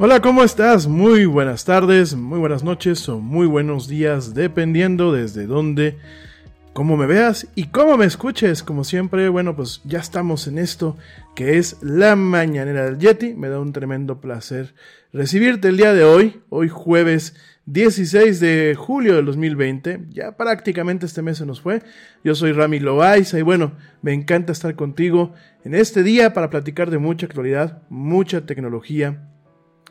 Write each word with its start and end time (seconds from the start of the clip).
Hola, 0.00 0.20
¿cómo 0.20 0.44
estás? 0.44 0.86
Muy 0.86 1.26
buenas 1.26 1.64
tardes, 1.64 2.14
muy 2.14 2.38
buenas 2.38 2.62
noches 2.62 3.08
o 3.08 3.18
muy 3.18 3.48
buenos 3.48 3.88
días, 3.88 4.32
dependiendo 4.32 5.12
desde 5.12 5.46
dónde, 5.46 5.98
cómo 6.72 6.96
me 6.96 7.06
veas 7.06 7.48
y 7.56 7.64
cómo 7.64 7.96
me 7.96 8.04
escuches. 8.06 8.62
Como 8.62 8.84
siempre, 8.84 9.28
bueno, 9.28 9.56
pues 9.56 9.80
ya 9.84 9.98
estamos 9.98 10.46
en 10.46 10.58
esto 10.58 10.96
que 11.34 11.58
es 11.58 11.78
la 11.82 12.14
mañanera 12.14 12.84
del 12.84 13.00
Yeti. 13.00 13.34
Me 13.34 13.48
da 13.48 13.58
un 13.58 13.72
tremendo 13.72 14.20
placer 14.20 14.72
recibirte 15.12 15.66
el 15.66 15.76
día 15.76 15.92
de 15.92 16.04
hoy, 16.04 16.42
hoy 16.48 16.68
jueves 16.68 17.34
16 17.66 18.38
de 18.38 18.76
julio 18.78 19.16
del 19.16 19.24
2020. 19.24 20.02
Ya 20.10 20.36
prácticamente 20.36 21.06
este 21.06 21.22
mes 21.22 21.38
se 21.38 21.44
nos 21.44 21.60
fue. 21.60 21.82
Yo 22.22 22.36
soy 22.36 22.52
Rami 22.52 22.78
Loaiza 22.78 23.36
y 23.36 23.42
bueno, 23.42 23.72
me 24.02 24.12
encanta 24.12 24.52
estar 24.52 24.76
contigo 24.76 25.34
en 25.64 25.74
este 25.74 26.04
día 26.04 26.34
para 26.34 26.50
platicar 26.50 26.88
de 26.88 26.98
mucha 26.98 27.26
actualidad, 27.26 27.82
mucha 27.88 28.46
tecnología 28.46 29.24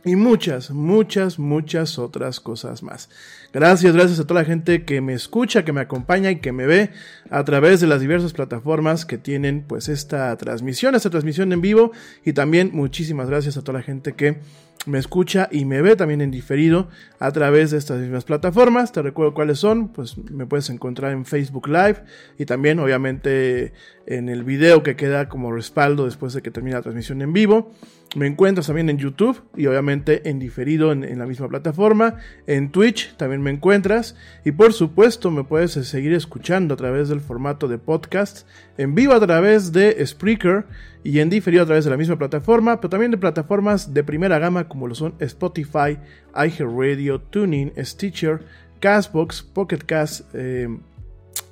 y 0.05 0.15
muchas, 0.15 0.71
muchas, 0.71 1.39
muchas 1.39 1.99
otras 1.99 2.39
cosas 2.39 2.83
más. 2.83 3.09
Gracias, 3.53 3.93
gracias 3.93 4.19
a 4.19 4.27
toda 4.27 4.41
la 4.41 4.45
gente 4.45 4.83
que 4.83 5.01
me 5.01 5.13
escucha, 5.13 5.65
que 5.65 5.73
me 5.73 5.81
acompaña 5.81 6.31
y 6.31 6.39
que 6.39 6.51
me 6.51 6.65
ve 6.65 6.91
a 7.29 7.43
través 7.43 7.81
de 7.81 7.87
las 7.87 8.01
diversas 8.01 8.33
plataformas 8.33 9.05
que 9.05 9.17
tienen 9.17 9.63
pues 9.67 9.89
esta 9.89 10.35
transmisión, 10.37 10.95
esta 10.95 11.09
transmisión 11.09 11.51
en 11.53 11.61
vivo 11.61 11.91
y 12.23 12.33
también 12.33 12.71
muchísimas 12.73 13.29
gracias 13.29 13.57
a 13.57 13.63
toda 13.63 13.79
la 13.79 13.83
gente 13.83 14.13
que 14.13 14.37
me 14.87 14.99
escucha 14.99 15.49
y 15.51 15.65
me 15.65 15.81
ve 15.81 15.95
también 15.95 16.21
en 16.21 16.31
diferido 16.31 16.87
a 17.19 17.31
través 17.31 17.71
de 17.71 17.77
estas 17.77 17.99
mismas 17.99 18.23
plataformas. 18.23 18.91
Te 18.91 19.01
recuerdo 19.01 19.33
cuáles 19.33 19.59
son, 19.59 19.89
pues 19.89 20.17
me 20.17 20.45
puedes 20.45 20.69
encontrar 20.69 21.11
en 21.11 21.25
Facebook 21.25 21.67
Live 21.67 22.03
y 22.37 22.45
también 22.45 22.79
obviamente 22.79 23.73
en 24.05 24.29
el 24.29 24.43
video 24.43 24.83
que 24.83 24.95
queda 24.95 25.27
como 25.27 25.51
respaldo 25.51 26.05
después 26.05 26.33
de 26.33 26.41
que 26.41 26.51
termine 26.51 26.75
la 26.75 26.81
transmisión 26.81 27.21
en 27.21 27.33
vivo. 27.33 27.71
Me 28.15 28.25
encuentras 28.25 28.67
también 28.67 28.89
en 28.89 28.97
YouTube 28.97 29.43
y 29.55 29.67
obviamente 29.67 30.29
en 30.29 30.39
diferido 30.39 30.93
en, 30.93 31.19
la 31.19 31.25
misma 31.25 31.49
plataforma. 31.49 32.15
En 32.47 32.71
Twitch 32.71 33.15
también 33.17 33.41
me 33.41 33.51
encuentras. 33.51 34.15
Y 34.45 34.53
por 34.53 34.71
supuesto 34.71 35.29
me 35.29 35.43
puedes 35.43 35.73
seguir 35.73 36.13
escuchando 36.13 36.73
a 36.73 36.77
través 36.77 37.09
del 37.09 37.19
formato 37.19 37.67
de 37.67 37.77
podcast. 37.77 38.47
En 38.77 38.95
vivo 38.95 39.13
a 39.13 39.19
través 39.19 39.73
de 39.73 40.03
Spreaker 40.05 40.65
y 41.07 41.21
en 41.21 41.29
diferido 41.29 41.63
a 41.63 41.65
través 41.65 41.85
de 41.85 41.89
la 41.89 41.95
misma 41.95 42.17
plataforma. 42.17 42.81
Pero 42.81 42.89
también 42.89 43.11
de 43.11 43.17
plataformas 43.17 43.93
de 43.93 44.03
primera 44.03 44.39
gama 44.39 44.67
como 44.67 44.89
lo 44.89 44.93
son 44.93 45.15
Spotify, 45.19 45.97
iHeartRadio, 46.35 47.21
Tuning, 47.21 47.71
Stitcher, 47.77 48.41
Castbox, 48.81 49.41
Pocket 49.41 49.79
Cast, 49.85 50.25
eh, 50.33 50.67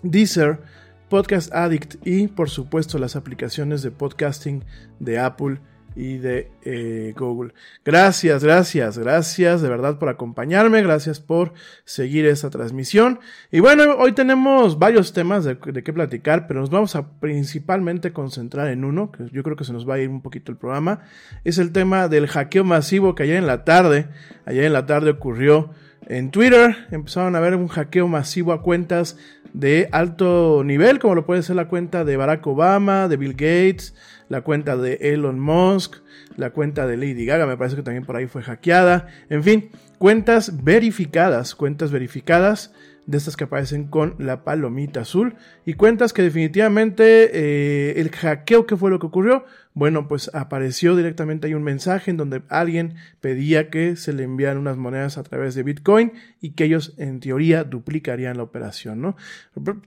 Deezer. 0.03 0.59
Podcast 1.07 1.53
Addict 1.53 1.95
y 2.05 2.27
por 2.27 2.49
supuesto 2.49 2.97
las 2.97 3.15
aplicaciones 3.15 3.83
de 3.83 3.91
podcasting 3.91 4.65
de 4.99 5.19
Apple 5.19 5.59
y 5.95 6.17
de 6.17 6.51
eh, 6.63 7.13
Google. 7.17 7.53
Gracias, 7.83 8.43
gracias, 8.43 8.97
gracias 8.97 9.61
de 9.61 9.69
verdad 9.69 9.97
por 9.97 10.09
acompañarme, 10.09 10.81
gracias 10.81 11.19
por 11.19 11.53
seguir 11.85 12.25
esta 12.25 12.49
transmisión. 12.49 13.19
Y 13.51 13.59
bueno, 13.59 13.95
hoy 13.97 14.11
tenemos 14.11 14.77
varios 14.77 15.13
temas 15.13 15.45
de, 15.45 15.55
de 15.55 15.83
qué 15.83 15.93
platicar, 15.93 16.47
pero 16.47 16.59
nos 16.59 16.69
vamos 16.69 16.95
a 16.95 17.19
principalmente 17.19 18.13
concentrar 18.13 18.69
en 18.69 18.83
uno, 18.83 19.11
que 19.11 19.29
yo 19.31 19.43
creo 19.43 19.55
que 19.55 19.63
se 19.63 19.73
nos 19.73 19.87
va 19.87 19.95
a 19.95 19.99
ir 19.99 20.09
un 20.09 20.21
poquito 20.21 20.51
el 20.51 20.57
programa, 20.57 21.01
es 21.43 21.57
el 21.57 21.71
tema 21.71 22.07
del 22.07 22.27
hackeo 22.27 22.63
masivo 22.63 23.15
que 23.15 23.23
ayer 23.23 23.37
en 23.37 23.47
la 23.47 23.63
tarde, 23.63 24.09
ayer 24.45 24.65
en 24.65 24.73
la 24.73 24.85
tarde 24.85 25.11
ocurrió 25.11 25.71
en 26.07 26.31
Twitter, 26.31 26.87
empezaron 26.91 27.35
a 27.35 27.39
ver 27.39 27.55
un 27.55 27.67
hackeo 27.67 28.07
masivo 28.07 28.53
a 28.53 28.61
cuentas 28.61 29.17
de 29.55 29.87
alto 29.93 30.63
nivel, 30.65 30.99
como 30.99 31.15
lo 31.15 31.25
puede 31.25 31.41
ser 31.41 31.55
la 31.55 31.69
cuenta 31.69 32.03
de 32.03 32.17
Barack 32.17 32.45
Obama, 32.45 33.07
de 33.07 33.15
Bill 33.15 33.33
Gates, 33.33 33.95
la 34.27 34.41
cuenta 34.41 34.75
de 34.75 34.95
Elon 35.01 35.39
Musk, 35.39 35.95
la 36.35 36.49
cuenta 36.49 36.85
de 36.85 36.97
Lady 36.97 37.25
Gaga, 37.25 37.45
me 37.45 37.55
parece 37.55 37.77
que 37.77 37.81
también 37.81 38.05
por 38.05 38.17
ahí 38.17 38.27
fue 38.27 38.43
hackeada. 38.43 39.07
En 39.29 39.43
fin, 39.43 39.69
cuentas 39.97 40.63
verificadas, 40.63 41.55
cuentas 41.55 41.91
verificadas 41.91 42.73
de 43.05 43.17
estas 43.17 43.37
que 43.37 43.43
aparecen 43.43 43.87
con 43.87 44.15
la 44.17 44.43
palomita 44.43 45.01
azul. 45.01 45.35
Y 45.65 45.73
cuentas 45.73 46.13
que 46.13 46.21
definitivamente 46.21 47.31
eh, 47.33 47.99
el 47.99 48.09
hackeo 48.11 48.65
que 48.65 48.77
fue 48.77 48.89
lo 48.89 48.99
que 48.99 49.07
ocurrió 49.07 49.45
bueno 49.73 50.07
pues 50.07 50.31
apareció 50.33 50.95
directamente 50.95 51.47
hay 51.47 51.53
un 51.53 51.61
mensaje 51.63 52.09
en 52.09 52.15
donde 52.15 52.43
alguien 52.47 52.95
pedía 53.19 53.69
que 53.69 53.97
se 53.97 54.13
le 54.13 54.23
enviaran 54.23 54.57
unas 54.57 54.77
monedas 54.77 55.17
a 55.17 55.23
través 55.23 55.53
de 55.53 55.63
Bitcoin 55.63 56.13
y 56.39 56.51
que 56.51 56.63
ellos 56.63 56.93
en 56.97 57.19
teoría 57.19 57.65
duplicarían 57.65 58.37
la 58.37 58.43
operación 58.43 59.01
no 59.01 59.17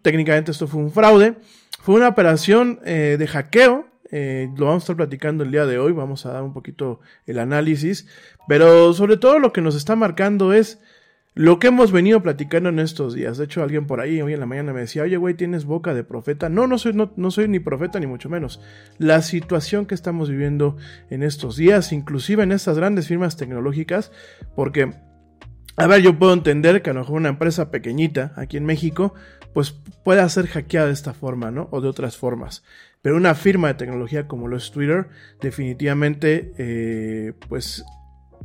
técnicamente 0.02 0.50
esto 0.50 0.66
fue 0.66 0.80
un 0.80 0.90
fraude. 0.90 1.36
Fue 1.80 1.94
una 1.94 2.08
operación 2.08 2.80
eh, 2.84 3.16
de 3.18 3.26
hackeo. 3.26 3.86
Eh, 4.10 4.50
lo 4.56 4.66
vamos 4.66 4.82
a 4.82 4.84
estar 4.84 4.96
platicando 4.96 5.44
el 5.44 5.50
día 5.50 5.66
de 5.66 5.78
hoy, 5.78 5.92
vamos 5.92 6.24
a 6.24 6.32
dar 6.32 6.42
un 6.42 6.54
poquito 6.54 7.00
el 7.26 7.38
análisis, 7.38 8.06
pero 8.48 8.94
sobre 8.94 9.18
todo 9.18 9.38
lo 9.38 9.52
que 9.52 9.60
nos 9.60 9.74
está 9.74 9.96
marcando 9.96 10.54
es 10.54 10.80
lo 11.38 11.60
que 11.60 11.68
hemos 11.68 11.92
venido 11.92 12.20
platicando 12.20 12.68
en 12.68 12.80
estos 12.80 13.14
días. 13.14 13.38
De 13.38 13.44
hecho, 13.44 13.62
alguien 13.62 13.86
por 13.86 14.00
ahí 14.00 14.20
hoy 14.20 14.32
en 14.32 14.40
la 14.40 14.46
mañana 14.46 14.72
me 14.72 14.80
decía, 14.80 15.04
oye, 15.04 15.16
güey, 15.16 15.34
tienes 15.34 15.66
boca 15.66 15.94
de 15.94 16.02
profeta. 16.02 16.48
No, 16.48 16.66
no 16.66 16.78
soy, 16.78 16.94
no, 16.94 17.30
soy 17.30 17.46
ni 17.46 17.60
profeta, 17.60 18.00
ni 18.00 18.08
mucho 18.08 18.28
menos. 18.28 18.60
La 18.98 19.22
situación 19.22 19.86
que 19.86 19.94
estamos 19.94 20.28
viviendo 20.28 20.76
en 21.10 21.22
estos 21.22 21.56
días, 21.56 21.92
inclusive 21.92 22.42
en 22.42 22.50
estas 22.50 22.76
grandes 22.76 23.06
firmas 23.06 23.36
tecnológicas, 23.36 24.10
porque 24.56 24.94
a 25.76 25.86
ver, 25.86 26.02
yo 26.02 26.18
puedo 26.18 26.32
entender 26.32 26.82
que 26.82 26.90
a 26.90 26.94
lo 26.94 27.00
mejor 27.00 27.18
una 27.18 27.28
empresa 27.28 27.70
pequeñita 27.70 28.32
aquí 28.34 28.56
en 28.56 28.66
México, 28.66 29.14
pues 29.54 29.70
pueda 30.02 30.28
ser 30.28 30.48
hackeada 30.48 30.88
de 30.88 30.92
esta 30.92 31.14
forma, 31.14 31.52
¿no? 31.52 31.68
O 31.70 31.80
de 31.80 31.86
otras 31.86 32.16
formas. 32.16 32.64
Pero 33.00 33.14
una 33.14 33.36
firma 33.36 33.68
de 33.68 33.74
tecnología 33.74 34.26
como 34.26 34.48
lo 34.48 34.56
es 34.56 34.72
Twitter, 34.72 35.06
definitivamente, 35.40 36.52
eh, 36.58 37.34
pues 37.48 37.84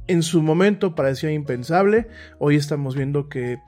en 0.07 0.23
su 0.23 0.41
momento 0.41 0.95
parecía 0.95 1.31
impensable. 1.31 2.07
Hoy 2.39 2.55
estamos 2.55 2.95
viendo 2.95 3.29
que, 3.29 3.59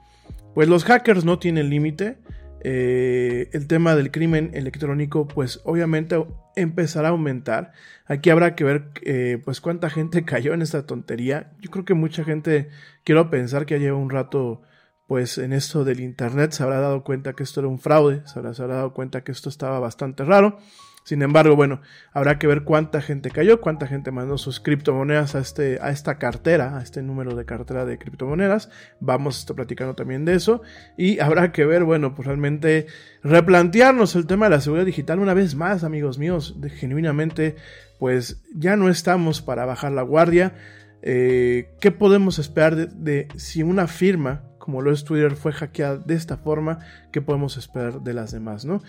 pues 0.54 0.68
los 0.68 0.84
hackers 0.84 1.24
no 1.24 1.38
tienen 1.38 1.70
límite. 1.70 2.18
Eh, 2.60 3.48
el 3.52 3.68
tema 3.68 3.94
del 3.94 4.10
crimen 4.10 4.50
electrónico, 4.54 5.28
pues 5.28 5.60
obviamente 5.64 6.24
empezará 6.56 7.08
a 7.08 7.10
aumentar. 7.12 7.72
Aquí 8.06 8.30
habrá 8.30 8.54
que 8.54 8.64
ver, 8.64 8.90
eh, 9.02 9.40
pues 9.44 9.60
cuánta 9.60 9.90
gente 9.90 10.24
cayó 10.26 10.52
en 10.54 10.62
esta 10.62 10.86
tontería. 10.86 11.52
Yo 11.60 11.70
creo 11.70 11.84
que 11.84 11.94
mucha 11.94 12.24
gente, 12.24 12.70
quiero 13.04 13.30
pensar 13.30 13.66
que 13.66 13.74
ya 13.74 13.80
lleva 13.80 13.98
un 13.98 14.10
rato 14.10 14.62
pues 15.06 15.38
en 15.38 15.52
esto 15.52 15.84
del 15.84 16.00
Internet 16.00 16.52
se 16.52 16.62
habrá 16.62 16.80
dado 16.80 17.04
cuenta 17.04 17.34
que 17.34 17.44
esto 17.44 17.60
era 17.60 17.68
un 17.68 17.78
fraude, 17.78 18.22
se 18.26 18.38
habrá, 18.38 18.52
dado 18.52 18.92
cuenta 18.92 19.22
que 19.22 19.32
esto 19.32 19.48
estaba 19.48 19.78
bastante 19.78 20.24
raro. 20.24 20.58
Sin 21.06 21.22
embargo, 21.22 21.54
bueno, 21.54 21.82
habrá 22.12 22.36
que 22.36 22.48
ver 22.48 22.64
cuánta 22.64 23.00
gente 23.00 23.30
cayó, 23.30 23.60
cuánta 23.60 23.86
gente 23.86 24.10
mandó 24.10 24.38
sus 24.38 24.58
criptomonedas 24.58 25.36
a, 25.36 25.38
este, 25.38 25.78
a 25.80 25.90
esta 25.90 26.18
cartera, 26.18 26.76
a 26.76 26.82
este 26.82 27.00
número 27.00 27.36
de 27.36 27.44
cartera 27.44 27.84
de 27.84 27.96
criptomonedas. 27.96 28.70
Vamos 28.98 29.36
a 29.36 29.38
estar 29.38 29.54
platicando 29.54 29.94
también 29.94 30.24
de 30.24 30.34
eso. 30.34 30.62
Y 30.96 31.20
habrá 31.20 31.52
que 31.52 31.64
ver, 31.64 31.84
bueno, 31.84 32.16
pues 32.16 32.26
realmente 32.26 32.88
replantearnos 33.22 34.16
el 34.16 34.26
tema 34.26 34.46
de 34.46 34.56
la 34.56 34.60
seguridad 34.60 34.84
digital 34.84 35.20
una 35.20 35.32
vez 35.32 35.54
más, 35.54 35.84
amigos 35.84 36.18
míos. 36.18 36.56
Genuinamente, 36.74 37.54
pues 38.00 38.42
ya 38.52 38.74
no 38.74 38.88
estamos 38.88 39.42
para 39.42 39.64
bajar 39.64 39.92
la 39.92 40.02
guardia. 40.02 40.54
Eh, 41.02 41.70
¿Qué 41.80 41.92
podemos 41.92 42.40
esperar 42.40 42.74
de 42.74 43.28
si 43.36 43.62
una 43.62 43.86
firma 43.86 44.42
como 44.58 44.82
lo 44.82 44.90
es 44.90 45.04
Twitter, 45.04 45.36
fue 45.36 45.52
hackeada 45.52 45.98
de 45.98 46.14
esta 46.14 46.38
forma, 46.38 46.80
¿qué 47.12 47.22
podemos 47.22 47.56
esperar 47.56 48.00
de 48.00 48.12
las 48.12 48.32
demás? 48.32 48.64
¿no? 48.64 48.82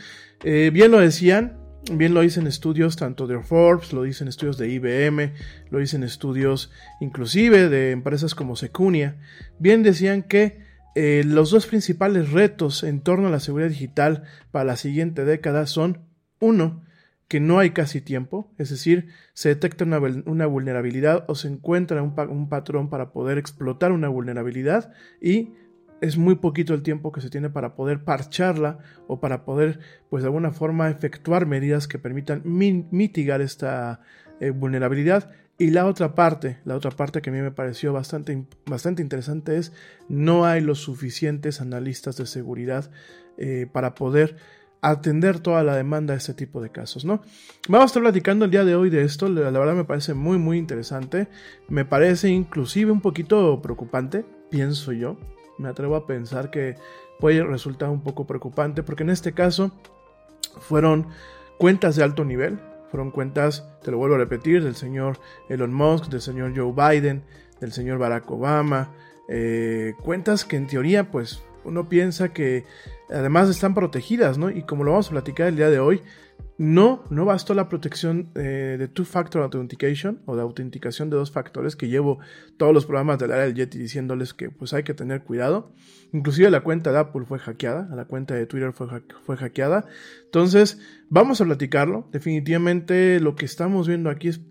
Eh, 0.44 0.72
bien 0.74 0.90
lo 0.90 1.00
decían, 1.00 1.67
bien 1.92 2.14
lo 2.14 2.22
dicen 2.22 2.48
estudios 2.48 2.96
tanto 2.96 3.28
de 3.28 3.40
Forbes, 3.40 3.94
lo 3.94 4.04
dicen 4.04 4.28
estudios 4.28 4.58
de 4.58 4.70
IBM, 4.70 5.34
lo 5.70 5.80
dicen 5.80 6.04
estudios 6.04 6.72
inclusive 7.00 7.70
de 7.70 7.92
empresas 7.92 8.36
como 8.36 8.56
Secunia, 8.56 9.18
bien 9.60 9.84
decían 9.84 10.24
que 10.24 10.66
eh, 10.96 11.24
los 11.26 11.52
dos 11.52 11.68
principales 11.68 12.32
retos 12.32 12.84
en 12.84 13.02
torno 13.02 13.28
a 13.28 13.32
la 13.32 13.40
seguridad 13.40 13.70
digital 13.70 14.24
para 14.52 14.66
la 14.66 14.76
siguiente 14.76 15.26
década 15.26 15.68
son, 15.68 16.06
uno, 16.40 16.84
que 17.28 17.40
no 17.40 17.60
hay 17.60 17.72
casi 17.72 18.02
tiempo, 18.02 18.52
es 18.58 18.70
decir, 18.70 19.10
se 19.34 19.50
detecta 19.50 19.84
una, 19.84 20.46
vulnerabilidad 20.48 21.26
o 21.28 21.36
se 21.36 21.50
encuentra 21.50 22.02
un, 22.02 22.16
un 22.30 22.50
patrón 22.50 22.90
para 22.90 23.12
poder 23.12 23.38
explotar 23.38 23.92
una 23.92 24.08
vulnerabilidad 24.08 24.94
y 25.22 25.54
es 26.02 26.18
muy 26.18 26.36
poquito 26.36 26.74
el 26.74 26.84
tiempo 26.84 27.12
que 27.12 27.22
se 27.22 27.30
tiene 27.30 27.50
para 27.50 27.76
poder 27.76 28.04
parcharla 28.04 28.80
o 29.08 29.20
para 29.20 29.44
poder, 29.46 29.80
pues 30.10 30.24
de 30.24 30.28
alguna 30.28 30.52
forma, 30.52 30.90
efectuar 30.90 31.46
medidas 31.46 31.88
que 31.88 32.00
permitan 32.00 32.42
mitigar 32.46 33.42
esta 33.42 34.02
eh, 34.40 34.52
vulnerabilidad. 34.52 35.32
Y 35.60 35.72
la 35.72 35.88
otra 35.88 36.14
parte, 36.14 36.60
la 36.66 36.76
otra 36.76 36.92
parte 36.92 37.22
que 37.22 37.32
a 37.32 37.34
mí 37.34 37.42
me 37.42 37.52
pareció 37.52 37.92
bastante, 37.92 38.46
bastante 38.68 39.02
interesante 39.02 39.58
es 39.58 39.74
no 40.08 40.46
hay 40.46 40.62
los 40.62 40.80
suficientes 40.80 41.62
analistas 41.62 42.16
de 42.18 42.28
seguridad 42.28 42.92
eh, 43.38 43.68
para 43.72 43.96
poder 43.96 44.36
atender 44.82 45.40
toda 45.40 45.64
la 45.64 45.76
demanda 45.76 46.14
de 46.14 46.20
este 46.20 46.36
tipo 46.36 46.62
de 46.62 46.70
casos, 46.70 47.06
¿no? 47.06 47.24
Vamos 47.68 47.86
a 47.86 47.88
estar 47.88 48.04
platicando 48.04 48.46
el 48.46 48.52
día 48.52 48.64
de 48.64 48.76
hoy 48.76 48.92
de 48.92 49.02
esto, 49.02 49.28
la 49.28 49.50
verdad 49.50 49.74
me 49.74 49.86
parece 49.86 50.14
muy 50.14 50.38
muy 50.38 50.60
interesante, 50.60 51.28
me 51.68 51.84
parece 51.84 52.30
inclusive 52.30 52.92
un 52.92 53.02
poquito 53.02 53.60
preocupante, 53.60 54.24
pienso 54.52 54.92
yo, 54.92 55.18
me 55.58 55.70
atrevo 55.70 55.96
a 55.96 56.06
pensar 56.06 56.50
que 56.52 56.76
puede 57.20 57.44
resultar 57.44 57.90
un 57.90 58.02
poco 58.02 58.28
preocupante 58.28 58.84
porque 58.84 59.04
en 59.04 59.10
este 59.10 59.34
caso 59.34 59.72
fueron 60.60 61.08
cuentas 61.58 61.96
de 61.96 62.04
alto 62.04 62.24
nivel, 62.24 62.60
fueron 62.90 63.12
cuentas, 63.12 63.68
te 63.84 63.92
lo 63.92 63.98
vuelvo 63.98 64.16
a 64.16 64.20
repetir, 64.20 64.64
del 64.64 64.76
señor 64.76 65.20
Elon 65.50 65.74
Musk, 65.74 66.06
del 66.08 66.22
señor 66.22 66.54
Joe 66.56 66.72
Biden, 66.72 67.24
del 67.60 67.72
señor 67.72 67.98
Barack 67.98 68.30
Obama, 68.32 68.92
eh, 69.28 69.94
cuentas 70.04 70.46
que 70.46 70.56
en 70.56 70.68
teoría 70.68 71.12
pues 71.12 71.42
uno 71.64 71.90
piensa 71.90 72.30
que 72.30 72.64
además 73.10 73.50
están 73.50 73.74
protegidas, 73.74 74.38
¿no? 74.38 74.50
Y 74.50 74.64
como 74.64 74.84
lo 74.84 74.92
vamos 74.92 75.08
a 75.08 75.12
platicar 75.12 75.48
el 75.48 75.58
día 75.58 75.70
de 75.70 75.80
hoy, 75.80 76.02
no, 76.58 77.04
no 77.12 77.24
bastó 77.24 77.54
la 77.54 77.70
protección 77.70 78.32
eh, 78.34 78.78
de 78.80 78.88
Two-Factor 78.88 79.44
Authentication 79.44 80.22
o 80.26 80.36
de 80.36 80.42
autenticación 80.42 81.12
de 81.12 81.16
dos 81.16 81.32
factores 81.32 81.76
que 81.76 81.88
llevo 81.88 82.20
todos 82.58 82.74
los 82.74 82.86
programas 82.86 83.20
del 83.20 83.32
área 83.32 83.46
del 83.46 83.54
Yeti 83.54 83.78
diciéndoles 83.78 84.34
que 84.34 84.50
pues 84.50 84.74
hay 84.74 84.82
que 84.82 84.96
tener 84.96 85.22
cuidado. 85.22 85.72
Inclusive 86.14 86.50
la 86.50 86.62
cuenta 86.62 86.92
de 86.92 86.98
Apple 86.98 87.26
fue 87.28 87.38
hackeada, 87.38 87.88
la 87.96 88.06
cuenta 88.06 88.34
de 88.34 88.48
Twitter 88.48 88.74
fue, 88.74 88.88
fue 89.24 89.38
hackeada. 89.38 89.86
Entonces, 90.26 90.80
vamos 91.10 91.42
a 91.42 91.46
platicarlo. 91.46 92.10
Definitivamente 92.12 93.20
lo 93.20 93.36
que 93.36 93.46
estamos 93.46 93.88
viendo 93.88 94.10
aquí 94.10 94.30
es 94.30 94.42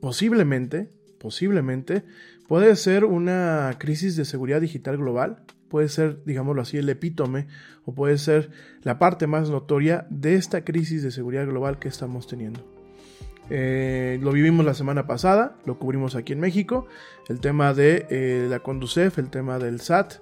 posiblemente, 0.00 0.90
posiblemente, 1.20 2.02
puede 2.48 2.74
ser 2.74 3.04
una 3.04 3.76
crisis 3.78 4.16
de 4.16 4.24
seguridad 4.24 4.60
digital 4.60 4.96
global 4.96 5.44
puede 5.72 5.88
ser, 5.88 6.22
digámoslo 6.26 6.60
así, 6.60 6.76
el 6.76 6.88
epítome 6.90 7.46
o 7.86 7.94
puede 7.94 8.18
ser 8.18 8.50
la 8.82 8.98
parte 8.98 9.26
más 9.26 9.48
notoria 9.48 10.06
de 10.10 10.34
esta 10.34 10.66
crisis 10.66 11.02
de 11.02 11.10
seguridad 11.10 11.46
global 11.46 11.78
que 11.78 11.88
estamos 11.88 12.26
teniendo. 12.26 12.60
Eh, 13.48 14.18
lo 14.20 14.32
vivimos 14.32 14.66
la 14.66 14.74
semana 14.74 15.06
pasada, 15.06 15.56
lo 15.64 15.78
cubrimos 15.78 16.14
aquí 16.14 16.34
en 16.34 16.40
México, 16.40 16.86
el 17.30 17.40
tema 17.40 17.72
de 17.72 18.06
eh, 18.10 18.48
la 18.50 18.58
Conducef, 18.58 19.16
el 19.18 19.30
tema 19.30 19.58
del 19.58 19.80
SAT, 19.80 20.16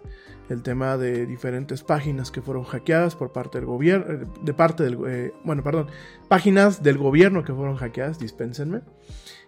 el 0.50 0.62
tema 0.62 0.96
de 0.96 1.26
diferentes 1.26 1.82
páginas 1.82 2.30
que 2.30 2.42
fueron 2.42 2.62
hackeadas 2.62 3.16
por 3.16 3.32
parte 3.32 3.58
del 3.58 3.66
gobierno, 3.66 4.06
eh, 4.08 4.26
de 4.44 4.54
parte 4.54 4.84
del, 4.84 5.32
bueno, 5.42 5.64
perdón, 5.64 5.88
páginas 6.28 6.80
del 6.84 6.96
gobierno 6.96 7.42
que 7.42 7.52
fueron 7.52 7.74
hackeadas, 7.74 8.20
dispénsenme. 8.20 8.82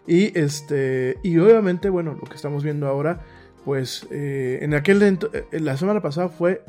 Y 0.04 0.36
este, 0.36 1.18
y 1.22 1.38
obviamente, 1.38 1.90
bueno, 1.90 2.18
lo 2.20 2.28
que 2.28 2.34
estamos 2.34 2.64
viendo 2.64 2.88
ahora 2.88 3.20
pues 3.64 4.06
eh, 4.10 4.58
en 4.62 4.74
aquel 4.74 5.02
eh, 5.02 5.16
la 5.60 5.76
semana 5.76 6.00
pasada 6.00 6.28
fue 6.28 6.64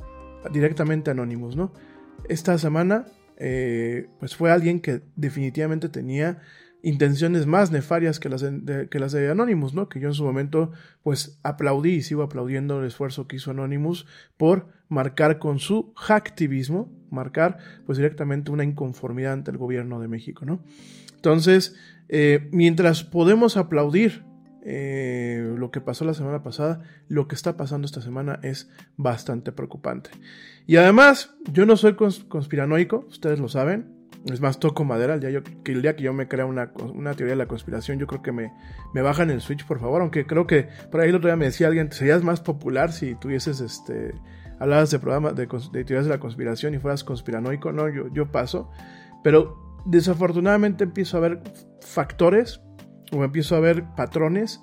directamente 0.52 1.12
Anonymous, 1.12 1.56
¿no? 1.56 1.74
Esta 2.30 2.58
semana 2.58 3.06
eh, 3.38 4.08
pues 4.20 4.36
fue 4.36 4.52
alguien 4.52 4.80
que 4.80 5.02
definitivamente 5.16 5.90
tenía 5.90 6.42
intenciones 6.84 7.46
más 7.46 7.72
nefarias 7.72 8.20
que 8.20 8.28
las 8.30 8.42
de, 8.42 8.90
que 8.90 9.00
las 9.00 9.14
de 9.14 9.32
Anonymous, 9.32 9.74
¿no? 9.74 9.90
Que 9.90 10.00
yo 10.00 10.10
en 10.10 10.14
su 10.14 10.24
momento 10.24 10.72
pues 11.02 11.40
aplaudí 11.44 11.96
y 11.96 12.02
sigo 12.02 12.24
aplaudiendo 12.24 12.80
el 12.80 12.86
esfuerzo 12.86 13.28
que 13.28 13.38
hizo 13.38 13.52
Anonymous 13.52 14.06
por 14.38 14.68
marcar 14.90 15.40
con 15.40 15.60
su 15.60 15.94
hacktivismo, 15.96 16.92
marcar 17.10 17.58
pues 17.86 17.98
directamente 17.98 18.52
una 18.52 18.66
inconformidad 18.66 19.34
ante 19.34 19.52
el 19.52 19.58
gobierno 19.58 20.00
de 20.00 20.10
México, 20.10 20.46
¿no? 20.46 20.64
Entonces, 21.16 21.76
mientras 22.52 23.06
podemos 23.06 23.56
aplaudir 23.56 24.26
eh, 24.66 25.54
lo 25.58 25.72
que 25.72 25.82
pasó 25.82 26.06
la 26.06 26.14
semana 26.14 26.42
pasada, 26.42 26.84
lo 27.10 27.28
que 27.28 27.36
está 27.36 27.58
pasando 27.58 27.86
esta 27.86 28.02
semana 28.02 28.40
es 28.44 28.70
bastante 28.96 29.52
preocupante. 29.52 30.10
Y 30.66 30.78
además, 30.78 31.36
yo 31.52 31.66
no 31.66 31.76
soy 31.76 31.96
conspiranoico, 31.96 33.06
ustedes 33.10 33.40
lo 33.40 33.50
saben. 33.50 34.04
Es 34.32 34.40
más, 34.40 34.60
toco 34.60 34.86
madera. 34.86 35.16
El 35.16 35.20
día, 35.20 35.44
que, 35.66 35.74
el 35.74 35.82
día 35.82 35.98
que 35.98 36.04
yo 36.04 36.14
me 36.14 36.30
crea 36.30 36.46
una, 36.46 36.72
teoría 36.72 37.34
de 37.34 37.36
la 37.36 37.48
conspiración, 37.48 38.00
yo 38.00 38.08
creo 38.08 38.22
que 38.22 38.32
me, 38.32 38.54
me 38.94 39.02
bajan 39.02 39.30
el 39.30 39.42
switch, 39.42 39.66
por 39.66 39.82
favor. 39.82 40.02
Aunque 40.02 40.26
creo 40.26 40.48
que 40.48 40.70
por 40.90 41.02
ahí 41.02 41.10
el 41.10 41.16
otro 41.16 41.28
día 41.28 41.36
me 41.36 41.46
decía 41.46 41.68
alguien, 41.68 41.92
serías 41.92 42.24
más 42.24 42.40
popular 42.40 42.94
si 42.94 43.16
tuvieses 43.16 43.60
este. 43.60 44.16
Hablabas 44.60 44.92
de 44.92 45.00
programas 45.00 45.36
de, 45.36 45.46
teorías 45.46 46.06
de 46.06 46.10
la 46.10 46.20
conspiración 46.20 46.74
y 46.74 46.80
fueras 46.80 47.04
conspiranoico. 47.04 47.74
No, 47.74 47.90
yo, 47.90 48.08
yo 48.14 48.32
paso. 48.32 48.72
Pero 49.26 49.82
desafortunadamente 49.86 50.86
empiezo 50.86 51.18
a 51.18 51.20
ver 51.20 51.42
factores 51.82 52.62
o 53.14 53.24
empiezo 53.24 53.56
a 53.56 53.60
ver 53.60 53.84
patrones 53.96 54.62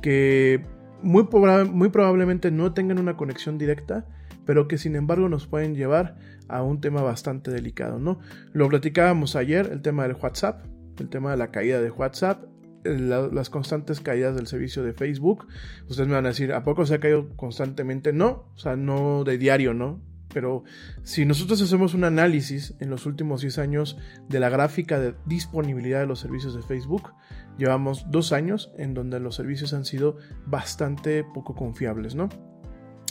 que 0.00 0.62
muy, 1.02 1.26
muy 1.70 1.88
probablemente 1.90 2.50
no 2.50 2.72
tengan 2.72 2.98
una 2.98 3.16
conexión 3.16 3.58
directa, 3.58 4.06
pero 4.44 4.68
que 4.68 4.78
sin 4.78 4.96
embargo 4.96 5.28
nos 5.28 5.46
pueden 5.46 5.74
llevar 5.74 6.16
a 6.48 6.62
un 6.62 6.80
tema 6.80 7.02
bastante 7.02 7.50
delicado, 7.50 7.98
¿no? 7.98 8.20
Lo 8.52 8.68
platicábamos 8.68 9.36
ayer, 9.36 9.68
el 9.72 9.82
tema 9.82 10.04
del 10.04 10.16
WhatsApp, 10.16 10.64
el 10.98 11.08
tema 11.08 11.32
de 11.32 11.36
la 11.36 11.50
caída 11.50 11.80
de 11.80 11.90
WhatsApp, 11.90 12.44
las 12.84 13.50
constantes 13.50 14.00
caídas 14.00 14.34
del 14.36 14.46
servicio 14.46 14.82
de 14.82 14.92
Facebook. 14.92 15.46
Ustedes 15.88 16.08
me 16.08 16.14
van 16.14 16.26
a 16.26 16.30
decir, 16.30 16.52
¿a 16.52 16.62
poco 16.62 16.86
se 16.86 16.94
ha 16.94 17.00
caído 17.00 17.28
constantemente? 17.36 18.12
No, 18.12 18.46
o 18.54 18.58
sea, 18.58 18.76
no 18.76 19.24
de 19.24 19.36
diario, 19.36 19.74
¿no? 19.74 20.00
Pero 20.32 20.64
si 21.02 21.24
nosotros 21.24 21.60
hacemos 21.62 21.94
un 21.94 22.04
análisis 22.04 22.74
en 22.80 22.90
los 22.90 23.06
últimos 23.06 23.40
10 23.40 23.58
años 23.58 23.98
de 24.28 24.40
la 24.40 24.50
gráfica 24.50 24.98
de 24.98 25.14
disponibilidad 25.26 26.00
de 26.00 26.06
los 26.06 26.20
servicios 26.20 26.54
de 26.54 26.62
Facebook, 26.62 27.12
llevamos 27.58 28.06
dos 28.10 28.32
años 28.32 28.72
en 28.78 28.94
donde 28.94 29.20
los 29.20 29.34
servicios 29.34 29.74
han 29.74 29.84
sido 29.84 30.16
bastante 30.46 31.24
poco 31.24 31.54
confiables, 31.54 32.14
¿no? 32.14 32.28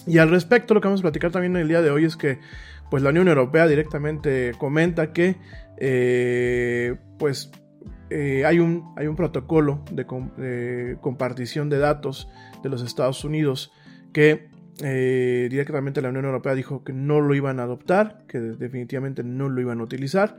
Y 0.08 0.20
al 0.20 0.30
respecto, 0.30 0.74
lo 0.74 0.82
que 0.82 0.88
vamos 0.88 1.02
a 1.02 1.04
platicar 1.04 1.32
también 1.32 1.56
el 1.58 1.68
día 1.68 1.82
de 1.82 1.92
hoy 1.92 2.06
es 2.06 2.16
que 2.16 2.40
pues 2.90 3.04
la 3.04 3.10
Unión 3.10 3.28
Europea 3.28 3.68
directamente 3.68 4.54
comenta 4.58 5.12
que 5.12 5.36
eh, 5.78 6.96
pues 7.20 7.52
eh, 8.10 8.46
hay, 8.46 8.60
un, 8.60 8.94
hay, 8.96 9.08
un, 9.08 9.18
protocolo 9.18 9.84
de, 9.92 10.98
compartición 11.02 11.70
de 11.70 11.80
datos 11.80 12.30
de 12.64 12.70
los 12.70 12.82
Estados 12.82 13.26
Unidos 13.26 13.74
que 14.14 14.50
eh, 14.82 15.48
directamente 15.50 16.02
la 16.02 16.10
Unión 16.10 16.24
Europea 16.26 16.56
dijo 16.56 16.86
que 16.86 16.94
no 16.94 17.20
lo 17.20 17.36
iban 17.36 17.60
a 17.60 17.64
adoptar, 17.64 18.24
que 18.28 18.40
definitivamente 18.40 19.24
no 19.24 19.50
lo 19.50 19.60
iban 19.60 19.82
a 19.82 19.84
utilizar. 19.84 20.38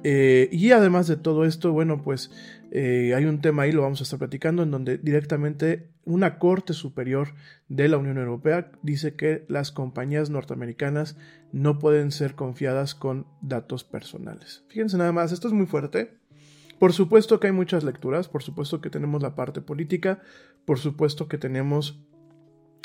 Y 0.00 0.70
además 0.70 1.08
de 1.08 1.16
todo 1.16 1.44
esto, 1.44 1.72
bueno, 1.72 2.04
pues 2.04 2.30
eh, 2.70 3.14
hay 3.14 3.24
un 3.24 3.40
tema 3.40 3.62
ahí, 3.62 3.72
lo 3.72 3.82
vamos 3.82 4.00
a 4.00 4.04
estar 4.04 4.18
platicando, 4.18 4.62
en 4.62 4.70
donde 4.70 4.98
directamente 4.98 5.90
una 6.04 6.38
Corte 6.38 6.72
Superior 6.72 7.34
de 7.68 7.88
la 7.88 7.98
Unión 7.98 8.18
Europea 8.18 8.70
dice 8.82 9.14
que 9.14 9.44
las 9.48 9.72
compañías 9.72 10.30
norteamericanas 10.30 11.16
no 11.52 11.78
pueden 11.78 12.12
ser 12.12 12.34
confiadas 12.34 12.94
con 12.94 13.26
datos 13.40 13.84
personales. 13.84 14.64
Fíjense 14.68 14.98
nada 14.98 15.12
más, 15.12 15.32
esto 15.32 15.48
es 15.48 15.54
muy 15.54 15.66
fuerte. 15.66 16.18
Por 16.78 16.92
supuesto 16.92 17.40
que 17.40 17.48
hay 17.48 17.52
muchas 17.52 17.84
lecturas, 17.84 18.28
por 18.28 18.42
supuesto 18.42 18.80
que 18.80 18.90
tenemos 18.90 19.22
la 19.22 19.34
parte 19.34 19.60
política, 19.60 20.20
por 20.64 20.78
supuesto 20.78 21.26
que 21.26 21.38
tenemos 21.38 22.00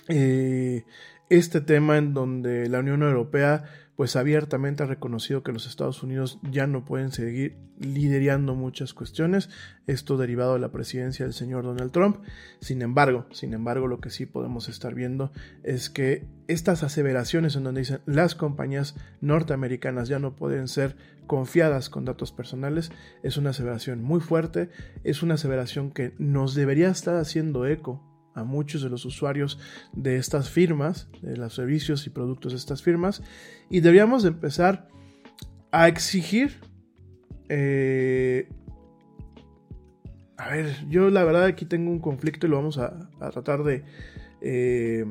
eh, 0.08 0.86
este 1.30 1.62
tema 1.62 1.98
en 1.98 2.13
donde 2.13 2.68
la 2.70 2.80
Unión 2.80 3.04
Europea 3.04 3.66
pues 3.96 4.16
abiertamente 4.16 4.84
ha 4.84 4.88
reconocido 4.88 5.44
que 5.44 5.52
los 5.52 5.68
Estados 5.68 6.02
Unidos 6.04 6.40
ya 6.50 6.68
no 6.68 6.84
pueden 6.84 7.12
seguir 7.12 7.58
liderando 7.78 8.56
muchas 8.56 8.94
cuestiones, 8.94 9.50
esto 9.88 10.18
derivado 10.18 10.54
de 10.54 10.60
la 10.60 10.72
presidencia 10.72 11.26
del 11.26 11.34
señor 11.34 11.64
Donald 11.64 11.92
Trump. 11.92 12.18
Sin 12.60 12.82
embargo, 12.82 13.28
sin 13.32 13.54
embargo, 13.54 13.88
lo 13.88 14.00
que 14.00 14.10
sí 14.10 14.26
podemos 14.26 14.70
estar 14.70 14.96
viendo 14.96 15.32
es 15.64 15.90
que 15.90 16.26
estas 16.48 16.84
aseveraciones 16.84 17.56
en 17.56 17.64
donde 17.64 17.82
dicen 17.82 18.02
las 18.06 18.36
compañías 18.36 18.96
norteamericanas 19.22 20.08
ya 20.08 20.20
no 20.20 20.36
pueden 20.36 20.68
ser 20.68 20.96
confiadas 21.28 21.90
con 21.90 22.04
datos 22.04 22.34
personales 22.34 22.92
es 23.24 23.38
una 23.38 23.52
aseveración 23.52 24.04
muy 24.04 24.20
fuerte, 24.20 24.70
es 25.04 25.24
una 25.24 25.36
aseveración 25.36 25.92
que 25.92 26.14
nos 26.18 26.54
debería 26.54 26.90
estar 26.90 27.16
haciendo 27.16 27.66
eco 27.66 28.12
a 28.34 28.44
muchos 28.44 28.82
de 28.82 28.90
los 28.90 29.06
usuarios 29.06 29.60
de 29.94 30.18
estas 30.18 30.50
firmas, 30.50 31.10
de 31.22 31.38
los 31.38 31.54
servicios 31.54 32.08
y 32.08 32.10
productos 32.10 32.54
de 32.54 32.58
estas 32.58 32.82
firmas, 32.82 33.22
y 33.70 33.80
deberíamos 33.80 34.25
empezar 34.25 34.88
a 35.72 35.88
exigir... 35.88 36.60
Eh, 37.50 38.48
a 40.38 40.50
ver, 40.50 40.86
yo 40.90 41.10
la 41.10 41.24
verdad 41.24 41.46
aquí 41.46 41.66
tengo 41.66 41.92
un 41.92 42.00
conflicto 42.00 42.48
y 42.48 42.50
lo 42.50 42.58
vamos 42.58 42.78
a, 42.78 43.10
tratar 43.32 43.63
de, 43.63 43.84
eh, 44.42 45.06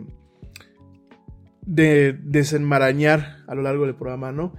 de 1.64 2.12
desenmarañar 2.12 3.38
a 3.46 3.54
lo 3.54 3.62
largo 3.62 3.86
del 3.86 3.94
programa, 3.94 4.32
¿no? 4.32 4.52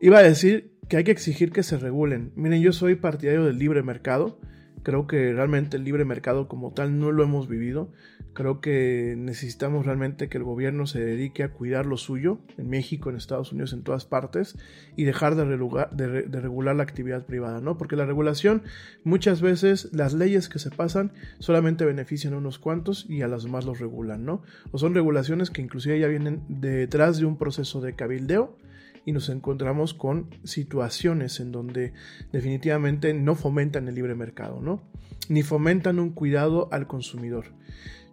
Iba 0.00 0.18
a 0.18 0.22
decir 0.22 0.72
que 0.88 0.96
hay 0.96 1.04
que 1.04 1.10
exigir 1.10 1.52
que 1.52 1.62
se 1.62 1.78
regulen. 1.78 2.32
Miren, 2.36 2.62
yo 2.62 2.72
soy 2.72 2.94
partidario 2.94 3.44
del 3.44 3.58
libre 3.58 3.82
mercado. 3.82 4.38
Creo 4.84 5.06
que 5.06 5.32
realmente 5.32 5.78
el 5.78 5.84
libre 5.84 6.04
mercado 6.04 6.46
como 6.46 6.72
tal 6.72 6.98
no 6.98 7.10
lo 7.10 7.24
hemos 7.24 7.48
vivido. 7.48 7.90
Creo 8.34 8.60
que 8.60 9.14
necesitamos 9.16 9.86
realmente 9.86 10.28
que 10.28 10.36
el 10.36 10.44
gobierno 10.44 10.86
se 10.86 11.02
dedique 11.02 11.42
a 11.42 11.52
cuidar 11.52 11.86
lo 11.86 11.96
suyo 11.96 12.38
en 12.58 12.68
México, 12.68 13.08
en 13.08 13.16
Estados 13.16 13.50
Unidos, 13.50 13.72
en 13.72 13.82
todas 13.82 14.04
partes 14.04 14.58
y 14.94 15.04
dejar 15.04 15.36
de, 15.36 15.46
regular 15.46 16.76
la 16.76 16.82
actividad 16.82 17.24
privada, 17.24 17.62
¿no? 17.62 17.78
Porque 17.78 17.96
la 17.96 18.04
regulación 18.04 18.62
muchas 19.04 19.40
veces 19.40 19.88
las 19.92 20.12
leyes 20.12 20.50
que 20.50 20.58
se 20.58 20.70
pasan 20.70 21.12
solamente 21.38 21.86
benefician 21.86 22.34
a 22.34 22.38
unos 22.38 22.58
cuantos 22.58 23.06
y 23.08 23.22
a 23.22 23.28
los 23.28 23.44
demás 23.44 23.64
los 23.64 23.80
regulan, 23.80 24.26
¿no? 24.26 24.42
O 24.70 24.76
son 24.76 24.94
regulaciones 24.94 25.50
que 25.50 25.62
inclusive 25.62 25.98
ya 25.98 26.08
vienen 26.08 26.42
detrás 26.48 27.18
de 27.18 27.24
un 27.24 27.38
proceso 27.38 27.80
de 27.80 27.94
cabildeo 27.94 28.58
y 29.04 29.12
nos 29.12 29.28
encontramos 29.28 29.94
con 29.94 30.30
situaciones 30.44 31.40
en 31.40 31.52
donde 31.52 31.92
definitivamente 32.32 33.14
no 33.14 33.34
fomentan 33.34 33.88
el 33.88 33.94
libre 33.94 34.14
mercado, 34.14 34.60
¿no? 34.60 34.82
Ni 35.28 35.42
fomentan 35.42 35.98
un 35.98 36.10
cuidado 36.10 36.68
al 36.72 36.86
consumidor. 36.86 37.46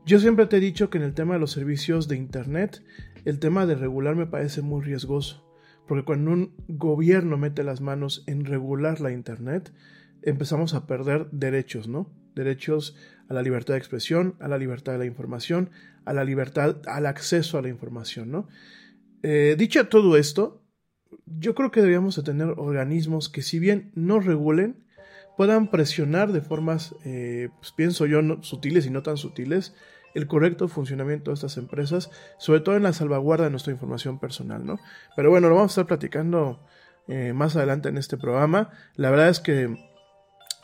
Yo 0.06 0.20
siempre 0.20 0.48
te 0.48 0.58
he 0.58 0.62
dicho 0.62 0.90
que 0.90 0.98
en 0.98 1.04
el 1.04 1.14
tema 1.14 1.36
de 1.36 1.40
los 1.40 1.52
servicios 1.52 2.08
de 2.08 2.18
Internet, 2.18 2.84
el 3.24 3.40
tema 3.40 3.66
de 3.66 3.76
regular 3.76 4.16
me 4.16 4.26
parece 4.26 4.62
muy 4.62 4.82
riesgoso, 4.82 5.46
porque 5.88 6.06
cuando 6.06 6.32
un 6.32 6.54
gobierno 6.68 7.38
mete 7.38 7.64
las 7.64 7.82
manos 7.82 8.24
en 8.28 8.46
regular 8.46 9.00
la 9.00 9.12
Internet, 9.12 9.72
empezamos 10.24 10.74
a 10.74 10.88
perder 10.88 11.30
derechos, 11.32 11.88
¿no? 11.88 12.12
Derechos 12.36 12.96
a 13.30 13.34
la 13.34 13.42
libertad 13.42 13.76
de 13.76 13.80
expresión, 13.80 14.36
a 14.40 14.48
la 14.48 14.58
libertad 14.58 14.94
de 14.94 15.00
la 15.00 15.06
información, 15.06 15.70
a 16.06 16.14
la 16.14 16.24
libertad 16.24 16.78
al 16.88 17.06
acceso 17.06 17.58
a 17.58 17.62
la 17.62 17.70
información, 17.70 18.32
¿no? 18.32 18.48
Eh, 19.24 19.56
dicho 19.58 19.88
todo 19.88 20.18
esto, 20.18 20.61
yo 21.26 21.56
creo 21.56 21.72
que 21.72 21.82
deberíamos 21.82 22.16
de 22.16 22.24
tener 22.24 22.56
organismos 22.58 23.30
que 23.30 23.42
si 23.42 23.60
bien 23.60 23.92
no 23.96 24.20
regulen, 24.20 24.84
puedan 25.38 25.70
presionar 25.70 26.32
de 26.32 26.42
formas, 26.42 26.96
eh, 27.06 27.50
pues, 27.60 27.72
pienso 27.72 28.06
yo, 28.06 28.22
sutiles 28.42 28.86
y 28.86 28.90
no 28.90 29.02
tan 29.02 29.18
sutiles, 29.18 29.74
el 30.14 30.28
correcto 30.28 30.68
funcionamiento 30.68 31.32
de 31.32 31.36
estas 31.36 31.58
empresas, 31.58 32.12
sobre 32.38 32.60
todo 32.60 32.76
en 32.76 32.84
la 32.84 32.94
salvaguarda 32.94 33.46
de 33.46 33.52
nuestra 33.52 33.72
información 33.72 34.20
personal, 34.20 34.66
¿no? 34.66 34.80
Pero 35.16 35.30
bueno, 35.30 35.48
lo 35.50 35.56
vamos 35.56 35.72
a 35.72 35.74
estar 35.74 35.88
platicando 35.88 36.60
eh, 37.08 37.34
más 37.34 37.56
adelante 37.56 37.90
en 37.90 37.98
este 37.98 38.18
programa. 38.18 38.70
La 38.96 39.10
verdad 39.10 39.30
es 39.30 39.40
que 39.40 39.91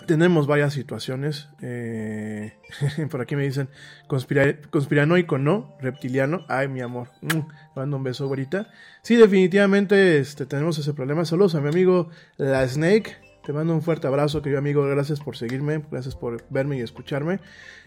tenemos 0.06 0.48
varias 0.48 0.74
situaciones. 0.74 1.50
Eh, 1.62 2.54
por 3.10 3.22
aquí 3.22 3.36
me 3.36 3.44
dicen 3.44 3.70
conspiranoico, 4.08 5.38
no, 5.38 5.76
reptiliano. 5.82 6.46
Ay, 6.48 6.68
mi 6.68 6.82
amor. 6.82 7.10
Mm, 7.22 7.48
mando 7.76 7.98
un 7.98 8.04
beso, 8.04 8.26
ahorita. 8.26 8.70
Sí, 9.02 9.16
definitivamente 9.16 10.20
este, 10.20 10.46
tenemos 10.46 10.78
ese 10.78 10.94
problema. 10.94 11.26
Saludos 11.26 11.56
a 11.56 11.62
mi 11.62 11.70
amigo 11.70 12.10
La 12.38 12.68
Snake. 12.68 13.16
Te 13.46 13.54
mando 13.54 13.74
un 13.74 13.82
fuerte 13.82 14.08
abrazo, 14.08 14.42
querido 14.42 14.60
amigo. 14.60 14.86
Gracias 14.86 15.20
por 15.20 15.38
seguirme, 15.38 15.82
gracias 15.90 16.16
por 16.16 16.44
verme 16.50 16.78
y 16.78 16.82
escucharme. 16.82 17.40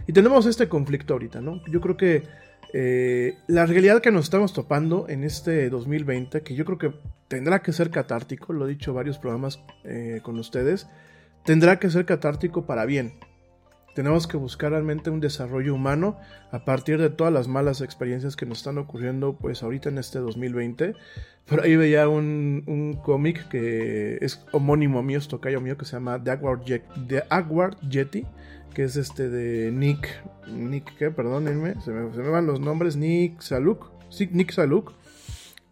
Y 0.07 0.13
tenemos 0.13 0.47
este 0.47 0.69
conflicto 0.69 1.13
ahorita, 1.13 1.41
¿no? 1.41 1.63
Yo 1.71 1.81
creo 1.81 1.97
que 1.97 2.23
eh, 2.73 3.37
la 3.47 3.67
realidad 3.67 4.01
que 4.01 4.11
nos 4.11 4.25
estamos 4.25 4.53
topando 4.53 5.07
en 5.09 5.23
este 5.23 5.69
2020, 5.69 6.43
que 6.43 6.55
yo 6.55 6.65
creo 6.65 6.79
que 6.79 6.93
tendrá 7.29 7.61
que 7.61 7.73
ser 7.73 7.91
catártico, 7.91 8.53
lo 8.53 8.67
he 8.67 8.71
dicho 8.71 8.95
varios 8.95 9.19
programas 9.19 9.61
eh, 9.85 10.21
con 10.23 10.39
ustedes 10.39 10.87
tendrá 11.45 11.79
que 11.79 11.91
ser 11.91 12.05
catártico 12.05 12.67
para 12.67 12.85
bien. 12.87 13.15
Tenemos 13.95 14.29
que 14.29 14.37
buscar 14.37 14.71
realmente 14.71 15.11
un 15.11 15.21
desarrollo 15.21 15.75
humano 15.75 16.17
a 16.53 16.65
partir 16.65 17.01
de 17.01 17.11
todas 17.11 17.33
las 17.33 17.49
malas 17.49 17.81
experiencias 17.81 18.37
que 18.37 18.47
nos 18.47 18.59
están 18.59 18.79
ocurriendo 18.79 19.37
pues 19.37 19.63
ahorita 19.63 19.89
en 19.89 19.99
este 19.99 20.21
2020. 20.21 20.95
Por 21.47 21.63
ahí 21.63 21.75
veía 21.75 22.09
un, 22.09 23.01
cómic 23.03 23.49
que 23.49 24.19
es 24.21 24.45
homónimo 24.53 25.03
mío, 25.03 25.19
es 25.19 25.27
tocayo 25.27 25.61
mío, 25.61 25.77
que 25.77 25.85
se 25.85 25.93
llama 25.93 26.23
The 26.23 27.25
Agward, 27.29 27.77
Jetty, 27.91 28.25
que 28.73 28.85
es 28.85 28.95
este 28.97 29.29
de 29.29 29.73
Nick, 29.73 30.09
Nick, 30.47 30.97
¿qué? 30.97 31.11
Perdónenme, 31.11 31.81
se 31.81 31.91
me, 31.91 32.07
van 32.29 32.47
los 32.47 32.61
nombres, 32.61 32.95
Nick 32.97 33.41
Saluk, 33.41 33.91
sí, 34.09 34.29
Nick 34.33 34.53
Saluk. 34.53 34.93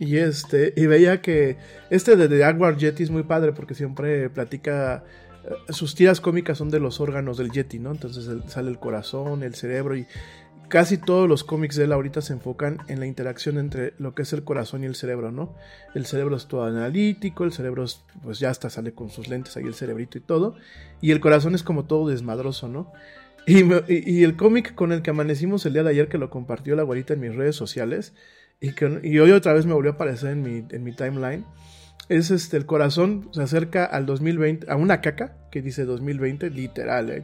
Y 0.01 0.17
este, 0.17 0.73
y 0.77 0.87
veía 0.87 1.23
que 1.23 1.57
este 1.91 2.17
de 2.17 2.29
The 2.29 2.45
Agward 2.45 2.79
Jetty 2.79 3.05
es 3.05 3.11
muy 3.11 3.25
padre 3.25 3.53
porque 3.53 3.75
siempre 3.75 4.31
platica 4.31 5.05
sus 5.71 5.95
tiras 5.95 6.21
cómicas 6.21 6.59
son 6.59 6.71
de 6.71 6.81
los 6.81 7.01
órganos 7.01 7.39
del 7.39 7.51
Yeti, 7.51 7.79
¿no? 7.79 7.91
Entonces 7.91 8.29
sale 8.49 8.71
el 8.71 8.79
corazón, 8.79 9.43
el 9.43 9.55
cerebro 9.55 9.97
y 9.97 10.07
casi 10.69 10.99
todos 10.99 11.29
los 11.29 11.45
cómics 11.45 11.77
de 11.77 11.85
él 11.85 11.93
ahorita 11.93 12.21
se 12.21 12.35
enfocan 12.35 12.79
en 12.89 13.01
la 13.01 13.07
interacción 13.07 13.59
entre 13.59 13.95
lo 13.99 14.15
que 14.15 14.23
es 14.23 14.33
el 14.33 14.45
corazón 14.45 14.85
y 14.85 14.87
el 14.87 14.95
cerebro, 14.95 15.33
¿no? 15.33 15.55
El 15.95 16.07
cerebro 16.07 16.37
es 16.37 16.47
todo 16.47 16.65
analítico, 16.65 17.45
el 17.45 17.53
cerebro 17.53 17.87
pues 18.23 18.39
ya 18.39 18.51
hasta 18.51 18.71
sale 18.71 18.93
con 18.93 19.11
sus 19.11 19.29
lentes 19.29 19.57
ahí 19.57 19.65
el 19.65 19.75
cerebrito 19.75 20.19
y 20.19 20.21
todo, 20.21 20.57
y 21.01 21.11
el 21.11 21.21
corazón 21.21 21.55
es 21.55 21.63
como 21.63 21.87
todo 21.87 22.09
desmadroso, 22.09 22.69
¿no? 22.69 22.93
Y, 23.47 24.25
el 24.25 24.37
cómic 24.37 24.75
con 24.75 24.93
el 24.93 25.01
que 25.01 25.09
amanecimos 25.09 25.65
el 25.65 25.73
día 25.73 25.83
de 25.83 25.89
ayer 25.89 26.09
que 26.09 26.19
lo 26.19 26.29
compartió 26.29 26.77
la 26.77 26.83
abuelita 26.83 27.15
en 27.15 27.21
mis 27.21 27.35
redes 27.35 27.57
sociales 27.57 28.13
y, 28.61 28.73
que, 28.73 29.01
y 29.03 29.19
hoy 29.21 29.31
otra 29.31 29.55
vez 29.55 29.65
me 29.65 29.73
volvió 29.73 29.93
a 29.93 29.95
aparecer 29.95 30.33
en 30.33 30.43
mi, 30.43 30.67
en 30.69 30.85
mi 30.85 30.93
timeline 30.93 31.47
es 32.09 32.31
este, 32.31 32.57
el 32.57 32.67
corazón 32.67 33.29
se 33.33 33.43
acerca 33.43 33.85
al 33.85 34.07
2020, 34.07 34.71
a 34.71 34.77
una 34.77 35.01
caca 35.01 35.37
que 35.51 35.61
dice 35.63 35.85
2020, 35.85 36.51
literal. 36.51 37.11
¿eh? 37.11 37.23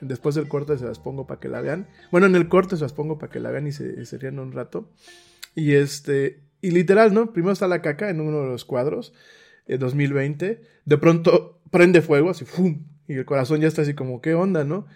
después 0.00 0.34
del 0.34 0.48
corte 0.48 0.76
se 0.78 0.84
las 0.84 0.98
pongo 0.98 1.26
para 1.26 1.40
que 1.40 1.48
la 1.48 1.60
vean. 1.60 1.88
Bueno, 2.10 2.26
en 2.26 2.36
el 2.36 2.48
corte 2.48 2.76
se 2.76 2.82
las 2.82 2.92
pongo 2.92 3.18
para 3.18 3.32
que 3.32 3.40
la 3.40 3.50
vean 3.50 3.66
y 3.66 3.72
se, 3.72 4.04
se 4.04 4.28
un 4.28 4.52
rato. 4.52 4.90
Y 5.54 5.72
este, 5.72 6.42
y 6.60 6.70
literal, 6.70 7.14
¿no? 7.14 7.32
Primero 7.32 7.52
está 7.52 7.66
la 7.66 7.80
caca 7.80 8.10
en 8.10 8.20
uno 8.20 8.42
de 8.42 8.48
los 8.48 8.64
cuadros, 8.64 9.14
en 9.66 9.78
2020. 9.78 10.60
De 10.84 10.98
pronto 10.98 11.60
prende 11.70 12.02
fuego, 12.02 12.30
así, 12.30 12.44
¡fum! 12.44 12.84
Y 13.08 13.14
el 13.14 13.24
corazón 13.24 13.60
ya 13.60 13.68
está 13.68 13.82
así 13.82 13.94
como, 13.94 14.20
¿qué 14.20 14.34
onda, 14.34 14.64
no? 14.64 14.86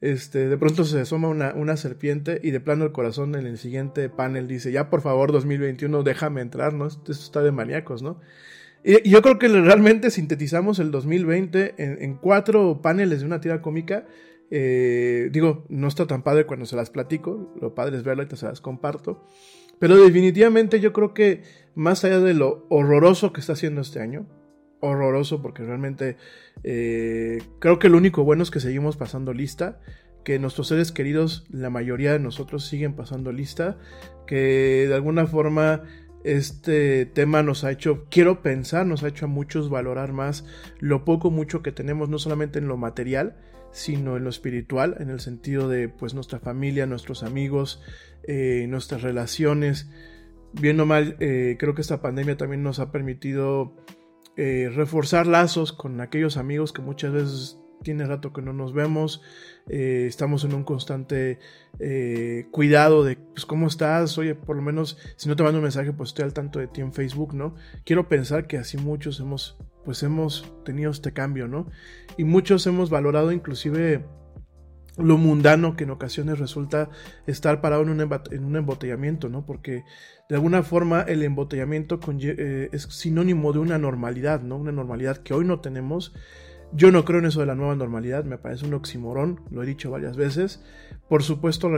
Este, 0.00 0.48
de 0.48 0.56
pronto 0.56 0.84
se 0.84 1.00
asoma 1.00 1.28
una, 1.28 1.54
una, 1.54 1.76
serpiente 1.76 2.40
y 2.42 2.52
de 2.52 2.60
plano 2.60 2.84
el 2.84 2.92
corazón 2.92 3.34
en 3.34 3.46
el 3.46 3.58
siguiente 3.58 4.08
panel 4.08 4.46
dice, 4.46 4.70
ya 4.70 4.90
por 4.90 5.00
favor 5.02 5.32
2021 5.32 6.04
déjame 6.04 6.40
entrar, 6.40 6.72
¿no? 6.72 6.86
Esto 6.86 7.10
está 7.10 7.42
de 7.42 7.50
maníacos, 7.50 8.00
¿no? 8.00 8.20
Y 8.84 9.08
yo 9.08 9.22
creo 9.22 9.38
que 9.38 9.48
realmente 9.48 10.10
sintetizamos 10.10 10.78
el 10.78 10.90
2020 10.90 11.74
en, 11.78 12.14
cuatro 12.16 12.80
paneles 12.80 13.20
de 13.20 13.26
una 13.26 13.40
tira 13.40 13.60
cómica. 13.60 14.06
Eh, 14.50 15.28
digo, 15.32 15.66
no 15.68 15.88
está 15.88 16.06
tan 16.06 16.22
padre 16.22 16.46
cuando 16.46 16.64
se 16.64 16.76
las 16.76 16.90
platico, 16.90 17.54
lo 17.60 17.74
padre 17.74 17.96
es 17.96 18.02
verlo 18.02 18.22
y 18.22 18.36
se 18.36 18.46
las 18.46 18.60
comparto. 18.60 19.24
Pero 19.78 19.96
definitivamente 19.96 20.80
yo 20.80 20.92
creo 20.92 21.14
que 21.14 21.42
más 21.74 22.04
allá 22.04 22.20
de 22.20 22.34
lo 22.34 22.66
horroroso 22.68 23.32
que 23.32 23.40
está 23.40 23.52
haciendo 23.52 23.80
este 23.80 24.00
año, 24.00 24.26
horroroso 24.80 25.42
porque 25.42 25.62
realmente 25.62 26.16
eh, 26.64 27.42
creo 27.58 27.78
que 27.78 27.88
lo 27.88 27.98
único 27.98 28.24
bueno 28.24 28.42
es 28.42 28.50
que 28.50 28.60
seguimos 28.60 28.96
pasando 28.96 29.32
lista, 29.32 29.80
que 30.24 30.38
nuestros 30.38 30.68
seres 30.68 30.92
queridos, 30.92 31.46
la 31.50 31.70
mayoría 31.70 32.12
de 32.12 32.18
nosotros 32.18 32.66
siguen 32.66 32.94
pasando 32.94 33.32
lista, 33.32 33.78
que 34.26 34.86
de 34.88 34.94
alguna 34.94 35.26
forma 35.26 35.84
este 36.24 37.06
tema 37.06 37.42
nos 37.42 37.64
ha 37.64 37.70
hecho, 37.70 38.06
quiero 38.10 38.42
pensar, 38.42 38.86
nos 38.86 39.02
ha 39.02 39.08
hecho 39.08 39.26
a 39.26 39.28
muchos 39.28 39.70
valorar 39.70 40.12
más 40.12 40.44
lo 40.78 41.04
poco 41.04 41.30
mucho 41.30 41.62
que 41.62 41.72
tenemos, 41.72 42.08
no 42.08 42.18
solamente 42.18 42.58
en 42.58 42.68
lo 42.68 42.76
material, 42.76 43.36
sino 43.70 44.16
en 44.16 44.24
lo 44.24 44.30
espiritual, 44.30 44.96
en 44.98 45.10
el 45.10 45.20
sentido 45.20 45.68
de 45.68 45.88
pues 45.88 46.14
nuestra 46.14 46.40
familia, 46.40 46.86
nuestros 46.86 47.22
amigos, 47.22 47.82
eh, 48.24 48.66
nuestras 48.68 49.02
relaciones. 49.02 49.90
Bien 50.52 50.80
o 50.80 50.86
mal, 50.86 51.16
eh, 51.20 51.56
creo 51.58 51.74
que 51.74 51.82
esta 51.82 52.00
pandemia 52.00 52.36
también 52.36 52.62
nos 52.62 52.78
ha 52.78 52.90
permitido 52.90 53.76
eh, 54.36 54.70
reforzar 54.74 55.26
lazos 55.26 55.72
con 55.72 56.00
aquellos 56.00 56.36
amigos 56.36 56.72
que 56.72 56.82
muchas 56.82 57.12
veces 57.12 57.58
tiene 57.82 58.06
rato 58.06 58.32
que 58.32 58.42
no 58.42 58.52
nos 58.52 58.72
vemos, 58.72 59.22
eh, 59.68 60.06
estamos 60.08 60.44
en 60.44 60.54
un 60.54 60.64
constante 60.64 61.38
eh, 61.78 62.46
cuidado 62.50 63.04
de 63.04 63.16
pues 63.16 63.46
cómo 63.46 63.66
estás, 63.66 64.18
oye, 64.18 64.34
por 64.34 64.56
lo 64.56 64.62
menos 64.62 64.98
si 65.16 65.28
no 65.28 65.36
te 65.36 65.42
mando 65.42 65.58
un 65.58 65.64
mensaje, 65.64 65.92
pues 65.92 66.10
estoy 66.10 66.24
al 66.24 66.32
tanto 66.32 66.58
de 66.58 66.68
ti 66.68 66.80
en 66.80 66.92
Facebook, 66.92 67.34
¿no? 67.34 67.54
Quiero 67.84 68.08
pensar 68.08 68.46
que 68.46 68.58
así 68.58 68.76
muchos 68.76 69.20
hemos, 69.20 69.58
pues 69.84 70.02
hemos 70.02 70.52
tenido 70.64 70.90
este 70.90 71.12
cambio, 71.12 71.48
¿no? 71.48 71.68
Y 72.16 72.24
muchos 72.24 72.66
hemos 72.66 72.90
valorado 72.90 73.32
inclusive 73.32 74.04
lo 74.98 75.16
mundano 75.16 75.76
que 75.76 75.84
en 75.84 75.90
ocasiones 75.90 76.38
resulta 76.38 76.90
estar 77.26 77.60
parado 77.60 77.82
en 77.82 77.90
un, 77.90 78.00
en 78.00 78.44
un 78.44 78.56
embotellamiento, 78.56 79.28
¿no? 79.28 79.46
Porque 79.46 79.84
de 80.28 80.34
alguna 80.34 80.62
forma 80.62 81.02
el 81.02 81.22
embotellamiento 81.22 82.00
eh, 82.20 82.68
es 82.72 82.82
sinónimo 82.82 83.52
de 83.52 83.60
una 83.60 83.78
normalidad, 83.78 84.42
¿no? 84.42 84.56
Una 84.56 84.72
normalidad 84.72 85.18
que 85.18 85.34
hoy 85.34 85.44
no 85.44 85.60
tenemos 85.60 86.12
yo 86.72 86.90
no 86.90 87.04
creo 87.04 87.20
en 87.20 87.26
eso 87.26 87.40
de 87.40 87.46
la 87.46 87.54
nueva 87.54 87.74
normalidad, 87.74 88.24
me 88.24 88.38
parece 88.38 88.66
un 88.66 88.74
oximorón, 88.74 89.40
lo 89.50 89.62
he 89.62 89.66
dicho 89.66 89.90
varias 89.90 90.16
veces. 90.16 90.62
Por 91.08 91.22
supuesto, 91.22 91.70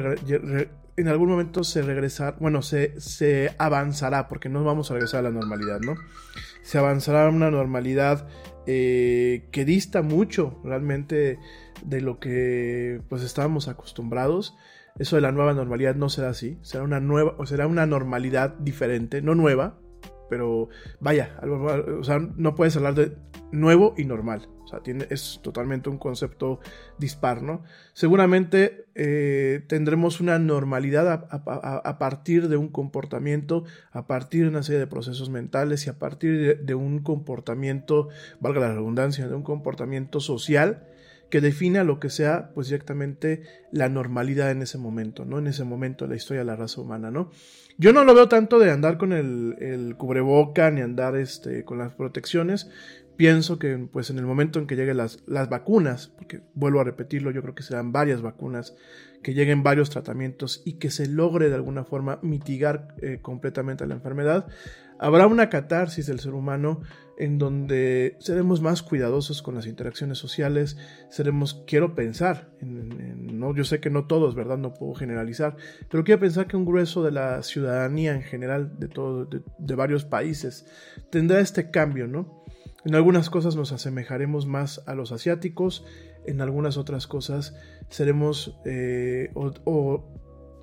en 0.97 1.09
algún 1.09 1.29
momento 1.29 1.63
se 1.65 1.83
regresará, 1.83 2.37
bueno, 2.41 2.63
se, 2.63 3.55
avanzará, 3.59 4.29
porque 4.29 4.49
no 4.49 4.65
vamos 4.65 4.91
a 4.91 4.95
regresar 4.95 5.21
a 5.21 5.23
la 5.25 5.31
normalidad, 5.31 5.81
¿no? 5.81 5.95
Se 6.63 6.79
avanzará 6.79 7.27
a 7.27 7.31
una 7.31 7.51
normalidad 7.51 8.29
eh, 8.67 9.49
que 9.53 9.65
dista 9.65 10.03
mucho 10.03 10.61
realmente 10.65 11.39
de 11.85 12.01
lo 12.01 12.19
que 12.19 13.01
pues 13.09 13.23
estábamos 13.23 13.69
acostumbrados. 13.69 14.57
Eso 14.99 15.17
de 15.17 15.23
la 15.23 15.33
nueva 15.33 15.55
normalidad 15.55 15.95
no 15.95 16.09
será 16.09 16.31
así, 16.31 16.59
será 16.63 16.83
una 16.83 17.01
nueva, 17.01 17.35
será 17.47 17.67
una 17.67 17.87
normalidad 17.87 18.55
diferente, 18.59 19.23
no 19.23 19.35
nueva, 19.35 19.79
pero 20.29 20.69
vaya, 21.01 21.41
o 21.43 22.05
sea, 22.05 22.19
no 22.19 22.55
puedes 22.55 22.77
hablar 22.77 22.95
de 22.95 23.17
nuevo 23.53 23.95
y 23.97 24.05
normal. 24.05 24.49
Sea, 24.71 24.81
tiene, 24.81 25.07
es 25.11 25.41
totalmente 25.43 25.91
un 25.91 25.99
concepto 25.99 26.61
dispar, 26.97 27.43
¿no? 27.43 27.65
Seguramente 27.93 28.87
eh, 28.95 29.65
tendremos 29.67 30.21
una 30.21 30.39
normalidad 30.39 31.11
a, 31.11 31.99
partir 31.99 32.49
de 32.49 32.57
un 32.57 32.69
comportamiento, 32.69 33.65
a 33.91 34.07
partir 34.07 34.45
de 34.45 34.51
una 34.51 34.63
serie 34.63 34.79
de 34.79 34.87
procesos 34.87 35.29
mentales 35.29 35.87
y 35.87 35.91
a 35.91 35.99
partir 35.99 36.63
de, 36.63 36.75
un 36.75 37.01
comportamiento, 37.01 38.11
valga 38.39 38.61
la 38.61 38.75
redundancia, 38.75 39.27
de 39.27 39.35
un 39.35 39.43
comportamiento 39.43 40.21
social 40.21 40.87
que 41.31 41.41
defina 41.41 41.83
lo 41.83 41.99
que 41.99 42.11
sea, 42.11 42.51
pues 42.55 42.69
directamente 42.69 43.43
la 43.73 43.89
normalidad 43.89 44.51
en 44.51 44.63
ese 44.63 44.79
momento, 44.79 45.25
¿no? 45.25 45.39
En 45.39 45.47
ese 45.49 45.65
momento 45.65 46.05
de 46.05 46.11
la 46.11 46.17
historia 46.17 46.41
de 46.41 46.47
la 46.47 46.57
raza 46.57 46.81
humana, 46.81 47.11
¿no? 47.11 47.31
Yo 47.79 47.93
no 47.93 48.05
lo 48.05 48.15
veo 48.15 48.29
tanto 48.29 48.59
de 48.59 48.71
andar 48.71 48.99
con 48.99 49.13
el, 49.13 49.57
el 49.61 49.97
cubreboca 49.97 50.71
ni 50.71 50.83
andar 50.83 51.17
este, 51.17 51.65
con 51.65 51.79
las 51.79 51.93
protecciones 51.95 52.69
pienso 53.21 53.59
que 53.59 53.77
pues 53.77 54.09
en 54.09 54.17
el 54.17 54.25
momento 54.25 54.59
en 54.59 54.67
que 54.67 54.77
lleguen 54.77 54.97
las, 54.97 55.23
las 55.27 55.51
vacunas, 55.51 56.09
porque 56.17 56.41
vuelvo 56.55 56.81
a 56.81 56.85
repetirlo, 56.85 57.31
yo 57.31 57.43
creo 57.43 57.55
que 57.55 57.63
serán 57.63 57.93
varias 57.93 58.23
vacunas, 58.23 58.75
que 59.23 59.35
lleguen 59.35 59.63
varios 59.63 59.91
tratamientos 59.91 60.63
y 60.65 60.79
que 60.79 60.91
se 60.91 61.07
logre 61.07 61.51
de 61.51 61.55
alguna 61.55 61.85
forma 61.85 62.19
mitigar 62.23 62.95
eh, 63.03 63.19
completamente 63.21 63.87
la 63.87 63.93
enfermedad, 63.93 64.47
habrá 64.99 65.27
una 65.27 65.51
catarsis 65.51 66.07
del 66.07 66.21
ser 66.21 66.33
humano 66.33 66.81
en 67.19 67.37
donde 67.37 68.17
seremos 68.21 68.63
más 68.63 68.83
cuidadosos 68.83 69.43
con 69.43 69.55
las 69.55 69.67
interacciones 69.67 70.17
sociales, 70.17 70.79
seremos, 71.11 71.63
quiero 71.67 71.95
pensar, 71.95 72.49
no, 72.63 73.55
yo 73.55 73.65
sé 73.65 73.81
que 73.81 73.91
no 73.91 74.07
todos, 74.07 74.35
¿verdad? 74.35 74.57
No 74.57 74.73
puedo 74.73 74.95
generalizar, 74.95 75.57
pero 75.91 76.05
quiero 76.05 76.23
pensar 76.23 76.47
que 76.47 76.57
un 76.57 76.65
grueso 76.65 77.05
de 77.05 77.11
la 77.11 77.43
ciudadanía 77.43 78.15
en 78.15 78.23
general 78.23 78.79
de, 78.79 78.89
todo, 78.89 79.27
de, 79.27 79.75
varios 79.75 80.07
países 80.07 80.65
tendrá 81.11 81.41
este 81.41 81.71
cambio, 81.71 82.07
¿no? 82.07 82.40
En 82.85 82.95
algunas 82.95 83.31
cosas 83.31 83.57
nos 83.57 83.73
asemejaremos 83.73 84.47
más 84.47 84.83
a 84.87 84.95
los 84.95 85.13
asiáticos, 85.13 85.85
en 86.27 86.41
algunas 86.41 86.77
otras 86.77 87.07
cosas 87.07 87.55
seremos 87.89 88.59
eh, 88.65 89.31
o 89.35 90.15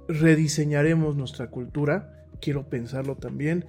rediseñaremos 0.07 1.15
nuestra 1.15 1.49
cultura, 1.49 2.25
quiero 2.41 2.69
pensarlo 2.69 3.15
también. 3.15 3.65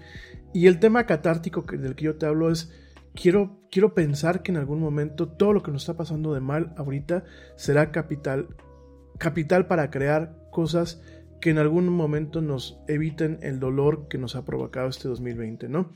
Y 0.53 0.67
el 0.67 0.79
tema 0.79 1.07
catártico 1.07 1.63
del 1.63 1.95
que 1.95 2.07
yo 2.07 2.17
te 2.17 2.27
hablo 2.27 2.51
es, 2.51 2.73
quiero, 3.15 3.61
quiero 3.71 3.95
pensar 3.95 4.43
que 4.43 4.53
en 4.53 4.59
algún 4.59 4.81
momento 4.81 5.29
todo 5.29 5.53
lo 5.53 5.63
que 5.63 5.71
nos 5.71 5.83
está 5.83 5.97
pasando 5.97 6.35
de 6.35 6.41
mal 6.41 6.73
ahorita 6.77 7.25
será 7.57 7.91
capital, 7.91 8.49
capital 9.19 9.67
para 9.67 9.91
crear 9.91 10.37
cosas 10.51 11.03
que 11.41 11.51
en 11.51 11.59
algún 11.59 11.89
momento 11.89 12.41
nos 12.41 12.81
eviten 12.89 13.39
el 13.43 13.61
dolor 13.61 14.09
que 14.09 14.19
nos 14.19 14.35
ha 14.35 14.45
provocado 14.45 14.89
este 14.89 15.09
2020, 15.09 15.69
¿no? 15.69 15.93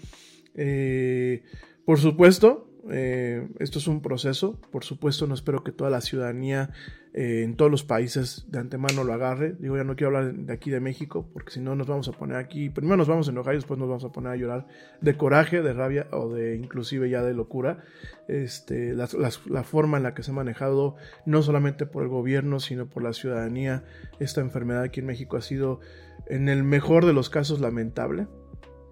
Eh, 0.55 1.43
por 1.85 1.99
supuesto, 1.99 2.68
eh, 2.90 3.49
esto 3.61 3.79
es 3.79 3.87
un 3.87 4.03
proceso, 4.03 4.61
por 4.73 4.85
supuesto 4.85 5.27
no 5.27 5.35
espero 5.35 5.62
que 5.62 5.71
toda 5.71 5.88
la 5.88 6.01
ciudadanía 6.01 6.71
eh, 7.14 7.42
en 7.42 7.57
todos 7.57 7.71
los 7.71 7.85
países 7.85 8.47
de 8.49 8.59
antemano 8.59 9.05
lo 9.05 9.12
agarre. 9.12 9.55
Digo, 9.59 9.77
ya 9.77 9.85
no 9.85 9.95
quiero 9.95 10.16
hablar 10.16 10.35
de 10.35 10.53
aquí 10.53 10.71
de 10.71 10.81
México, 10.81 11.29
porque 11.33 11.53
si 11.53 11.61
no 11.61 11.77
nos 11.77 11.87
vamos 11.87 12.09
a 12.09 12.12
poner 12.12 12.37
aquí, 12.38 12.71
primero 12.71 12.97
nos 12.97 13.07
vamos 13.07 13.29
a 13.29 13.31
enojar 13.31 13.55
y 13.55 13.59
después 13.59 13.79
nos 13.79 13.88
vamos 13.88 14.05
a 14.05 14.11
poner 14.11 14.33
a 14.33 14.37
llorar 14.37 14.66
de 15.01 15.16
coraje, 15.16 15.62
de 15.62 15.73
rabia 15.75 16.09
o 16.11 16.33
de 16.33 16.57
inclusive 16.57 17.11
ya 17.11 17.23
de 17.23 17.35
locura. 17.35 17.85
Este, 18.29 18.95
la, 18.95 19.09
la 19.47 19.62
forma 19.62 19.99
en 19.99 20.03
la 20.03 20.14
que 20.14 20.23
se 20.23 20.31
ha 20.31 20.35
manejado, 20.35 20.97
no 21.27 21.42
solamente 21.42 21.87
por 21.87 22.03
el 22.03 22.09
gobierno, 22.09 22.61
sino 22.61 22.88
por 22.88 23.03
la 23.03 23.12
ciudadanía, 23.12 23.85
esta 24.18 24.40
enfermedad 24.40 24.83
aquí 24.83 25.01
en 25.01 25.07
México 25.07 25.37
ha 25.37 25.42
sido, 25.42 25.81
en 26.27 26.49
el 26.49 26.64
mejor 26.64 27.05
de 27.05 27.12
los 27.12 27.29
casos, 27.29 27.61
lamentable. 27.61 28.27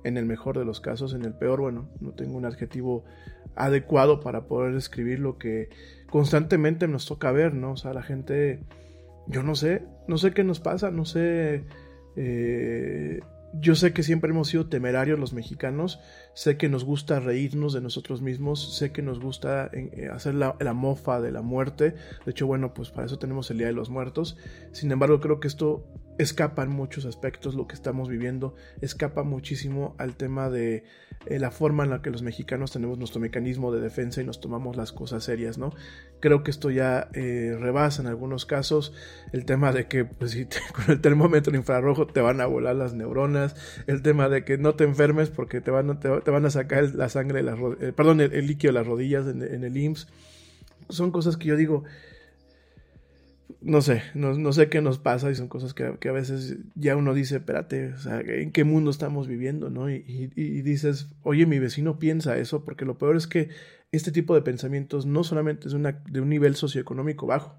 En 0.05 0.17
el 0.17 0.25
mejor 0.25 0.59
de 0.59 0.65
los 0.65 0.81
casos, 0.81 1.15
en 1.15 1.25
el 1.25 1.35
peor, 1.35 1.61
bueno, 1.61 1.89
no 2.01 2.13
tengo 2.13 2.37
un 2.37 2.47
adjetivo 2.47 3.05
adecuado 3.55 4.21
para 4.21 4.47
poder 4.47 4.75
describir 4.75 5.21
lo 5.21 5.39
que 5.39 5.69
constantemente 6.09 6.89
nos 6.89 7.07
toca 7.07 7.33
ver, 7.33 7.55
¿no? 7.55 7.73
O 7.73 7.77
sea, 7.77 7.93
la 7.93 8.03
gente, 8.03 8.61
yo 9.27 9.43
no 9.43 9.55
sé, 9.55 9.83
no 10.09 10.19
sé 10.19 10.33
qué 10.33 10.45
nos 10.45 10.61
pasa, 10.61 10.91
no 10.91 11.05
sé, 11.05 11.65
eh, 12.17 13.21
yo 13.53 13.75
sé 13.75 13.93
que 13.93 14.03
siempre 14.03 14.31
hemos 14.31 14.49
sido 14.49 14.69
temerarios 14.69 15.19
los 15.19 15.33
mexicanos, 15.33 16.01
sé 16.35 16.57
que 16.57 16.69
nos 16.69 16.85
gusta 16.85 17.21
reírnos 17.21 17.73
de 17.73 17.81
nosotros 17.81 18.23
mismos, 18.23 18.77
sé 18.77 18.93
que 18.93 19.03
nos 19.03 19.21
gusta 19.21 19.71
eh, 19.73 20.09
hacer 20.13 20.35
la, 20.35 20.57
la, 20.61 20.73
mofa 20.73 21.21
de 21.21 21.33
la 21.33 21.43
muerte, 21.43 21.95
de 22.25 22.31
hecho, 22.31 22.47
bueno, 22.47 22.75
pues 22.75 22.91
para 22.91 23.07
eso 23.07 23.19
tenemos 23.19 23.51
el 23.51 23.59
Día 23.59 23.67
de 23.67 23.73
los 23.73 23.91
Muertos, 23.91 24.37
sin 24.73 24.93
embargo, 24.93 25.21
creo 25.21 25.41
que 25.41 25.49
esto 25.49 25.85
escapa 26.20 26.62
en 26.62 26.70
muchos 26.70 27.04
aspectos 27.06 27.54
lo 27.54 27.66
que 27.66 27.74
estamos 27.74 28.09
viviendo, 28.09 28.54
escapa 28.80 29.22
muchísimo 29.22 29.94
al 29.98 30.16
tema 30.16 30.50
de 30.50 30.85
eh, 31.26 31.38
la 31.38 31.50
forma 31.50 31.85
en 31.85 31.90
la 31.90 32.02
que 32.02 32.11
los 32.11 32.22
mexicanos 32.22 32.72
tenemos 32.72 32.98
nuestro 32.98 33.20
mecanismo 33.20 33.72
de 33.72 33.80
defensa 33.80 34.20
y 34.20 34.24
nos 34.24 34.40
tomamos 34.40 34.76
las 34.76 34.92
cosas 34.92 35.24
serias, 35.24 35.59
¿no? 35.59 35.74
Creo 36.20 36.42
que 36.42 36.50
esto 36.50 36.70
ya 36.70 37.09
eh, 37.14 37.56
rebasa 37.59 38.02
en 38.02 38.09
algunos 38.09 38.46
casos 38.46 38.92
el 39.33 39.44
tema 39.44 39.72
de 39.72 39.87
que 39.87 40.04
pues, 40.04 40.33
si 40.33 40.46
con 40.74 40.90
el 40.90 41.00
termómetro 41.00 41.56
infrarrojo 41.56 42.06
te 42.06 42.20
van 42.20 42.40
a 42.40 42.46
volar 42.46 42.76
las 42.76 42.94
neuronas, 42.94 43.56
el 43.87 44.02
tema 44.02 44.28
de 44.28 44.44
que 44.44 44.59
no 44.59 44.74
te 44.74 44.85
enfermes 44.85 45.30
porque 45.30 45.61
te 45.61 45.70
van, 45.70 45.98
te, 46.00 46.09
van 46.09 46.46
a 46.46 46.50
sacar 46.50 46.94
la 46.94 47.09
sangre, 47.09 47.42
la, 47.42 47.56
eh, 47.80 47.92
perdón, 47.94 48.20
el, 48.20 48.46
líquido 48.46 48.72
de 48.72 48.78
las 48.78 48.87
rodillas 48.87 49.26
en, 49.26 49.42
en 49.42 49.64
el 49.64 49.76
IMSS. 49.76 50.09
Son 50.88 51.11
cosas 51.12 51.37
que 51.37 51.46
yo 51.46 51.56
digo, 51.56 51.85
no 53.62 53.83
sé, 53.83 54.03
no, 54.14 54.53
sé 54.53 54.68
qué 54.68 54.81
nos 54.81 54.99
pasa 54.99 55.31
y 55.31 55.35
son 55.35 55.49
cosas 55.49 55.75
que, 55.75 55.85
a 55.85 56.12
veces 56.12 56.57
ya 56.75 56.96
uno 56.96 57.12
dice, 57.12 57.37
espérate, 57.37 57.92
o 57.92 57.99
sea, 57.99 58.20
¿en 58.20 58.53
qué 58.53 58.64
mundo 58.64 58.90
estamos 58.90 59.29
viviendo? 59.29 59.70
¿no? 59.70 59.90
Y, 59.90 60.03
dices, 60.62 61.09
oye, 61.23 61.46
mi 61.46 61.59
vecino 61.59 61.99
piensa 61.99 62.38
eso, 62.38 62.64
porque 62.64 62.85
lo 62.85 62.96
peor 62.96 63.16
es 63.16 63.27
que 63.27 63.51
este 63.92 64.12
tipo 64.12 64.35
de 64.35 64.42
pensamientos 64.42 65.05
no 65.05 65.25
solamente 65.25 65.68
es 65.68 65.75
una, 65.75 66.03
de 66.09 66.20
un 66.20 66.29
nivel 66.29 66.57
socioeconómico 66.57 67.27
bajo, 67.27 67.55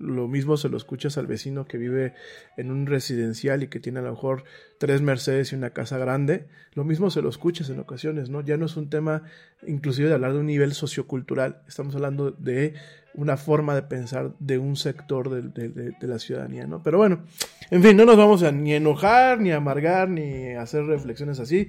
lo 0.00 0.28
mismo 0.28 0.56
se 0.56 0.68
lo 0.68 0.78
escuchas 0.78 1.18
al 1.18 1.26
vecino 1.26 1.66
que 1.66 1.76
vive 1.76 2.14
en 2.56 2.70
un 2.70 2.86
residencial 2.86 3.62
y 3.62 3.68
que 3.68 3.80
tiene 3.80 3.98
a 3.98 4.02
lo 4.02 4.10
mejor 4.10 4.44
tres 4.78 5.02
Mercedes 5.02 5.52
y 5.52 5.56
una 5.56 5.70
casa 5.70 5.98
grande. 5.98 6.46
Lo 6.74 6.84
mismo 6.84 7.10
se 7.10 7.20
lo 7.20 7.28
escuchas 7.28 7.68
en 7.68 7.78
ocasiones, 7.78 8.30
¿no? 8.30 8.40
Ya 8.40 8.56
no 8.56 8.66
es 8.66 8.76
un 8.76 8.88
tema 8.88 9.22
inclusive 9.66 10.08
de 10.08 10.14
hablar 10.14 10.32
de 10.32 10.38
un 10.38 10.46
nivel 10.46 10.72
sociocultural. 10.72 11.62
Estamos 11.68 11.94
hablando 11.94 12.30
de 12.30 12.74
una 13.12 13.36
forma 13.36 13.74
de 13.74 13.82
pensar 13.82 14.32
de 14.38 14.58
un 14.58 14.76
sector 14.76 15.28
de, 15.28 15.94
la 16.00 16.18
ciudadanía, 16.18 16.66
¿no? 16.66 16.82
Pero 16.82 16.96
bueno, 16.96 17.24
en 17.70 17.82
fin, 17.82 17.96
no 17.96 18.06
nos 18.06 18.16
vamos 18.16 18.42
a 18.42 18.52
ni 18.52 18.72
enojar, 18.72 19.38
ni 19.38 19.52
amargar, 19.52 20.08
ni 20.08 20.54
hacer 20.54 20.84
reflexiones 20.84 21.40
así. 21.40 21.68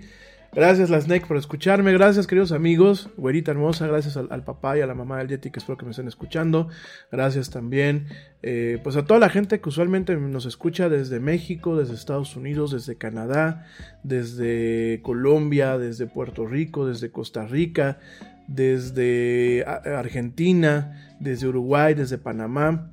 Gracias, 0.53 0.89
la 0.89 0.99
Snake, 0.99 1.27
por 1.27 1.37
escucharme. 1.37 1.93
Gracias, 1.93 2.27
queridos 2.27 2.51
amigos. 2.51 3.09
Güerita 3.15 3.51
hermosa, 3.51 3.87
gracias 3.87 4.17
al, 4.17 4.43
papá 4.43 4.77
y 4.77 4.81
a 4.81 4.85
la 4.85 4.93
mamá 4.93 5.19
del 5.19 5.29
Yeti, 5.29 5.49
que 5.49 5.59
espero 5.59 5.77
que 5.77 5.85
me 5.85 5.91
estén 5.91 6.09
escuchando. 6.09 6.67
Gracias 7.09 7.49
también, 7.51 8.07
eh, 8.43 8.77
pues 8.83 8.97
a 8.97 9.05
toda 9.05 9.17
la 9.21 9.29
gente 9.29 9.61
que 9.61 9.69
usualmente 9.69 10.13
nos 10.17 10.45
escucha 10.45 10.89
desde 10.89 11.21
México, 11.21 11.77
desde 11.77 11.93
Estados 11.93 12.35
Unidos, 12.35 12.71
desde 12.71 12.97
Canadá, 12.97 13.65
desde 14.03 14.99
Colombia, 15.03 15.77
desde 15.77 16.05
Puerto 16.05 16.45
Rico, 16.45 16.85
desde 16.85 17.11
Costa 17.11 17.45
Rica, 17.45 17.99
desde 18.47 19.63
Argentina, 19.65 21.15
desde 21.21 21.47
Uruguay, 21.47 21.93
desde 21.93 22.17
Panamá. 22.17 22.91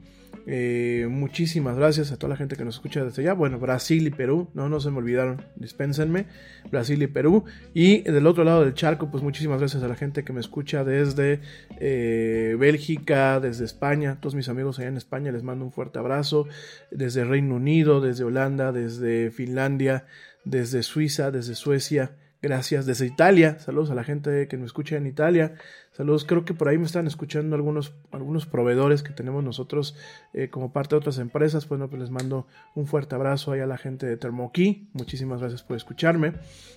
Eh, 0.51 1.07
muchísimas 1.11 1.77
gracias 1.77 2.11
a 2.11 2.17
toda 2.17 2.31
la 2.31 2.37
gente 2.39 2.57
que 2.57 2.65
nos 2.65 2.77
escucha 2.77 3.05
desde 3.05 3.21
allá. 3.21 3.35
Bueno, 3.35 3.59
Brasil 3.59 4.07
y 4.07 4.11
Perú, 4.11 4.49
no, 4.55 4.71
no 4.71 4.81
se 4.81 4.91
me 4.91 4.97
olvidaron, 4.97 5.45
dispénsenme. 5.57 6.25
Brasil 6.71 7.03
y 7.03 7.07
Perú. 7.07 7.45
Y 7.75 8.01
del 8.01 8.27
otro 8.27 8.45
lado 8.45 8.65
del 8.65 8.73
charco, 8.73 9.11
pues 9.11 9.23
muchísimas 9.23 9.59
gracias 9.59 9.83
a 9.83 9.89
la 9.89 9.95
gente 9.95 10.25
que 10.25 10.33
me 10.33 10.41
escucha 10.41 10.85
desde 10.85 11.41
eh, 11.81 12.57
Bélgica, 12.59 13.41
desde 13.41 13.67
España. 13.67 14.17
Todos 14.23 14.35
mis 14.35 14.49
amigos 14.49 14.79
allá 14.79 14.89
en 14.89 14.97
España 14.97 15.33
les 15.33 15.43
mando 15.43 15.67
un 15.67 15.71
fuerte 15.71 15.99
abrazo. 15.99 16.49
Desde 16.91 17.25
Reino 17.25 17.57
Unido, 17.57 18.01
desde 18.01 18.25
Holanda, 18.25 18.73
desde 18.73 19.31
Finlandia, 19.31 20.07
desde 20.47 20.83
Suiza, 20.83 21.31
desde 21.31 21.57
Suecia. 21.57 22.13
Gracias 22.41 22.87
desde 22.87 23.05
Italia. 23.05 23.59
Saludos 23.59 23.91
a 23.91 23.95
la 23.95 24.05
gente 24.05 24.49
que 24.49 24.57
me 24.57 24.65
escucha 24.65 24.97
en 24.97 25.07
Italia. 25.07 25.55
Saludos, 25.99 26.25
creo 26.25 26.45
que 26.45 26.55
por 26.55 26.69
ahí 26.69 26.79
me 26.79 26.87
están 26.87 27.09
escuchando 27.09 27.57
algunos, 27.57 27.93
algunos 28.13 28.47
proveedores 28.47 29.03
que 29.03 29.13
tenemos 29.13 29.43
nosotros 29.43 29.97
eh, 30.33 30.47
como 30.49 30.73
parte 30.73 30.95
de 30.95 30.99
otras 30.99 31.19
empresas. 31.19 31.69
Bueno, 31.69 31.89
pues 31.89 32.01
les 32.01 32.11
mando 32.11 32.47
un 32.77 32.87
fuerte 32.87 33.17
abrazo 33.17 33.51
ahí 33.51 33.59
a 33.59 33.67
la 33.67 33.79
gente 33.79 34.07
de 34.07 34.17
Thermokey. 34.17 34.91
Muchísimas 34.93 35.41
gracias 35.41 35.65
por 35.65 35.77
escucharme. 35.77 36.35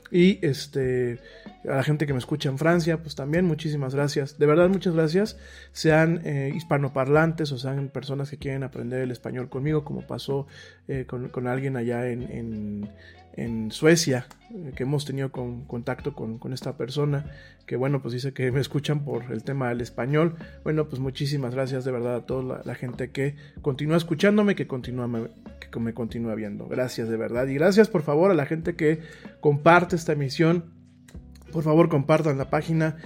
Y 0.10 0.44
este, 0.44 1.20
a 1.66 1.76
la 1.76 1.84
gente 1.84 2.08
que 2.08 2.14
me 2.14 2.20
escucha 2.20 2.50
en 2.50 2.58
Francia, 2.58 2.98
pues 3.04 3.14
también 3.14 3.46
muchísimas 3.46 3.94
gracias. 3.94 4.40
De 4.40 4.48
verdad, 4.48 4.70
muchas 4.70 4.96
gracias. 4.96 5.38
Sean 5.72 6.22
eh, 6.26 6.52
hispanoparlantes 6.56 7.52
o 7.52 7.60
sean 7.60 7.90
personas 7.90 8.32
que 8.32 8.38
quieren 8.38 8.64
aprender 8.64 9.04
el 9.04 9.12
español 9.12 9.50
conmigo, 9.50 9.86
como 9.86 10.02
pasó 10.02 10.48
eh, 10.88 11.06
con, 11.06 11.46
alguien 11.46 11.78
allá 11.78 12.10
en 12.10 12.90
Suecia, 13.70 14.28
eh, 14.50 14.74
que 14.76 14.84
hemos 14.84 15.06
tenido 15.06 15.32
con, 15.32 15.66
contacto 15.66 16.14
con, 16.14 16.54
esta 16.54 16.76
persona, 16.76 17.26
que 17.66 17.76
bueno, 17.76 18.02
pues 18.02 18.14
dice 18.14 18.34
que 18.34 18.52
me 18.52 18.60
escuchan 18.60 19.04
por 19.06 19.32
el 19.32 19.44
tema 19.44 19.70
del 19.70 19.82
español. 19.82 20.36
Bueno, 20.64 20.90
pues 20.90 21.00
muchísimas 21.00 21.56
gracias 21.56 21.86
de 21.86 21.92
verdad 21.92 22.16
a 22.16 22.26
toda 22.26 22.62
la, 22.64 22.76
gente 22.76 23.12
que 23.12 23.36
continúa 23.62 23.98
escuchándome, 23.98 24.56
que, 24.56 24.68
continúa, 24.68 25.30
que 25.60 25.80
me 25.80 25.94
continúa 25.94 26.36
viendo. 26.36 26.68
Gracias 26.68 27.10
de 27.10 27.18
verdad. 27.18 27.48
Y 27.48 27.54
gracias 27.54 27.88
por 27.88 28.02
favor 28.02 28.32
a 28.32 28.34
la 28.34 28.46
gente 28.46 28.76
que 28.76 29.00
comparte 29.40 29.96
esta 29.96 30.14
emisión. 30.14 30.66
Por 31.52 31.64
favor, 31.64 31.90
compartan 31.90 32.38
la 32.38 32.50
página. 32.50 32.98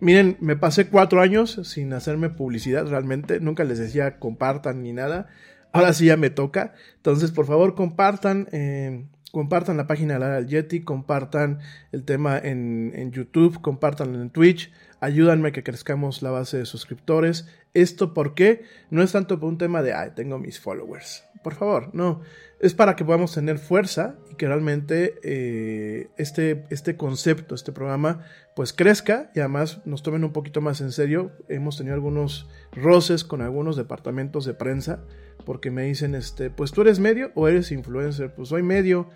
Miren, 0.00 0.36
me 0.40 0.56
pasé 0.56 0.88
cuatro 0.88 1.20
años 1.20 1.60
sin 1.64 1.92
hacerme 1.92 2.28
publicidad 2.28 2.86
realmente. 2.86 3.40
Nunca 3.40 3.64
les 3.64 3.78
decía 3.78 4.18
compartan 4.18 4.82
ni 4.82 4.92
nada. 4.92 5.28
Ahora 5.72 5.94
sí 5.94 6.06
ya 6.06 6.16
me 6.16 6.28
toca. 6.28 6.74
Entonces, 6.96 7.30
por 7.30 7.46
favor, 7.46 7.74
compartan. 7.74 8.48
Eh, 8.52 9.06
compartan 9.32 9.78
la 9.78 9.88
página 9.88 10.14
de 10.14 10.20
la 10.20 10.40
Yeti, 10.42 10.84
compartan 10.84 11.58
el 11.90 12.04
tema 12.04 12.38
en, 12.38 12.92
en 12.94 13.10
YouTube, 13.10 13.60
compartan 13.60 14.14
en 14.14 14.30
Twitch, 14.30 14.70
ayúdanme 15.00 15.48
a 15.48 15.52
que 15.52 15.64
crezcamos 15.64 16.22
la 16.22 16.30
base 16.30 16.58
de 16.58 16.66
suscriptores. 16.66 17.48
Esto 17.74 18.14
porque 18.14 18.62
no 18.90 19.02
es 19.02 19.12
tanto 19.12 19.40
por 19.40 19.48
un 19.48 19.58
tema 19.58 19.82
de, 19.82 19.94
ay, 19.94 20.10
tengo 20.14 20.38
mis 20.38 20.60
followers. 20.60 21.24
Por 21.42 21.54
favor, 21.54 21.90
no. 21.94 22.20
es 22.60 22.74
para 22.74 22.94
que 22.94 23.04
podamos 23.04 23.34
tener 23.34 23.58
fuerza 23.58 24.16
y 24.32 24.34
que 24.34 24.46
realmente 24.46 25.14
eh, 25.22 26.08
este, 26.16 26.64
este 26.70 26.96
concepto, 26.96 27.54
este 27.54 27.72
programa, 27.72 28.24
pues 28.56 28.72
crezca 28.72 29.30
y 29.34 29.40
además 29.40 29.80
nos 29.84 30.02
tomen 30.02 30.24
un 30.24 30.32
poquito 30.32 30.60
más 30.60 30.80
en 30.80 30.90
serio. 30.90 31.32
Hemos 31.48 31.76
tenido 31.76 31.94
algunos 31.94 32.48
roces 32.72 33.24
con 33.24 33.42
algunos 33.42 33.76
departamentos 33.76 34.44
de 34.44 34.54
prensa 34.54 35.04
porque 35.44 35.70
me 35.70 35.84
dicen, 35.84 36.14
este, 36.14 36.50
pues 36.50 36.72
tú 36.72 36.80
eres 36.80 36.98
medio 36.98 37.30
o 37.34 37.46
eres 37.48 37.72
influencer, 37.72 38.34
pues 38.34 38.48
soy 38.48 38.62
medio. 38.62 39.10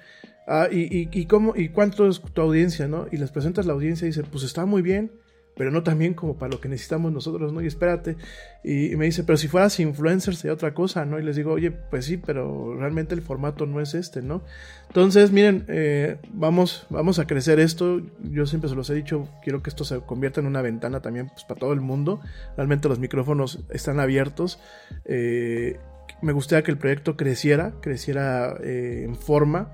Ah, 0.47 0.69
y, 0.71 0.83
y, 0.83 1.09
y, 1.13 1.27
cómo, 1.27 1.55
¿Y 1.57 1.71
cuánto 1.71 2.07
es 2.09 2.21
tu 2.21 2.41
audiencia, 2.41 2.87
no? 2.87 3.07
Y 3.11 3.17
les 3.17 3.31
presentas 3.31 3.67
la 3.67 3.73
audiencia 3.73 4.05
y 4.05 4.11
dicen, 4.11 4.27
pues 4.31 4.45
está 4.45 4.65
muy 4.67 4.83
bien, 4.83 5.13
pero 5.57 5.71
no 5.71 5.83
tan 5.83 5.99
bien 5.99 6.13
como 6.13 6.37
para 6.37 6.53
lo 6.53 6.61
que 6.61 6.69
necesitamos 6.69 7.11
nosotros, 7.13 7.51
¿no? 7.51 7.63
Y 7.63 7.67
espérate. 7.67 8.17
Y, 8.63 8.95
me 8.97 9.07
dice, 9.07 9.25
pero 9.25 9.39
si 9.39 9.49
fueras 9.49 9.81
influencer 9.81 10.37
sería 10.37 10.53
otra 10.53 10.75
cosa, 10.75 11.07
¿no? 11.07 11.19
Y 11.19 11.23
les 11.23 11.35
digo, 11.35 11.53
oye, 11.53 11.71
pues 11.71 12.05
sí, 12.05 12.19
pero 12.19 12.77
realmente 12.79 13.15
el 13.15 13.23
formato 13.23 13.65
no 13.65 13.81
es 13.81 13.95
este, 13.95 14.21
¿no? 14.21 14.43
Entonces, 14.89 15.33
miren, 15.33 15.65
eh, 15.69 16.19
vamos, 16.29 16.87
vamos 16.91 17.19
a 17.19 17.27
crecer 17.27 17.59
esto. 17.59 18.03
Yo 18.23 18.45
siempre 18.45 18.69
se 18.69 18.77
los 18.77 18.91
he 18.91 18.95
dicho, 18.95 19.31
quiero 19.43 19.63
que 19.63 19.71
esto 19.71 19.85
se 19.85 19.99
convierta 20.01 20.41
en 20.41 20.47
una 20.47 20.61
ventana 20.61 21.01
también 21.01 21.29
pues, 21.29 21.45
para 21.45 21.59
todo 21.59 21.73
el 21.73 21.81
mundo. 21.81 22.21
Realmente 22.59 22.91
los 22.91 22.99
micrófonos 22.99 23.61
están 23.71 23.99
abiertos. 23.99 24.61
Eh, 25.07 25.79
me 26.21 26.33
gustaría 26.33 26.65
que 26.65 26.71
el 26.71 26.79
proyecto 26.79 27.17
creciera, 27.17 27.73
creciera 27.81 28.59
eh, 28.63 29.05
en 29.07 29.17
forma. 29.17 29.73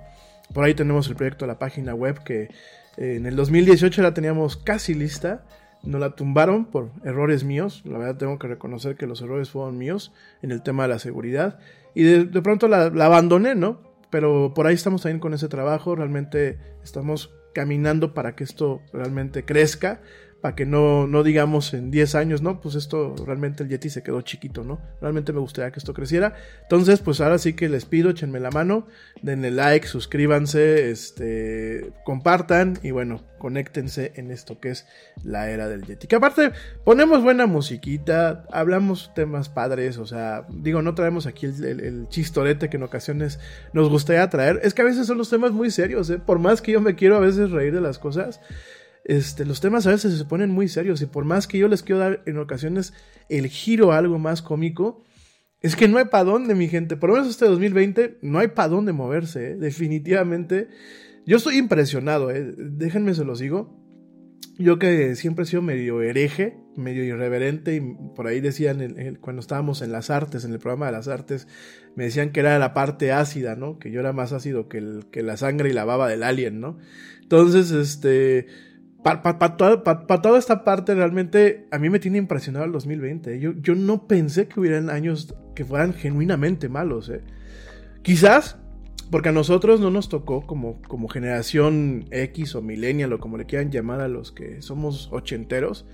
Por 0.55 0.62
ahí 0.62 0.75
tenemos 0.75 1.09
el 1.09 1.16
proyecto 1.16 1.45
de 1.45 1.49
la 1.49 1.59
página 1.59 1.92
web 1.92 2.23
que 2.23 2.51
en 2.99 3.27
el 3.27 3.35
2018 3.35 4.03
la 4.03 4.12
teníamos 4.12 4.59
casi 4.59 4.92
lista 4.92 5.45
no 5.83 5.99
la 5.99 6.14
tumbaron 6.14 6.66
por 6.66 6.90
errores 7.05 7.45
míos. 7.45 7.83
La 7.85 7.99
verdad 7.99 8.16
tengo 8.16 8.38
que 8.38 8.49
reconocer 8.49 8.97
que 8.97 9.07
los 9.07 9.21
errores 9.23 9.51
fueron 9.51 9.79
míos 9.79 10.12
en 10.42 10.51
el 10.51 10.62
tema 10.62 10.85
de 10.85 10.90
la 10.90 10.99
seguridad. 10.99 11.59
Y 11.95 12.05
de, 12.05 12.42
pronto 12.42 12.68
la, 12.68 12.90
la, 12.90 13.07
abandoné, 13.07 13.55
¿no? 13.55 13.81
Pero 14.11 14.53
por 14.55 14.66
ahí 14.66 14.75
estamos 14.75 15.03
también 15.03 15.21
con 15.21 15.35
ese 15.35 15.49
trabajo. 15.49 15.95
Realmente 15.95 16.59
estamos 16.83 17.35
caminando 17.53 18.14
para 18.14 18.35
que 18.35 18.45
esto 18.45 18.81
realmente 18.92 19.45
crezca 19.45 20.01
para 20.42 20.57
que 20.57 20.66
no, 20.66 21.07
no 21.07 21.22
digamos 21.22 21.72
en 21.72 21.92
10 21.92 22.16
años, 22.16 22.42
no, 22.42 22.61
pues 22.61 22.74
esto 22.74 23.14
realmente 23.24 23.62
el 23.62 23.68
Yeti 23.68 23.88
se 23.88 24.02
quedó 24.02 24.22
chiquito, 24.22 24.64
¿no? 24.64 24.81
Realmente 25.00 25.33
me 25.33 25.38
gustaría 25.38 25.70
que 25.70 25.78
esto 25.78 25.94
creciera. 25.94 26.35
Entonces, 26.62 26.98
pues 26.98 27.20
ahora 27.20 27.38
sí 27.38 27.52
que 27.52 27.68
les 27.68 27.85
pido, 27.85 28.11
échenme 28.11 28.40
la 28.40 28.50
mano, 28.50 28.88
denle 29.22 29.52
like, 29.52 29.87
suscríbanse, 29.87 30.90
este, 30.90 31.92
compartan 32.05 32.76
y 32.83 32.90
bueno, 32.90 33.22
conéctense 33.38 34.12
en 34.16 34.33
esto 34.33 34.59
que 34.59 34.70
es 34.70 34.85
la 35.22 35.48
era 35.48 35.68
del 35.68 35.85
Yeti. 35.85 36.09
Que 36.09 36.16
aparte, 36.16 36.50
ponemos 36.83 37.22
buena 37.22 37.46
musiquita, 37.46 38.44
hablamos 38.50 39.14
temas 39.14 39.48
padres, 39.48 39.96
o 39.96 40.07
sea, 40.07 40.44
digo, 40.50 40.83
no 40.83 40.96
traemos 40.96 41.26
aquí 41.26 41.46
el, 41.46 42.09
chistorete 42.09 42.68
que 42.68 42.78
en 42.78 42.83
ocasiones 42.83 43.38
nos 43.72 43.88
gustaría 43.88 44.28
traer. 44.28 44.59
Es 44.64 44.74
que 44.74 44.83
a 44.83 44.87
veces 44.87 45.07
son 45.07 45.18
los 45.18 45.31
temas 45.31 45.52
muy 45.52 45.70
serios, 45.70 46.11
¿eh? 46.11 46.18
Por 46.18 46.40
más 46.40 46.61
que 46.61 46.72
yo 46.72 46.81
me 46.81 46.96
quiero 46.96 47.16
a 47.16 47.20
veces 47.20 47.52
reír 47.52 47.72
de 47.72 47.81
las 47.81 48.00
cosas 48.00 48.40
este, 49.05 49.45
los 49.45 49.61
temas 49.61 49.87
a 49.87 49.91
veces 49.91 50.17
se 50.17 50.25
ponen 50.25 50.51
muy 50.51 50.69
serios 50.69 51.03
y 51.03 51.07
por 51.07 51.25
más 51.25 51.47
que 51.47 51.59
yo 51.59 51.69
les 51.69 51.83
quiero 51.83 52.01
dar 52.01 52.23
en 52.27 52.38
ocasiones 52.38 52.93
el 53.29 53.49
giro 53.49 53.93
a 53.93 53.99
algo 53.99 54.19
más 54.19 54.43
cómico, 54.43 55.05
es 55.61 55.77
que 55.77 55.88
no 55.88 55.99
hay 55.99 56.07
para 56.07 56.25
dónde, 56.25 56.55
mi 56.55 56.69
gente. 56.69 56.97
Por 56.97 57.11
lo 57.11 57.17
menos 57.17 57.31
este 57.31 57.47
2020 57.47 58.19
no 58.23 58.38
hay 58.41 58.49
para 58.49 58.69
dónde 58.69 58.93
moverse, 58.93 59.53
¿eh? 59.53 59.57
definitivamente. 59.57 60.69
Yo 61.25 61.37
estoy 61.37 61.57
impresionado, 61.57 62.31
¿eh? 62.31 62.53
déjenme 62.57 63.15
se 63.15 63.25
los 63.25 63.38
digo. 63.38 63.79
Yo 64.59 64.79
que 64.79 65.17
siempre 65.17 65.45
he 65.45 65.47
sido 65.47 65.62
medio 65.62 66.03
hereje, 66.03 66.59
medio 66.77 67.05
irreverente, 67.05 67.77
y 67.77 67.81
por 68.15 68.27
ahí 68.27 68.41
decían 68.41 69.17
cuando 69.21 69.41
estábamos 69.41 69.81
en 69.83 69.93
las 69.93 70.11
artes, 70.11 70.45
en 70.45 70.53
el 70.53 70.59
programa 70.59 70.87
de 70.87 70.93
las 70.93 71.09
artes, 71.09 71.49
me 71.97 72.05
decían 72.05 72.33
que 72.33 72.41
era 72.41 72.59
la 72.59 72.75
parte 72.75 73.12
ácida, 73.12 73.57
¿no? 73.57 73.79
Que 73.79 73.91
yo 73.91 74.01
era 74.01 74.12
más 74.12 74.33
ácido 74.33 74.69
que, 74.69 74.81
la 75.23 75.37
sangre 75.37 75.71
y 75.71 75.73
la 75.73 75.85
baba 75.85 76.09
del 76.09 76.23
alien, 76.23 76.61
¿no? 76.61 76.79
Entonces, 77.23 77.71
este 77.71 78.47
para 79.03 79.57
toda, 79.57 80.38
esta 80.38 80.65
parte 80.65 80.95
realmente 80.95 81.67
a 81.71 81.79
mí 81.79 81.91
me 81.91 81.99
tiene 81.99 82.19
impresionado 82.19 82.65
el 82.65 82.73
2020. 82.73 83.41
Yo, 83.41 83.53
yo 83.61 83.75
no 83.75 84.07
pensé 84.07 84.47
que 84.47 84.61
hubieran 84.61 84.91
años 84.91 85.35
que 85.55 85.65
fueran 85.65 85.93
genuinamente 85.93 86.69
malos. 86.69 87.09
¿eh? 87.09 87.23
Quizás 88.03 88.59
porque 89.11 89.29
a 89.29 89.33
nosotros 89.33 89.81
no 89.81 89.91
nos 89.91 90.09
tocó 90.09 90.47
como, 90.47 90.81
como 90.83 91.09
generación 91.09 92.07
X 92.11 92.55
o 92.55 92.62
millennial 92.62 93.12
o 93.12 93.19
como 93.21 93.37
le 93.37 93.45
quieran 93.45 93.71
llamar 93.71 94.01
a 94.01 94.09
los 94.09 94.33
que 94.33 94.62
somos 94.62 95.09
ochenteros. 95.12 95.85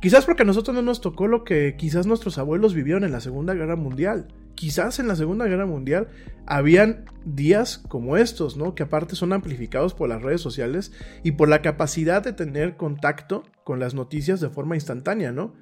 Quizás 0.00 0.24
porque 0.24 0.42
a 0.42 0.46
nosotros 0.46 0.74
no 0.74 0.82
nos 0.82 1.00
tocó 1.00 1.26
lo 1.26 1.44
que 1.44 1.76
quizás 1.76 2.06
nuestros 2.06 2.38
abuelos 2.38 2.74
vivieron 2.74 3.04
en 3.04 3.12
la 3.12 3.20
Segunda 3.20 3.54
Guerra 3.54 3.76
Mundial. 3.76 4.28
Quizás 4.54 4.98
en 4.98 5.08
la 5.08 5.16
Segunda 5.16 5.46
Guerra 5.46 5.66
Mundial 5.66 6.08
habían 6.46 7.04
días 7.24 7.78
como 7.78 8.16
estos, 8.16 8.56
¿no? 8.56 8.74
Que 8.74 8.82
aparte 8.82 9.16
son 9.16 9.32
amplificados 9.32 9.94
por 9.94 10.08
las 10.08 10.22
redes 10.22 10.40
sociales 10.40 10.92
y 11.22 11.32
por 11.32 11.48
la 11.48 11.62
capacidad 11.62 12.22
de 12.22 12.32
tener 12.32 12.76
contacto 12.76 13.44
con 13.64 13.80
las 13.80 13.94
noticias 13.94 14.40
de 14.40 14.50
forma 14.50 14.74
instantánea, 14.74 15.32
¿no? 15.32 15.54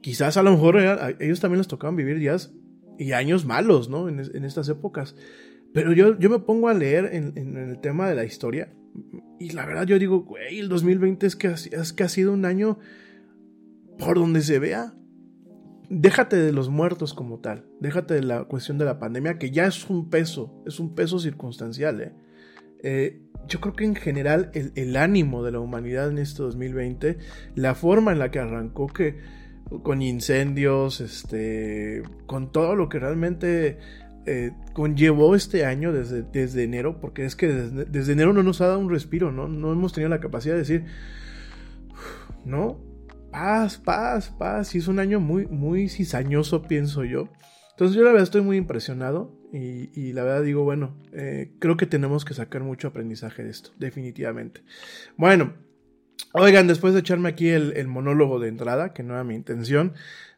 Quizás 0.00 0.36
a 0.36 0.42
lo 0.42 0.50
mejor 0.50 0.76
ellos 1.20 1.40
también 1.40 1.58
les 1.58 1.68
tocaban 1.68 1.96
vivir 1.96 2.18
días 2.18 2.52
y 2.98 3.12
años 3.12 3.46
malos, 3.46 3.88
¿no? 3.88 4.08
En, 4.08 4.20
estas 4.44 4.68
épocas. 4.68 5.16
Pero 5.72 5.92
yo, 5.92 6.18
yo 6.18 6.30
me 6.30 6.40
pongo 6.40 6.68
a 6.68 6.74
leer 6.74 7.10
en, 7.12 7.56
el 7.56 7.80
tema 7.80 8.08
de 8.08 8.14
la 8.14 8.24
historia 8.24 8.72
y 9.40 9.50
la 9.50 9.66
verdad 9.66 9.86
yo 9.86 9.98
digo, 9.98 10.20
güey, 10.20 10.58
el 10.58 10.68
2020 10.68 11.26
es 11.26 11.36
que, 11.36 11.48
es 11.48 11.92
que 11.92 12.04
ha 12.04 12.08
sido 12.08 12.32
un 12.32 12.44
año 12.44 12.78
por 13.98 14.18
donde 14.18 14.42
se 14.42 14.58
vea. 14.58 14.94
Déjate 15.90 16.36
de 16.36 16.52
los 16.52 16.70
muertos 16.70 17.12
como 17.12 17.40
tal, 17.40 17.66
déjate 17.78 18.14
de 18.14 18.22
la 18.22 18.44
cuestión 18.44 18.78
de 18.78 18.86
la 18.86 18.98
pandemia, 18.98 19.38
que 19.38 19.50
ya 19.50 19.66
es 19.66 19.90
un 19.90 20.08
peso, 20.08 20.62
es 20.66 20.80
un 20.80 20.94
peso 20.94 21.18
circunstancial. 21.18 22.00
¿eh? 22.00 22.12
Eh, 22.82 23.20
yo 23.48 23.60
creo 23.60 23.74
que 23.74 23.84
en 23.84 23.94
general 23.94 24.50
el, 24.54 24.96
ánimo 24.96 25.42
de 25.42 25.52
la 25.52 25.60
humanidad 25.60 26.08
en 26.08 26.18
este 26.18 26.42
2020, 26.42 27.18
la 27.54 27.74
forma 27.74 28.12
en 28.12 28.18
la 28.18 28.30
que 28.30 28.38
arrancó, 28.38 28.86
que 28.86 29.18
con 29.82 30.00
incendios, 30.00 31.00
este, 31.00 32.02
con 32.26 32.50
todo 32.52 32.76
lo 32.76 32.88
que 32.88 32.98
realmente 32.98 33.78
eh, 34.26 34.52
conllevó 34.72 35.34
este 35.34 35.66
año 35.66 35.92
desde, 35.92 36.22
desde 36.22 36.64
enero, 36.64 37.00
porque 37.00 37.26
es 37.26 37.36
que 37.36 37.48
desde, 37.48 37.84
desde, 37.84 38.12
enero 38.12 38.32
no 38.32 38.42
nos 38.42 38.62
ha 38.62 38.68
dado 38.68 38.78
un 38.78 38.90
respiro, 38.90 39.32
¿no? 39.32 39.48
No 39.48 39.72
hemos 39.72 39.92
tenido 39.92 40.08
la 40.08 40.20
capacidad 40.20 40.54
de 40.54 40.60
decir, 40.60 40.84
no, 42.44 42.78
paz, 43.34 43.78
paz, 43.78 44.28
paz. 44.38 44.74
Y 44.74 44.78
es 44.78 44.86
un 44.86 45.00
año 45.00 45.18
muy, 45.18 45.46
muy 45.46 45.88
cizañoso, 45.88 46.62
pienso 46.62 47.04
yo. 47.04 47.28
Entonces 47.72 47.96
yo 47.96 48.04
la 48.04 48.10
verdad 48.10 48.22
estoy 48.22 48.42
muy 48.42 48.56
impresionado 48.56 49.36
y, 49.52 50.12
la 50.12 50.22
verdad 50.22 50.42
digo, 50.42 50.62
bueno, 50.62 50.96
eh, 51.12 51.52
creo 51.58 51.76
que 51.76 51.86
tenemos 51.86 52.24
que 52.24 52.34
sacar 52.34 52.62
mucho 52.62 52.88
aprendizaje 52.88 53.42
de 53.42 53.50
esto, 53.50 53.70
definitivamente. 53.78 54.62
Bueno, 55.16 55.54
oigan, 56.32 56.68
después 56.68 56.94
de 56.94 57.00
echarme 57.00 57.28
aquí 57.28 57.48
el, 57.48 57.88
monólogo 57.88 58.38
de 58.38 58.48
entrada, 58.48 58.92
que 58.92 59.02
no 59.02 59.14
era 59.14 59.24
mi 59.24 59.34
intención, 59.34 59.94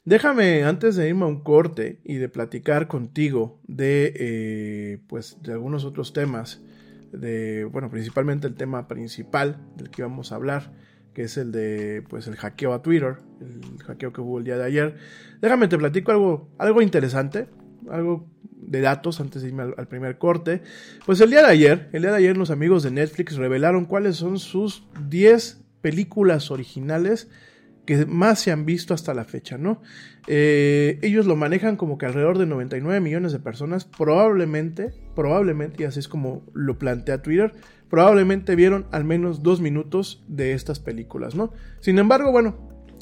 déjame 0.07 0.65
antes 0.65 0.97
de 0.97 1.09
irme 1.09 1.25
a 1.25 1.29
un 1.29 1.43
corte 1.43 2.01
y 2.05 2.15
de 2.15 2.31
platicar 2.31 2.89
contigo 2.89 3.61
de, 3.67 4.15
eh, 4.17 4.99
pues, 5.07 5.43
de 5.43 5.53
algunos 5.53 5.85
otros 5.85 6.15
temas, 6.15 6.63
de, 7.13 7.65
bueno, 7.65 7.91
principalmente 7.91 8.47
el 8.47 8.55
tema 8.55 8.89
principal 8.89 9.67
del 9.77 9.91
que 9.91 10.03
vamos 10.03 10.33
a 10.33 10.37
hablar 10.37 10.73
que 11.17 11.23
es 11.23 11.39
el 11.39 11.51
de 11.51 12.05
pues 12.11 12.27
el 12.27 12.37
hackeo 12.37 12.75
a 12.75 12.83
Twitter, 12.83 13.17
el 13.41 13.83
hackeo 13.85 14.13
que 14.13 14.21
hubo 14.21 14.37
el 14.37 14.45
día 14.45 14.59
de 14.59 14.65
ayer. 14.65 14.97
Déjame 15.41 15.67
te 15.67 15.79
platico 15.79 16.11
algo, 16.11 16.51
algo 16.59 16.83
interesante, 16.83 17.47
algo 17.89 18.29
de 18.43 18.83
datos 18.83 19.19
antes 19.19 19.41
de 19.41 19.49
irme 19.49 19.63
al, 19.63 19.89
primer 19.89 20.19
corte. 20.19 20.61
Pues 21.07 21.23
el 21.23 21.31
día 21.31 21.41
de 21.41 21.47
ayer, 21.47 21.89
el 21.95 22.03
día 22.03 22.11
de 22.11 22.19
ayer 22.19 22.37
los 22.37 22.51
amigos 22.51 22.83
de 22.83 22.91
Netflix 22.91 23.37
revelaron 23.37 23.87
cuáles 23.87 24.17
son 24.17 24.39
sus 24.39 24.87
10 25.09 25.63
películas 25.81 26.51
originales 26.51 27.31
que 27.87 28.05
más 28.05 28.41
se 28.41 28.53
han 28.53 28.67
visto 28.67 28.93
hasta 28.93 29.15
la 29.15 29.25
fecha, 29.25 29.57
¿no? 29.57 29.81
Eh, 30.27 30.99
ellos 31.01 31.25
lo 31.25 31.35
manejan 31.35 31.77
como 31.77 31.97
que 31.97 32.05
alrededor 32.05 32.37
de 32.37 32.45
99 32.45 33.01
millones 33.01 33.33
de 33.33 33.39
personas, 33.39 33.87
probablemente, 33.87 34.93
probablemente, 35.15 35.83
y 35.83 35.87
así 35.87 36.01
es 36.01 36.09
como 36.09 36.45
lo 36.53 36.79
plantea 36.79 37.23
Twitter, 37.23 37.55
probablemente 37.91 38.57
vieron 38.57 38.87
al 38.91 39.05
menos 39.05 39.43
dos 39.43 39.61
minutos 39.61 40.25
de 40.29 40.53
estas 40.53 40.81
películas, 40.81 41.35
¿no? 41.35 41.53
Sin 41.81 41.99
embargo, 41.99 42.33
bueno, 42.33 42.57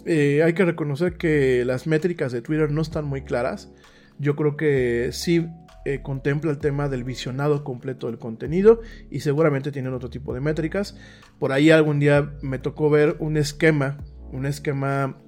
eh, 0.07 0.43
hay 0.43 0.53
que 0.53 0.65
reconocer 0.65 1.17
que 1.17 1.65
las 1.65 1.87
métricas 1.87 2.33
de 2.33 2.43
Twitter 2.43 2.71
no 2.71 2.83
están 2.83 3.05
muy 3.05 3.23
claras. 3.23 3.73
Yo 4.19 4.37
creo 4.37 4.57
que 4.57 5.11
sí 5.13 5.49
eh, 5.87 6.01
contempla 6.03 6.51
el 6.51 6.59
tema 6.59 6.89
del 6.89 7.05
visionado 7.05 7.65
completo 7.65 8.07
del 8.07 8.19
contenido 8.19 8.81
y 9.11 9.21
seguramente 9.21 9.73
tienen 9.73 9.95
otro 9.95 10.11
tipo 10.11 10.35
de 10.35 10.41
métricas. 10.41 10.97
Por 11.39 11.53
ahí 11.53 11.71
algún 11.71 12.01
día 12.01 12.33
me 12.43 12.59
tocó 12.59 12.91
ver 12.91 13.17
un 13.19 13.37
esquema, 13.37 13.99
un 14.33 14.47
esquema 14.47 15.19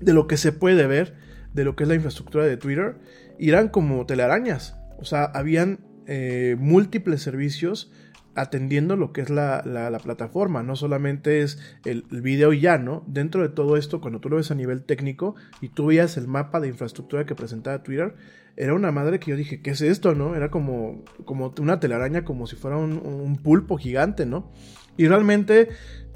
de 0.00 0.12
lo 0.12 0.26
que 0.26 0.36
se 0.36 0.52
puede 0.52 0.86
ver, 0.86 1.14
de 1.52 1.64
lo 1.64 1.76
que 1.76 1.84
es 1.84 1.88
la 1.88 1.94
infraestructura 1.94 2.44
de 2.44 2.56
Twitter. 2.56 2.96
Irán 3.38 3.68
como 3.68 4.04
telarañas. 4.06 4.76
O 4.98 5.04
sea, 5.04 5.24
habían 5.24 5.80
eh, 6.06 6.56
múltiples 6.58 7.22
servicios 7.22 7.90
atendiendo 8.34 8.96
lo 8.96 9.12
que 9.12 9.20
es 9.20 9.30
la, 9.30 9.62
la- 9.64 9.90
la 9.90 9.98
plataforma, 9.98 10.62
no 10.62 10.76
solamente 10.76 11.42
es 11.42 11.58
el, 11.84 12.04
el 12.10 12.22
video 12.22 12.52
y 12.52 12.60
ya, 12.60 12.78
¿no? 12.78 13.04
Dentro 13.06 13.42
de 13.42 13.48
todo 13.48 13.76
esto, 13.76 14.00
cuando 14.00 14.20
tú 14.20 14.28
lo 14.30 14.36
ves 14.36 14.50
a 14.50 14.54
nivel 14.54 14.82
técnico 14.84 15.34
y 15.60 15.68
tú 15.68 15.86
veías 15.86 16.16
el 16.16 16.26
mapa 16.28 16.60
de 16.60 16.68
infraestructura 16.68 17.26
que 17.26 17.34
presentaba 17.34 17.82
Twitter, 17.82 18.14
era 18.56 18.74
una 18.74 18.92
madre 18.92 19.18
que 19.18 19.30
yo 19.32 19.36
dije, 19.36 19.60
¿qué 19.62 19.70
es 19.70 19.80
esto, 19.80 20.14
no? 20.14 20.36
Era 20.36 20.50
como, 20.50 21.02
como 21.24 21.52
una 21.60 21.80
telaraña, 21.80 22.24
como 22.24 22.46
si 22.46 22.56
fuera 22.56 22.76
un, 22.76 22.92
un 23.04 23.36
pulpo 23.36 23.76
gigante, 23.76 24.26
¿no? 24.26 24.52
Y 24.96 25.08
realmente 25.08 25.68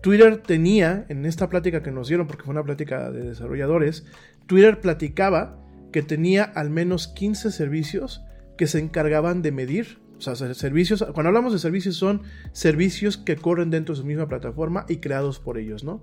Twitter 0.03 0.37
tenía, 0.39 1.05
en 1.09 1.27
esta 1.27 1.49
plática 1.49 1.83
que 1.83 1.91
nos 1.91 2.07
dieron, 2.09 2.27
porque 2.29 2.45
fue 2.45 2.53
una 2.53 2.63
plática 2.63 3.11
de 3.11 3.23
desarrolladores, 3.25 4.07
Twitter 4.47 4.81
platicaba 4.81 5.59
que 5.93 6.03
tenía 6.03 6.45
al 6.45 6.71
menos 6.71 7.09
15 7.09 7.51
servicios 7.51 8.23
que 8.57 8.67
se 8.69 8.79
encargaban 8.79 9.43
de 9.43 9.51
medir. 9.53 9.99
O 10.19 10.21
sea, 10.21 10.35
ser- 10.35 10.55
servicios, 10.55 11.05
cuando 11.15 11.29
hablamos 11.29 11.53
de 11.53 11.59
servicios 11.59 11.97
son 11.97 12.23
servicios 12.53 13.17
que 13.17 13.37
corren 13.37 13.71
dentro 13.71 13.95
de 13.95 14.01
su 14.01 14.07
misma 14.07 14.29
plataforma 14.29 14.85
y 14.89 14.97
creados 14.97 15.39
por 15.39 15.59
ellos, 15.59 15.85
¿no? 15.85 16.03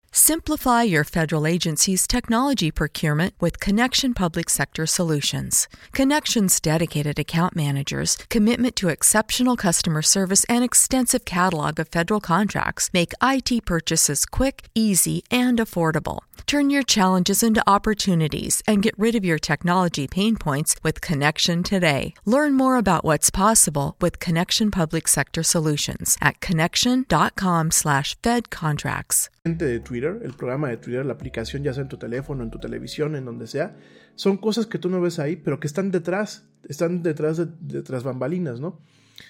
Simplify 0.13 0.83
your 0.83 1.05
federal 1.05 1.47
agency's 1.47 2.05
technology 2.05 2.69
procurement 2.69 3.33
with 3.39 3.61
Connection 3.61 4.13
Public 4.13 4.49
Sector 4.49 4.85
Solutions. 4.85 5.69
Connection's 5.93 6.59
dedicated 6.59 7.17
account 7.17 7.55
managers, 7.55 8.17
commitment 8.29 8.75
to 8.75 8.89
exceptional 8.89 9.55
customer 9.55 10.01
service, 10.01 10.43
and 10.49 10.65
extensive 10.65 11.23
catalog 11.23 11.79
of 11.79 11.87
federal 11.87 12.19
contracts 12.19 12.89
make 12.93 13.13
IT 13.23 13.65
purchases 13.65 14.25
quick, 14.25 14.67
easy, 14.75 15.23
and 15.31 15.59
affordable. 15.59 16.19
Turn 16.45 16.69
your 16.69 16.83
challenges 16.83 17.41
into 17.41 17.63
opportunities 17.65 18.61
and 18.67 18.83
get 18.83 18.99
rid 18.99 19.15
of 19.15 19.23
your 19.23 19.39
technology 19.39 20.07
pain 20.07 20.35
points 20.35 20.75
with 20.83 20.99
Connection 20.99 21.63
today. 21.63 22.13
Learn 22.25 22.55
more 22.55 22.75
about 22.75 23.05
what's 23.05 23.29
possible 23.29 23.95
with 24.01 24.19
Connection 24.19 24.71
Public 24.71 25.07
Sector 25.07 25.43
Solutions 25.43 26.17
at 26.21 26.41
connection.com/fedcontracts. 26.41 29.29
de 29.43 29.79
Twitter, 29.79 30.19
el 30.23 30.33
programa 30.33 30.69
de 30.69 30.77
Twitter, 30.77 31.03
la 31.03 31.13
aplicación, 31.13 31.63
ya 31.63 31.73
sea 31.73 31.81
en 31.81 31.89
tu 31.89 31.97
teléfono, 31.97 32.43
en 32.43 32.51
tu 32.51 32.59
televisión, 32.59 33.15
en 33.15 33.25
donde 33.25 33.47
sea, 33.47 33.75
son 34.13 34.37
cosas 34.37 34.67
que 34.67 34.77
tú 34.77 34.87
no 34.87 35.01
ves 35.01 35.17
ahí, 35.17 35.35
pero 35.35 35.59
que 35.59 35.65
están 35.65 35.89
detrás, 35.89 36.45
están 36.69 37.01
detrás 37.01 37.37
de, 37.37 37.47
detrás 37.59 38.03
bambalinas, 38.03 38.59
¿no? 38.59 38.79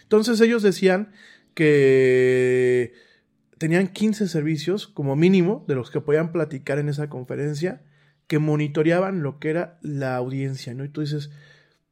Entonces 0.04 0.42
ellos 0.42 0.64
decían 0.64 1.14
que 1.54 2.94
tenían 3.58 3.88
15 3.88 4.28
servicios 4.28 4.86
como 4.86 5.16
mínimo 5.16 5.64
de 5.70 5.76
los 5.76 5.92
que 5.92 6.02
podían 6.02 6.34
platicar 6.34 6.78
en 6.78 6.90
esa 6.90 7.10
conferencia 7.10 7.82
que 8.28 8.38
monitoreaban 8.38 9.24
lo 9.24 9.40
que 9.40 9.50
era 9.50 9.80
la 9.82 10.18
audiencia, 10.18 10.74
¿no? 10.74 10.84
Y 10.84 10.90
tú 10.90 11.00
dices, 11.00 11.32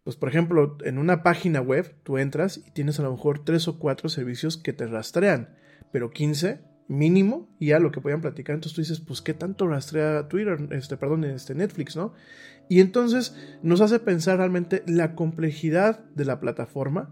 pues 0.03 0.17
por 0.17 0.27
ejemplo, 0.27 0.77
en 0.83 0.97
una 0.97 1.23
página 1.23 1.61
web 1.61 1.95
tú 2.03 2.17
entras 2.17 2.57
y 2.57 2.71
tienes 2.71 2.99
a 2.99 3.03
lo 3.03 3.13
mejor 3.13 3.45
tres 3.45 3.69
o 3.69 3.79
cuatro 3.79 4.09
servicios 4.09 4.57
que 4.57 4.73
te 4.73 4.87
rastrean, 4.87 5.55
pero 5.93 6.11
15 6.11 6.68
mínimo 6.89 7.47
y 7.59 7.67
ya 7.67 7.79
lo 7.79 7.91
que 7.91 8.01
podían 8.01 8.19
platicar. 8.19 8.55
Entonces 8.55 8.75
tú 8.75 8.81
dices, 8.81 8.99
pues 8.99 9.21
qué 9.21 9.33
tanto 9.33 9.67
rastrea 9.67 10.27
Twitter, 10.27 10.67
este, 10.71 10.97
perdón, 10.97 11.23
este 11.23 11.55
Netflix, 11.55 11.95
¿no? 11.95 12.13
Y 12.67 12.81
entonces 12.81 13.35
nos 13.63 13.79
hace 13.79 13.99
pensar 13.99 14.37
realmente 14.37 14.83
la 14.85 15.15
complejidad 15.15 16.03
de 16.15 16.25
la 16.25 16.39
plataforma, 16.39 17.09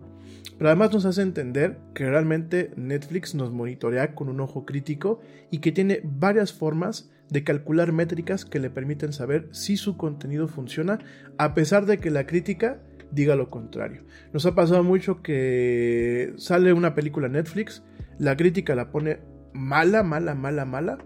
pero 0.58 0.70
además 0.70 0.92
nos 0.92 1.06
hace 1.06 1.22
entender 1.22 1.78
que 1.94 2.10
realmente 2.10 2.72
Netflix 2.76 3.36
nos 3.36 3.52
monitorea 3.52 4.14
con 4.14 4.30
un 4.30 4.42
ojo 4.42 4.66
crítico 4.66 5.22
y 5.52 5.60
que 5.60 5.72
tiene 5.72 6.02
varias 6.04 6.52
formas 6.52 7.12
de 7.30 7.44
calcular 7.44 7.92
métricas 7.92 8.46
que 8.46 8.60
le 8.60 8.70
permiten 8.70 9.14
saber 9.14 9.48
si 9.52 9.78
su 9.78 9.98
contenido 9.98 10.48
funciona, 10.48 11.00
a 11.38 11.54
pesar 11.54 11.86
de 11.86 12.00
que 12.00 12.10
la 12.10 12.26
crítica 12.26 12.82
diga 13.12 13.36
lo 13.36 13.50
contrario. 13.50 14.04
Nos 14.34 14.46
ha 14.46 14.56
pasado 14.56 14.84
mucho 14.84 15.22
que 15.22 16.34
sale 16.38 16.74
una 16.74 16.96
película 16.96 17.30
Netflix, 17.30 17.84
la 18.18 18.36
crítica 18.38 18.76
la 18.76 18.92
pone 18.92 19.20
mala, 19.58 20.04
mala, 20.04 20.36
mala, 20.36 20.66
mala, 20.66 20.98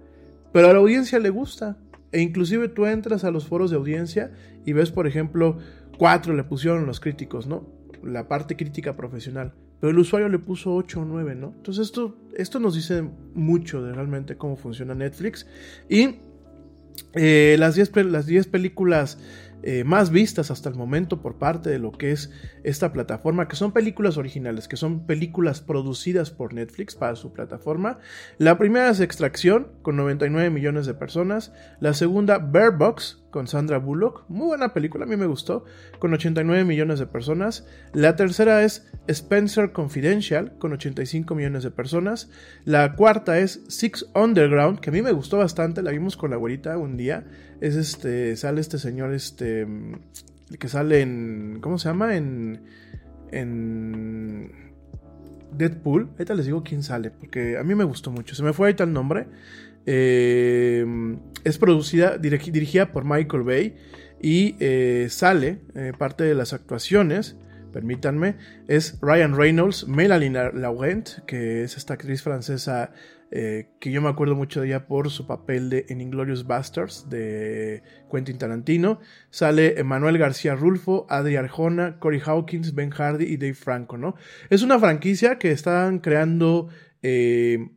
pero 0.52 0.70
a 0.70 0.74
la 0.74 0.80
audiencia 0.80 1.20
le 1.20 1.30
gusta. 1.30 1.78
E 2.12 2.22
inclusive 2.22 2.68
tú 2.68 2.86
entras 2.86 3.24
a 3.24 3.32
los 3.32 3.48
foros 3.48 3.72
de 3.72 3.78
audiencia 3.78 4.32
y 4.66 4.74
ves, 4.74 4.92
por 4.92 5.08
ejemplo, 5.08 5.58
cuatro 5.98 6.34
le 6.34 6.44
pusieron 6.44 6.86
los 6.86 7.00
críticos, 7.00 7.48
¿no? 7.48 7.66
La 8.04 8.28
parte 8.28 8.58
crítica 8.58 8.96
profesional. 8.96 9.54
Pero 9.80 9.92
el 9.92 10.00
usuario 10.00 10.30
le 10.30 10.38
puso 10.38 10.76
8 10.76 11.02
o 11.02 11.06
9, 11.06 11.36
¿no? 11.36 11.54
Entonces 11.56 11.88
esto, 11.88 12.18
esto 12.38 12.60
nos 12.60 12.76
dice 12.76 13.04
mucho 13.34 13.82
de 13.82 13.94
realmente 13.94 14.36
cómo 14.36 14.56
funciona 14.56 14.94
Netflix. 14.94 15.48
Y 15.90 16.18
eh, 17.14 17.56
las 17.58 17.76
10 17.76 17.96
las 18.06 18.26
10 18.26 18.48
películas 18.48 19.18
eh, 19.64 19.84
más 19.84 20.10
vistas 20.10 20.52
hasta 20.52 20.70
el 20.70 20.76
momento 20.76 21.22
por 21.22 21.38
parte 21.38 21.70
de 21.70 21.80
lo 21.80 21.92
que 21.92 22.12
es 22.12 22.32
esta 22.64 22.92
plataforma, 22.94 23.48
que 23.48 23.56
son 23.56 23.72
películas 23.72 24.18
originales, 24.18 24.68
que 24.68 24.78
son 24.78 25.06
películas 25.06 25.62
producidas 25.62 26.32
por 26.32 26.54
Netflix 26.54 26.96
para 26.96 27.16
su 27.16 27.32
plataforma. 27.34 28.00
La 28.38 28.58
primera 28.58 28.90
es 28.90 29.00
Extracción, 29.00 29.68
con 29.82 29.96
99 29.96 30.50
millones 30.50 30.86
de 30.86 30.94
personas. 30.94 31.54
La 31.80 31.94
segunda, 31.94 32.38
Bear 32.38 32.78
Box, 32.78 33.22
con 33.32 33.48
Sandra 33.48 33.80
Bullock. 33.80 34.26
Muy 34.28 34.48
buena 34.48 34.74
película, 34.74 35.06
a 35.06 35.08
mí 35.08 35.16
me 35.16 35.26
gustó, 35.26 35.66
con 36.00 36.14
89 36.14 36.66
millones 36.66 37.00
de 37.00 37.08
personas. 37.08 37.66
La 37.94 38.16
tercera 38.16 38.64
es 38.64 38.92
Spencer 39.08 39.72
Confidential, 39.72 40.58
con 40.60 40.74
85 40.74 41.34
millones 41.34 41.64
de 41.64 41.72
personas. 41.72 42.30
La 42.66 42.96
cuarta 42.96 43.40
es 43.40 43.64
Six 43.68 44.08
Underground, 44.14 44.80
que 44.80 44.90
a 44.90 44.94
mí 44.94 45.02
me 45.02 45.12
gustó 45.12 45.38
bastante, 45.38 45.82
la 45.82 45.92
vimos 45.92 46.18
con 46.18 46.30
la 46.30 46.36
abuelita 46.36 46.78
un 46.78 46.98
día. 46.98 47.26
Es 47.62 47.76
este, 47.76 48.36
sale 48.36 48.60
este 48.60 48.78
señor, 48.80 49.14
este, 49.14 49.66
que 50.60 50.68
sale 50.68 51.02
en, 51.02 51.60
¿cómo 51.62 51.78
se 51.78 51.88
llama? 51.90 52.18
En, 52.18 52.64
en 53.32 54.52
Deadpool. 55.56 56.10
Ahorita 56.14 56.34
les 56.34 56.48
digo 56.48 56.64
quién 56.64 56.84
sale, 56.84 57.12
porque 57.12 57.58
a 57.58 57.64
mí 57.64 57.76
me 57.76 57.84
gustó 57.84 58.12
mucho. 58.12 58.36
Se 58.36 58.44
me 58.44 58.52
fue 58.52 58.68
ahorita 58.68 58.84
el 58.84 58.94
nombre. 58.94 59.28
Eh, 59.86 60.86
es 61.44 61.58
producida, 61.58 62.20
dirigi- 62.20 62.52
dirigida 62.52 62.92
por 62.92 63.04
Michael 63.06 63.44
Bay 63.44 63.76
y 64.22 64.56
eh, 64.60 65.08
sale 65.10 65.62
eh, 65.76 65.94
parte 65.98 66.24
de 66.24 66.36
las 66.36 66.54
actuaciones. 66.54 67.36
Permítanme, 67.74 68.36
es 68.68 69.00
Ryan 69.02 69.36
Reynolds, 69.38 69.88
Melanie 69.88 70.30
Laurent, 70.30 71.08
que 71.26 71.64
es 71.64 71.78
esta 71.78 71.94
actriz 71.94 72.22
francesa 72.22 72.92
eh, 73.34 73.70
que 73.80 73.92
yo 73.92 74.02
me 74.02 74.10
acuerdo 74.10 74.36
mucho 74.36 74.60
de 74.60 74.68
ella 74.68 74.88
por 74.88 75.10
su 75.10 75.26
papel 75.26 75.70
de 75.70 75.86
en 75.88 76.02
Inglorious 76.02 76.46
Bastards 76.46 77.10
de 77.10 77.82
Quentin 78.12 78.38
Tarantino. 78.38 79.00
Sale 79.30 79.80
Emanuel 79.80 80.18
García 80.18 80.54
Rulfo, 80.54 81.08
Adri 81.10 81.38
Arjona, 81.38 81.98
Corey 82.00 82.22
Hawkins, 82.26 82.76
Ben 82.76 82.90
Hardy 82.90 83.24
y 83.24 83.38
Dave 83.38 83.54
Franco, 83.54 83.98
¿no? 83.98 84.16
Es 84.50 84.64
una 84.64 84.78
franquicia 84.80 85.40
que 85.40 85.52
están 85.52 86.00
creando 86.00 86.68
eh, 87.04 87.70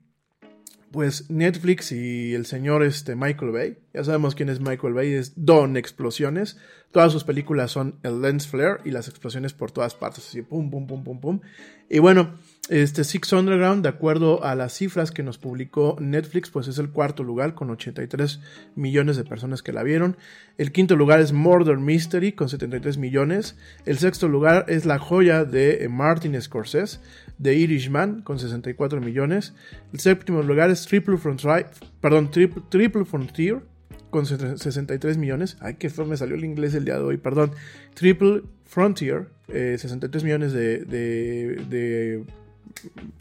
pues 0.95 1.29
Netflix 1.31 1.91
y 1.91 2.35
el 2.35 2.47
señor 2.47 2.83
este 2.83 3.15
Michael 3.15 3.51
Bay. 3.53 3.79
Ya 3.93 4.05
sabemos 4.05 4.35
quién 4.35 4.49
es 4.49 4.61
Michael 4.61 4.95
Bay, 4.95 5.13
es 5.13 5.33
Don 5.37 5.77
Explosiones. 5.77 6.57
Todas 6.93 7.11
sus 7.11 7.25
películas 7.25 7.73
son 7.73 7.99
el 8.05 8.23
lens 8.23 8.47
flare 8.47 8.79
y 8.85 8.93
las 8.93 9.09
explosiones 9.09 9.53
por 9.53 9.73
todas 9.73 9.95
partes, 9.97 10.29
así 10.29 10.43
pum 10.43 10.71
pum 10.71 10.87
pum 10.87 11.03
pum 11.03 11.21
pum. 11.21 11.41
Y 11.89 11.99
bueno, 11.99 12.39
este 12.71 13.05
Six 13.05 13.33
Underground, 13.33 13.83
de 13.83 13.91
acuerdo 13.91 14.43
a 14.43 14.55
las 14.55 14.73
cifras 14.73 15.11
que 15.11 15.23
nos 15.23 15.37
publicó 15.37 15.97
Netflix, 16.01 16.51
pues 16.51 16.67
es 16.67 16.79
el 16.79 16.89
cuarto 16.89 17.23
lugar 17.23 17.55
con 17.55 17.71
83 17.71 18.41
millones 18.75 19.17
de 19.17 19.25
personas 19.25 19.63
que 19.63 19.73
la 19.73 19.83
vieron. 19.83 20.17
El 20.57 20.73
quinto 20.73 20.97
lugar 20.97 21.21
es 21.21 21.33
Murder 21.33 21.77
Mystery 21.77 22.33
con 22.33 22.49
73 22.49 22.97
millones. 22.97 23.57
El 23.85 23.99
sexto 23.99 24.29
lugar 24.29 24.65
es 24.69 24.87
La 24.87 24.99
joya 24.99 25.45
de 25.45 25.87
Martin 25.91 26.41
Scorsese, 26.41 27.01
The 27.43 27.55
Irishman 27.55 28.23
con 28.23 28.39
64 28.39 29.01
millones. 29.01 29.53
El 29.93 30.01
séptimo 30.01 30.43
lugar 30.43 30.71
es 30.71 30.87
Triple 30.87 31.19
Frontier, 31.19 31.67
perdón, 32.01 32.31
Triple, 32.31 33.05
Frontier 33.05 33.63
con 34.09 34.25
63 34.25 35.19
millones. 35.19 35.59
Ay, 35.61 35.75
qué 35.75 35.91
feo 35.91 36.07
me 36.07 36.17
salió 36.17 36.37
el 36.37 36.45
inglés 36.45 36.75
el 36.75 36.85
día 36.85 36.95
de 36.95 37.05
hoy, 37.05 37.17
perdón. 37.19 37.51
Triple 37.95 38.43
Frontier, 38.65 39.29
eh, 39.49 39.77
63 39.79 40.25
millones 40.25 40.53
de, 40.53 40.85
de, 40.85 42.25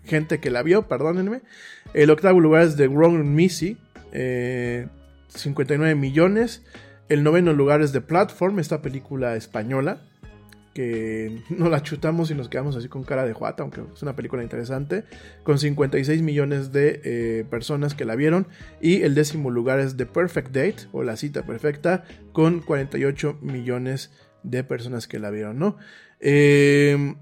gente 0.05 0.39
que 0.39 0.51
la 0.51 0.63
vio, 0.63 0.87
perdónenme. 0.87 1.41
El 1.93 2.09
octavo 2.09 2.39
lugar 2.39 2.63
es 2.63 2.75
The 2.75 2.87
Wrong 2.87 3.23
Missy, 3.23 3.77
eh, 4.11 4.87
59 5.29 5.95
millones. 5.95 6.63
El 7.09 7.23
noveno 7.23 7.53
lugar 7.53 7.81
es 7.81 7.91
The 7.91 8.01
Platform, 8.01 8.59
esta 8.59 8.81
película 8.81 9.35
española. 9.35 10.01
que 10.73 11.43
no 11.49 11.69
la 11.69 11.83
chutamos 11.83 12.31
y 12.31 12.35
nos 12.35 12.49
quedamos 12.49 12.75
así 12.75 12.87
con 12.87 13.03
cara 13.03 13.25
de 13.25 13.33
juata, 13.33 13.61
aunque 13.61 13.81
es 13.93 14.01
una 14.01 14.15
película 14.15 14.41
interesante, 14.41 15.03
con 15.43 15.59
56 15.59 16.23
millones 16.23 16.71
de 16.71 17.01
eh, 17.03 17.45
personas 17.49 17.93
que 17.93 18.05
la 18.05 18.15
vieron. 18.15 18.47
Y 18.81 19.03
el 19.03 19.13
décimo 19.13 19.51
lugar 19.51 19.79
es 19.79 19.97
The 19.97 20.07
Perfect 20.07 20.47
Date, 20.47 20.87
o 20.91 21.03
La 21.03 21.15
Cita 21.15 21.45
Perfecta, 21.45 22.05
con 22.31 22.61
48 22.61 23.37
millones 23.41 24.11
de 24.41 24.63
personas 24.63 25.07
que 25.07 25.19
la 25.19 25.29
vieron, 25.29 25.59
¿no? 25.59 25.77
Eh, 26.19 27.15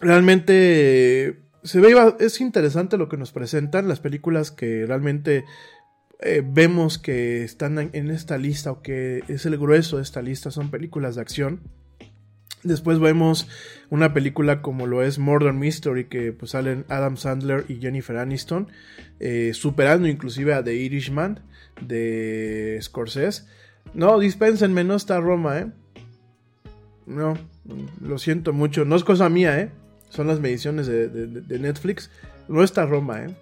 realmente 0.00 1.40
se 1.62 1.80
ve, 1.80 1.94
es 2.20 2.40
interesante 2.40 2.96
lo 2.96 3.08
que 3.08 3.16
nos 3.16 3.32
presentan, 3.32 3.88
las 3.88 4.00
películas 4.00 4.50
que 4.50 4.86
realmente 4.86 5.44
eh, 6.20 6.42
vemos 6.44 6.98
que 6.98 7.44
están 7.44 7.78
en 7.78 8.10
esta 8.10 8.38
lista 8.38 8.72
o 8.72 8.82
que 8.82 9.22
es 9.28 9.46
el 9.46 9.56
grueso 9.58 9.96
de 9.96 10.02
esta 10.02 10.22
lista 10.22 10.50
son 10.50 10.70
películas 10.70 11.14
de 11.14 11.22
acción. 11.22 11.60
Después 12.62 12.98
vemos 12.98 13.48
una 13.88 14.12
película 14.12 14.60
como 14.60 14.86
lo 14.86 15.02
es 15.02 15.18
Murder 15.18 15.54
Mystery, 15.54 16.04
que 16.08 16.32
pues 16.32 16.50
salen 16.50 16.84
Adam 16.88 17.16
Sandler 17.16 17.64
y 17.68 17.76
Jennifer 17.76 18.18
Aniston, 18.18 18.68
eh, 19.18 19.52
superando 19.54 20.08
inclusive 20.08 20.52
a 20.52 20.62
The 20.62 20.74
Irishman 20.74 21.40
de 21.80 22.78
Scorsese. 22.82 23.44
No, 23.94 24.18
dispénsenme, 24.18 24.84
no 24.84 24.94
está 24.94 25.20
Roma, 25.20 25.58
¿eh? 25.58 25.66
No, 27.06 27.34
lo 28.02 28.18
siento 28.18 28.52
mucho, 28.52 28.84
no 28.84 28.94
es 28.94 29.04
cosa 29.04 29.30
mía, 29.30 29.58
¿eh? 29.58 29.70
Son 30.10 30.26
las 30.26 30.38
mediciones 30.38 30.86
de, 30.86 31.08
de 31.08 31.58
Netflix. 31.58 32.10
No 32.48 32.62
está 32.62 32.84
Roma, 32.84 33.22
¿eh? 33.22 33.34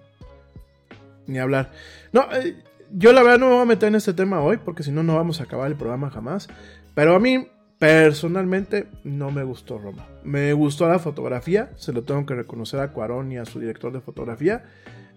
Ni 1.26 1.38
hablar. 1.38 1.72
No, 2.12 2.26
eh, 2.32 2.62
yo 2.92 3.12
la 3.12 3.22
verdad 3.22 3.38
no 3.38 3.48
me 3.48 3.52
voy 3.54 3.62
a 3.62 3.66
meter 3.66 3.88
en 3.88 3.94
este 3.94 4.14
tema 4.14 4.40
hoy, 4.40 4.58
porque 4.58 4.82
si 4.82 4.92
no, 4.92 5.02
no 5.02 5.16
vamos 5.16 5.40
a 5.40 5.44
acabar 5.44 5.70
el 5.70 5.76
programa 5.76 6.10
jamás. 6.10 6.48
Pero 6.94 7.14
a 7.14 7.18
mí, 7.18 7.48
personalmente, 7.78 8.86
no 9.04 9.30
me 9.30 9.44
gustó 9.44 9.78
Roma. 9.78 10.06
Me 10.24 10.52
gustó 10.52 10.88
la 10.88 10.98
fotografía, 10.98 11.70
se 11.76 11.92
lo 11.92 12.02
tengo 12.02 12.26
que 12.26 12.34
reconocer 12.34 12.80
a 12.80 12.92
Cuarón 12.92 13.32
y 13.32 13.38
a 13.38 13.44
su 13.44 13.60
director 13.60 13.92
de 13.92 14.00
fotografía. 14.00 14.64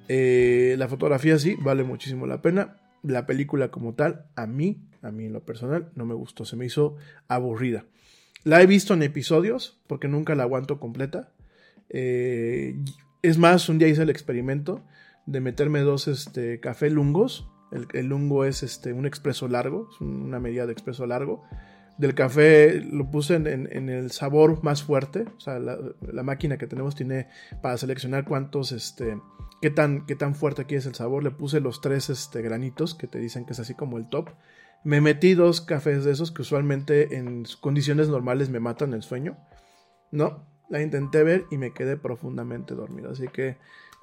Eh, 0.07 0.75
la 0.77 0.87
fotografía 0.87 1.37
sí, 1.37 1.55
vale 1.59 1.83
muchísimo 1.83 2.27
la 2.27 2.41
pena. 2.41 2.77
La 3.03 3.25
película 3.25 3.71
como 3.71 3.93
tal, 3.93 4.25
a 4.35 4.45
mí, 4.45 4.87
a 5.01 5.11
mí 5.11 5.25
en 5.25 5.33
lo 5.33 5.43
personal, 5.43 5.89
no 5.95 6.05
me 6.05 6.13
gustó, 6.13 6.45
se 6.45 6.55
me 6.55 6.65
hizo 6.65 6.97
aburrida. 7.27 7.85
La 8.43 8.61
he 8.61 8.67
visto 8.67 8.93
en 8.93 9.03
episodios, 9.03 9.81
porque 9.87 10.07
nunca 10.07 10.35
la 10.35 10.43
aguanto 10.43 10.79
completa. 10.79 11.31
Eh, 11.93 12.79
es 13.21 13.37
más, 13.37 13.69
un 13.69 13.77
día 13.77 13.87
hice 13.87 14.03
el 14.03 14.09
experimento 14.09 14.83
de 15.25 15.39
meterme 15.41 15.81
dos 15.81 16.07
este, 16.07 16.59
café 16.59 16.89
lungos 16.89 17.47
el, 17.71 18.07
lungo 18.07 18.45
es 18.45 18.63
este, 18.63 18.93
un 18.93 19.05
expreso 19.05 19.47
largo, 19.47 19.87
es 19.91 20.01
una 20.01 20.39
medida 20.39 20.65
de 20.65 20.73
expreso 20.73 21.05
largo. 21.05 21.43
Del 21.97 22.15
café 22.15 22.81
lo 22.81 23.09
puse 23.11 23.35
en, 23.35 23.89
el 23.89 24.11
sabor 24.11 24.63
más 24.63 24.83
fuerte. 24.83 25.25
O 25.37 25.39
sea, 25.39 25.59
la, 25.59 26.23
máquina 26.23 26.57
que 26.57 26.67
tenemos 26.67 26.95
tiene 26.95 27.27
para 27.61 27.77
seleccionar 27.77 28.25
cuántos, 28.25 28.71
este, 28.71 29.19
qué 29.61 29.69
tan, 29.69 30.05
qué 30.05 30.15
tan 30.15 30.35
fuerte 30.35 30.63
aquí 30.63 30.75
es 30.75 30.85
el 30.85 30.95
sabor. 30.95 31.23
Le 31.23 31.31
puse 31.31 31.59
los 31.59 31.79
tres 31.79 32.09
este, 32.09 32.41
granitos 32.41 32.95
que 32.95 33.07
te 33.07 33.19
dicen 33.19 33.45
que 33.45 33.53
es 33.53 33.59
así 33.59 33.73
como 33.73 33.97
el 33.97 34.09
top. 34.09 34.29
Me 34.83 34.99
metí 34.99 35.35
dos 35.35 35.61
cafés 35.61 36.03
de 36.03 36.11
esos 36.11 36.31
que 36.31 36.41
usualmente 36.41 37.15
en 37.15 37.45
condiciones 37.61 38.09
normales 38.09 38.49
me 38.49 38.59
matan 38.59 38.93
el 38.93 39.03
sueño. 39.03 39.37
No, 40.11 40.45
la 40.71 40.81
intenté 40.81 41.23
ver 41.23 41.45
y 41.51 41.57
me 41.57 41.71
quedé 41.71 41.97
profundamente 41.97 42.73
dormido. 42.73 43.11
Así 43.11 43.27
que 43.27 43.57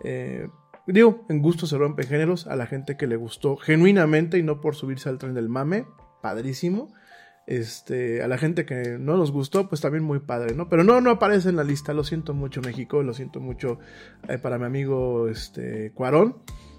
eh, 0.05 0.49
Digo, 0.89 1.27
en 1.29 1.43
gusto 1.43 1.66
se 1.66 1.77
rompen 1.77 2.07
géneros 2.07 2.47
a 2.47 2.57
la 2.57 2.64
gente 2.64 2.97
que 2.97 3.07
le 3.07 3.16
gustó 3.16 3.59
genuinamente 3.59 4.39
y 4.39 4.43
no 4.43 4.62
por 4.62 4.75
subirse 4.75 5.11
al 5.11 5.19
tren 5.19 5.35
del 5.35 5.51
mame, 5.51 5.85
padrísimo. 6.23 6.95
Este, 7.47 8.23
a 8.23 8.29
la 8.29 8.39
gente 8.39 8.64
que 8.64 8.97
no 8.99 9.19
nos 9.19 9.31
gustó, 9.31 9.69
pues 9.69 9.83
también 9.83 10.03
muy 10.03 10.21
padre, 10.21 10.55
¿no? 10.55 10.71
Pero 10.71 10.85
no, 10.85 11.03
no 11.03 11.11
aparece 11.11 11.51
en 11.51 11.57
la 11.57 11.64
lista, 11.64 11.93
lo 11.93 12.05
siento 12.05 12.33
mucho 12.33 12.62
México, 12.62 13.03
lo 13.03 13.12
siento 13.12 13.39
mucho 13.39 13.79
eh, 14.29 14.39
para 14.39 14.59
mi 14.59 14.64
amigo 14.64 15.29
este, 15.29 15.93
Cuarón. 15.93 16.37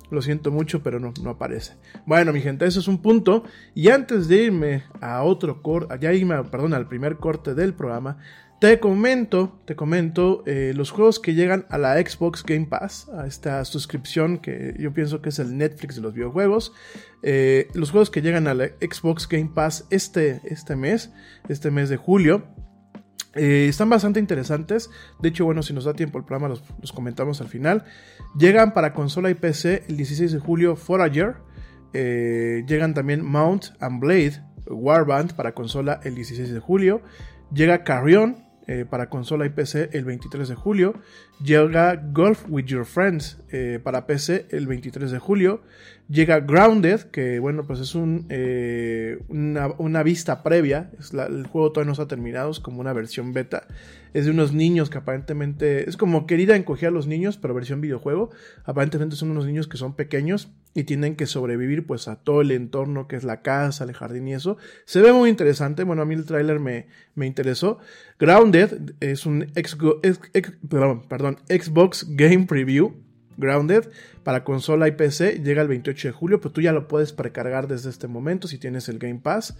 Lo 0.10 0.24
siento 0.24 0.50
mucho, 0.50 0.82
pero 0.82 1.00
no, 1.00 1.14
no 1.22 1.30
aparece. 1.30 1.74
Bueno, 2.08 2.34
mi 2.34 2.42
gente, 2.42 2.66
eso 2.66 2.80
es 2.80 2.88
un 2.88 3.04
punto. 3.04 3.44
Y 3.76 3.90
antes 3.90 4.28
de 4.28 4.38
irme 4.46 4.84
a 5.02 5.22
otro 5.22 5.62
corte, 5.62 5.96
ya 6.00 6.12
irme, 6.14 6.44
perdón, 6.46 6.74
al 6.74 6.88
primer 6.88 7.18
corte 7.18 7.54
del 7.54 7.76
programa, 7.76 8.18
te 8.60 8.78
comento, 8.82 9.58
te 9.64 9.78
comento 9.78 10.44
eh, 10.46 10.74
los 10.76 10.92
juegos 10.92 11.22
que 11.22 11.34
llegan 11.34 11.66
a 11.70 11.78
la 11.78 11.96
Xbox 11.96 12.44
Game 12.44 12.66
Pass, 12.66 13.08
a 13.18 13.26
esta 13.26 13.64
suscripción 13.64 14.38
que 14.38 14.76
yo 14.78 14.94
pienso 14.94 15.22
que 15.22 15.30
es 15.30 15.40
el 15.40 15.58
Netflix 15.58 15.96
de 15.96 16.02
los 16.02 16.14
videojuegos. 16.14 16.74
Eh, 17.24 17.70
los 17.74 17.92
juegos 17.92 18.10
que 18.10 18.22
llegan 18.22 18.48
a 18.48 18.54
la 18.54 18.68
Xbox 18.82 19.30
Game 19.30 19.52
Pass 19.56 19.88
este, 19.92 20.42
este 20.44 20.76
mes, 20.76 21.10
este 21.48 21.72
mes 21.72 21.88
de 21.88 21.96
julio. 21.96 22.44
Eh, 23.34 23.68
están 23.70 23.90
bastante 23.90 24.20
interesantes. 24.20 24.90
De 25.22 25.30
hecho, 25.30 25.46
bueno, 25.46 25.64
si 25.64 25.72
nos 25.72 25.86
da 25.86 25.94
tiempo 25.94 26.18
el 26.18 26.26
programa, 26.26 26.50
los, 26.50 26.92
comentamos 26.92 27.40
al 27.40 27.48
final. 27.48 27.86
Llegan 28.38 28.74
para 28.74 28.94
consola 28.94 29.30
y 29.30 29.36
PC 29.36 29.84
el 29.88 29.96
16 29.96 30.34
de 30.34 30.40
julio 30.40 30.76
Forager. 30.76 31.38
llegan 31.94 32.94
también 32.94 33.24
Mount 33.24 33.68
and 33.80 34.02
Blade 34.02 34.44
Warband 34.68 35.34
para 35.34 35.54
consola 35.54 36.02
el 36.04 36.16
16 36.16 36.52
de 36.52 36.60
julio. 36.60 37.02
Llega 37.54 37.86
Carrion 37.86 38.49
eh, 38.70 38.86
para 38.86 39.10
consola 39.10 39.48
y 39.48 39.50
PC 39.50 39.90
el 39.94 40.06
23 40.06 40.48
de 40.48 40.54
julio. 40.54 40.94
Llega 41.44 41.96
Golf 41.96 42.44
with 42.50 42.66
Your 42.66 42.86
Friends 42.86 43.38
eh, 43.50 43.80
para 43.82 44.06
PC 44.06 44.48
el 44.50 44.68
23 44.68 45.10
de 45.10 45.20
julio. 45.20 45.62
Llega 46.10 46.40
Grounded, 46.40 47.02
que 47.12 47.40
bueno, 47.40 47.66
pues 47.66 47.80
es 47.80 47.94
un, 47.96 48.26
eh, 48.30 49.20
una, 49.30 50.04
vista 50.04 50.44
previa. 50.44 50.90
El 51.00 51.46
juego 51.46 51.72
todavía 51.72 51.86
no 51.86 51.92
está 51.94 52.08
terminado, 52.08 52.50
es 52.50 52.60
como 52.60 52.82
una 52.82 52.94
versión 52.94 53.32
beta. 53.32 53.68
Es 54.14 54.26
de 54.26 54.32
unos 54.32 54.52
niños 54.52 54.90
que 54.90 54.98
aparentemente 54.98 55.88
es 55.88 55.98
como 55.98 56.26
querida 56.26 56.56
encogía 56.56 56.88
a 56.88 56.92
los 56.92 57.06
niños, 57.06 57.38
pero 57.38 57.54
versión 57.54 57.80
videojuego. 57.80 58.32
Aparentemente 58.66 59.16
son 59.16 59.30
unos 59.30 59.46
niños 59.46 59.68
que 59.68 59.78
son 59.78 59.96
pequeños 59.96 60.50
y 60.74 60.84
tienen 60.84 61.16
que 61.16 61.26
sobrevivir 61.26 61.86
pues 61.86 62.08
a 62.08 62.16
todo 62.16 62.42
el 62.42 62.52
entorno 62.52 63.08
que 63.08 63.16
es 63.16 63.24
la 63.24 63.42
casa, 63.42 63.84
el 63.84 63.94
jardín 63.94 64.28
y 64.28 64.34
eso. 64.34 64.58
Se 64.86 65.02
ve 65.02 65.14
muy 65.14 65.30
interesante, 65.30 65.84
bueno 65.84 66.02
a 66.02 66.06
mí 66.06 66.16
el 66.16 66.26
tráiler 66.26 66.60
me, 66.60 66.88
me, 67.16 67.28
interesó. 67.28 67.80
Grounded 68.20 68.94
es 69.00 69.26
un 69.26 69.46
perdón, 71.08 71.29
Xbox 71.48 72.06
Game 72.10 72.46
Preview. 72.46 72.94
Grounded 73.40 73.90
para 74.24 74.44
consola 74.44 74.88
y 74.88 74.92
PC 74.92 75.42
llega 75.44 75.62
el 75.62 75.68
28 75.68 76.10
de 76.10 76.12
julio, 76.12 76.40
pero 76.40 76.52
tú 76.52 76.62
ya 76.62 76.74
lo 76.74 76.88
puedes 76.88 77.14
precargar 77.14 77.68
desde 77.68 77.90
este 77.90 78.08
momento 78.08 78.48
si 78.48 78.58
tienes 78.58 78.90
el 78.90 79.00
Game 79.00 79.22
Pass. 79.24 79.58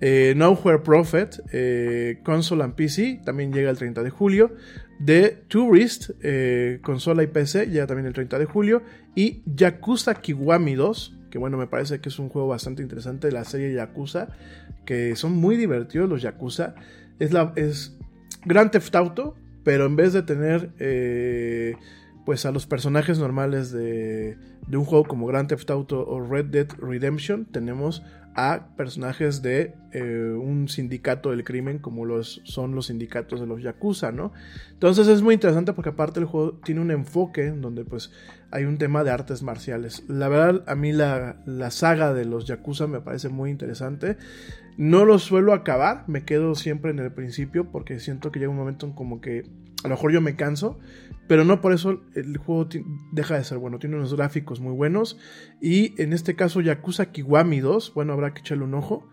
Eh, 0.00 0.34
Nowhere 0.36 0.80
Prophet, 0.80 1.40
eh, 1.52 2.20
console 2.24 2.64
and 2.64 2.74
PC, 2.74 3.20
también 3.24 3.52
llega 3.52 3.70
el 3.70 3.76
30 3.76 4.02
de 4.02 4.10
julio. 4.10 4.52
The 5.04 5.44
Tourist, 5.48 6.10
eh, 6.22 6.80
consola 6.82 7.22
y 7.22 7.28
PC, 7.28 7.66
llega 7.66 7.86
también 7.86 8.06
el 8.06 8.14
30 8.14 8.38
de 8.38 8.46
julio 8.46 8.82
y 9.14 9.42
Yakuza 9.46 10.14
Kiwami 10.16 10.74
2, 10.74 11.18
que 11.30 11.38
bueno, 11.38 11.56
me 11.56 11.66
parece 11.66 12.00
que 12.00 12.08
es 12.08 12.18
un 12.18 12.28
juego 12.28 12.48
bastante 12.48 12.82
interesante 12.82 13.28
de 13.28 13.32
la 13.32 13.44
serie 13.44 13.72
Yakuza, 13.72 14.28
que 14.84 15.14
son 15.14 15.36
muy 15.36 15.56
divertidos 15.56 16.08
los 16.08 16.22
Yakuza. 16.22 16.74
Es, 17.20 17.32
la, 17.32 17.52
es 17.54 17.96
Grand 18.44 18.70
Theft 18.70 18.94
Auto, 18.96 19.36
pero 19.64 19.86
en 19.86 19.96
vez 19.96 20.12
de 20.12 20.22
tener 20.22 20.70
eh, 20.78 21.76
pues 22.24 22.46
a 22.46 22.52
los 22.52 22.66
personajes 22.66 23.18
normales 23.18 23.72
de, 23.72 24.36
de, 24.66 24.76
un 24.76 24.84
juego 24.84 25.04
como 25.04 25.26
Grand 25.26 25.48
Theft 25.48 25.70
Auto 25.70 26.06
o 26.06 26.20
Red 26.20 26.46
Dead 26.46 26.68
Redemption, 26.78 27.46
tenemos 27.46 28.02
a 28.40 28.68
personajes 28.76 29.42
de 29.42 29.74
eh, 29.92 30.32
un 30.32 30.68
sindicato 30.68 31.32
del 31.32 31.42
crimen 31.42 31.80
como 31.80 32.04
los, 32.04 32.40
son 32.44 32.72
los 32.72 32.86
sindicatos 32.86 33.40
de 33.40 33.48
los 33.48 33.60
Yakuza, 33.60 34.12
¿no? 34.12 34.32
Entonces 34.70 35.08
es 35.08 35.22
muy 35.22 35.34
interesante 35.34 35.72
porque 35.72 35.90
aparte 35.90 36.20
el 36.20 36.26
juego 36.26 36.52
tiene 36.52 36.80
un 36.80 36.92
enfoque 36.92 37.50
donde 37.50 37.84
pues 37.84 38.12
hay 38.52 38.64
un 38.64 38.78
tema 38.78 39.02
de 39.02 39.10
artes 39.10 39.42
marciales. 39.42 40.04
La 40.06 40.28
verdad 40.28 40.62
a 40.68 40.76
mí 40.76 40.92
la, 40.92 41.42
la 41.46 41.72
saga 41.72 42.14
de 42.14 42.26
los 42.26 42.44
Yakuza 42.44 42.86
me 42.86 43.00
parece 43.00 43.28
muy 43.28 43.50
interesante. 43.50 44.16
No 44.78 45.04
lo 45.04 45.18
suelo 45.18 45.52
acabar, 45.52 46.04
me 46.06 46.24
quedo 46.24 46.54
siempre 46.54 46.92
en 46.92 47.00
el 47.00 47.12
principio 47.12 47.68
porque 47.72 47.98
siento 47.98 48.30
que 48.30 48.38
llega 48.38 48.52
un 48.52 48.56
momento 48.56 48.86
en 48.86 48.92
como 48.92 49.20
que 49.20 49.42
a 49.82 49.88
lo 49.88 49.96
mejor 49.96 50.12
yo 50.12 50.20
me 50.20 50.36
canso, 50.36 50.78
pero 51.26 51.44
no 51.44 51.60
por 51.60 51.72
eso 51.72 52.00
el 52.14 52.36
juego 52.36 52.68
deja 53.10 53.36
de 53.36 53.42
ser 53.42 53.58
bueno. 53.58 53.80
Tiene 53.80 53.96
unos 53.96 54.14
gráficos 54.14 54.60
muy 54.60 54.72
buenos. 54.72 55.18
Y 55.60 56.00
en 56.00 56.12
este 56.12 56.36
caso, 56.36 56.60
Yakuza 56.60 57.06
Kiwami 57.10 57.58
2, 57.58 57.92
bueno, 57.92 58.12
habrá 58.12 58.32
que 58.34 58.40
echarle 58.40 58.64
un 58.64 58.74
ojo. 58.74 59.08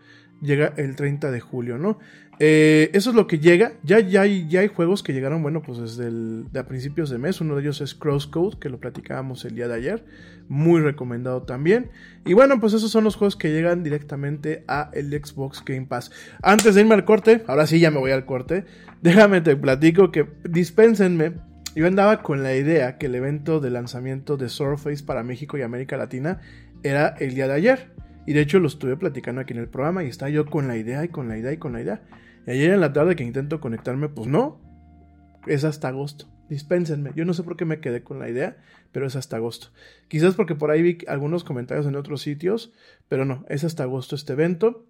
Llega 0.45 0.73
el 0.77 0.95
30 0.95 1.31
de 1.31 1.39
julio, 1.39 1.77
¿no? 1.77 1.97
Eh, 2.39 2.89
eso 2.93 3.11
es 3.11 3.15
lo 3.15 3.27
que 3.27 3.39
llega. 3.39 3.73
Ya, 3.83 3.99
ya, 3.99 4.21
hay, 4.21 4.47
ya 4.47 4.61
hay 4.61 4.67
juegos 4.67 5.03
que 5.03 5.13
llegaron, 5.13 5.41
bueno, 5.41 5.61
pues 5.61 5.79
desde 5.79 6.59
a 6.59 6.67
principios 6.67 7.09
de 7.09 7.17
mes. 7.17 7.41
Uno 7.41 7.55
de 7.55 7.61
ellos 7.61 7.81
es 7.81 7.95
Crosscode, 7.95 8.59
que 8.59 8.69
lo 8.69 8.79
platicábamos 8.79 9.45
el 9.45 9.55
día 9.55 9.67
de 9.67 9.75
ayer. 9.75 10.05
Muy 10.47 10.81
recomendado 10.81 11.43
también. 11.43 11.89
Y 12.25 12.33
bueno, 12.33 12.59
pues 12.59 12.73
esos 12.73 12.91
son 12.91 13.03
los 13.03 13.15
juegos 13.15 13.35
que 13.35 13.51
llegan 13.51 13.83
directamente 13.83 14.63
a 14.67 14.91
el 14.93 15.11
Xbox 15.11 15.63
Game 15.65 15.87
Pass. 15.87 16.11
Antes 16.41 16.75
de 16.75 16.81
irme 16.81 16.95
al 16.95 17.05
corte, 17.05 17.43
ahora 17.47 17.67
sí 17.67 17.79
ya 17.79 17.91
me 17.91 17.99
voy 17.99 18.11
al 18.11 18.25
corte. 18.25 18.65
Déjame 19.01 19.41
te 19.41 19.55
platico 19.55 20.11
que 20.11 20.27
dispénsenme. 20.43 21.33
Yo 21.75 21.87
andaba 21.87 22.21
con 22.21 22.41
la 22.41 22.55
idea 22.55 22.97
que 22.97 23.07
el 23.07 23.15
evento 23.15 23.59
de 23.59 23.69
lanzamiento 23.69 24.37
de 24.37 24.47
Surface 24.47 25.03
para 25.03 25.23
México 25.23 25.57
y 25.57 25.61
América 25.61 25.97
Latina 25.97 26.39
era 26.83 27.09
el 27.19 27.35
día 27.35 27.47
de 27.47 27.53
ayer 27.53 27.95
Y 28.25 28.33
de 28.33 28.41
hecho 28.41 28.59
lo 28.59 28.67
estuve 28.67 28.97
platicando 28.97 29.41
aquí 29.41 29.53
en 29.53 29.59
el 29.59 29.69
programa 29.69 30.03
y 30.03 30.07
está 30.07 30.29
yo 30.29 30.45
con 30.45 30.67
la 30.67 30.77
idea 30.77 31.03
y 31.03 31.09
con 31.09 31.27
la 31.27 31.37
idea 31.37 31.53
y 31.53 31.57
con 31.57 31.73
la 31.73 31.81
idea. 31.81 32.01
Y 32.47 32.51
ayer 32.51 32.71
en 32.71 32.81
la 32.81 32.93
tarde 32.93 33.15
que 33.15 33.23
intento 33.23 33.59
conectarme, 33.59 34.09
pues 34.09 34.27
no. 34.27 34.61
Es 35.47 35.63
hasta 35.63 35.89
agosto. 35.89 36.27
Dispénsenme. 36.49 37.11
Yo 37.15 37.25
no 37.25 37.33
sé 37.33 37.43
por 37.43 37.57
qué 37.57 37.65
me 37.65 37.79
quedé 37.79 38.03
con 38.03 38.19
la 38.19 38.29
idea, 38.29 38.57
pero 38.91 39.07
es 39.07 39.15
hasta 39.15 39.37
agosto. 39.37 39.67
Quizás 40.07 40.35
porque 40.35 40.55
por 40.55 40.71
ahí 40.71 40.81
vi 40.81 40.97
algunos 41.07 41.43
comentarios 41.43 41.85
en 41.87 41.95
otros 41.95 42.21
sitios, 42.21 42.73
pero 43.07 43.25
no, 43.25 43.45
es 43.49 43.63
hasta 43.63 43.83
agosto 43.83 44.15
este 44.15 44.33
evento. 44.33 44.87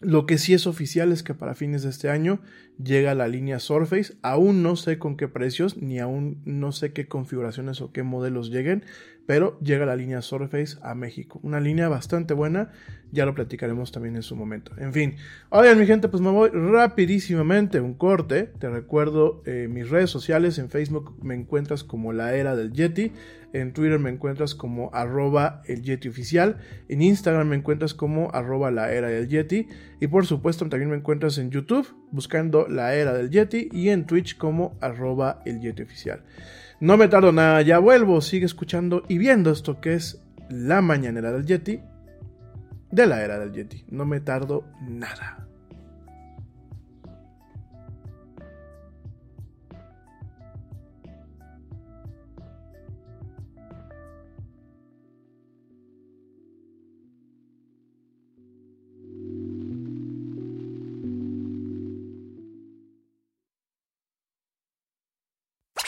Lo 0.00 0.24
que 0.24 0.38
sí 0.38 0.54
es 0.54 0.66
oficial 0.66 1.12
es 1.12 1.22
que 1.22 1.34
para 1.34 1.54
fines 1.54 1.82
de 1.82 1.90
este 1.90 2.08
año 2.08 2.40
llega 2.82 3.14
la 3.14 3.28
línea 3.28 3.58
Surface. 3.58 4.14
Aún 4.22 4.62
no 4.62 4.76
sé 4.76 4.98
con 4.98 5.18
qué 5.18 5.28
precios, 5.28 5.76
ni 5.76 5.98
aún 5.98 6.40
no 6.46 6.72
sé 6.72 6.94
qué 6.94 7.06
configuraciones 7.06 7.82
o 7.82 7.92
qué 7.92 8.02
modelos 8.02 8.50
lleguen, 8.50 8.84
pero 9.26 9.58
llega 9.60 9.86
la 9.86 9.96
línea 9.96 10.22
Surface 10.22 10.78
a 10.82 10.94
México. 10.94 11.40
Una 11.42 11.60
línea 11.60 11.88
bastante 11.88 12.34
buena, 12.34 12.70
ya 13.12 13.26
lo 13.26 13.34
platicaremos 13.34 13.92
también 13.92 14.16
en 14.16 14.22
su 14.22 14.36
momento. 14.36 14.72
En 14.78 14.92
fin, 14.92 15.16
oigan 15.50 15.78
mi 15.78 15.86
gente, 15.86 16.08
pues 16.08 16.20
me 16.20 16.30
voy 16.30 16.50
rapidísimamente, 16.50 17.80
un 17.80 17.94
corte. 17.94 18.50
Te 18.58 18.68
recuerdo 18.68 19.42
eh, 19.46 19.68
mis 19.70 19.88
redes 19.88 20.10
sociales, 20.10 20.58
en 20.58 20.70
Facebook 20.70 21.16
me 21.22 21.34
encuentras 21.34 21.84
como 21.84 22.12
la 22.12 22.34
era 22.34 22.56
del 22.56 22.72
Yeti, 22.72 23.12
en 23.52 23.72
Twitter 23.72 23.98
me 23.98 24.10
encuentras 24.10 24.54
como 24.54 24.90
arroba 24.92 25.62
el 25.66 25.82
Yeti 25.82 26.08
oficial, 26.08 26.58
en 26.88 27.02
Instagram 27.02 27.48
me 27.48 27.56
encuentras 27.56 27.94
como 27.94 28.30
arroba 28.32 28.70
la 28.70 28.92
era 28.92 29.08
del 29.08 29.28
Yeti 29.28 29.68
y 30.00 30.06
por 30.06 30.26
supuesto 30.26 30.68
también 30.68 30.90
me 30.90 30.96
encuentras 30.96 31.38
en 31.38 31.50
YouTube 31.50 31.86
buscando 32.10 32.68
la 32.68 32.94
era 32.94 33.12
del 33.12 33.30
Yeti 33.30 33.68
y 33.72 33.88
en 33.88 34.06
Twitch 34.06 34.36
como 34.36 34.76
arroba 34.80 35.42
el 35.46 35.60
Yeti 35.60 35.82
oficial. 35.82 36.22
No 36.80 36.96
me 36.96 37.08
tardo 37.08 37.30
nada, 37.30 37.60
ya 37.60 37.78
vuelvo, 37.78 38.22
sigue 38.22 38.46
escuchando 38.46 39.02
y 39.06 39.18
viendo 39.18 39.50
esto 39.50 39.82
que 39.82 39.92
es 39.92 40.22
la 40.48 40.80
mañanera 40.80 41.30
del 41.30 41.44
Yeti, 41.44 41.78
de 42.90 43.06
la 43.06 43.22
era 43.22 43.38
del 43.38 43.52
Yeti. 43.52 43.84
No 43.90 44.06
me 44.06 44.20
tardo 44.20 44.64
nada. 44.80 45.46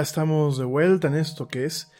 Estamos 0.00 0.58
de 0.58 0.64
vuelta 0.64 1.08
en 1.08 1.14
esto 1.14 1.48
que 1.48 1.64
es 1.64 1.90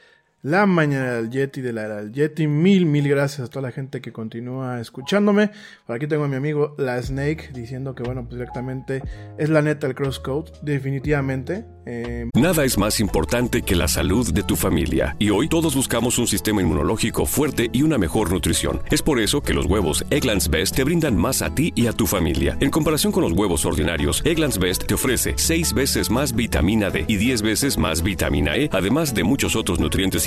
la 0.43 0.65
mañana 0.67 1.15
del 1.15 1.31
Yeti 1.31 1.61
de 1.61 1.73
la 1.73 1.85
era 1.85 1.97
del 1.97 2.13
Yeti. 2.13 2.47
Mil, 2.47 2.87
mil 2.87 3.09
gracias 3.09 3.47
a 3.47 3.51
toda 3.51 3.63
la 3.63 3.73
gente 3.73 4.01
que 4.01 4.13
continúa 4.13 4.81
escuchándome. 4.81 5.51
Por 5.87 5.97
aquí 5.97 6.07
tengo 6.07 6.25
a 6.25 6.29
mi 6.29 6.37
amigo 6.37 6.75
La 6.79 7.01
Snake 7.03 7.51
diciendo 7.53 7.95
que, 7.95 8.03
bueno, 8.03 8.23
pues 8.23 8.35
directamente 8.35 9.03
es 9.39 9.51
la 9.51 9.63
neta 9.63 9.87
el 9.87 9.95
crosscode. 9.95 10.51
Definitivamente. 10.63 11.65
Eh, 11.87 12.29
Nada 12.35 12.65
es 12.65 12.79
más 12.79 13.01
importante 13.01 13.63
que 13.63 13.75
la 13.75 13.89
salud 13.89 14.33
de 14.33 14.43
tu 14.43 14.57
familia. 14.57 15.17
Y 15.19 15.31
hoy 15.31 15.49
todos 15.49 15.75
buscamos 15.75 16.19
un 16.19 16.27
sistema 16.27 16.63
inmunológico 16.63 17.27
fuerte 17.27 17.69
y 17.73 17.83
una 17.83 17.99
mejor 17.99 18.33
nutrición. 18.33 18.81
Es 18.91 19.03
por 19.03 19.21
eso 19.21 19.43
que 19.43 19.55
los 19.55 19.67
huevos 19.67 20.05
Egglands 20.11 20.49
Best 20.49 20.77
te 20.77 20.85
brindan 20.85 21.17
más 21.17 21.43
a 21.43 21.55
ti 21.55 21.73
y 21.75 21.87
a 21.87 21.93
tu 21.93 22.07
familia. 22.07 22.57
En 22.61 22.71
comparación 22.71 23.13
con 23.13 23.23
los 23.23 23.33
huevos 23.33 23.65
ordinarios, 23.67 24.23
Egglands 24.25 24.59
Best 24.59 24.87
te 24.87 24.95
ofrece 24.95 25.35
6 25.37 25.75
veces 25.75 26.11
más 26.11 26.35
vitamina 26.35 26.91
D 26.91 27.05
y 27.09 27.17
10 27.17 27.43
veces 27.43 27.77
más 27.77 28.03
vitamina 28.03 28.57
E, 28.57 28.71
además 28.73 29.15
de 29.15 29.25
muchos 29.25 29.57
otros 29.57 29.81
nutrientes 29.81 30.27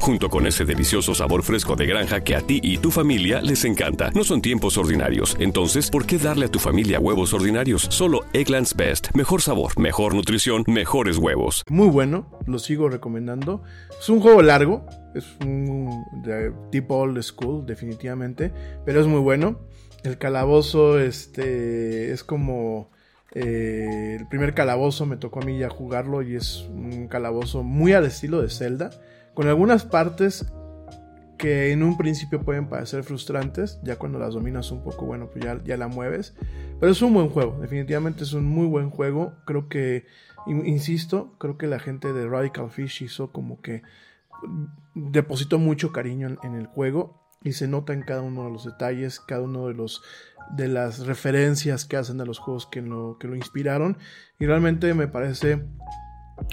junto 0.00 0.30
con 0.30 0.46
ese 0.46 0.64
delicioso 0.64 1.14
sabor 1.14 1.42
fresco 1.42 1.76
de 1.76 1.86
granja 1.86 2.22
que 2.22 2.34
a 2.34 2.40
ti 2.40 2.60
y 2.62 2.78
tu 2.78 2.90
familia 2.90 3.40
les 3.42 3.64
encanta. 3.64 4.10
No 4.14 4.24
son 4.24 4.40
tiempos 4.40 4.78
ordinarios, 4.78 5.36
entonces, 5.38 5.90
¿por 5.90 6.06
qué 6.06 6.18
darle 6.18 6.46
a 6.46 6.50
tu 6.50 6.58
familia 6.58 7.00
huevos 7.00 7.32
ordinarios? 7.34 7.86
Solo 7.90 8.20
Egglands 8.32 8.74
Best. 8.74 9.08
Mejor 9.14 9.42
sabor, 9.42 9.78
mejor 9.78 10.14
nutrición, 10.14 10.64
mejores 10.66 11.18
huevos. 11.18 11.64
muy 11.68 11.88
bueno, 11.88 12.30
lo 12.46 12.58
sigo 12.58 12.88
recomendando. 12.88 13.62
Es 14.00 14.08
un 14.08 14.20
juego 14.20 14.42
largo, 14.42 14.86
es 15.14 15.24
un 15.40 16.04
tipo 16.70 16.96
old 16.96 17.22
school, 17.22 17.66
definitivamente, 17.66 18.52
pero 18.84 19.00
es 19.00 19.06
muy 19.06 19.20
bueno. 19.20 19.60
El 20.02 20.18
calabozo 20.18 20.98
este, 20.98 22.12
es 22.12 22.24
como 22.24 22.90
eh, 23.34 24.16
el 24.20 24.28
primer 24.28 24.54
calabozo, 24.54 25.06
me 25.06 25.16
tocó 25.16 25.40
a 25.40 25.44
mí 25.44 25.58
ya 25.58 25.68
jugarlo 25.68 26.22
y 26.22 26.36
es 26.36 26.66
un 26.68 27.08
calabozo 27.08 27.62
muy 27.62 27.92
al 27.92 28.04
estilo 28.04 28.40
de 28.40 28.48
Zelda, 28.48 28.90
con 29.34 29.48
algunas 29.48 29.84
partes 29.84 30.46
que 31.38 31.72
en 31.72 31.82
un 31.82 31.98
principio 31.98 32.42
pueden 32.42 32.68
parecer 32.68 33.02
frustrantes, 33.02 33.80
ya 33.82 33.96
cuando 33.96 34.18
las 34.18 34.34
dominas 34.34 34.70
un 34.70 34.82
poco, 34.82 35.04
bueno, 35.04 35.28
pues 35.30 35.44
ya, 35.44 35.60
ya 35.64 35.76
la 35.76 35.88
mueves. 35.88 36.34
Pero 36.80 36.92
es 36.92 37.02
un 37.02 37.12
buen 37.12 37.28
juego, 37.28 37.58
definitivamente 37.60 38.22
es 38.22 38.32
un 38.32 38.44
muy 38.44 38.66
buen 38.66 38.90
juego. 38.90 39.34
Creo 39.44 39.68
que, 39.68 40.06
in- 40.46 40.66
insisto, 40.66 41.34
creo 41.38 41.58
que 41.58 41.66
la 41.66 41.78
gente 41.80 42.12
de 42.12 42.28
Radical 42.28 42.70
Fish 42.70 43.02
hizo 43.02 43.32
como 43.32 43.60
que 43.60 43.82
depositó 44.94 45.58
mucho 45.58 45.92
cariño 45.92 46.28
en, 46.28 46.38
en 46.42 46.54
el 46.54 46.66
juego 46.66 47.20
y 47.42 47.52
se 47.52 47.68
nota 47.68 47.92
en 47.92 48.02
cada 48.02 48.22
uno 48.22 48.44
de 48.44 48.50
los 48.52 48.64
detalles, 48.64 49.20
cada 49.20 49.42
uno 49.42 49.66
de 49.68 49.74
los 49.74 50.02
de 50.56 50.68
las 50.68 51.06
referencias 51.06 51.86
que 51.86 51.96
hacen 51.96 52.20
a 52.20 52.26
los 52.26 52.38
juegos 52.38 52.66
que 52.66 52.82
lo, 52.82 53.16
que 53.18 53.26
lo 53.28 53.34
inspiraron 53.34 53.96
y 54.38 54.44
realmente 54.44 54.92
me 54.92 55.08
parece 55.08 55.64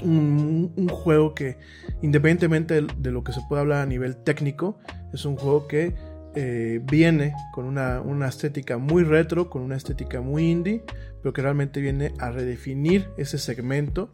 un, 0.04 0.88
juego 0.90 1.34
que 1.34 1.58
independientemente 2.02 2.82
de, 2.82 3.12
lo 3.12 3.24
que 3.24 3.34
se 3.34 3.42
pueda 3.48 3.62
hablar 3.62 3.82
a 3.82 3.86
nivel 3.86 4.18
técnico 4.18 4.80
es 5.14 5.26
un 5.26 5.36
juego 5.36 5.68
que 5.68 5.94
eh, 6.36 6.82
viene 6.90 7.34
con 7.54 7.66
una, 7.66 8.02
una 8.02 8.28
estética 8.28 8.78
muy 8.78 9.04
retro, 9.04 9.50
con 9.50 9.62
una 9.62 9.76
estética 9.76 10.22
muy 10.22 10.50
indie, 10.50 10.84
pero 11.22 11.34
que 11.34 11.42
realmente 11.42 11.82
viene 11.82 12.14
a 12.20 12.32
redefinir 12.32 13.10
ese 13.18 13.38
segmento 13.38 14.12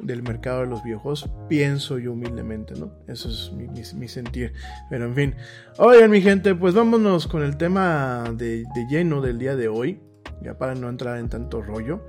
del 0.00 0.22
mercado 0.22 0.60
de 0.60 0.66
los 0.66 0.82
videojuegos, 0.84 1.28
pienso 1.48 1.98
yo 1.98 2.12
humildemente, 2.12 2.74
¿no? 2.74 2.92
Eso 3.08 3.28
es 3.28 3.52
mi, 3.52 3.66
mi- 3.68 4.08
sentir. 4.08 4.52
Pero 4.88 5.06
en 5.06 5.14
fin. 5.14 5.34
Oigan, 5.76 6.10
mi 6.10 6.20
gente, 6.20 6.54
pues 6.54 6.74
vámonos 6.74 7.26
con 7.26 7.42
el 7.42 7.56
tema 7.56 8.24
de, 8.34 8.58
de 8.74 8.86
lleno 8.88 9.20
del 9.20 9.38
día 9.38 9.56
de 9.56 9.68
hoy, 9.68 10.00
ya 10.42 10.56
para 10.56 10.74
no 10.74 10.88
entrar 10.88 11.18
en 11.18 11.28
tanto 11.28 11.62
rollo. 11.62 12.06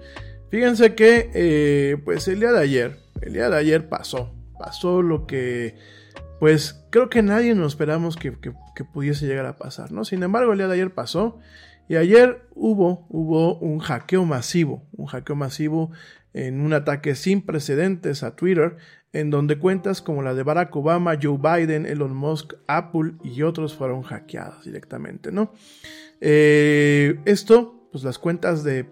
Fíjense 0.50 0.96
que, 0.96 1.30
eh, 1.34 1.98
pues 2.04 2.28
el 2.28 2.40
día 2.40 2.52
de 2.52 2.60
ayer, 2.60 2.98
el 3.22 3.34
día 3.34 3.50
de 3.50 3.58
ayer 3.58 3.90
pasó, 3.90 4.34
pasó 4.58 5.02
lo 5.02 5.26
que, 5.28 5.76
pues 6.40 6.86
creo 6.90 7.10
que 7.10 7.22
nadie 7.22 7.54
nos 7.56 7.74
esperamos 7.74 8.16
que, 8.16 8.34
que- 8.40 8.54
pudiese 8.94 9.28
llegar 9.28 9.46
a 9.46 9.58
pasar, 9.58 9.92
¿no? 9.92 10.06
Sin 10.06 10.24
embargo, 10.24 10.54
el 10.54 10.60
día 10.60 10.68
de 10.68 10.76
ayer 10.76 10.94
pasó 10.94 11.38
y 11.90 11.98
ayer 11.98 12.48
hubo, 12.56 13.06
hubo 13.10 13.58
un 13.60 13.80
hackeo 13.80 14.24
masivo, 14.24 14.88
un 14.94 15.08
hackeo 15.08 15.36
masivo 15.36 15.92
en 16.34 16.62
un 16.62 16.72
ataque 16.72 17.16
sin 17.16 17.42
precedentes 17.42 18.24
a 18.24 18.38
Twitter, 18.38 18.78
en 19.12 19.32
donde 19.32 19.58
cuentas 19.58 20.02
como 20.02 20.22
la 20.22 20.34
de 20.34 20.44
Barack 20.44 20.74
Obama, 20.78 21.18
Joe 21.22 21.38
Biden, 21.38 21.86
Elon 21.86 22.16
Musk, 22.16 22.54
Apple 22.68 23.16
y 23.24 23.42
otros 23.42 23.76
fueron 23.76 24.04
hackeadas 24.04 24.64
directamente, 24.64 25.32
¿no? 25.34 25.52
Eh, 26.22 27.20
esto, 27.26 27.90
pues 27.92 28.04
las 28.04 28.20
cuentas 28.20 28.64
de 28.64 28.90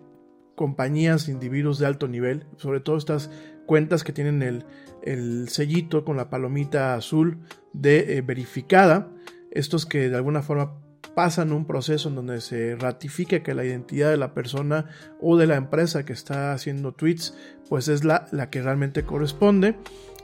compañías, 0.56 1.30
individuos 1.30 1.78
de 1.80 1.86
alto 1.86 2.08
nivel, 2.08 2.46
sobre 2.58 2.80
todo 2.80 2.98
estas 2.98 3.30
cuentas 3.68 4.04
que 4.04 4.14
tienen 4.14 4.42
el, 4.42 4.66
el 5.04 5.48
sellito 5.50 6.04
con 6.04 6.18
la 6.18 6.32
palomita 6.32 6.96
azul 6.96 7.38
de 7.74 8.18
eh, 8.18 8.22
verificada, 8.22 9.12
estos 9.52 9.86
que 9.86 10.10
de 10.10 10.16
alguna 10.16 10.42
forma 10.42 10.82
pasan 11.16 11.52
un 11.52 11.66
proceso 11.66 12.10
en 12.10 12.16
donde 12.16 12.42
se 12.42 12.76
ratifica 12.76 13.42
que 13.42 13.54
la 13.54 13.66
identidad 13.66 14.10
de 14.10 14.18
la 14.18 14.34
persona 14.34 14.86
o 15.22 15.38
de 15.38 15.48
la 15.48 15.56
empresa 15.56 16.06
que 16.06 16.14
está 16.14 16.54
haciendo 16.54 16.94
tweets 16.94 17.36
pues 17.70 17.88
es 17.88 18.04
la, 18.04 18.28
la 18.32 18.50
que 18.50 18.62
realmente 18.62 19.04
corresponde. 19.04 19.76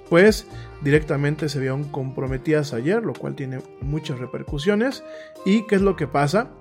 Pues 0.09 0.45
directamente 0.83 1.49
se 1.49 1.59
vieron 1.59 1.85
comprometidas 1.85 2.73
ayer 2.73 3.01
lo 3.01 3.13
cual 3.13 3.35
tiene 3.35 3.59
muchas 3.81 4.19
repercusiones. 4.19 5.03
Y 5.45 5.65
qué 5.65 5.75
es 5.75 5.81
lo 5.81 5.95
que 5.95 6.07
pasa 6.07 6.51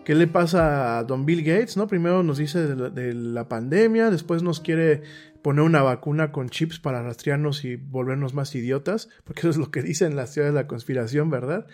¿Qué 0.09 0.15
le 0.15 0.27
pasa 0.27 0.97
a 0.97 1.05
Don 1.05 1.27
Bill 1.27 1.43
Gates? 1.43 1.77
¿no? 1.77 1.87
Primero 1.87 2.23
nos 2.23 2.39
dice 2.39 2.67
de 2.67 3.13
la, 3.13 3.47
pandemia, 3.47 4.11
después 4.11 4.43
nos 4.43 4.59
quiere 4.59 5.03
poner 5.43 5.63
una 5.63 5.83
vacuna 5.83 6.33
con 6.33 6.49
chips 6.49 6.79
para 6.79 7.03
rastrearnos 7.03 7.63
y 7.67 7.77
volvernos 7.77 8.33
más 8.33 8.55
idiotas, 8.55 9.11
porque 9.25 9.41
eso 9.41 9.51
es 9.51 9.59
lo 9.59 9.71
que 9.71 9.83
dicen 9.83 10.17
las 10.17 10.33
teorías 10.33 10.55
de 10.55 10.63
la 10.63 10.67
conspiración, 10.67 11.29
¿verdad? 11.29 11.67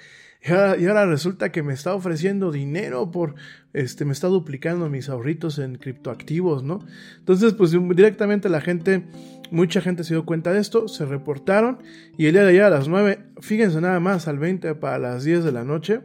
Y 0.44 0.50
ahora, 0.50 1.06
resulta 1.06 1.52
que 1.52 1.62
me 1.62 1.74
está 1.74 1.94
ofreciendo 1.94 2.50
dinero 2.50 3.12
por, 3.12 3.36
este, 3.72 4.04
me 4.04 4.12
está 4.12 4.26
duplicando 4.26 4.90
mis 4.90 5.08
ahorritos 5.08 5.60
en 5.60 5.76
criptoactivos, 5.76 6.64
¿no? 6.64 6.80
Entonces, 7.20 7.52
pues 7.52 7.70
directamente 7.70 8.48
la 8.48 8.60
gente, 8.60 9.04
mucha 9.52 9.80
gente 9.80 10.02
se 10.02 10.14
dio 10.14 10.26
cuenta 10.26 10.52
de 10.52 10.58
esto, 10.58 10.88
se 10.88 11.06
reportaron 11.06 11.78
y 12.18 12.26
el 12.26 12.32
día 12.32 12.42
de 12.42 12.48
ayer 12.48 12.62
a 12.64 12.70
las 12.70 12.88
9, 12.88 13.26
fíjense 13.38 13.80
nada 13.80 14.00
más, 14.00 14.26
al 14.26 14.40
20 14.40 14.74
para 14.74 14.98
las 14.98 15.22
10 15.22 15.44
de 15.44 15.52
la 15.52 15.62
noche, 15.62 16.00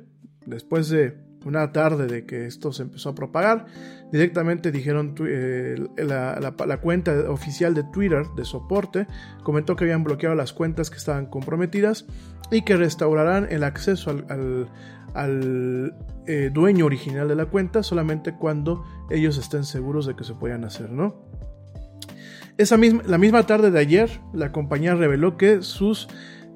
después 0.45 0.89
de 0.89 1.27
una 1.45 1.71
tarde 1.71 2.07
de 2.07 2.25
que 2.25 2.45
esto 2.45 2.71
se 2.73 2.83
empezó 2.83 3.09
a 3.09 3.15
propagar, 3.15 3.65
directamente 4.11 4.71
dijeron 4.71 5.15
eh, 5.25 5.75
la, 5.97 6.77
cuenta 6.81 7.13
oficial 7.29 7.73
de 7.73 7.83
Twitter 7.83 8.25
de 8.35 8.45
soporte 8.45 9.07
comentó 9.43 9.75
que 9.75 9.85
habían 9.85 10.03
bloqueado 10.03 10.35
las 10.35 10.53
cuentas 10.53 10.89
que 10.89 10.97
estaban 10.97 11.27
comprometidas 11.27 12.05
y 12.51 12.63
que 12.63 12.75
restaurarán 12.75 13.47
el 13.49 13.63
acceso 13.63 14.11
al, 15.13 15.95
eh, 16.27 16.51
dueño 16.53 16.85
original 16.85 17.27
de 17.27 17.35
la 17.35 17.45
cuenta 17.45 17.83
solamente 17.83 18.33
cuando 18.35 18.83
ellos 19.09 19.37
estén 19.37 19.63
seguros 19.63 20.05
de 20.05 20.15
que 20.15 20.23
se 20.23 20.33
puedan 20.33 20.63
hacer, 20.63 20.91
¿no? 20.91 21.15
Esa 22.57 22.75
misma, 22.75 23.03
la 23.05 23.17
misma 23.17 23.43
tarde 23.43 23.71
de 23.71 23.79
ayer, 23.79 24.19
la 24.33 24.51
compañía 24.51 24.93
reveló 24.93 25.37
que 25.37 25.61
sus 25.61 26.09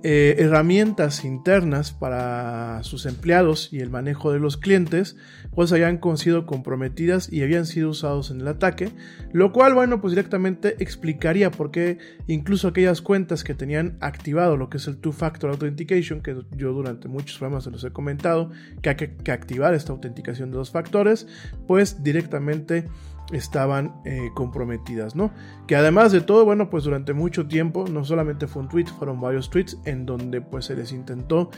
eh, 0.05 0.35
herramientas 0.37 1.23
internas 1.23 1.93
para 1.93 2.83
sus 2.83 3.05
empleados 3.05 3.71
y 3.71 3.79
el 3.79 3.89
manejo 3.89 4.33
de 4.33 4.39
los 4.39 4.57
clientes, 4.57 5.15
pues 5.55 5.71
habían 5.71 6.01
sido 6.17 6.45
comprometidas 6.45 7.31
y 7.31 7.41
habían 7.41 7.65
sido 7.65 7.91
usados 7.91 8.29
en 8.29 8.41
el 8.41 8.47
ataque, 8.49 8.89
lo 9.31 9.53
cual, 9.53 9.73
bueno, 9.73 10.01
pues 10.01 10.11
directamente 10.11 10.75
explicaría 10.79 11.51
por 11.51 11.71
qué 11.71 11.99
incluso 12.27 12.67
aquellas 12.67 13.01
cuentas 13.01 13.45
que 13.45 13.53
tenían 13.53 13.97
activado 14.01 14.57
lo 14.57 14.69
que 14.69 14.75
es 14.75 14.87
el 14.87 14.97
Two-Factor 14.97 15.51
Authentication, 15.51 16.21
que 16.21 16.35
yo 16.57 16.73
durante 16.73 17.07
muchos 17.07 17.37
programas 17.37 17.63
se 17.63 17.71
los 17.71 17.83
he 17.85 17.91
comentado, 17.91 18.51
que 18.81 18.89
hay 18.89 18.95
que 18.95 19.31
activar 19.31 19.73
esta 19.73 19.93
autenticación 19.93 20.51
de 20.51 20.57
dos 20.57 20.71
factores, 20.71 21.27
pues 21.65 22.03
directamente 22.03 22.89
estaban 23.31 23.95
eh, 24.05 24.29
comprometidas, 24.33 25.15
¿no? 25.15 25.31
Que 25.67 25.75
además 25.75 26.11
de 26.11 26.21
todo, 26.21 26.45
bueno, 26.45 26.69
pues 26.69 26.83
durante 26.83 27.13
mucho 27.13 27.47
tiempo, 27.47 27.87
no 27.87 28.03
solamente 28.03 28.47
fue 28.47 28.63
un 28.63 28.69
tweet, 28.69 28.85
fueron 28.85 29.21
varios 29.21 29.49
tweets 29.49 29.77
en 29.85 30.05
donde 30.05 30.41
pues 30.41 30.65
se 30.65 30.75
les 30.75 30.91
intentó 30.91 31.49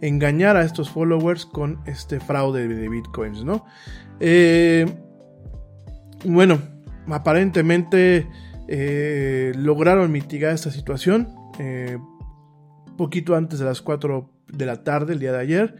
engañar 0.00 0.56
a 0.56 0.64
estos 0.64 0.90
followers 0.90 1.46
con 1.46 1.80
este 1.86 2.20
fraude 2.20 2.68
de 2.68 2.88
bitcoins, 2.88 3.44
¿no? 3.44 3.64
Eh, 4.20 4.86
bueno, 6.24 6.58
aparentemente 7.08 8.28
eh, 8.68 9.52
lograron 9.56 10.12
mitigar 10.12 10.52
esta 10.52 10.70
situación 10.70 11.28
poquito 12.96 13.36
antes 13.36 13.58
de 13.58 13.64
las 13.64 13.82
4 13.82 14.30
de 14.48 14.66
la 14.66 14.82
tarde, 14.82 15.14
el 15.14 15.18
día 15.18 15.32
de 15.32 15.40
ayer. 15.40 15.76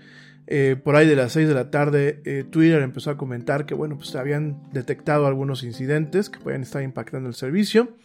Eh, 0.47 0.77
por 0.83 0.97
ahí 0.97 1.07
de 1.07 1.17
las 1.17 1.33
6 1.33 1.49
de 1.49 1.55
la 1.55 1.71
tarde, 1.71 2.21
eh, 2.25 2.45
Twitter 2.45 2.83
empezó 2.83 3.11
a 3.11 3.17
comentar 3.17 3.67
que, 3.67 3.75
bueno, 3.75 3.97
pues 3.97 4.15
habían 4.15 4.71
detectado 4.73 5.27
algunos 5.27 5.63
incidentes 5.63 6.29
que 6.29 6.39
pueden 6.39 6.63
estar 6.63 6.83
impactando 6.83 7.29
el 7.29 7.35
servicio. 7.35 7.97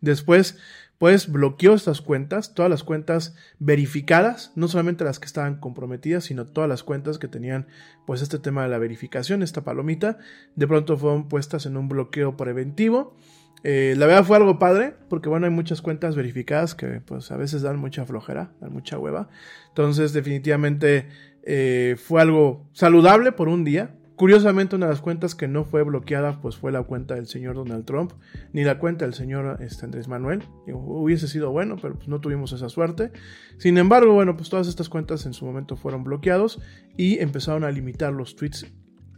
Después, 0.00 0.58
pues 0.98 1.30
bloqueó 1.30 1.74
estas 1.74 2.00
cuentas, 2.00 2.54
todas 2.54 2.70
las 2.70 2.82
cuentas 2.82 3.34
verificadas, 3.58 4.52
no 4.56 4.68
solamente 4.68 5.04
las 5.04 5.18
que 5.18 5.26
estaban 5.26 5.60
comprometidas, 5.60 6.24
sino 6.24 6.46
todas 6.46 6.68
las 6.68 6.82
cuentas 6.82 7.18
que 7.18 7.28
tenían, 7.28 7.66
pues, 8.06 8.22
este 8.22 8.38
tema 8.38 8.62
de 8.62 8.68
la 8.68 8.78
verificación, 8.78 9.42
esta 9.42 9.64
palomita, 9.64 10.18
de 10.54 10.66
pronto 10.66 10.96
fueron 10.96 11.28
puestas 11.28 11.66
en 11.66 11.76
un 11.76 11.88
bloqueo 11.88 12.36
preventivo. 12.36 13.16
Eh, 13.62 13.94
la 13.96 14.06
verdad 14.06 14.24
fue 14.24 14.36
algo 14.36 14.58
padre, 14.58 14.94
porque 15.08 15.28
bueno, 15.28 15.46
hay 15.46 15.52
muchas 15.52 15.82
cuentas 15.82 16.14
verificadas 16.14 16.74
que 16.74 17.00
pues 17.00 17.30
a 17.32 17.36
veces 17.36 17.62
dan 17.62 17.78
mucha 17.78 18.04
flojera, 18.04 18.52
dan 18.60 18.72
mucha 18.72 18.98
hueva. 18.98 19.28
Entonces, 19.68 20.12
definitivamente 20.12 21.08
eh, 21.46 21.96
fue 21.96 22.20
algo 22.20 22.68
saludable 22.72 23.32
por 23.32 23.48
un 23.48 23.64
día. 23.64 23.94
Curiosamente, 24.16 24.74
una 24.74 24.86
de 24.86 24.92
las 24.92 25.02
cuentas 25.02 25.34
que 25.34 25.46
no 25.46 25.64
fue 25.64 25.82
bloqueada 25.84 26.40
pues 26.40 26.56
fue 26.56 26.72
la 26.72 26.82
cuenta 26.82 27.14
del 27.14 27.26
señor 27.26 27.54
Donald 27.54 27.84
Trump, 27.84 28.12
ni 28.52 28.64
la 28.64 28.78
cuenta 28.78 29.04
del 29.04 29.14
señor 29.14 29.58
este, 29.60 29.84
Andrés 29.84 30.08
Manuel. 30.08 30.42
hubiese 30.66 31.28
sido 31.28 31.52
bueno, 31.52 31.76
pero 31.80 31.94
pues, 31.94 32.08
no 32.08 32.20
tuvimos 32.20 32.52
esa 32.52 32.68
suerte. 32.68 33.12
Sin 33.58 33.78
embargo, 33.78 34.14
bueno, 34.14 34.36
pues 34.36 34.48
todas 34.48 34.68
estas 34.68 34.88
cuentas 34.88 35.26
en 35.26 35.34
su 35.34 35.44
momento 35.44 35.76
fueron 35.76 36.02
bloqueados 36.02 36.60
y 36.96 37.18
empezaron 37.20 37.62
a 37.62 37.70
limitar 37.70 38.12
los 38.12 38.36
tweets 38.36 38.66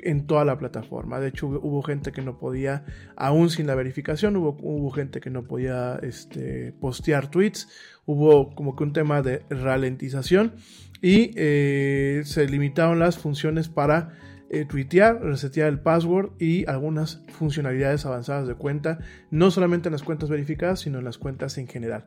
en 0.01 0.27
toda 0.27 0.45
la 0.45 0.59
plataforma. 0.59 1.21
De 1.21 1.29
hecho, 1.29 1.47
hubo, 1.47 1.83
gente 1.83 2.13
que 2.13 2.23
no 2.23 2.39
podía, 2.39 2.85
aún 3.17 3.51
sin 3.51 3.67
la 3.67 3.75
verificación, 3.75 4.37
hubo, 4.37 4.57
hubo 4.61 4.91
gente 4.91 5.21
que 5.21 5.31
no 5.31 5.45
podía 5.45 5.99
este, 6.03 6.73
postear 6.73 7.31
tweets, 7.31 7.69
hubo 8.05 8.55
como 8.55 8.75
que 8.77 8.85
un 8.85 8.93
tema 8.93 9.23
de 9.23 9.45
ralentización 9.49 10.55
y 11.01 11.33
eh, 11.37 12.23
se 12.25 12.47
limitaron 12.49 12.99
las 12.99 13.19
funciones 13.19 13.69
para 13.69 14.15
eh, 14.51 14.65
tuitear, 14.65 15.21
resetear 15.23 15.69
el 15.69 15.79
password 15.79 16.31
y 16.39 16.67
algunas 16.67 17.21
funcionalidades 17.29 18.07
avanzadas 18.07 18.49
de 18.49 18.55
cuenta, 18.55 18.99
no 19.31 19.51
solamente 19.51 19.89
en 19.89 19.93
las 19.93 20.03
cuentas 20.03 20.31
verificadas, 20.31 20.81
sino 20.81 20.99
en 20.99 21.05
las 21.05 21.19
cuentas 21.19 21.59
en 21.59 21.69
general. 21.69 22.05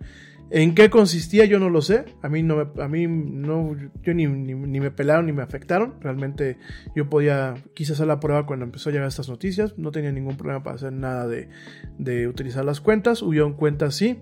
¿En 0.54 0.76
qué 0.76 0.90
consistía? 0.90 1.46
Yo 1.46 1.60
no 1.60 1.70
lo 1.70 1.82
sé. 1.82 2.04
A 2.22 2.28
mí 2.28 2.44
no 2.44 2.58
me, 2.58 2.84
a 2.84 2.88
mí 2.90 3.08
no, 3.08 3.74
yo 4.04 4.14
ni, 4.14 4.28
me 4.28 4.92
pelaron 4.92 5.26
ni 5.26 5.32
me 5.32 5.44
afectaron. 5.44 5.96
Realmente 6.02 6.58
yo 6.94 7.10
podía, 7.10 7.54
quise 7.74 7.94
hacer 7.94 8.08
la 8.08 8.20
prueba 8.20 8.46
cuando 8.46 8.66
empezó 8.66 8.90
a 8.90 8.92
llegar 8.92 9.08
estas 9.08 9.30
noticias. 9.30 9.78
No 9.78 9.92
tenía 9.92 10.12
ningún 10.12 10.36
problema 10.36 10.62
para 10.62 10.76
hacer 10.76 10.92
nada 10.92 11.26
de, 11.26 12.28
utilizar 12.28 12.66
las 12.66 12.82
cuentas. 12.82 13.22
Hubieron 13.22 13.54
cuentas 13.54 13.96
sí. 13.96 14.20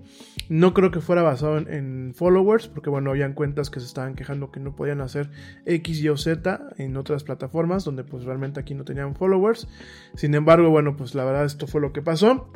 No 0.48 0.72
creo 0.72 0.92
que 0.92 1.00
fuera 1.00 1.22
basado 1.22 1.58
en, 1.58 2.12
followers, 2.14 2.68
porque 2.68 2.90
bueno, 2.90 3.10
habían 3.10 3.34
cuentas 3.34 3.68
que 3.68 3.80
se 3.80 3.86
estaban 3.86 4.14
quejando 4.14 4.52
que 4.52 4.60
no 4.60 4.76
podían 4.76 5.00
hacer 5.00 5.30
X, 5.66 6.00
Y 6.00 6.08
o 6.10 6.16
Z 6.16 6.60
en 6.78 6.96
otras 6.96 7.24
plataformas, 7.24 7.84
donde 7.84 8.04
pues 8.04 8.22
realmente 8.22 8.60
aquí 8.60 8.74
no 8.74 8.84
tenían 8.84 9.16
followers. 9.16 9.66
Sin 10.14 10.36
embargo, 10.36 10.70
bueno, 10.70 10.96
pues 10.96 11.16
la 11.16 11.24
verdad 11.24 11.44
esto 11.44 11.66
fue 11.66 11.80
lo 11.80 11.92
que 11.92 12.02
pasó. 12.02 12.52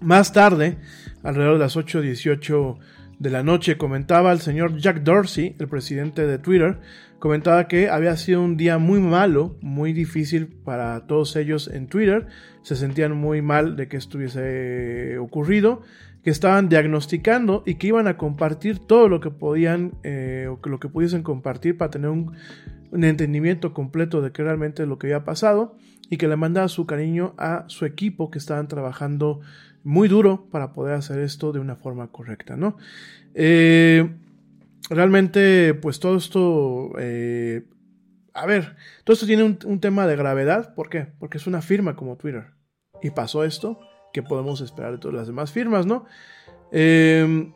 Más 0.00 0.32
tarde, 0.32 0.78
alrededor 1.24 1.54
de 1.54 1.60
las 1.60 1.76
8.18 1.76 2.78
de 3.18 3.30
la 3.30 3.42
noche, 3.42 3.76
comentaba 3.76 4.30
el 4.32 4.40
señor 4.40 4.76
Jack 4.76 5.02
Dorsey, 5.02 5.56
el 5.58 5.68
presidente 5.68 6.26
de 6.26 6.38
Twitter, 6.38 6.78
comentaba 7.18 7.66
que 7.68 7.88
había 7.88 8.16
sido 8.16 8.42
un 8.42 8.56
día 8.56 8.78
muy 8.78 9.00
malo, 9.00 9.56
muy 9.60 9.92
difícil 9.92 10.46
para 10.46 11.06
todos 11.06 11.34
ellos 11.36 11.68
en 11.68 11.86
Twitter, 11.88 12.26
se 12.62 12.76
sentían 12.76 13.16
muy 13.16 13.40
mal 13.40 13.76
de 13.76 13.88
que 13.88 13.96
estuviese 13.96 15.18
ocurrido, 15.18 15.82
que 16.22 16.30
estaban 16.30 16.68
diagnosticando 16.68 17.62
y 17.66 17.74
que 17.76 17.88
iban 17.88 18.08
a 18.08 18.16
compartir 18.16 18.78
todo 18.78 19.08
lo 19.08 19.20
que 19.20 19.30
podían 19.30 19.92
eh, 20.02 20.48
o 20.50 20.58
lo 20.68 20.80
que 20.80 20.88
pudiesen 20.88 21.22
compartir 21.22 21.76
para 21.76 21.90
tener 21.90 22.10
un, 22.10 22.32
un 22.90 23.04
entendimiento 23.04 23.74
completo 23.74 24.22
de 24.22 24.32
qué 24.32 24.42
realmente 24.42 24.82
es 24.82 24.88
lo 24.88 24.98
que 24.98 25.08
había 25.08 25.24
pasado 25.24 25.76
y 26.08 26.16
que 26.16 26.28
le 26.28 26.36
mandaba 26.36 26.68
su 26.68 26.86
cariño 26.86 27.34
a 27.38 27.64
su 27.68 27.84
equipo 27.84 28.30
que 28.30 28.38
estaban 28.38 28.68
trabajando 28.68 29.40
muy 29.84 30.08
duro 30.08 30.48
para 30.50 30.72
poder 30.72 30.94
hacer 30.94 31.20
esto 31.20 31.52
de 31.52 31.60
una 31.60 31.76
forma 31.76 32.08
correcta, 32.08 32.56
¿no? 32.56 32.76
Eh, 33.34 34.10
realmente, 34.90 35.74
pues 35.74 36.00
todo 36.00 36.16
esto, 36.16 36.92
eh, 36.98 37.64
a 38.32 38.46
ver, 38.46 38.76
todo 39.04 39.14
esto 39.14 39.26
tiene 39.26 39.44
un, 39.44 39.80
tema 39.80 40.06
de 40.06 40.16
gravedad, 40.16 40.74
¿por 40.74 40.88
qué? 40.88 41.06
Porque 41.18 41.36
es 41.36 41.46
una 41.46 41.62
firma 41.62 41.94
como 41.94 42.16
Twitter. 42.16 42.54
Y 43.02 43.10
pasó 43.10 43.44
esto 43.44 43.78
qué 44.12 44.22
podemos 44.22 44.60
esperar 44.60 44.92
de 44.92 44.98
todas 44.98 45.16
las 45.16 45.26
demás 45.26 45.52
firmas, 45.52 45.86
¿no? 45.86 46.06
Eh, 46.72 47.52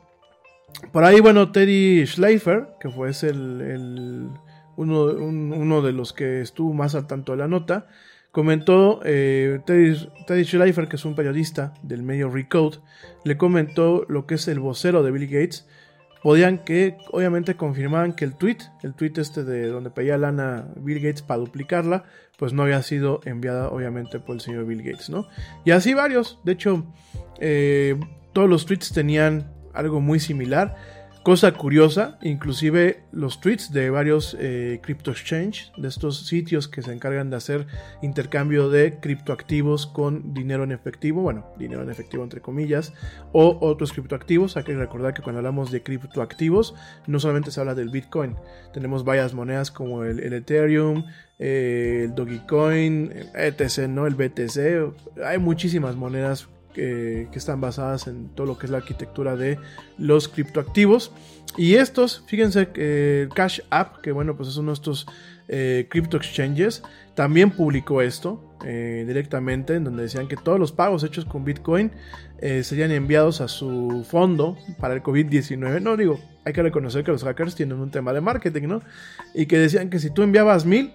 por 0.92 1.04
ahí, 1.04 1.20
bueno, 1.20 1.50
Teddy 1.50 2.06
Schleifer, 2.06 2.68
que 2.78 2.90
fue 2.90 3.10
el, 3.22 4.28
uno, 4.76 5.04
un, 5.04 5.52
uno, 5.52 5.82
de 5.82 5.92
los 5.92 6.12
que 6.12 6.42
estuvo 6.42 6.74
más 6.74 6.94
al 6.94 7.06
tanto 7.06 7.32
de 7.32 7.38
la 7.38 7.48
nota, 7.48 7.86
comentó, 8.38 9.00
eh, 9.04 9.58
Teddy, 9.66 10.08
Teddy 10.24 10.44
Schleifer, 10.44 10.86
que 10.86 10.94
es 10.94 11.04
un 11.04 11.16
periodista 11.16 11.74
del 11.82 12.04
medio 12.04 12.30
Recode, 12.30 12.78
le 13.24 13.36
comentó 13.36 14.06
lo 14.08 14.26
que 14.26 14.36
es 14.36 14.46
el 14.46 14.60
vocero 14.60 15.02
de 15.02 15.10
Bill 15.10 15.26
Gates, 15.26 15.66
podían 16.22 16.58
que, 16.58 16.96
obviamente, 17.10 17.56
confirmaban 17.56 18.12
que 18.12 18.24
el 18.24 18.36
tweet, 18.36 18.58
el 18.84 18.94
tweet 18.94 19.14
este 19.16 19.42
de 19.42 19.66
donde 19.66 19.90
pedía 19.90 20.16
lana 20.18 20.68
Bill 20.76 21.00
Gates 21.00 21.22
para 21.22 21.40
duplicarla, 21.40 22.04
pues 22.36 22.52
no 22.52 22.62
había 22.62 22.80
sido 22.84 23.20
enviada, 23.24 23.70
obviamente, 23.70 24.20
por 24.20 24.36
el 24.36 24.40
señor 24.40 24.66
Bill 24.66 24.84
Gates, 24.84 25.10
¿no? 25.10 25.26
Y 25.64 25.72
así 25.72 25.92
varios, 25.92 26.38
de 26.44 26.52
hecho, 26.52 26.86
eh, 27.40 27.98
todos 28.32 28.48
los 28.48 28.66
tweets 28.66 28.92
tenían 28.92 29.50
algo 29.74 30.00
muy 30.00 30.20
similar. 30.20 30.76
Cosa 31.28 31.52
curiosa, 31.52 32.18
inclusive 32.22 33.02
los 33.12 33.38
tweets 33.42 33.70
de 33.70 33.90
varios 33.90 34.34
eh, 34.40 34.80
crypto 34.82 35.10
exchange, 35.10 35.70
de 35.76 35.86
estos 35.86 36.26
sitios 36.26 36.68
que 36.68 36.80
se 36.80 36.90
encargan 36.90 37.28
de 37.28 37.36
hacer 37.36 37.66
intercambio 38.00 38.70
de 38.70 38.98
criptoactivos 38.98 39.86
con 39.86 40.32
dinero 40.32 40.64
en 40.64 40.72
efectivo, 40.72 41.20
bueno, 41.20 41.44
dinero 41.58 41.82
en 41.82 41.90
efectivo 41.90 42.24
entre 42.24 42.40
comillas, 42.40 42.94
o 43.32 43.58
otros 43.60 43.92
criptoactivos. 43.92 44.56
Hay 44.56 44.64
que 44.64 44.74
recordar 44.74 45.12
que 45.12 45.20
cuando 45.20 45.40
hablamos 45.40 45.70
de 45.70 45.82
criptoactivos, 45.82 46.74
no 47.06 47.20
solamente 47.20 47.50
se 47.50 47.60
habla 47.60 47.74
del 47.74 47.90
Bitcoin, 47.90 48.34
tenemos 48.72 49.04
varias 49.04 49.34
monedas 49.34 49.70
como 49.70 50.04
el, 50.04 50.20
el 50.20 50.32
Ethereum, 50.32 51.04
eh, 51.38 52.04
el 52.04 52.14
Dogecoin, 52.14 53.12
etc., 53.34 53.86
¿no? 53.86 54.06
El 54.06 54.14
BTC, 54.14 55.20
hay 55.22 55.36
muchísimas 55.36 55.94
monedas 55.94 56.48
que, 56.72 57.28
están 57.32 57.60
basadas 57.60 58.06
en 58.06 58.28
todo 58.28 58.46
lo 58.46 58.58
que 58.58 58.66
es 58.66 58.70
la 58.70 58.78
arquitectura 58.78 59.36
de 59.36 59.58
los 59.96 60.28
criptoactivos. 60.28 61.12
Y 61.56 61.74
estos, 61.74 62.24
fíjense 62.26 62.68
que 62.68 63.22
el 63.22 63.28
Cash 63.30 63.60
App, 63.70 63.98
que 64.00 64.12
bueno, 64.12 64.36
pues 64.36 64.48
es 64.48 64.56
uno 64.56 64.70
de 64.72 64.74
estos 64.74 65.06
eh, 65.48 65.86
crypto 65.88 66.16
exchanges, 66.16 66.82
también 67.14 67.50
publicó 67.50 68.02
esto 68.02 68.54
eh, 68.64 69.04
directamente, 69.06 69.74
en 69.74 69.84
donde 69.84 70.02
decían 70.02 70.28
que 70.28 70.36
todos 70.36 70.60
los 70.60 70.72
pagos 70.72 71.04
hechos 71.04 71.24
con 71.24 71.44
Bitcoin 71.44 71.90
eh, 72.40 72.62
serían 72.62 72.90
enviados 72.92 73.40
a 73.40 73.48
su 73.48 74.04
fondo 74.08 74.56
para 74.78 74.94
el 74.94 75.02
COVID-19. 75.02 75.80
No 75.80 75.96
digo, 75.96 76.20
hay 76.44 76.52
que 76.52 76.62
reconocer 76.62 77.02
que 77.02 77.10
los 77.10 77.24
hackers 77.24 77.54
tienen 77.54 77.78
un 77.78 77.90
tema 77.90 78.12
de 78.12 78.20
marketing, 78.20 78.68
¿no? 78.68 78.82
Y 79.34 79.46
que 79.46 79.58
decían 79.58 79.90
que 79.90 79.98
si 79.98 80.10
tú 80.10 80.22
enviabas 80.22 80.64
mil, 80.64 80.92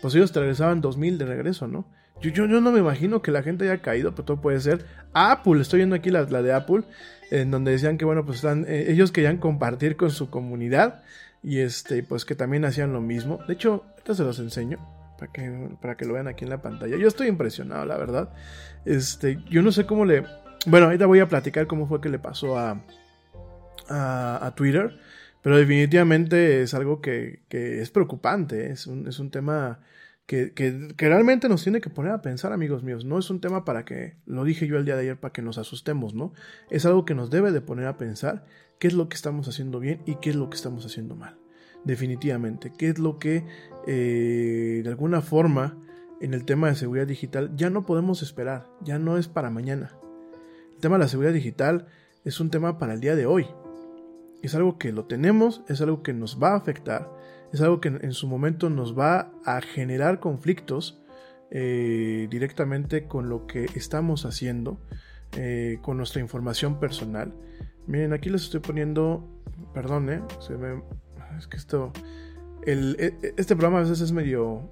pues 0.00 0.14
ellos 0.14 0.32
te 0.32 0.40
regresaban 0.40 0.80
dos 0.80 0.96
mil 0.96 1.16
de 1.16 1.26
regreso, 1.26 1.68
¿no? 1.68 1.86
Yo, 2.20 2.30
yo, 2.30 2.46
yo, 2.46 2.60
no 2.60 2.70
me 2.70 2.80
imagino 2.80 3.22
que 3.22 3.30
la 3.30 3.42
gente 3.42 3.64
haya 3.64 3.82
caído, 3.82 4.12
pero 4.12 4.24
todo 4.24 4.40
puede 4.40 4.60
ser. 4.60 4.84
Apple, 5.12 5.60
estoy 5.60 5.78
viendo 5.78 5.96
aquí 5.96 6.10
la, 6.10 6.22
la 6.22 6.42
de 6.42 6.52
Apple, 6.52 6.82
en 7.30 7.50
donde 7.50 7.72
decían 7.72 7.98
que, 7.98 8.04
bueno, 8.04 8.24
pues 8.24 8.36
están, 8.36 8.64
eh, 8.68 8.86
ellos 8.88 9.10
querían 9.10 9.38
compartir 9.38 9.96
con 9.96 10.10
su 10.10 10.30
comunidad 10.30 11.02
y 11.42 11.58
este, 11.58 12.02
pues 12.02 12.24
que 12.24 12.34
también 12.34 12.64
hacían 12.64 12.92
lo 12.92 13.00
mismo. 13.00 13.40
De 13.48 13.54
hecho, 13.54 13.84
ahorita 13.92 14.14
se 14.14 14.22
los 14.22 14.38
enseño 14.38 14.78
para 15.18 15.32
que, 15.32 15.68
para 15.80 15.96
que 15.96 16.04
lo 16.04 16.14
vean 16.14 16.28
aquí 16.28 16.44
en 16.44 16.50
la 16.50 16.62
pantalla. 16.62 16.96
Yo 16.96 17.08
estoy 17.08 17.28
impresionado, 17.28 17.84
la 17.84 17.96
verdad. 17.96 18.30
Este, 18.84 19.38
yo 19.50 19.62
no 19.62 19.72
sé 19.72 19.86
cómo 19.86 20.04
le. 20.04 20.24
Bueno, 20.66 20.86
ahorita 20.86 21.06
voy 21.06 21.20
a 21.20 21.28
platicar 21.28 21.66
cómo 21.66 21.88
fue 21.88 22.00
que 22.00 22.08
le 22.08 22.20
pasó 22.20 22.56
a, 22.58 22.80
a, 23.88 24.52
Twitter, 24.54 24.96
pero 25.42 25.56
definitivamente 25.56 26.62
es 26.62 26.74
algo 26.74 27.00
que, 27.00 27.40
que 27.48 27.82
es 27.82 27.90
preocupante. 27.90 28.70
Es 28.70 28.86
un, 28.86 29.08
es 29.08 29.18
un 29.18 29.30
tema 29.30 29.80
que, 30.26 30.94
realmente 30.96 31.48
nos 31.48 31.62
tiene 31.62 31.80
que 31.80 31.90
poner 31.90 32.12
a 32.12 32.22
pensar, 32.22 32.52
amigos 32.52 32.82
míos. 32.82 33.04
No 33.04 33.18
es 33.18 33.30
un 33.30 33.40
tema 33.40 33.64
para 33.64 33.84
que, 33.84 34.16
lo 34.26 34.44
dije 34.44 34.66
yo 34.66 34.76
el 34.76 34.84
día 34.84 34.96
de 34.96 35.02
ayer, 35.02 35.20
para 35.20 35.32
que 35.32 35.42
nos 35.42 35.58
asustemos, 35.58 36.14
¿no? 36.14 36.32
Es 36.70 36.86
algo 36.86 37.04
que 37.04 37.14
nos 37.14 37.30
debe 37.30 37.52
de 37.52 37.60
poner 37.60 37.86
a 37.86 37.96
pensar 37.96 38.44
qué 38.78 38.88
es 38.88 38.94
lo 38.94 39.08
que 39.08 39.16
estamos 39.16 39.48
haciendo 39.48 39.80
bien 39.80 40.02
y 40.06 40.16
qué 40.16 40.30
es 40.30 40.36
lo 40.36 40.48
que 40.48 40.56
estamos 40.56 40.86
haciendo 40.86 41.16
mal. 41.16 41.38
Definitivamente, 41.84 42.72
qué 42.76 42.88
es 42.88 42.98
lo 42.98 43.18
que 43.18 43.44
eh, 43.86 44.80
de 44.82 44.88
alguna 44.88 45.20
forma 45.20 45.76
en 46.20 46.34
el 46.34 46.44
tema 46.44 46.68
de 46.68 46.76
seguridad 46.76 47.06
digital 47.06 47.50
ya 47.56 47.68
no 47.68 47.84
podemos 47.84 48.22
esperar, 48.22 48.68
ya 48.80 48.98
no 48.98 49.18
es 49.18 49.26
para 49.28 49.50
mañana. 49.50 49.96
El 50.72 50.78
tema 50.80 50.96
de 50.96 51.04
la 51.04 51.08
seguridad 51.08 51.32
digital 51.32 51.86
es 52.24 52.38
un 52.40 52.50
tema 52.50 52.78
para 52.78 52.94
el 52.94 53.00
día 53.00 53.16
de 53.16 53.26
hoy. 53.26 53.46
Es 54.42 54.54
algo 54.54 54.78
que 54.78 54.92
lo 54.92 55.04
tenemos, 55.04 55.62
es 55.68 55.80
algo 55.80 56.02
que 56.02 56.12
nos 56.12 56.42
va 56.42 56.52
a 56.52 56.56
afectar 56.56 57.10
es 57.52 57.60
algo 57.60 57.80
que 57.80 57.88
en 57.88 58.12
su 58.12 58.26
momento 58.26 58.70
nos 58.70 58.98
va 58.98 59.30
a 59.44 59.60
generar 59.60 60.20
conflictos 60.20 61.02
eh, 61.50 62.28
directamente 62.30 63.06
con 63.06 63.28
lo 63.28 63.46
que 63.46 63.66
estamos 63.74 64.24
haciendo, 64.24 64.80
eh, 65.36 65.78
con 65.82 65.98
nuestra 65.98 66.22
información 66.22 66.80
personal. 66.80 67.34
Miren, 67.86 68.14
aquí 68.14 68.30
les 68.30 68.44
estoy 68.44 68.60
poniendo, 68.60 69.28
perdón, 69.74 70.08
eh, 70.08 70.22
se 70.40 70.56
me, 70.56 70.82
es 71.36 71.46
que 71.46 71.58
esto, 71.58 71.92
el, 72.64 72.96
este 73.36 73.54
programa 73.54 73.78
a 73.78 73.82
veces 73.82 74.00
es 74.00 74.12
medio, 74.12 74.70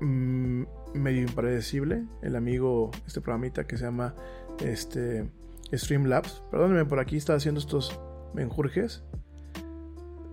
mmm, 0.00 0.64
medio 0.92 1.22
impredecible. 1.22 2.04
El 2.20 2.36
amigo, 2.36 2.90
este 3.06 3.22
programita 3.22 3.66
que 3.66 3.78
se 3.78 3.84
llama 3.84 4.14
este, 4.62 5.30
Streamlabs, 5.72 6.42
perdónenme, 6.50 6.84
por 6.84 7.00
aquí 7.00 7.16
está 7.16 7.34
haciendo 7.34 7.60
estos 7.60 7.98
menjurjes. 8.34 9.04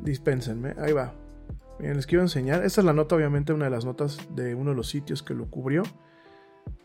Dispénsenme, 0.02 0.76
ahí 0.78 0.92
va. 0.92 1.25
Bien, 1.80 1.96
les 1.96 2.08
quiero 2.08 2.24
enseñar. 2.24 2.64
Esta 2.64 2.82
es 2.82 2.86
la 2.86 2.94
nota, 2.94 3.16
obviamente, 3.16 3.54
una 3.54 3.66
de 3.66 3.72
las 3.72 3.86
notas 3.86 4.18
de 4.36 4.56
uno 4.56 4.72
de 4.72 4.78
los 4.78 4.88
sitios 4.88 5.24
que 5.24 5.34
lo 5.34 5.50
cubrió. 5.50 5.84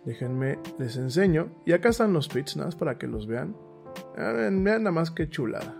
Déjenme, 0.05 0.59
les 0.79 0.97
enseño. 0.97 1.49
Y 1.65 1.73
acá 1.73 1.91
están 1.91 2.13
los 2.13 2.29
tweets, 2.29 2.57
nada 2.57 2.69
más 2.69 2.77
para 2.77 2.99
que 2.99 3.07
los 3.07 3.27
vean. 3.27 3.57
Vean, 4.17 4.65
vean 4.65 4.83
nada 4.83 4.93
más 4.93 5.11
que 5.11 5.29
chulada. 5.29 5.77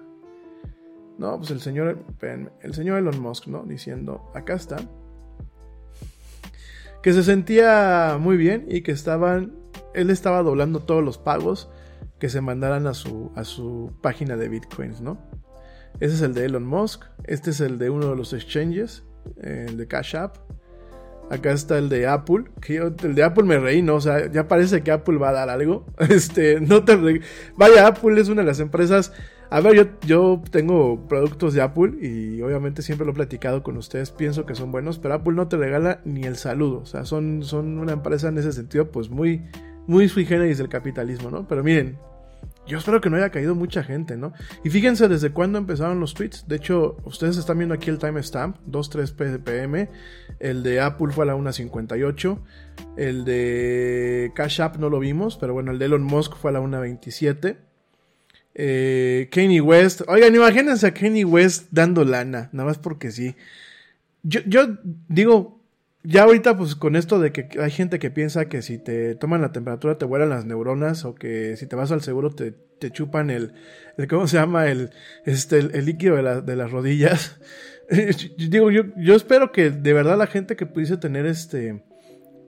No, 1.19 1.37
pues 1.37 1.51
el 1.51 1.61
señor, 1.61 1.99
el 2.63 2.75
señor 2.75 2.99
Elon 2.99 3.21
Musk, 3.21 3.47
¿no? 3.49 3.65
Diciendo, 3.65 4.31
acá 4.35 4.55
está. 4.55 4.79
Que 7.03 7.13
se 7.13 7.23
sentía 7.23 8.17
muy 8.19 8.37
bien 8.37 8.67
y 8.69 8.83
que 8.83 8.93
estaban, 8.93 9.55
él 9.93 10.11
estaba 10.11 10.43
doblando 10.43 10.81
todos 10.81 11.05
los 11.05 11.19
pagos 11.19 11.71
que 12.19 12.29
se 12.29 12.41
mandaran 12.41 12.87
a 12.87 12.95
su, 12.95 13.33
a 13.35 13.45
su 13.45 13.93
página 14.01 14.37
de 14.37 14.49
bitcoins, 14.49 15.01
¿no? 15.01 15.19
Ese 15.99 16.15
es 16.15 16.23
el 16.23 16.35
de 16.35 16.47
Elon 16.47 16.67
Musk. 16.67 17.05
Este 17.25 17.51
es 17.51 17.61
el 17.61 17.79
de 17.79 17.91
uno 17.91 18.09
de 18.11 18.17
los 18.17 18.33
exchanges, 18.33 19.05
el 19.43 19.77
de 19.77 19.87
Cash 19.87 20.17
App. 20.17 20.37
Acá 21.31 21.53
está 21.53 21.79
el 21.79 21.89
de 21.89 22.09
Apple. 22.09 22.45
Que 22.61 22.77
el 22.79 23.15
de 23.15 23.23
Apple 23.23 23.45
me 23.45 23.59
reí, 23.59 23.83
¿no? 23.83 23.95
O 23.97 24.01
sea, 24.01 24.31
ya 24.31 24.49
parece 24.49 24.83
que 24.83 24.91
Apple 24.91 25.17
va 25.19 25.29
a 25.29 25.33
dar 25.33 25.49
algo. 25.49 25.87
Este, 25.99 26.61
no 26.61 26.85
te 26.85 27.21
Vaya, 27.57 27.87
Apple 27.87 28.21
es 28.21 28.29
una 28.29 28.43
de 28.43 28.47
las 28.47 28.61
empresas. 28.61 29.13
A 29.49 29.61
ver, 29.61 29.75
yo, 29.75 29.85
yo 30.07 30.43
tengo 30.51 31.09
productos 31.09 31.55
de 31.55 31.63
Apple 31.63 31.95
y 32.01 32.41
obviamente 32.43 32.83
siempre 32.83 33.05
lo 33.05 33.13
he 33.13 33.15
platicado 33.15 33.63
con 33.63 33.77
ustedes. 33.77 34.11
Pienso 34.11 34.45
que 34.45 34.55
son 34.55 34.73
buenos, 34.73 34.99
pero 34.99 35.15
Apple 35.15 35.35
no 35.35 35.49
te 35.49 35.57
regala 35.57 36.01
ni 36.05 36.25
el 36.25 36.37
saludo. 36.37 36.79
O 36.79 36.87
sea, 36.87 37.05
son, 37.05 37.43
son 37.43 37.79
una 37.79 37.93
empresa 37.93 38.29
en 38.29 38.39
ese 38.39 38.53
sentido, 38.53 38.91
pues 38.91 39.09
muy, 39.09 39.43
muy 39.87 40.09
sui 40.09 40.25
generis 40.25 40.59
del 40.59 40.69
capitalismo, 40.69 41.31
¿no? 41.31 41.47
Pero 41.47 41.63
miren, 41.63 41.99
yo 42.71 42.79
espero 42.79 43.01
que 43.01 43.11
no 43.11 43.17
haya 43.17 43.31
caído 43.31 43.57
mucha 43.57 43.83
gente, 43.83 44.17
¿no? 44.17 44.33
Y 44.63 44.71
fíjense 44.71 45.09
desde 45.09 45.31
cuándo 45.31 45.59
empezaron 45.59 45.99
los 45.99 46.15
tweets. 46.15 46.47
De 46.47 46.55
hecho, 46.55 46.97
ustedes 47.05 47.37
están 47.37 47.59
viendo 47.59 47.75
aquí 47.75 47.91
el 47.91 47.99
timestamp, 47.99 48.59
2.3 48.69 49.43
pm. 49.43 49.91
El 50.39 50.63
de 50.63 50.81
Apple 50.81 51.09
fue 51.13 51.25
a 51.25 51.27
la 51.27 51.35
1.58. 51.35 52.39
El 52.97 53.25
de 53.25 54.31
Cash 54.37 54.61
App 54.61 54.77
no 54.77 54.89
lo 54.89 55.01
vimos, 55.01 55.37
pero 55.37 55.53
bueno, 55.53 55.73
el 55.73 55.81
de 55.81 55.87
Elon 55.87 56.05
Musk 56.05 56.37
fue 56.37 56.51
a 56.51 56.55
la 56.55 56.61
1.27. 56.61 57.57
Eh, 58.55 59.29
Kanye 59.33 59.61
West. 59.61 60.03
Oigan, 60.07 60.33
imagínense 60.33 60.87
a 60.87 60.95
Kanye 60.95 61.25
West 61.25 61.67
dando 61.73 62.05
lana, 62.05 62.51
nada 62.53 62.69
más 62.69 62.79
porque 62.79 63.11
sí. 63.11 63.35
Yo, 64.23 64.43
yo 64.47 64.79
digo, 65.09 65.60
ya 66.03 66.23
ahorita, 66.23 66.57
pues 66.57 66.75
con 66.77 66.97
esto 66.97 67.19
de 67.19 67.33
que 67.33 67.49
hay 67.61 67.71
gente 67.71 67.99
que 67.99 68.11
piensa 68.11 68.49
que 68.49 68.63
si 68.63 68.79
te 68.79 69.15
toman 69.15 69.43
la 69.43 69.53
temperatura 69.53 69.99
te 69.99 70.07
vuelan 70.07 70.31
las 70.31 70.47
neuronas 70.47 71.05
o 71.05 71.15
que 71.15 71.57
si 71.57 71.67
te 71.67 71.77
vas 71.77 71.93
al 71.93 72.03
seguro 72.03 72.31
te, 72.31 72.53
te 72.53 72.91
chupan 72.91 73.31
el, 73.31 73.53
¿cómo 74.09 74.27
se 74.27 74.39
llama? 74.39 74.69
El, 74.69 74.91
este, 75.27 75.59
el, 75.59 75.85
líquido 75.85 76.17
de, 76.17 76.23
la, 76.23 76.41
de, 76.41 76.57
las 76.57 76.71
rodillas. 76.71 77.39
Digo, 78.39 78.71
yo, 78.71 78.85
yo 78.97 79.15
espero 79.15 79.53
que 79.53 79.71
de 79.71 79.93
verdad 79.93 80.17
la 80.17 80.27
gente 80.27 80.57
que 80.57 80.65
pudiese 80.65 80.97
tener 80.97 81.27
este, 81.27 81.83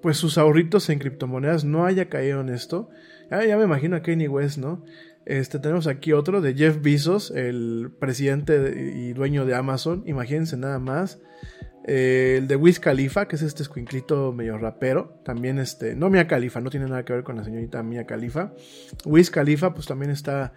pues 0.01 0.17
sus 0.17 0.39
ahorritos 0.39 0.89
en 0.89 0.99
criptomonedas 0.99 1.65
no 1.65 1.85
haya 1.85 2.09
caído 2.09 2.41
en 2.41 2.49
esto. 2.49 2.89
Ya, 3.31 3.45
ya 3.45 3.59
me 3.59 3.65
imagino 3.65 3.97
a 3.97 4.03
Kanye 4.03 4.29
West, 4.29 4.59
¿no? 4.59 4.85
Este, 5.25 5.59
tenemos 5.59 5.87
aquí 5.87 6.13
otro 6.13 6.41
de 6.41 6.55
Jeff 6.55 6.81
Bezos, 6.81 7.31
el 7.31 7.93
presidente 8.01 8.93
y 8.97 9.13
dueño 9.13 9.45
de 9.45 9.55
Amazon. 9.55 10.03
Imagínense 10.07 10.57
nada 10.57 10.79
más. 10.79 11.21
Eh, 11.85 12.37
el 12.39 12.49
de 12.49 12.57
Wiz 12.57 12.79
Khalifa, 12.79 13.27
que 13.27 13.37
es 13.37 13.43
este 13.43 13.63
escuinclito 13.63 14.33
medio 14.33 14.59
rapero. 14.59 15.21
También 15.25 15.59
este, 15.59 15.95
no 15.95 16.11
Mia 16.11 16.27
Khalifa, 16.27 16.61
no 16.61 16.71
tiene 16.71 16.87
nada 16.87 17.05
que 17.05 17.13
ver 17.13 17.25
con 17.25 17.37
la 17.37 17.45
señorita 17.45 17.83
Mia 17.83 18.07
Khalifa. 18.07 18.53
Wiz 19.05 19.31
Khalifa, 19.31 19.75
pues 19.75 19.87
también 19.87 20.11
está 20.11 20.53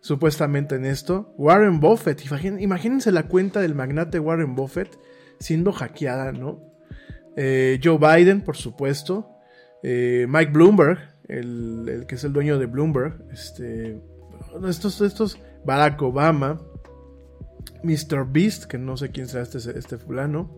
supuestamente 0.00 0.76
en 0.76 0.84
esto. 0.84 1.34
Warren 1.36 1.80
Buffett, 1.80 2.22
imagínense 2.58 3.12
la 3.12 3.24
cuenta 3.24 3.60
del 3.60 3.74
magnate 3.74 4.18
Warren 4.18 4.54
Buffett 4.54 4.98
siendo 5.38 5.72
hackeada, 5.72 6.32
¿no? 6.32 6.60
Eh, 7.36 7.78
Joe 7.82 7.98
Biden, 7.98 8.42
por 8.42 8.56
supuesto. 8.56 9.36
Eh, 9.82 10.26
Mike 10.28 10.52
Bloomberg, 10.52 10.98
el, 11.28 11.88
el 11.88 12.06
que 12.06 12.16
es 12.16 12.24
el 12.24 12.32
dueño 12.32 12.58
de 12.58 12.66
Bloomberg, 12.66 13.22
este, 13.32 14.00
estos, 14.68 15.00
estos, 15.00 15.38
Barack 15.64 16.00
Obama, 16.02 16.60
Mr. 17.82 18.26
Beast, 18.30 18.64
que 18.64 18.78
no 18.78 18.96
sé 18.96 19.10
quién 19.10 19.28
será 19.28 19.42
este, 19.42 19.58
este 19.58 19.98
fulano, 19.98 20.50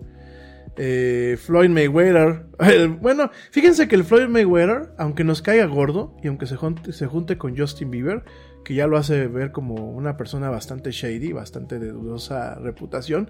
eh, 0.77 1.37
Floyd 1.39 1.70
Mayweather. 1.70 2.47
bueno, 3.01 3.31
fíjense 3.51 3.89
que 3.89 3.97
el 3.97 4.05
Floyd 4.05 4.29
Mayweather, 4.29 4.93
aunque 4.99 5.25
nos 5.25 5.43
caiga 5.43 5.66
gordo 5.66 6.16
y 6.23 6.29
aunque 6.29 6.47
se 6.47 6.57
junte, 6.57 6.93
se 6.93 7.07
junte 7.07 7.39
con 7.39 7.57
Justin 7.57 7.91
Bieber, 7.91 8.25
que 8.64 8.75
ya 8.75 8.87
lo 8.87 8.97
hace 8.97 9.27
ver 9.27 9.53
como 9.53 9.75
una 9.75 10.16
persona 10.16 10.49
bastante 10.49 10.93
shady, 10.93 11.33
bastante 11.33 11.79
de 11.79 11.91
dudosa 11.93 12.55
reputación, 12.57 13.29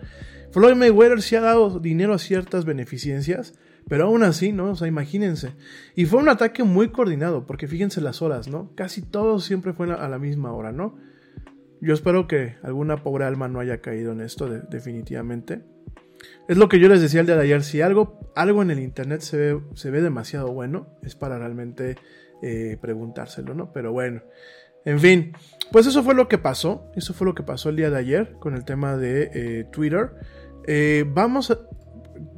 Floyd 0.51 0.75
Mayweather 0.75 1.23
sí 1.23 1.37
ha 1.37 1.41
dado 1.41 1.81
dinero 1.81 2.15
a 2.15 2.19
ciertas 2.19 2.65
beneficencias, 2.65 3.55
pero 3.89 4.05
aún 4.05 4.23
así, 4.23 4.53
¿no? 4.53 4.71
O 4.71 4.77
sea, 4.77 4.87
imagínense. 4.87 5.55
Y 5.97 6.05
fue 6.05 6.21
un 6.21 6.29
ataque 6.29 6.63
muy 6.63 6.91
coordinado, 6.91 7.47
porque 7.47 7.67
fíjense 7.67 8.01
las 8.01 8.23
horas, 8.23 8.49
¿no? 8.49 8.73
Casi 8.77 9.03
todo 9.03 9.41
siempre 9.41 9.73
fue 9.73 9.93
a 9.93 10.09
la 10.09 10.19
misma 10.19 10.53
hora, 10.53 10.71
¿no? 10.71 10.99
Yo 11.81 11.95
espero 11.95 12.29
que 12.29 12.57
alguna 12.63 13.03
pobre 13.03 13.25
alma 13.25 13.49
no 13.49 13.59
haya 13.59 13.81
caído 13.81 14.13
en 14.13 14.21
esto, 14.21 14.49
definitivamente. 14.49 15.63
Es 16.49 16.57
lo 16.57 16.69
que 16.69 16.79
yo 16.79 16.89
les 16.89 17.01
decía 17.01 17.21
el 17.21 17.27
día 17.27 17.37
de 17.37 17.43
ayer, 17.43 17.63
si 17.63 17.81
algo, 17.81 18.19
algo 18.35 18.63
en 18.63 18.71
el 18.71 18.81
internet 18.81 19.21
se 19.21 19.37
ve, 19.37 19.61
se 19.75 19.91
ve 19.91 20.01
demasiado 20.01 20.53
bueno, 20.53 20.89
es 21.03 21.15
para 21.15 21.39
realmente 21.39 21.97
eh, 22.43 22.77
preguntárselo, 22.81 23.55
¿no? 23.55 23.73
Pero 23.73 23.93
bueno, 23.93 24.23
en 24.85 24.99
fin, 24.99 25.33
pues 25.71 25.87
eso 25.87 26.03
fue 26.03 26.15
lo 26.15 26.29
que 26.29 26.39
pasó, 26.39 26.91
eso 26.97 27.15
fue 27.15 27.27
lo 27.27 27.35
que 27.35 27.43
pasó 27.43 27.69
el 27.69 27.77
día 27.77 27.91
de 27.91 27.99
ayer 27.99 28.33
con 28.41 28.55
el 28.55 28.65
tema 28.65 28.97
de 28.97 29.31
eh, 29.33 29.65
Twitter. 29.71 30.11
Eh, 30.67 31.05
vamos 31.07 31.51
a, 31.51 31.59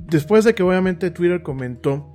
después 0.07 0.45
de 0.45 0.55
que 0.55 0.62
obviamente 0.62 1.11
Twitter 1.11 1.43
comentó 1.43 2.12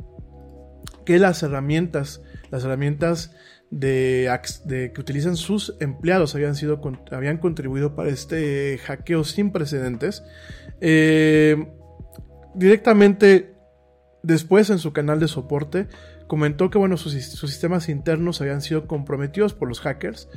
que 1.06 1.18
las 1.18 1.42
herramientas, 1.42 2.22
las 2.52 2.64
herramientas 2.64 3.36
de, 3.72 4.92
que 4.94 5.02
utilizan 5.02 5.36
sus 5.36 5.76
empleados 5.80 6.36
habían, 6.36 6.56
sido, 6.56 6.82
habían 7.12 7.38
contribuido 7.38 7.96
para 7.96 8.10
este 8.10 8.78
hackeo 8.80 9.24
sin 9.24 9.52
precedentes. 9.52 10.24
Eh, 10.82 11.68
directamente 12.56 13.54
después 14.24 14.70
en 14.70 14.80
su 14.80 14.92
canal 14.92 15.20
de 15.20 15.28
soporte 15.28 15.88
comentó 16.28 16.70
que 16.70 16.78
bueno, 16.78 16.98
sus, 16.98 17.14
sistemas 17.14 17.90
internos 17.90 18.42
habían 18.42 18.62
sido 18.62 18.88
comprometidos 18.88 19.54
por 19.54 19.68
los 19.68 19.80
hackers. 19.82 20.30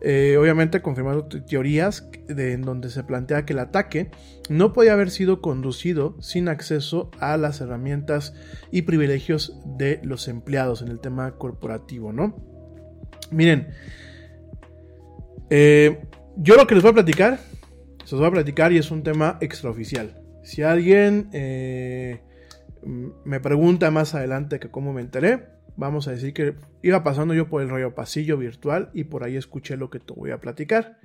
Eh, 0.00 0.36
obviamente 0.38 0.80
confirmando 0.80 1.26
teorías 1.26 2.08
de, 2.28 2.52
en 2.52 2.62
donde 2.62 2.88
se 2.88 3.02
plantea 3.02 3.44
que 3.44 3.52
el 3.52 3.58
ataque 3.58 4.12
no 4.48 4.72
podía 4.72 4.92
haber 4.92 5.10
sido 5.10 5.40
conducido 5.40 6.14
sin 6.20 6.48
acceso 6.48 7.10
a 7.18 7.36
las 7.36 7.60
herramientas 7.60 8.32
y 8.70 8.82
privilegios 8.82 9.58
de 9.64 10.00
los 10.04 10.28
empleados 10.28 10.82
en 10.82 10.88
el 10.88 11.00
tema 11.00 11.32
corporativo, 11.32 12.12
¿no? 12.12 12.47
Miren, 13.30 13.68
eh, 15.50 15.98
yo 16.36 16.56
lo 16.56 16.66
que 16.66 16.74
les 16.74 16.82
voy 16.82 16.90
a 16.90 16.94
platicar, 16.94 17.38
se 18.04 18.14
los 18.14 18.20
voy 18.20 18.28
a 18.28 18.32
platicar 18.32 18.72
y 18.72 18.78
es 18.78 18.90
un 18.90 19.02
tema 19.02 19.38
extraoficial. 19.40 20.22
Si 20.42 20.62
alguien 20.62 21.28
eh, 21.32 22.20
me 23.24 23.40
pregunta 23.40 23.90
más 23.90 24.14
adelante 24.14 24.58
que 24.60 24.70
cómo 24.70 24.92
me 24.92 25.00
enteré, 25.00 25.46
vamos 25.76 26.08
a 26.08 26.12
decir 26.12 26.32
que 26.32 26.54
iba 26.82 27.04
pasando 27.04 27.34
yo 27.34 27.48
por 27.48 27.62
el 27.62 27.68
rollo 27.68 27.94
pasillo 27.94 28.36
virtual 28.36 28.90
y 28.94 29.04
por 29.04 29.24
ahí 29.24 29.36
escuché 29.36 29.76
lo 29.76 29.90
que 29.90 30.00
te 30.00 30.12
voy 30.14 30.30
a 30.30 30.40
platicar. 30.40 30.98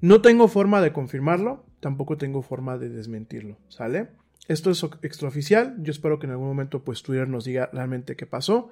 No 0.00 0.22
tengo 0.22 0.48
forma 0.48 0.80
de 0.80 0.92
confirmarlo, 0.92 1.66
tampoco 1.80 2.16
tengo 2.16 2.42
forma 2.42 2.78
de 2.78 2.88
desmentirlo, 2.88 3.58
¿sale? 3.68 4.08
Esto 4.46 4.70
es 4.70 4.82
extraoficial, 5.02 5.76
yo 5.80 5.90
espero 5.90 6.18
que 6.18 6.26
en 6.26 6.32
algún 6.32 6.46
momento 6.46 6.82
pues 6.82 7.02
Twitter 7.02 7.28
nos 7.28 7.44
diga 7.44 7.68
realmente 7.72 8.16
qué 8.16 8.26
pasó. 8.26 8.70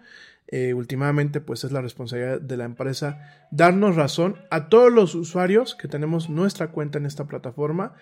Eh, 0.49 0.75
últimamente 0.75 1.41
pues 1.41 1.65
es 1.65 1.73
la 1.73 1.83
responsabilidad 1.83 2.41
de 2.41 2.57
la 2.57 2.65
empresa 2.65 3.47
darnos 3.51 3.97
razón 3.97 4.37
a 4.51 4.69
todos 4.69 4.93
los 4.93 5.17
usuarios 5.17 5.75
que 5.75 5.89
tenemos 5.89 6.29
nuestra 6.31 6.69
cuenta 6.69 6.99
en 6.99 7.07
esta 7.07 7.25
plataforma 7.25 7.95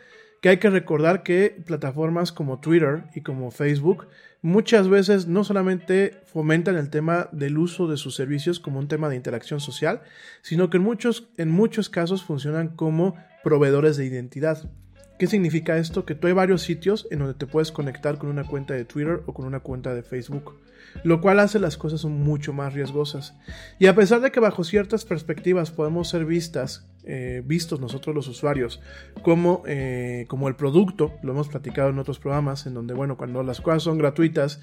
que 0.44 0.50
hay 0.50 0.58
que 0.58 0.68
recordar 0.68 1.22
que 1.22 1.56
plataformas 1.64 2.30
como 2.30 2.60
Twitter 2.60 3.04
y 3.14 3.22
como 3.22 3.50
Facebook 3.50 4.08
muchas 4.42 4.90
veces 4.90 5.26
no 5.26 5.42
solamente 5.42 6.20
fomentan 6.26 6.76
el 6.76 6.90
tema 6.90 7.30
del 7.32 7.56
uso 7.56 7.88
de 7.88 7.96
sus 7.96 8.14
servicios 8.14 8.60
como 8.60 8.78
un 8.78 8.86
tema 8.86 9.08
de 9.08 9.16
interacción 9.16 9.58
social, 9.58 10.02
sino 10.42 10.68
que 10.68 10.76
en 10.76 10.82
muchos, 10.82 11.30
en 11.38 11.48
muchos 11.48 11.88
casos 11.88 12.24
funcionan 12.24 12.68
como 12.68 13.16
proveedores 13.42 13.96
de 13.96 14.04
identidad. 14.04 14.70
¿Qué 15.18 15.28
significa 15.28 15.78
esto? 15.78 16.04
Que 16.04 16.14
tú 16.14 16.26
hay 16.26 16.34
varios 16.34 16.60
sitios 16.60 17.08
en 17.10 17.20
donde 17.20 17.32
te 17.32 17.46
puedes 17.46 17.72
conectar 17.72 18.18
con 18.18 18.28
una 18.28 18.44
cuenta 18.44 18.74
de 18.74 18.84
Twitter 18.84 19.22
o 19.24 19.32
con 19.32 19.46
una 19.46 19.60
cuenta 19.60 19.94
de 19.94 20.02
Facebook, 20.02 20.56
lo 21.02 21.20
cual 21.20 21.40
hace 21.40 21.58
las 21.58 21.76
cosas 21.76 22.04
mucho 22.04 22.52
más 22.52 22.72
riesgosas. 22.72 23.34
Y 23.78 23.86
a 23.86 23.94
pesar 23.94 24.20
de 24.20 24.30
que 24.30 24.40
bajo 24.40 24.64
ciertas 24.64 25.04
perspectivas 25.04 25.70
podemos 25.70 26.08
ser 26.08 26.24
vistas, 26.24 26.86
eh, 27.04 27.42
vistos 27.44 27.80
nosotros 27.80 28.14
los 28.14 28.28
usuarios 28.28 28.80
como, 29.22 29.62
eh, 29.66 30.24
como 30.28 30.48
el 30.48 30.56
producto, 30.56 31.12
lo 31.22 31.32
hemos 31.32 31.48
platicado 31.48 31.90
en 31.90 31.98
otros 31.98 32.18
programas, 32.18 32.66
en 32.66 32.74
donde, 32.74 32.94
bueno, 32.94 33.16
cuando 33.16 33.42
las 33.42 33.60
cosas 33.60 33.82
son 33.82 33.98
gratuitas, 33.98 34.60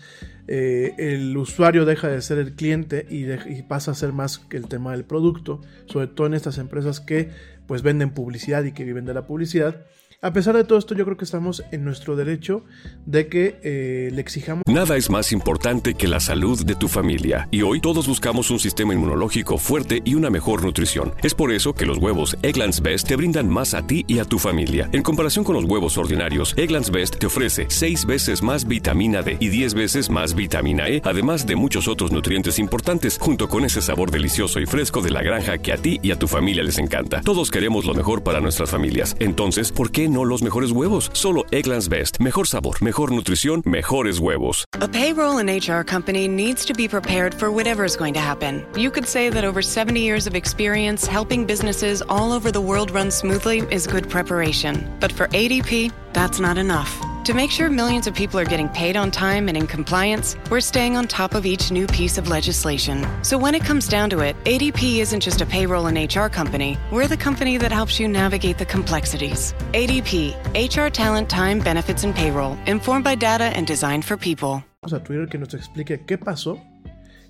eh, 0.48 0.94
el 0.98 1.36
usuario 1.38 1.86
deja 1.86 2.08
de 2.08 2.22
ser 2.22 2.40
el 2.40 2.56
cliente 2.56 3.06
y, 3.10 3.32
y 3.32 3.62
pasa 3.64 3.92
a 3.92 3.96
ser 3.96 4.14
más 4.14 4.40
que 4.40 4.58
el 4.58 4.68
tema 4.68 4.92
del 4.94 5.06
producto, 5.06 5.62
sobre 5.86 6.08
todo 6.08 6.28
en 6.28 6.34
estas 6.34 6.58
empresas 6.58 7.00
que 7.00 7.30
pues 7.68 7.84
venden 7.84 8.12
publicidad 8.12 8.64
y 8.64 8.74
que 8.74 8.84
viven 8.84 9.06
de 9.06 9.14
la 9.14 9.28
publicidad 9.28 9.86
a 10.24 10.34
pesar 10.34 10.56
de 10.56 10.64
todo 10.64 10.78
esto, 10.78 10.94
yo 10.94 11.04
creo 11.04 11.18
que 11.18 11.26
estamos 11.26 11.64
en 11.72 11.84
nuestro 11.84 12.16
derecho 12.16 12.64
de 13.08 13.28
que 13.28 13.60
eh, 13.64 14.12
le 14.14 14.22
exijamos. 14.22 14.64
Nada 14.68 14.96
es 14.96 15.10
más 15.10 15.32
importante 15.32 15.96
que 15.96 16.08
la 16.08 16.20
salud 16.20 16.64
de 16.64 16.76
tu 16.76 16.88
familia. 16.88 17.48
Y 17.50 17.64
hoy 17.64 17.82
todos 17.82 18.08
buscamos 18.08 18.52
un 18.52 18.60
sistema 18.60 18.94
inmunológico 18.94 19.58
fuerte 19.58 20.00
y 20.06 20.14
una 20.14 20.30
mejor 20.30 20.64
nutrición. 20.64 21.16
Es 21.24 21.34
por 21.34 21.52
eso 21.52 21.74
que 21.74 21.88
los 21.88 21.98
huevos 21.98 22.38
Egglands 22.44 22.82
Best 22.82 23.08
te 23.08 23.16
brindan 23.16 23.50
más 23.50 23.74
a 23.74 23.88
ti 23.88 24.06
y 24.08 24.20
a 24.20 24.26
tu 24.26 24.38
familia. 24.38 24.90
En 24.92 25.02
comparación 25.02 25.44
con 25.44 25.56
los 25.56 25.66
huevos 25.66 25.98
ordinarios, 25.98 26.54
Egglands 26.56 26.92
Best 26.92 27.18
te 27.18 27.26
ofrece 27.26 27.66
6 27.68 28.06
veces 28.06 28.44
más 28.44 28.68
vitamina 28.68 29.24
D 29.24 29.38
y 29.40 29.50
10 29.50 29.74
veces 29.74 30.12
más 30.12 30.36
vitamina 30.36 30.88
E, 30.88 31.02
además 31.04 31.48
de 31.48 31.56
muchos 31.56 31.88
otros 31.88 32.12
nutrientes 32.12 32.60
importantes, 32.60 33.18
junto 33.20 33.50
con 33.50 33.66
ese 33.66 33.82
sabor 33.82 34.12
delicioso 34.12 34.60
y 34.60 34.68
fresco 34.68 35.02
de 35.02 35.10
la 35.10 35.24
granja 35.24 35.58
que 35.58 35.74
a 35.74 35.78
ti 35.78 36.00
y 36.04 36.12
a 36.12 36.20
tu 36.20 36.28
familia 36.28 36.62
les 36.62 36.78
encanta. 36.78 37.22
Todos 37.22 37.50
queremos 37.50 37.86
lo 37.86 37.96
mejor 37.96 38.22
para 38.22 38.40
nuestras 38.40 38.70
familias. 38.70 39.16
Entonces, 39.20 39.72
¿por 39.72 39.90
qué 39.90 40.11
no 40.12 40.24
los 40.24 40.42
mejores 40.42 40.72
huevos. 40.72 41.10
Solo 41.14 41.44
Eggland's 41.52 41.88
Best. 41.88 42.20
Mejor 42.20 42.48
sabor, 42.48 42.82
mejor 42.82 43.12
nutrición, 43.12 43.64
mejores 43.66 44.20
huevos. 44.20 44.66
A 44.80 44.88
payroll 44.88 45.40
and 45.40 45.50
HR 45.50 45.84
company 45.84 46.28
needs 46.28 46.66
to 46.66 46.74
be 46.74 46.88
prepared 46.88 47.34
for 47.34 47.50
whatever 47.52 47.86
is 47.86 47.96
going 47.96 48.14
to 48.14 48.20
happen. 48.20 48.66
You 48.76 48.92
could 48.92 49.08
say 49.08 49.30
that 49.30 49.44
over 49.44 49.62
70 49.62 50.00
years 50.00 50.28
of 50.28 50.36
experience 50.36 51.08
helping 51.08 51.46
businesses 51.46 52.02
all 52.10 52.32
over 52.32 52.52
the 52.52 52.62
world 52.62 52.92
run 52.92 53.12
smoothly 53.12 53.64
is 53.72 53.88
good 53.88 54.10
preparation. 54.10 54.88
But 55.00 55.12
for 55.12 55.28
ADP, 55.28 55.92
that's 56.14 56.40
not 56.40 56.58
enough. 56.58 56.98
To 57.26 57.36
make 57.36 57.52
sure 57.52 57.70
millions 57.70 58.08
of 58.08 58.16
people 58.16 58.40
are 58.40 58.46
getting 58.46 58.68
paid 58.68 58.98
on 58.98 59.12
time 59.12 59.48
and 59.48 59.56
in 59.56 59.68
compliance, 59.68 60.36
we're 60.50 60.60
staying 60.60 60.98
on 60.98 61.08
top 61.08 61.36
of 61.36 61.46
each 61.46 61.70
new 61.70 61.86
piece 61.86 62.18
of 62.18 62.30
legislation. 62.30 63.06
So 63.24 63.38
when 63.38 63.54
it 63.54 63.64
comes 63.64 63.88
down 63.88 64.10
to 64.10 64.22
it, 64.22 64.36
ADP 64.46 64.98
isn't 64.98 65.20
just 65.20 65.40
a 65.40 65.46
payroll 65.46 65.86
and 65.86 66.00
HR 66.00 66.30
company, 66.30 66.80
we're 66.92 67.08
the 67.08 67.16
company 67.16 67.58
that 67.58 67.72
helps 67.72 68.00
you 68.00 68.08
navigate 68.08 68.58
the 68.58 68.66
complexities. 68.66 69.54
ADP, 69.74 70.34
HR 70.56 70.90
talent, 70.90 71.30
time, 71.30 71.60
benefits, 71.60 72.04
and 72.04 72.16
payroll, 72.16 72.58
informed 72.66 73.04
by 73.04 73.14
data 73.14 73.54
and 73.56 73.68
designed 73.68 74.04
for 74.04 74.18
people. 74.18 74.64
A 74.82 75.00
Twitter 75.00 75.28
que 75.28 75.38
nos 75.38 75.54
explique 75.54 76.08
qué 76.08 76.18
pasó, 76.18 76.60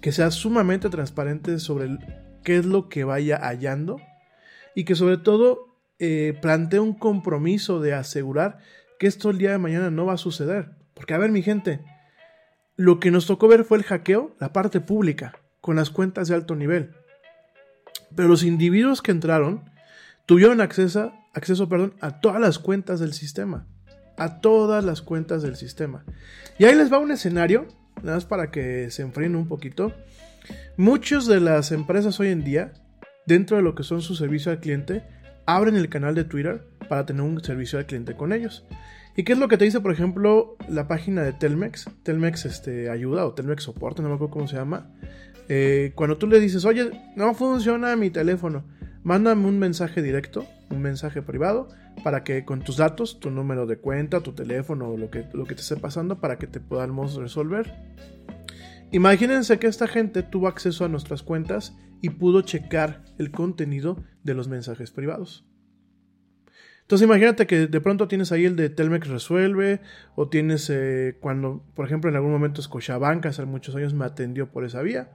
que 0.01 0.13
sea 0.13 0.31
sumamente 0.31 0.89
transparente 0.89 1.59
sobre 1.59 1.97
qué 2.45 2.59
es 2.59 2.65
lo 2.65 2.87
que 2.87 3.03
vaya 3.03 3.39
hallando 3.43 3.99
y 4.73 4.85
que 4.85 4.95
sobre 4.95 5.17
todo 5.17 5.75
eh, 5.99 6.33
plantee 6.41 6.79
un 6.79 6.93
compromiso 6.93 7.81
de 7.81 7.93
asegurar 7.93 8.59
que 9.01 9.07
esto 9.07 9.31
el 9.31 9.39
día 9.39 9.49
de 9.49 9.57
mañana 9.57 9.89
no 9.89 10.05
va 10.05 10.13
a 10.13 10.17
suceder. 10.17 10.75
Porque, 10.93 11.15
a 11.15 11.17
ver, 11.17 11.31
mi 11.31 11.41
gente, 11.41 11.83
lo 12.75 12.99
que 12.99 13.09
nos 13.09 13.25
tocó 13.25 13.47
ver 13.47 13.63
fue 13.63 13.79
el 13.79 13.83
hackeo, 13.83 14.35
la 14.39 14.53
parte 14.53 14.79
pública, 14.79 15.33
con 15.59 15.75
las 15.75 15.89
cuentas 15.89 16.27
de 16.27 16.35
alto 16.35 16.55
nivel. 16.55 16.91
Pero 18.15 18.27
los 18.27 18.43
individuos 18.43 19.01
que 19.01 19.09
entraron 19.09 19.71
tuvieron 20.27 20.61
acceso, 20.61 21.11
acceso 21.33 21.67
perdón, 21.67 21.95
a 21.99 22.19
todas 22.19 22.39
las 22.39 22.59
cuentas 22.59 22.99
del 22.99 23.13
sistema. 23.13 23.65
A 24.17 24.39
todas 24.39 24.85
las 24.85 25.01
cuentas 25.01 25.41
del 25.41 25.55
sistema. 25.55 26.05
Y 26.59 26.65
ahí 26.65 26.75
les 26.75 26.93
va 26.93 26.99
un 26.99 27.09
escenario, 27.09 27.65
nada 28.03 28.17
más 28.17 28.25
para 28.25 28.51
que 28.51 28.91
se 28.91 29.01
enfríen 29.01 29.35
un 29.35 29.47
poquito. 29.47 29.95
Muchas 30.77 31.25
de 31.25 31.39
las 31.39 31.71
empresas 31.71 32.19
hoy 32.19 32.27
en 32.27 32.43
día, 32.43 32.73
dentro 33.25 33.57
de 33.57 33.63
lo 33.63 33.73
que 33.73 33.81
son 33.81 34.03
su 34.03 34.13
servicio 34.13 34.51
al 34.51 34.59
cliente, 34.59 35.03
abren 35.45 35.75
el 35.75 35.89
canal 35.89 36.15
de 36.15 36.23
Twitter 36.23 36.67
para 36.87 37.05
tener 37.05 37.21
un 37.21 37.43
servicio 37.43 37.79
al 37.79 37.85
cliente 37.85 38.15
con 38.15 38.33
ellos. 38.33 38.65
¿Y 39.15 39.23
qué 39.23 39.33
es 39.33 39.39
lo 39.39 39.47
que 39.47 39.57
te 39.57 39.65
dice, 39.65 39.81
por 39.81 39.91
ejemplo, 39.91 40.55
la 40.69 40.87
página 40.87 41.23
de 41.23 41.33
Telmex? 41.33 41.89
Telmex 42.03 42.45
este, 42.45 42.89
ayuda 42.89 43.25
o 43.25 43.33
Telmex 43.33 43.63
soporte, 43.63 44.01
no 44.01 44.09
me 44.09 44.15
acuerdo 44.15 44.33
cómo 44.33 44.47
se 44.47 44.55
llama. 44.55 44.89
Eh, 45.49 45.91
cuando 45.95 46.17
tú 46.17 46.27
le 46.27 46.39
dices, 46.39 46.63
oye, 46.63 46.91
no 47.15 47.33
funciona 47.33 47.95
mi 47.97 48.09
teléfono, 48.09 48.63
mándame 49.03 49.47
un 49.47 49.59
mensaje 49.59 50.01
directo, 50.01 50.45
un 50.69 50.81
mensaje 50.81 51.21
privado, 51.21 51.67
para 52.05 52.23
que 52.23 52.45
con 52.45 52.61
tus 52.61 52.77
datos, 52.77 53.19
tu 53.19 53.31
número 53.31 53.65
de 53.65 53.77
cuenta, 53.77 54.21
tu 54.21 54.31
teléfono 54.31 54.89
o 54.89 54.97
lo 54.97 55.09
que, 55.09 55.25
lo 55.33 55.43
que 55.45 55.55
te 55.55 55.61
esté 55.61 55.75
pasando, 55.75 56.21
para 56.21 56.37
que 56.37 56.47
te 56.47 56.61
podamos 56.61 57.15
resolver. 57.15 57.73
Imagínense 58.91 59.57
que 59.57 59.67
esta 59.67 59.87
gente 59.87 60.21
tuvo 60.21 60.47
acceso 60.47 60.83
a 60.83 60.89
nuestras 60.89 61.23
cuentas 61.23 61.75
y 62.01 62.09
pudo 62.09 62.41
checar 62.41 63.05
el 63.17 63.31
contenido 63.31 64.03
de 64.23 64.33
los 64.33 64.49
mensajes 64.49 64.91
privados. 64.91 65.45
Entonces 66.81 67.05
imagínate 67.05 67.47
que 67.47 67.67
de 67.67 67.79
pronto 67.79 68.09
tienes 68.09 68.33
ahí 68.33 68.43
el 68.43 68.57
de 68.57 68.69
Telmex 68.69 69.07
Resuelve 69.07 69.79
o 70.15 70.27
tienes 70.27 70.69
eh, 70.69 71.15
cuando, 71.21 71.63
por 71.73 71.85
ejemplo, 71.85 72.09
en 72.09 72.17
algún 72.17 72.31
momento 72.31 72.61
Scotiabank 72.61 73.25
hace 73.27 73.45
muchos 73.45 73.77
años 73.77 73.93
me 73.93 74.03
atendió 74.03 74.51
por 74.51 74.65
esa 74.65 74.81
vía. 74.81 75.09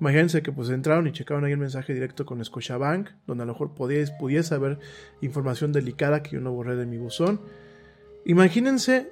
Imagínense 0.00 0.42
que 0.42 0.52
pues 0.52 0.70
entraron 0.70 1.06
y 1.06 1.12
checaron 1.12 1.44
ahí 1.44 1.52
el 1.52 1.58
mensaje 1.58 1.92
directo 1.92 2.24
con 2.24 2.42
Scotiabank, 2.42 3.10
donde 3.26 3.42
a 3.42 3.46
lo 3.46 3.52
mejor 3.52 3.74
podías, 3.74 4.10
pudiese 4.12 4.54
haber 4.54 4.78
información 5.20 5.70
delicada 5.70 6.22
que 6.22 6.30
yo 6.30 6.40
no 6.40 6.52
borré 6.52 6.76
de 6.76 6.86
mi 6.86 6.96
buzón. 6.96 7.42
Imagínense 8.24 9.10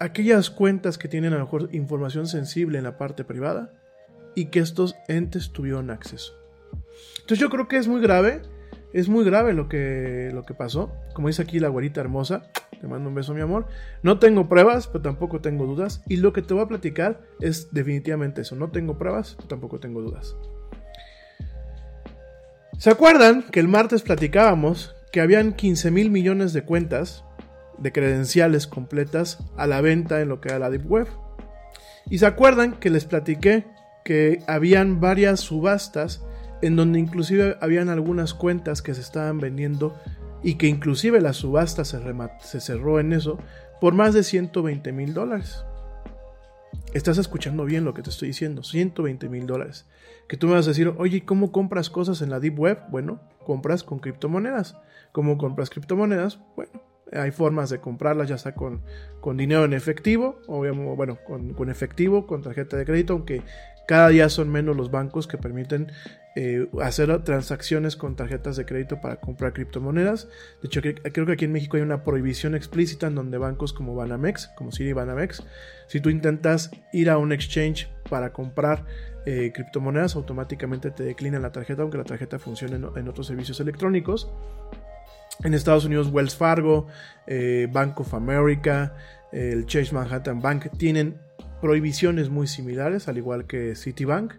aquellas 0.00 0.50
cuentas 0.50 0.98
que 0.98 1.08
tienen 1.08 1.34
a 1.34 1.36
lo 1.36 1.44
mejor 1.44 1.68
información 1.72 2.26
sensible 2.26 2.78
en 2.78 2.84
la 2.84 2.98
parte 2.98 3.22
privada 3.22 3.70
y 4.34 4.46
que 4.46 4.58
estos 4.58 4.96
entes 5.06 5.52
tuvieron 5.52 5.90
acceso. 5.90 6.34
Entonces 7.20 7.38
yo 7.38 7.50
creo 7.50 7.68
que 7.68 7.76
es 7.76 7.86
muy 7.86 8.00
grave, 8.00 8.42
es 8.92 9.08
muy 9.08 9.24
grave 9.24 9.52
lo 9.52 9.68
que, 9.68 10.30
lo 10.32 10.42
que 10.44 10.54
pasó. 10.54 10.90
Como 11.14 11.28
dice 11.28 11.42
aquí 11.42 11.60
la 11.60 11.68
güerita 11.68 12.00
hermosa, 12.00 12.50
te 12.80 12.86
mando 12.88 13.10
un 13.10 13.14
beso 13.14 13.34
mi 13.34 13.42
amor. 13.42 13.66
No 14.02 14.18
tengo 14.18 14.48
pruebas, 14.48 14.86
pero 14.86 15.02
tampoco 15.02 15.40
tengo 15.40 15.66
dudas. 15.66 16.02
Y 16.08 16.16
lo 16.16 16.32
que 16.32 16.42
te 16.42 16.54
voy 16.54 16.62
a 16.62 16.68
platicar 16.68 17.20
es 17.40 17.70
definitivamente 17.72 18.40
eso. 18.40 18.56
No 18.56 18.70
tengo 18.70 18.96
pruebas, 18.96 19.34
pero 19.36 19.48
tampoco 19.48 19.80
tengo 19.80 20.00
dudas. 20.00 20.34
¿Se 22.78 22.88
acuerdan 22.88 23.42
que 23.42 23.60
el 23.60 23.68
martes 23.68 24.00
platicábamos 24.00 24.96
que 25.12 25.20
habían 25.20 25.52
15 25.52 25.90
mil 25.90 26.10
millones 26.10 26.54
de 26.54 26.62
cuentas 26.62 27.24
de 27.80 27.92
credenciales 27.92 28.66
completas 28.66 29.38
a 29.56 29.66
la 29.66 29.80
venta 29.80 30.20
en 30.20 30.28
lo 30.28 30.40
que 30.40 30.50
era 30.50 30.58
la 30.58 30.70
Deep 30.70 30.90
Web? 30.90 31.08
Y 32.08 32.18
se 32.18 32.26
acuerdan 32.26 32.72
que 32.72 32.90
les 32.90 33.04
platiqué 33.04 33.66
que 34.04 34.42
habían 34.46 35.00
varias 35.00 35.40
subastas 35.40 36.24
en 36.62 36.76
donde 36.76 36.98
inclusive 36.98 37.56
habían 37.60 37.88
algunas 37.88 38.34
cuentas 38.34 38.82
que 38.82 38.94
se 38.94 39.00
estaban 39.00 39.38
vendiendo 39.38 39.94
y 40.42 40.54
que 40.54 40.66
inclusive 40.66 41.20
la 41.20 41.32
subasta 41.32 41.84
se, 41.84 42.00
se 42.40 42.60
cerró 42.60 43.00
en 43.00 43.12
eso 43.12 43.38
por 43.80 43.94
más 43.94 44.14
de 44.14 44.22
120 44.22 44.92
mil 44.92 45.14
dólares. 45.14 45.64
Estás 46.92 47.18
escuchando 47.18 47.64
bien 47.64 47.84
lo 47.84 47.94
que 47.94 48.02
te 48.02 48.10
estoy 48.10 48.28
diciendo, 48.28 48.62
120 48.62 49.28
mil 49.28 49.46
dólares. 49.46 49.86
Que 50.28 50.36
tú 50.36 50.48
me 50.48 50.54
vas 50.54 50.66
a 50.66 50.70
decir, 50.70 50.92
oye, 50.98 51.24
¿cómo 51.24 51.52
compras 51.52 51.88
cosas 51.90 52.20
en 52.22 52.30
la 52.30 52.40
Deep 52.40 52.58
Web? 52.58 52.78
Bueno, 52.90 53.20
compras 53.44 53.84
con 53.84 54.00
criptomonedas. 54.00 54.76
¿Cómo 55.12 55.38
compras 55.38 55.70
criptomonedas? 55.70 56.40
Bueno, 56.56 56.82
hay 57.12 57.30
formas 57.30 57.70
de 57.70 57.78
comprarlas, 57.78 58.28
ya 58.28 58.38
sea 58.38 58.54
con, 58.54 58.82
con 59.20 59.36
dinero 59.36 59.64
en 59.64 59.72
efectivo, 59.72 60.40
o 60.46 60.60
bueno, 60.96 61.18
con, 61.26 61.54
con, 61.54 61.70
efectivo, 61.70 62.26
con 62.26 62.42
tarjeta 62.42 62.76
de 62.76 62.84
crédito, 62.84 63.14
aunque 63.14 63.42
cada 63.86 64.08
día 64.08 64.28
son 64.28 64.50
menos 64.50 64.76
los 64.76 64.90
bancos 64.90 65.26
que 65.26 65.36
permiten 65.36 65.90
eh, 66.36 66.68
hacer 66.80 67.24
transacciones 67.24 67.96
con 67.96 68.14
tarjetas 68.14 68.54
de 68.56 68.64
crédito 68.64 69.00
para 69.00 69.16
comprar 69.16 69.52
criptomonedas. 69.52 70.28
De 70.62 70.68
hecho, 70.68 70.80
creo 70.80 71.26
que 71.26 71.32
aquí 71.32 71.44
en 71.44 71.52
México 71.52 71.76
hay 71.76 71.82
una 71.82 72.04
prohibición 72.04 72.54
explícita 72.54 73.08
en 73.08 73.16
donde 73.16 73.36
bancos 73.36 73.72
como 73.72 73.96
Banamex, 73.96 74.46
como 74.56 74.70
Citi 74.70 74.92
Banamex, 74.92 75.42
si 75.88 76.00
tú 76.00 76.08
intentas 76.08 76.70
ir 76.92 77.10
a 77.10 77.18
un 77.18 77.32
exchange 77.32 77.90
para 78.08 78.32
comprar 78.32 78.86
eh, 79.26 79.50
criptomonedas, 79.52 80.14
automáticamente 80.14 80.92
te 80.92 81.02
declinan 81.02 81.42
la 81.42 81.50
tarjeta, 81.50 81.82
aunque 81.82 81.98
la 81.98 82.04
tarjeta 82.04 82.38
funcione 82.38 82.76
en, 82.76 83.08
otros 83.08 83.26
servicios 83.26 83.58
electrónicos. 83.58 84.30
En 85.42 85.54
Estados 85.54 85.84
Unidos, 85.84 86.10
Wells 86.12 86.36
Fargo, 86.36 86.86
eh, 87.26 87.68
Bank 87.72 88.00
of 88.00 88.12
America, 88.14 88.94
el 89.32 89.66
Chase 89.66 89.94
Manhattan 89.94 90.40
Bank 90.40 90.66
tienen 90.76 91.18
prohibiciones 91.60 92.30
muy 92.30 92.46
similares, 92.46 93.08
al 93.08 93.18
igual 93.18 93.46
que 93.46 93.74
Citibank. 93.74 94.34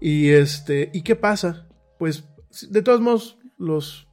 Y 0.00 0.28
este, 0.28 0.90
¿y 0.92 1.02
qué 1.02 1.16
pasa? 1.16 1.66
Pues 1.98 2.28
de 2.70 2.82
todos 2.82 3.00
modos 3.00 3.38
los 3.56 4.08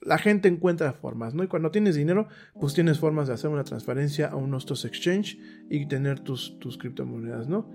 la 0.00 0.18
gente 0.18 0.48
encuentra 0.48 0.92
formas, 0.92 1.34
¿no? 1.34 1.42
Y 1.44 1.48
cuando 1.48 1.70
tienes 1.70 1.94
dinero, 1.94 2.28
pues 2.58 2.72
tienes 2.72 2.98
formas 2.98 3.28
de 3.28 3.34
hacer 3.34 3.50
una 3.50 3.64
transferencia 3.64 4.28
a 4.28 4.36
unos 4.36 4.62
estos 4.62 4.84
exchange 4.84 5.38
y 5.68 5.86
tener 5.86 6.20
tus, 6.20 6.58
tus 6.60 6.78
criptomonedas, 6.78 7.48
¿no? 7.48 7.70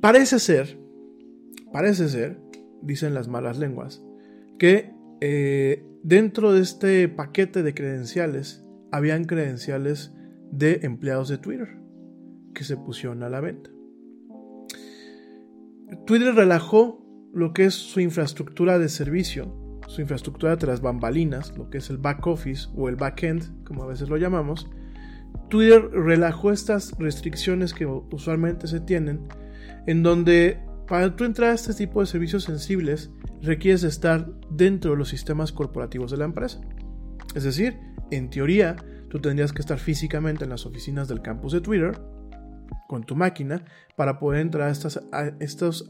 Parece 0.00 0.40
ser, 0.40 0.78
parece 1.72 2.08
ser, 2.08 2.40
dicen 2.82 3.14
las 3.14 3.28
malas 3.28 3.58
lenguas, 3.58 4.02
que 4.58 4.92
eh, 5.20 5.84
dentro 6.02 6.52
de 6.52 6.62
este 6.62 7.08
paquete 7.08 7.62
de 7.62 7.74
credenciales 7.74 8.64
habían 8.90 9.24
credenciales 9.24 10.12
de 10.50 10.80
empleados 10.82 11.28
de 11.28 11.38
Twitter 11.38 11.78
que 12.54 12.64
se 12.64 12.76
pusieron 12.76 13.22
a 13.22 13.28
la 13.28 13.40
venta. 13.40 13.70
Twitter 16.06 16.34
relajó 16.34 17.04
lo 17.32 17.52
que 17.52 17.66
es 17.66 17.74
su 17.74 18.00
infraestructura 18.00 18.78
de 18.78 18.88
servicio, 18.88 19.80
su 19.86 20.00
infraestructura 20.00 20.56
tras 20.56 20.80
bambalinas, 20.80 21.56
lo 21.56 21.68
que 21.68 21.78
es 21.78 21.90
el 21.90 21.98
back 21.98 22.26
office 22.26 22.68
o 22.74 22.88
el 22.88 22.96
back 22.96 23.22
end, 23.24 23.64
como 23.64 23.84
a 23.84 23.86
veces 23.86 24.08
lo 24.08 24.16
llamamos. 24.16 24.68
Twitter 25.48 25.90
relajó 25.90 26.52
estas 26.52 26.96
restricciones 26.98 27.74
que 27.74 27.86
usualmente 27.86 28.66
se 28.66 28.80
tienen, 28.80 29.28
en 29.86 30.02
donde 30.02 30.58
para 30.88 31.04
entrar 31.06 31.50
a 31.50 31.54
este 31.54 31.74
tipo 31.74 32.00
de 32.00 32.06
servicios 32.06 32.44
sensibles 32.44 33.10
requieres 33.42 33.82
estar 33.82 34.30
dentro 34.50 34.92
de 34.92 34.96
los 34.96 35.08
sistemas 35.08 35.52
corporativos 35.52 36.10
de 36.10 36.16
la 36.18 36.24
empresa. 36.24 36.60
Es 37.34 37.44
decir, 37.44 37.78
en 38.10 38.30
teoría, 38.30 38.76
tú 39.08 39.20
tendrías 39.20 39.52
que 39.52 39.60
estar 39.60 39.78
físicamente 39.78 40.44
en 40.44 40.50
las 40.50 40.66
oficinas 40.66 41.08
del 41.08 41.22
campus 41.22 41.52
de 41.52 41.60
Twitter 41.60 42.00
con 42.88 43.04
tu 43.04 43.14
máquina 43.14 43.64
para 43.96 44.18
poder 44.18 44.40
entrar 44.40 44.68
a 44.68 44.72
estas, 44.72 45.00
estos, 45.38 45.88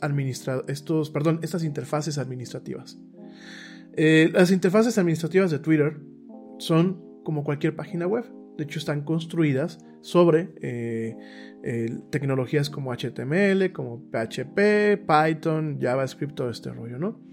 estos 0.68 1.10
perdón, 1.10 1.40
estas 1.42 1.64
interfaces 1.64 2.18
administrativas. 2.18 2.98
Eh, 3.96 4.30
las 4.32 4.50
interfaces 4.50 4.98
administrativas 4.98 5.50
de 5.50 5.58
Twitter 5.58 5.98
son 6.58 7.02
como 7.24 7.42
cualquier 7.42 7.74
página 7.74 8.06
web. 8.06 8.24
De 8.56 8.64
hecho, 8.64 8.78
están 8.78 9.02
construidas 9.02 9.78
sobre 10.02 10.52
eh, 10.60 11.16
tecnologías 12.10 12.68
como 12.68 12.92
HTML, 12.92 13.72
como 13.72 14.02
PHP, 14.10 15.00
Python, 15.06 15.78
JavaScript, 15.80 16.34
todo 16.34 16.50
este 16.50 16.70
rollo, 16.70 16.98
¿no? 16.98 17.29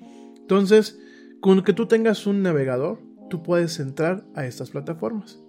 Entonces, 0.47 0.97
con 1.41 1.61
que 1.61 1.73
tú 1.73 1.87
tengas 1.87 2.25
un 2.25 2.41
navegador, 2.41 3.01
tú 3.29 3.43
puedes 3.43 3.81
entrar 3.81 4.23
a 4.33 4.45
estas 4.45 4.69
plataformas. 4.69 5.41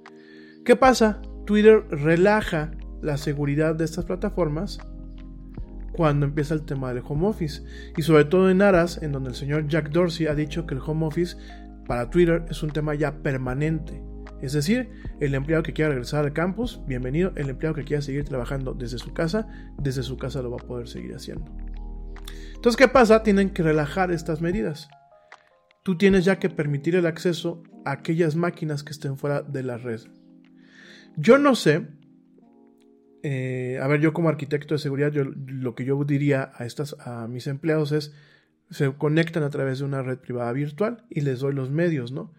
¿Qué 0.64 0.74
pasa? 0.74 1.22
Twitter 1.46 1.86
relaja 1.88 2.72
la 3.00 3.16
seguridad 3.16 3.76
de 3.76 3.84
estas 3.84 4.06
plataformas 4.06 4.80
cuando 5.92 6.26
empieza 6.26 6.54
el 6.54 6.64
tema 6.64 6.92
del 6.92 7.04
home 7.06 7.28
office 7.28 7.62
y 7.96 8.02
sobre 8.02 8.24
todo 8.24 8.50
en 8.50 8.60
aras 8.60 9.00
en 9.00 9.12
donde 9.12 9.30
el 9.30 9.36
señor 9.36 9.68
Jack 9.68 9.90
Dorsey 9.90 10.26
ha 10.26 10.34
dicho 10.34 10.66
que 10.66 10.74
el 10.74 10.80
home 10.84 11.06
office 11.06 11.36
para 11.86 12.10
Twitter 12.10 12.44
es 12.50 12.64
un 12.64 12.70
tema 12.70 12.96
ya 12.96 13.22
permanente. 13.22 14.02
Es 14.42 14.52
decir, 14.52 14.90
el 15.20 15.32
empleado 15.36 15.62
que 15.62 15.74
quiera 15.74 15.90
regresar 15.90 16.24
al 16.24 16.32
campus, 16.32 16.80
bienvenido. 16.88 17.30
El 17.36 17.50
empleado 17.50 17.76
que 17.76 17.84
quiera 17.84 18.02
seguir 18.02 18.24
trabajando 18.24 18.74
desde 18.74 18.98
su 18.98 19.12
casa, 19.12 19.46
desde 19.80 20.02
su 20.02 20.16
casa 20.16 20.42
lo 20.42 20.50
va 20.50 20.56
a 20.60 20.66
poder 20.66 20.88
seguir 20.88 21.14
haciendo. 21.14 21.67
Entonces, 22.58 22.76
¿qué 22.76 22.88
pasa? 22.88 23.22
Tienen 23.22 23.50
que 23.50 23.62
relajar 23.62 24.10
estas 24.10 24.40
medidas. 24.40 24.88
Tú 25.82 25.96
tienes 25.96 26.24
ya 26.24 26.38
que 26.38 26.50
permitir 26.50 26.96
el 26.96 27.06
acceso 27.06 27.62
a 27.84 27.92
aquellas 27.92 28.36
máquinas 28.36 28.82
que 28.82 28.92
estén 28.92 29.16
fuera 29.16 29.42
de 29.42 29.62
la 29.62 29.78
red. 29.78 30.00
Yo 31.16 31.38
no 31.38 31.54
sé 31.54 31.86
eh, 33.22 33.78
a 33.82 33.86
ver, 33.88 34.00
yo 34.00 34.12
como 34.12 34.28
arquitecto 34.28 34.74
de 34.74 34.78
seguridad, 34.78 35.10
yo, 35.10 35.24
lo 35.24 35.74
que 35.74 35.84
yo 35.84 36.02
diría 36.04 36.52
a, 36.54 36.64
estas, 36.64 36.96
a 37.00 37.26
mis 37.26 37.46
empleados 37.46 37.92
es, 37.92 38.14
se 38.70 38.92
conectan 38.92 39.42
a 39.42 39.50
través 39.50 39.78
de 39.78 39.84
una 39.84 40.02
red 40.02 40.18
privada 40.18 40.52
virtual 40.52 41.04
y 41.10 41.22
les 41.22 41.40
doy 41.40 41.54
los 41.54 41.70
medios, 41.70 42.12
¿no? 42.12 42.32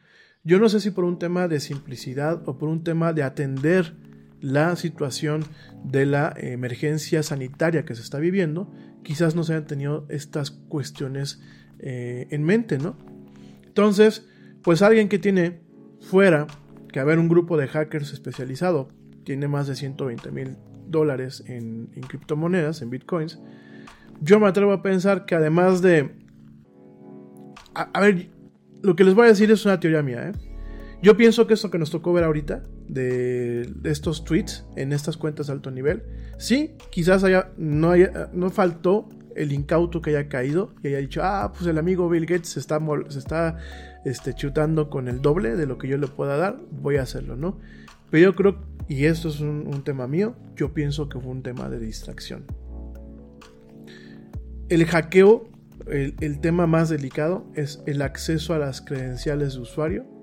Yo 0.43 0.57
no 0.59 0.69
sé 0.69 0.79
si 0.79 0.91
por 0.91 1.03
un 1.03 1.19
tema 1.19 1.47
de 1.47 1.59
simplicidad 1.59 2.47
o 2.47 2.57
por 2.57 2.69
un 2.69 2.83
tema 2.83 3.11
de 3.11 3.23
atender 3.23 3.93
la 4.39 4.75
situación 4.77 5.43
de 5.83 6.05
la 6.05 6.33
emergencia 6.37 7.23
sanitaria 7.23 7.83
que 7.83 7.95
se 7.95 8.01
está 8.01 8.19
viviendo, 8.19 8.71
quizás 9.03 9.35
no 9.35 9.43
se 9.43 9.53
hayan 9.53 9.67
tenido 9.67 10.05
estas 10.09 10.51
cuestiones 10.51 11.41
eh, 11.79 12.27
en 12.29 12.43
mente, 12.43 12.77
¿no? 12.77 12.95
Entonces, 13.65 14.27
pues 14.61 14.81
alguien 14.81 15.09
que 15.09 15.19
tiene 15.19 15.61
fuera 16.01 16.47
que 16.91 16.99
haber 16.99 17.19
un 17.19 17.29
grupo 17.29 17.57
de 17.57 17.67
hackers 17.67 18.13
especializado, 18.13 18.89
tiene 19.23 19.47
más 19.47 19.67
de 19.67 19.75
120 19.75 20.31
mil 20.31 20.57
dólares 20.87 21.43
en, 21.47 21.87
criptomonedas, 22.07 22.81
en 22.81 22.89
bitcoins, 22.89 23.39
yo 24.21 24.39
me 24.39 24.47
atrevo 24.47 24.73
a 24.73 24.81
pensar 24.81 25.25
que 25.25 25.35
además 25.35 25.81
de... 25.81 26.11
A, 27.75 27.99
ver, 28.01 28.29
lo 28.81 28.95
que 28.95 29.03
les 29.03 29.13
voy 29.13 29.25
a 29.25 29.29
decir 29.29 29.49
es 29.51 29.65
una 29.65 29.79
teoría 29.79 30.01
mía, 30.01 30.29
¿eh? 30.29 30.48
Yo 31.01 31.15
pienso 31.15 31.47
que 31.47 31.53
esto 31.53 31.71
que 31.71 31.77
nos 31.77 31.91
tocó 31.91 32.11
ver 32.11 32.25
ahorita, 32.25 32.63
de, 32.87 33.71
estos 33.85 34.25
tweets 34.25 34.65
en 34.75 34.91
estas 34.91 35.15
cuentas 35.15 35.47
de 35.47 35.53
alto 35.53 35.71
nivel, 35.71 36.03
sí, 36.37 36.71
quizás 36.91 37.23
haya, 37.23 37.51
no, 37.57 37.93
no 38.33 38.49
faltó 38.49 39.09
el 39.35 39.53
incauto 39.53 40.01
que 40.01 40.09
haya 40.09 40.27
caído 40.27 40.73
y 40.83 40.89
haya 40.89 40.97
dicho, 40.97 41.21
ah, 41.23 41.53
pues 41.53 41.67
el 41.67 41.77
amigo 41.77 42.09
Bill 42.09 42.25
Gates 42.25 42.49
se 42.49 42.59
está, 42.59 42.81
está 43.09 43.57
este, 44.03 44.33
chutando 44.33 44.89
con 44.89 45.07
el 45.07 45.21
doble 45.21 45.55
de 45.55 45.65
lo 45.65 45.77
que 45.77 45.87
yo 45.87 45.97
le 45.97 46.07
pueda 46.07 46.35
dar, 46.35 46.59
voy 46.71 46.97
a 46.97 47.03
hacerlo, 47.03 47.37
¿no? 47.37 47.59
Pero 48.11 48.31
yo 48.31 48.35
creo 48.35 48.57
y 48.89 49.05
esto 49.05 49.29
es 49.29 49.39
un, 49.39 49.83
tema 49.83 50.07
mío, 50.07 50.35
yo 50.55 50.73
pienso 50.73 51.09
que 51.09 51.19
fue 51.19 51.29
un 51.29 51.43
tema 51.43 51.69
de 51.69 51.79
distracción. 51.79 52.43
el 54.67 54.83
hackeo, 54.85 55.47
el, 55.87 56.39
tema 56.41 56.65
más 56.65 56.89
delicado 56.89 57.45
es 57.53 57.83
el 57.85 58.01
acceso 58.01 58.55
a 58.55 58.57
las 58.57 58.81
credenciales 58.81 59.53
de 59.53 59.59
usuario 59.59 60.18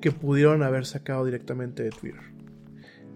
que 0.00 0.12
pudieron 0.12 0.62
haber 0.62 0.86
sacado 0.86 1.24
directamente 1.24 1.82
de 1.82 1.90
Twitter. 1.90 2.20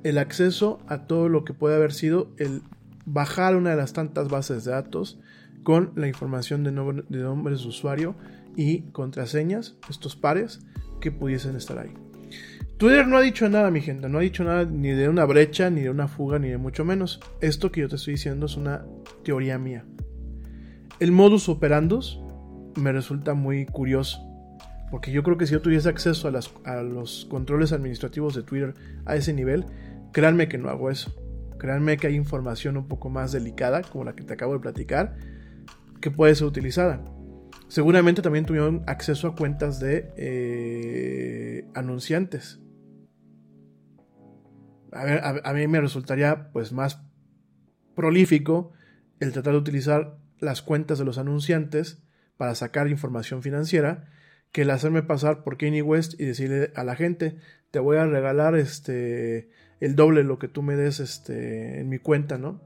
El 0.02 0.18
acceso 0.18 0.78
a 0.88 1.06
todo 1.06 1.28
lo 1.28 1.44
que 1.44 1.54
puede 1.54 1.76
haber 1.76 1.92
sido 1.92 2.30
el 2.38 2.62
bajar 3.04 3.56
una 3.56 3.70
de 3.70 3.76
las 3.76 3.92
tantas 3.92 4.28
bases 4.28 4.64
de 4.64 4.70
datos 4.70 5.18
con 5.62 5.92
la 5.94 6.08
información 6.08 6.64
de, 6.64 6.72
nombre, 6.72 7.04
de 7.08 7.18
nombres 7.18 7.62
de 7.62 7.68
usuario 7.68 8.16
y 8.56 8.82
contraseñas, 8.92 9.76
estos 9.88 10.16
pares 10.16 10.60
que 11.00 11.12
pudiesen 11.12 11.56
estar 11.56 11.78
ahí. 11.78 11.92
Twitter 12.80 13.06
no 13.06 13.18
ha 13.18 13.20
dicho 13.20 13.46
nada, 13.50 13.70
mi 13.70 13.82
gente, 13.82 14.08
no 14.08 14.18
ha 14.18 14.22
dicho 14.22 14.42
nada 14.42 14.64
ni 14.64 14.88
de 14.88 15.10
una 15.10 15.26
brecha, 15.26 15.68
ni 15.68 15.82
de 15.82 15.90
una 15.90 16.08
fuga, 16.08 16.38
ni 16.38 16.48
de 16.48 16.56
mucho 16.56 16.82
menos. 16.82 17.20
Esto 17.42 17.70
que 17.70 17.82
yo 17.82 17.88
te 17.88 17.96
estoy 17.96 18.14
diciendo 18.14 18.46
es 18.46 18.56
una 18.56 18.86
teoría 19.22 19.58
mía. 19.58 19.84
El 20.98 21.12
modus 21.12 21.50
operandus 21.50 22.20
me 22.76 22.92
resulta 22.92 23.34
muy 23.34 23.66
curioso, 23.66 24.20
porque 24.90 25.12
yo 25.12 25.22
creo 25.22 25.38
que 25.38 25.46
si 25.46 25.52
yo 25.52 25.62
tuviese 25.62 25.88
acceso 25.88 26.28
a, 26.64 26.82
los 26.82 27.26
controles 27.30 27.72
administrativos 27.72 28.34
de 28.34 28.42
Twitter 28.42 28.74
a 29.04 29.14
ese 29.14 29.32
nivel, 29.32 29.64
créanme 30.12 30.48
que 30.48 30.58
no 30.58 30.68
hago 30.68 30.90
eso. 30.90 31.14
Créanme 31.58 31.96
que 31.96 32.08
hay 32.08 32.16
información 32.16 32.76
un 32.76 32.88
poco 32.88 33.08
más 33.08 33.32
delicada, 33.32 33.82
como 33.82 34.04
la 34.04 34.14
que 34.14 34.24
te 34.24 34.32
acabo 34.32 34.54
de 34.54 34.60
platicar, 34.60 35.16
que 36.00 36.10
puede 36.10 36.34
ser 36.34 36.46
utilizada. 36.46 37.04
Seguramente 37.68 38.20
también 38.20 38.46
tuvieron 38.46 38.82
acceso 38.86 39.28
a 39.28 39.36
cuentas 39.36 39.78
de 39.78 40.12
eh, 40.16 41.68
anunciantes. 41.74 42.60
A, 44.92 45.40
a, 45.44 45.52
mí 45.52 45.68
me 45.68 45.80
resultaría 45.80 46.50
pues 46.52 46.72
más 46.72 47.00
prolífico 47.94 48.72
el 49.20 49.30
tratar 49.32 49.52
de 49.52 49.60
utilizar 49.60 50.18
las 50.40 50.62
cuentas 50.62 50.98
de 50.98 51.04
los 51.04 51.16
anunciantes 51.18 52.02
para 52.36 52.56
sacar 52.56 52.88
información 52.88 53.42
financiera 53.42 54.08
que 54.52 54.62
el 54.62 54.70
hacerme 54.70 55.02
pasar 55.02 55.42
por 55.42 55.56
Kanye 55.56 55.82
West 55.82 56.20
y 56.20 56.24
decirle 56.24 56.72
a 56.74 56.84
la 56.84 56.96
gente 56.96 57.36
te 57.70 57.78
voy 57.78 57.98
a 57.98 58.06
regalar 58.06 58.56
este 58.56 59.50
el 59.80 59.96
doble 59.96 60.24
lo 60.24 60.38
que 60.38 60.48
tú 60.48 60.62
me 60.62 60.76
des 60.76 61.00
este 61.00 61.80
en 61.80 61.88
mi 61.88 61.98
cuenta, 61.98 62.36
¿no? 62.36 62.60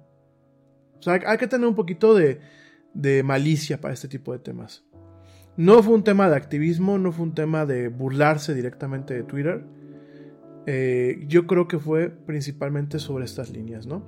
O 0.99 1.03
sea, 1.03 1.21
hay 1.27 1.39
que 1.39 1.47
tener 1.47 1.69
un 1.69 1.75
poquito 1.75 2.15
de, 2.15 2.41
de 2.95 3.23
malicia 3.23 3.81
para 3.81 3.95
este 3.95 4.09
tipo 4.09 4.33
de 4.33 4.39
temas. 4.39 4.85
No 5.57 5.83
fue 5.83 5.95
un 5.95 6.03
tema 6.03 6.29
de 6.29 6.37
activismo, 6.37 6.99
no 6.99 7.13
fue 7.13 7.27
un 7.27 7.35
tema 7.35 7.67
de 7.67 7.89
burlarse 7.89 8.55
directamente 8.55 9.15
de 9.15 9.23
Twitter. 9.23 9.65
Eh, 10.67 11.25
yo 11.29 11.47
creo 11.47 11.69
que 11.69 11.79
fue 11.79 12.09
principalmente 12.11 12.99
sobre 12.99 13.27
estas 13.27 13.51
líneas, 13.51 13.87
¿no? 13.87 14.05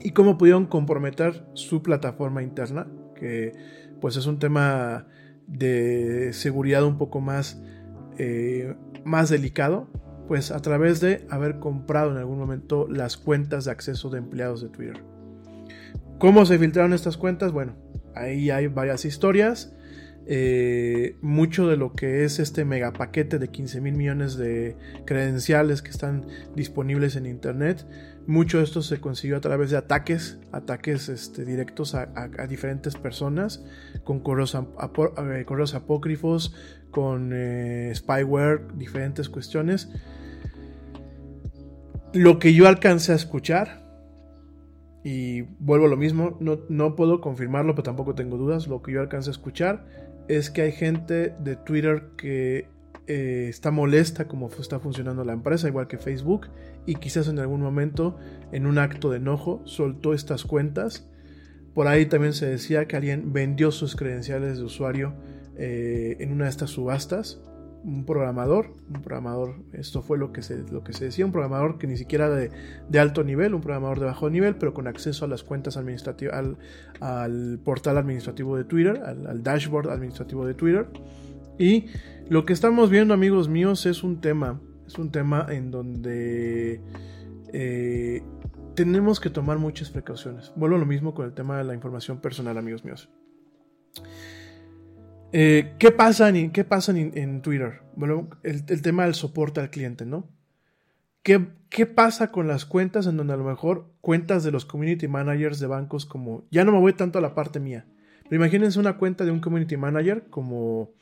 Y 0.00 0.12
cómo 0.12 0.38
pudieron 0.38 0.66
comprometer 0.66 1.44
su 1.52 1.82
plataforma 1.82 2.42
interna, 2.42 2.88
que 3.14 3.52
pues 4.00 4.16
es 4.16 4.26
un 4.26 4.38
tema 4.38 5.06
de 5.48 6.30
seguridad 6.32 6.84
un 6.84 6.98
poco 6.98 7.20
más, 7.20 7.60
eh, 8.18 8.76
más 9.04 9.30
delicado, 9.30 9.88
pues 10.28 10.50
a 10.50 10.60
través 10.60 11.00
de 11.00 11.26
haber 11.30 11.58
comprado 11.58 12.12
en 12.12 12.18
algún 12.18 12.38
momento 12.38 12.86
las 12.88 13.16
cuentas 13.16 13.64
de 13.64 13.72
acceso 13.72 14.10
de 14.10 14.18
empleados 14.18 14.62
de 14.62 14.68
Twitter. 14.68 15.02
¿Cómo 16.18 16.44
se 16.46 16.58
filtraron 16.58 16.92
estas 16.92 17.16
cuentas? 17.16 17.52
Bueno, 17.52 17.74
ahí 18.14 18.50
hay 18.50 18.66
varias 18.66 19.04
historias. 19.04 19.74
Eh, 20.30 21.16
mucho 21.22 21.66
de 21.68 21.78
lo 21.78 21.94
que 21.94 22.24
es 22.24 22.38
este 22.38 22.66
megapaquete 22.66 23.38
de 23.38 23.48
15 23.48 23.80
mil 23.80 23.94
millones 23.94 24.36
de 24.36 24.76
credenciales 25.06 25.80
que 25.80 25.88
están 25.88 26.26
disponibles 26.54 27.16
en 27.16 27.24
internet, 27.24 27.86
mucho 28.28 28.58
de 28.58 28.64
esto 28.64 28.82
se 28.82 29.00
consiguió 29.00 29.38
a 29.38 29.40
través 29.40 29.70
de 29.70 29.78
ataques, 29.78 30.38
ataques 30.52 31.08
este, 31.08 31.46
directos 31.46 31.94
a, 31.94 32.06
diferentes 32.46 32.94
personas, 32.94 33.64
con 34.04 34.20
correos, 34.20 34.54
eh, 34.54 35.46
apócrifos, 35.74 36.54
con 36.90 37.32
eh, 37.32 37.90
spyware, 37.94 38.68
diferentes 38.74 39.30
cuestiones. 39.30 39.88
Lo 42.12 42.38
que 42.38 42.52
yo 42.52 42.68
alcancé 42.68 43.12
a 43.12 43.16
escuchar, 43.16 43.82
y 45.02 45.42
vuelvo 45.58 45.86
a 45.86 45.88
lo 45.88 45.96
mismo, 45.96 46.36
no, 46.38 46.58
no 46.68 46.96
puedo 46.96 47.22
confirmarlo, 47.22 47.74
pero 47.74 47.84
tampoco 47.84 48.14
tengo 48.14 48.36
dudas, 48.36 48.66
lo 48.66 48.82
que 48.82 48.92
yo 48.92 49.00
alcancé 49.00 49.30
a 49.30 49.32
escuchar 49.32 49.86
es 50.28 50.50
que 50.50 50.60
hay 50.60 50.72
gente 50.72 51.34
de 51.40 51.56
Twitter 51.56 52.10
que 52.18 52.68
eh, 53.08 53.48
está 53.48 53.70
molesta 53.70 54.28
como 54.28 54.48
está 54.48 54.80
funcionando 54.80 55.24
la 55.24 55.32
empresa, 55.32 55.66
igual 55.66 55.86
que 55.86 55.96
Facebook, 55.96 56.48
y 56.84 56.96
quizás 56.96 57.26
en 57.28 57.38
algún 57.38 57.62
momento, 57.62 58.18
en 58.52 58.66
un 58.66 58.76
acto 58.76 59.10
de 59.10 59.16
enojo, 59.16 59.62
soltó 59.64 60.12
estas 60.12 60.44
cuentas. 60.44 61.08
Por 61.72 61.86
ahí 61.88 62.04
también 62.04 62.34
se 62.34 62.44
decía 62.44 62.86
que 62.86 62.96
alguien 62.96 63.32
vendió 63.32 63.70
sus 63.70 63.96
credenciales 63.96 64.58
de 64.58 64.64
usuario 64.64 65.14
eh, 65.56 66.18
en 66.20 66.32
una 66.32 66.44
de 66.44 66.50
estas 66.50 66.68
subastas. 66.68 67.40
Un 67.82 68.04
programador, 68.04 68.74
un 68.94 69.00
programador, 69.00 69.54
esto 69.72 70.02
fue 70.02 70.18
lo 70.18 70.30
que 70.30 70.42
se, 70.42 70.58
lo 70.70 70.84
que 70.84 70.92
se 70.92 71.06
decía, 71.06 71.24
un 71.24 71.32
programador 71.32 71.78
que 71.78 71.86
ni 71.86 71.96
siquiera 71.96 72.28
de, 72.28 72.50
alto 72.98 73.24
nivel, 73.24 73.54
un 73.54 73.62
programador 73.62 74.00
de 74.00 74.04
bajo 74.04 74.28
nivel, 74.28 74.56
pero 74.56 74.74
con 74.74 74.86
acceso 74.86 75.24
a 75.24 75.28
las 75.28 75.44
cuentas 75.44 75.78
administrativas, 75.78 76.34
al, 76.34 76.58
al 77.00 77.58
portal 77.64 77.96
administrativo 77.96 78.58
de 78.58 78.64
Twitter, 78.64 79.00
al, 79.02 79.26
al 79.26 79.42
dashboard 79.42 79.88
administrativo 79.88 80.44
de 80.44 80.52
Twitter. 80.52 80.88
Y 81.58 81.86
lo 82.28 82.44
que 82.44 82.52
estamos 82.52 82.90
viendo, 82.90 83.14
amigos 83.14 83.48
míos, 83.48 83.86
es 83.86 84.02
un 84.02 84.20
tema. 84.20 84.60
Es 84.86 84.98
un 84.98 85.10
tema 85.10 85.46
en 85.50 85.70
donde 85.70 86.80
eh, 87.52 88.22
tenemos 88.74 89.20
que 89.20 89.30
tomar 89.30 89.58
muchas 89.58 89.90
precauciones. 89.90 90.52
Vuelvo 90.56 90.76
a 90.76 90.78
lo 90.78 90.86
mismo 90.86 91.14
con 91.14 91.26
el 91.26 91.34
tema 91.34 91.58
de 91.58 91.64
la 91.64 91.74
información 91.74 92.20
personal, 92.20 92.56
amigos 92.56 92.84
míos. 92.84 93.08
Eh, 95.32 95.74
¿Qué 95.78 95.90
pasa, 95.90 96.28
en, 96.30 96.52
qué 96.52 96.66
en, 97.14 97.42
Twitter? 97.42 97.82
El, 98.42 98.64
el, 98.66 98.82
tema 98.82 99.04
del 99.04 99.14
soporte 99.14 99.60
al 99.60 99.70
cliente, 99.70 100.06
¿no? 100.06 100.26
¿Qué, 101.22 101.48
¿Qué 101.68 101.84
pasa 101.84 102.30
con 102.32 102.48
las 102.48 102.64
cuentas 102.64 103.06
en 103.06 103.18
donde 103.18 103.34
a 103.34 103.36
lo 103.36 103.44
mejor 103.44 103.92
cuentas 104.00 104.42
de 104.44 104.52
los 104.52 104.64
community 104.64 105.08
managers 105.08 105.60
de 105.60 105.66
bancos 105.66 106.06
como... 106.06 106.46
Ya 106.50 106.64
no 106.64 106.72
me 106.72 106.80
voy 106.80 106.94
tanto 106.94 107.18
a 107.18 107.22
la 107.22 107.34
parte 107.34 107.60
mía, 107.60 107.86
pero 108.24 108.36
imagínense 108.36 108.78
una 108.78 108.96
cuenta 108.96 109.24
de 109.24 109.30
un 109.30 109.40
community 109.40 109.76
manager 109.76 110.28
como 110.30 110.92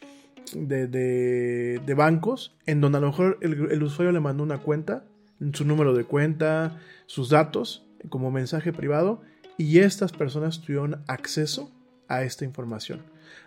de, 0.55 1.95
bancos 1.97 2.57
en 2.67 2.81
donde 2.81 2.99
a 2.99 3.01
lo 3.01 3.09
mejor 3.09 3.39
el, 3.41 3.83
usuario 3.83 4.13
le 4.13 4.21
mandó 4.21 4.43
una 4.43 4.59
cuenta, 4.59 5.05
su 5.53 5.65
número 5.65 5.95
de 5.95 6.05
cuenta, 6.05 6.79
sus 7.07 7.31
datos 7.31 7.87
como 8.09 8.31
mensaje 8.31 8.73
privado 8.73 9.23
y 9.59 9.79
estas 9.79 10.13
personas 10.13 10.61
tuvieron 10.61 11.03
acceso 11.07 11.71
a 12.09 12.23
esta 12.23 12.45
información. 12.45 13.03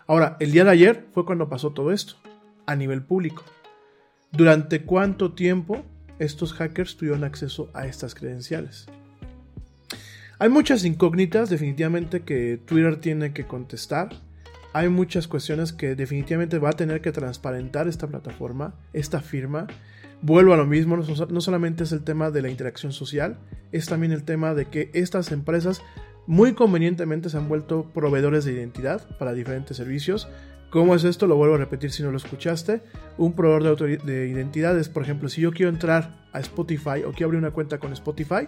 Ahora, 0.07 0.37
el 0.39 0.51
día 0.51 0.63
de 0.63 0.71
ayer 0.71 1.05
fue 1.13 1.25
cuando 1.25 1.49
pasó 1.49 1.71
todo 1.71 1.91
esto, 1.91 2.15
a 2.65 2.75
nivel 2.75 3.03
público. 3.03 3.43
¿Durante 4.31 4.83
cuánto 4.83 5.33
tiempo 5.33 5.83
estos 6.19 6.53
hackers 6.53 6.97
tuvieron 6.97 7.23
acceso 7.23 7.69
a 7.73 7.87
estas 7.87 8.15
credenciales? 8.15 8.87
Hay 10.37 10.49
muchas 10.49 10.85
incógnitas 10.85 11.49
definitivamente 11.49 12.21
que 12.21 12.57
Twitter 12.57 12.97
tiene 13.01 13.33
que 13.33 13.45
contestar 13.45 14.09
hay 14.73 14.89
muchas 14.89 15.27
cuestiones 15.27 15.73
que 15.73 15.95
definitivamente 15.95 16.59
va 16.59 16.69
a 16.69 16.73
tener 16.73 17.01
que 17.01 17.11
transparentar 17.11 17.87
esta 17.87 18.07
plataforma, 18.07 18.75
esta 18.93 19.21
firma. 19.21 19.67
Vuelvo 20.21 20.53
a 20.53 20.57
lo 20.57 20.65
mismo, 20.65 20.97
no 20.97 21.41
solamente 21.41 21.83
es 21.83 21.91
el 21.91 22.03
tema 22.03 22.29
de 22.29 22.41
la 22.41 22.49
interacción 22.49 22.91
social, 22.91 23.37
es 23.71 23.87
también 23.87 24.11
el 24.11 24.23
tema 24.23 24.53
de 24.53 24.65
que 24.65 24.91
estas 24.93 25.31
empresas 25.31 25.81
muy 26.27 26.53
convenientemente 26.53 27.29
se 27.29 27.37
han 27.37 27.47
vuelto 27.47 27.91
proveedores 27.93 28.45
de 28.45 28.53
identidad 28.53 29.01
para 29.17 29.33
diferentes 29.33 29.77
servicios. 29.77 30.27
¿Cómo 30.69 30.93
es 30.93 31.03
esto? 31.03 31.25
Lo 31.25 31.35
vuelvo 31.35 31.55
a 31.55 31.57
repetir 31.57 31.91
si 31.91 32.03
no 32.03 32.11
lo 32.11 32.17
escuchaste. 32.17 32.81
Un 33.17 33.33
proveedor 33.33 33.79
de, 33.79 33.97
de 33.97 34.27
identidad 34.27 34.77
es, 34.77 34.89
por 34.89 35.01
ejemplo, 35.01 35.29
si 35.29 35.41
yo 35.41 35.51
quiero 35.51 35.71
entrar 35.71 36.27
a 36.31 36.39
Spotify 36.41 37.03
o 37.07 37.11
quiero 37.11 37.27
abrir 37.27 37.39
una 37.39 37.49
cuenta 37.49 37.79
con 37.79 37.93
Spotify, 37.93 38.47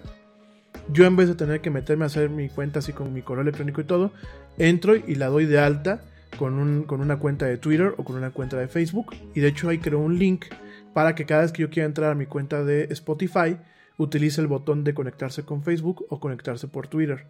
yo 0.92 1.06
en 1.06 1.16
vez 1.16 1.28
de 1.28 1.36
tener 1.36 1.62
que 1.62 1.70
meterme 1.70 2.04
a 2.04 2.08
hacer 2.08 2.30
mi 2.30 2.50
cuenta 2.50 2.80
así 2.80 2.94
con 2.94 3.14
mi 3.14 3.22
correo 3.22 3.42
electrónico 3.44 3.82
y 3.82 3.86
todo, 3.86 4.12
entro 4.58 4.96
y 4.96 5.16
la 5.16 5.28
doy 5.28 5.46
de 5.46 5.60
alta 5.60 6.02
con, 6.38 6.84
con, 6.84 7.02
una 7.02 7.20
cuenta 7.20 7.46
de 7.46 7.58
Twitter 7.58 7.94
o 7.98 8.04
con 8.04 8.16
una 8.16 8.32
cuenta 8.32 8.58
de 8.58 8.68
Facebook. 8.68 9.16
Y 9.34 9.40
de 9.40 9.50
hecho 9.50 9.70
ahí 9.70 9.78
creo 9.78 10.00
un 10.00 10.18
link 10.18 10.46
para 10.94 11.16
que 11.16 11.26
cada 11.26 11.42
vez 11.42 11.52
que 11.52 11.62
yo 11.62 11.70
quiera 11.70 11.88
entrar 11.88 12.12
a 12.12 12.16
mi 12.16 12.26
cuenta 12.26 12.64
de 12.64 12.88
Spotify, 12.92 13.58
utilice 13.98 14.42
el 14.42 14.48
botón 14.48 14.84
de 14.84 14.94
conectarse 14.94 15.44
con 15.44 15.64
Facebook 15.64 16.06
o 16.10 16.20
conectarse 16.20 16.68
por 16.68 16.88
Twitter. 16.88 17.28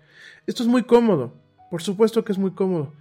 Esto 0.48 0.64
es 0.64 0.69
muy 0.69 0.84
cómodo, 0.84 1.34
por 1.69 1.82
supuesto 1.82 2.23
que 2.23 2.32
es 2.32 2.38
muy 2.38 2.52
cómodo, 2.52 2.94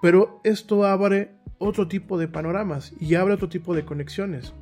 pero 0.00 0.40
esto 0.44 0.84
abre 0.84 1.32
otro 1.58 1.88
tipo 1.88 2.18
de 2.18 2.28
panoramas 2.28 2.92
y 3.00 3.14
abre 3.14 3.34
otro 3.34 3.48
tipo 3.48 3.74
de 3.74 3.84
conexiones. 3.84 4.52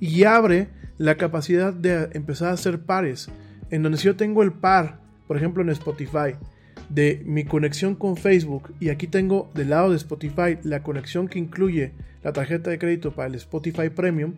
Y 0.00 0.24
abre 0.24 0.68
la 0.98 1.16
capacidad 1.16 1.72
de 1.72 2.10
empezar 2.12 2.48
a 2.48 2.52
hacer 2.52 2.80
pares, 2.80 3.30
en 3.70 3.82
donde 3.82 3.98
si 3.98 4.04
yo 4.04 4.16
tengo 4.16 4.42
el 4.42 4.52
par, 4.52 5.00
por 5.26 5.36
ejemplo 5.36 5.62
en 5.62 5.70
Spotify, 5.70 6.36
de 6.88 7.22
mi 7.24 7.44
conexión 7.44 7.94
con 7.94 8.16
Facebook 8.16 8.74
y 8.78 8.90
aquí 8.90 9.06
tengo 9.06 9.50
del 9.54 9.70
lado 9.70 9.90
de 9.90 9.96
Spotify 9.96 10.58
la 10.62 10.82
conexión 10.82 11.28
que 11.28 11.38
incluye 11.38 11.92
la 12.22 12.32
tarjeta 12.32 12.70
de 12.70 12.78
crédito 12.78 13.12
para 13.12 13.28
el 13.28 13.34
Spotify 13.36 13.88
Premium, 13.88 14.34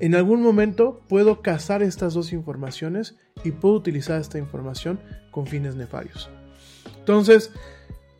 en 0.00 0.14
algún 0.14 0.42
momento 0.42 1.00
puedo 1.08 1.42
cazar 1.42 1.82
estas 1.82 2.14
dos 2.14 2.32
informaciones 2.32 3.16
y 3.44 3.50
puedo 3.50 3.74
utilizar 3.74 4.20
esta 4.20 4.38
información 4.38 5.00
con 5.30 5.46
fines 5.46 5.74
nefarios. 5.74 6.30
Entonces, 6.98 7.52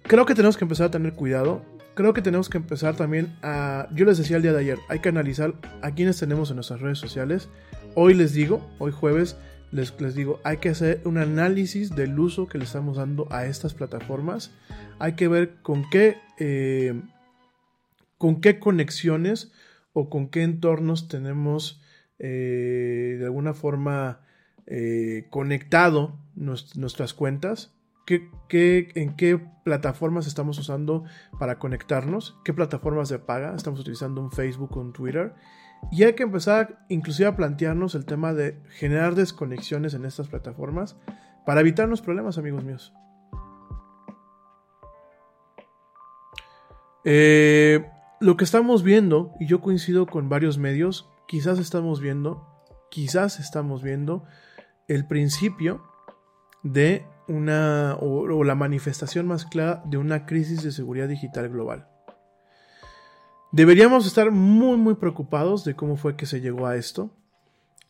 creo 0.03 0.27
que 0.27 0.35
tenemos 0.35 0.57
que 0.57 0.65
empezar 0.65 0.89
a 0.89 0.90
tener 0.90 1.12
cuidado. 1.12 1.62
Creo 1.95 2.15
que 2.15 2.23
tenemos 2.23 2.49
que 2.49 2.59
empezar 2.59 2.97
también 2.97 3.36
a... 3.43 3.89
Yo 3.95 4.05
les 4.07 4.19
decía 4.19 4.36
el 4.36 4.43
día 4.43 4.53
de 4.53 4.61
ayer, 4.61 4.78
hay 4.89 5.01
que 5.01 5.09
analizar 5.09 5.55
a 5.82 5.93
quienes 5.93 6.19
tenemos 6.19 6.51
en 6.51 6.57
nuestras 6.57 6.81
redes 6.81 6.99
sociales. 6.99 7.49
Hoy 7.95 8.15
les 8.15 8.32
digo, 8.32 8.61
hoy 8.78 8.93
jueves, 8.93 9.36
les, 9.70 10.01
les, 10.01 10.15
digo, 10.15 10.40
hay 10.45 10.59
que 10.59 10.70
hacer 10.70 11.01
un 11.05 11.19
análisis 11.19 11.95
del 11.95 12.19
uso 12.19 12.47
que 12.47 12.59
le 12.59 12.65
estamos 12.65 12.97
dando 12.97 13.27
a 13.31 13.47
estas 13.47 13.74
plataformas. 13.74 14.53
Hay 14.99 15.15
que 15.15 15.28
ver 15.28 15.57
con 15.62 15.89
qué, 15.90 16.16
eh, 16.39 17.01
con 18.16 18.40
qué 18.40 18.59
conexiones 18.59 19.53
o 19.93 20.09
con 20.09 20.28
qué 20.28 20.43
entornos 20.43 21.09
tenemos 21.09 21.81
eh, 22.19 23.16
de 23.19 23.24
alguna 23.24 23.55
forma 23.55 24.20
eh, 24.66 25.27
conectado 25.31 26.19
nuestras 26.35 27.15
cuentas. 27.15 27.74
¿Qué, 28.07 28.90
en 28.95 29.16
qué 29.16 29.39
plataformas 29.65 30.27
estamos 30.27 30.59
usando 30.59 31.05
para 31.39 31.59
conectarnos? 31.59 32.39
¿Qué 32.43 32.55
plataformas 32.55 33.11
de 33.11 33.19
paga? 33.19 33.55
¿Estamos 33.55 33.81
utilizando 33.81 34.23
un 34.23 34.31
Facebook 34.31 34.74
un 34.78 34.95
Twitter? 34.95 35.35
Y 35.90 36.05
hay 36.05 36.14
que 36.14 36.22
empezar 36.22 36.84
inclusive 36.88 37.28
a 37.28 37.36
plantearnos 37.36 37.94
el 37.94 38.05
tema 38.05 38.34
de 38.34 38.60
generar 38.70 39.14
desconexiones 39.14 39.94
en 39.94 40.05
estas 40.05 40.28
plataformas 40.28 40.96
para 41.46 41.60
evitarnos 41.60 42.02
problemas, 42.02 42.36
amigos 42.36 42.64
míos. 42.64 42.92
Eh, 47.05 47.86
lo 48.20 48.36
que 48.36 48.44
estamos 48.44 48.82
viendo, 48.82 49.32
y 49.40 49.46
yo 49.46 49.60
coincido 49.60 50.06
con 50.06 50.28
varios 50.28 50.59
medios, 50.59 51.09
quizás 51.26 51.59
estamos 51.59 52.00
viendo, 52.00 52.46
quizás 52.90 53.40
estamos 53.40 53.82
viendo 53.82 54.24
el 54.88 55.06
principio 55.06 55.82
de 56.62 57.06
una 57.28 57.96
o, 58.00 58.42
la 58.42 58.55
manifestación 58.55 59.26
más 59.26 59.44
clara 59.44 59.82
de 59.86 59.98
una 59.98 60.26
crisis 60.26 60.62
de 60.62 60.72
seguridad 60.72 61.09
digital 61.09 61.48
global. 61.48 61.88
Deberíamos 63.50 64.06
estar 64.06 64.30
muy 64.30 64.76
muy 64.76 64.94
preocupados 64.94 65.64
de 65.64 65.74
cómo 65.74 65.96
fue 65.96 66.16
que 66.16 66.26
se 66.26 66.40
llegó 66.40 66.66
a 66.66 66.76
esto. 66.76 67.10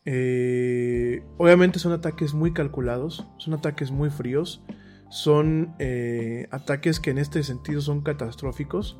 Eh, 0.05 1.23
obviamente 1.37 1.79
son 1.79 1.91
ataques 1.91 2.33
muy 2.33 2.53
calculados, 2.53 3.27
son 3.37 3.53
ataques 3.53 3.91
muy 3.91 4.09
fríos, 4.09 4.63
son 5.09 5.75
eh, 5.79 6.47
ataques 6.51 6.99
que 6.99 7.11
en 7.11 7.17
este 7.17 7.43
sentido 7.43 7.81
son 7.81 8.01
catastróficos. 8.01 8.97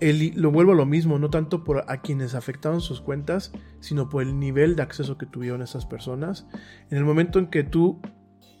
lo 0.00 0.50
vuelvo 0.50 0.72
a 0.72 0.76
lo 0.76 0.86
mismo, 0.86 1.18
no 1.18 1.28
tanto 1.30 1.62
por 1.62 1.84
a 1.88 2.00
quienes 2.00 2.34
afectaron 2.34 2.80
sus 2.80 3.00
cuentas, 3.00 3.52
sino 3.80 4.08
por 4.08 4.22
el 4.22 4.38
nivel 4.38 4.76
de 4.76 4.82
acceso 4.82 5.18
que 5.18 5.26
tuvieron 5.26 5.62
esas 5.62 5.84
personas. 5.84 6.46
En 6.90 6.96
el 6.96 7.04
momento 7.04 7.38
en 7.38 7.48
que 7.48 7.64
tú 7.64 8.00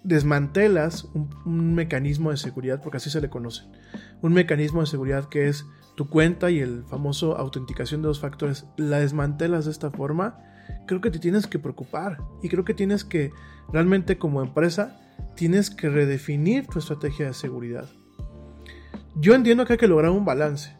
desmantelas 0.04 1.08
un, 1.14 1.74
mecanismo 1.74 2.30
de 2.30 2.36
seguridad, 2.36 2.80
porque 2.82 2.98
así 2.98 3.10
se 3.10 3.22
le 3.22 3.30
conoce, 3.30 3.62
un 4.20 4.34
mecanismo 4.34 4.82
de 4.82 4.86
seguridad 4.86 5.28
que 5.28 5.48
es 5.48 5.64
tu 5.94 6.08
cuenta 6.08 6.50
y 6.50 6.58
el 6.58 6.84
famoso 6.84 7.36
autenticación 7.36 8.02
de 8.02 8.08
dos 8.08 8.20
factores, 8.20 8.66
la 8.76 8.98
desmantelas 8.98 9.64
de 9.64 9.70
esta 9.70 9.90
forma, 9.90 10.38
creo 10.86 11.00
que 11.00 11.10
te 11.10 11.18
tienes 11.18 11.46
que 11.46 11.58
preocupar 11.58 12.18
y 12.42 12.48
creo 12.48 12.64
que 12.64 12.74
tienes 12.74 13.04
que 13.04 13.32
realmente 13.72 14.18
como 14.18 14.42
empresa 14.42 15.00
tienes 15.36 15.70
que 15.70 15.88
redefinir 15.88 16.66
tu 16.66 16.78
estrategia 16.78 17.26
de 17.26 17.34
seguridad. 17.34 17.88
Yo 19.16 19.34
entiendo 19.34 19.64
que 19.64 19.74
hay 19.74 19.78
que 19.78 19.88
lograr 19.88 20.10
un 20.10 20.24
balance. 20.24 20.76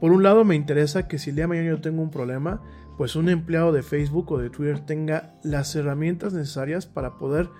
Por 0.00 0.12
un 0.12 0.22
lado 0.22 0.44
me 0.44 0.54
interesa 0.54 1.08
que 1.08 1.18
si 1.18 1.30
el 1.30 1.36
día 1.36 1.44
de 1.44 1.48
mañana 1.48 1.68
yo 1.68 1.80
tengo 1.80 2.02
un 2.02 2.10
problema, 2.10 2.62
pues 2.96 3.16
un 3.16 3.28
empleado 3.28 3.72
de 3.72 3.82
Facebook 3.82 4.32
o 4.32 4.38
de 4.38 4.50
Twitter 4.50 4.80
tenga 4.80 5.34
las 5.42 5.74
herramientas 5.76 6.32
necesarias 6.32 6.86
para 6.86 7.18
poder 7.18 7.50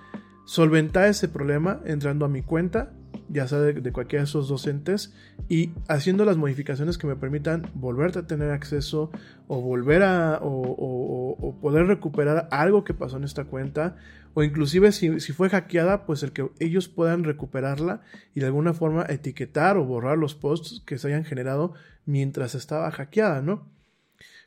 solventar 0.46 1.08
ese 1.08 1.28
problema 1.28 1.80
entrando 1.84 2.24
a 2.24 2.28
mi 2.28 2.42
cuenta, 2.42 2.92
ya 3.28 3.46
sea 3.48 3.58
de, 3.58 3.92
cualquiera 3.92 4.22
de 4.22 4.28
esos 4.28 4.48
docentes, 4.48 5.12
y 5.48 5.72
haciendo 5.88 6.24
las 6.24 6.36
modificaciones 6.36 6.98
que 6.98 7.06
me 7.06 7.16
permitan 7.16 7.70
volverte 7.74 8.20
a 8.20 8.26
tener 8.26 8.50
acceso 8.50 9.10
o 9.48 9.60
volver 9.60 10.02
a 10.02 10.38
o, 10.42 11.56
poder 11.60 11.86
recuperar 11.86 12.48
algo 12.50 12.84
que 12.84 12.94
pasó 12.94 13.16
en 13.16 13.24
esta 13.24 13.44
cuenta 13.44 13.96
o 14.34 14.42
inclusive 14.42 14.92
si, 14.92 15.20
si, 15.20 15.32
fue 15.32 15.48
hackeada 15.48 16.06
pues 16.06 16.22
el 16.22 16.32
que 16.32 16.50
ellos 16.58 16.88
puedan 16.88 17.24
recuperarla 17.24 18.02
y 18.34 18.40
de 18.40 18.46
alguna 18.46 18.74
forma 18.74 19.06
etiquetar 19.08 19.76
o 19.76 19.84
borrar 19.84 20.18
los 20.18 20.34
posts 20.34 20.82
que 20.84 20.98
se 20.98 21.08
hayan 21.08 21.24
generado 21.24 21.74
mientras 22.04 22.54
estaba 22.54 22.90
hackeada, 22.90 23.42
¿no? 23.42 23.68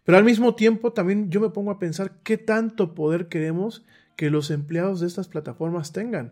Pero 0.08 0.18
al 0.18 0.24
mismo 0.24 0.56
tiempo 0.56 0.94
también 0.94 1.30
yo 1.30 1.42
me 1.42 1.50
pongo 1.50 1.72
a 1.72 1.80
pensar 1.80 2.14
qué 2.24 2.38
tanto 2.38 2.96
poder 2.96 3.28
queremos 3.28 3.86
que 4.16 4.30
los 4.30 4.52
empleados 4.52 5.00
de 5.00 5.08
estas 5.08 5.28
plataformas 5.28 5.92
tengan. 5.92 6.32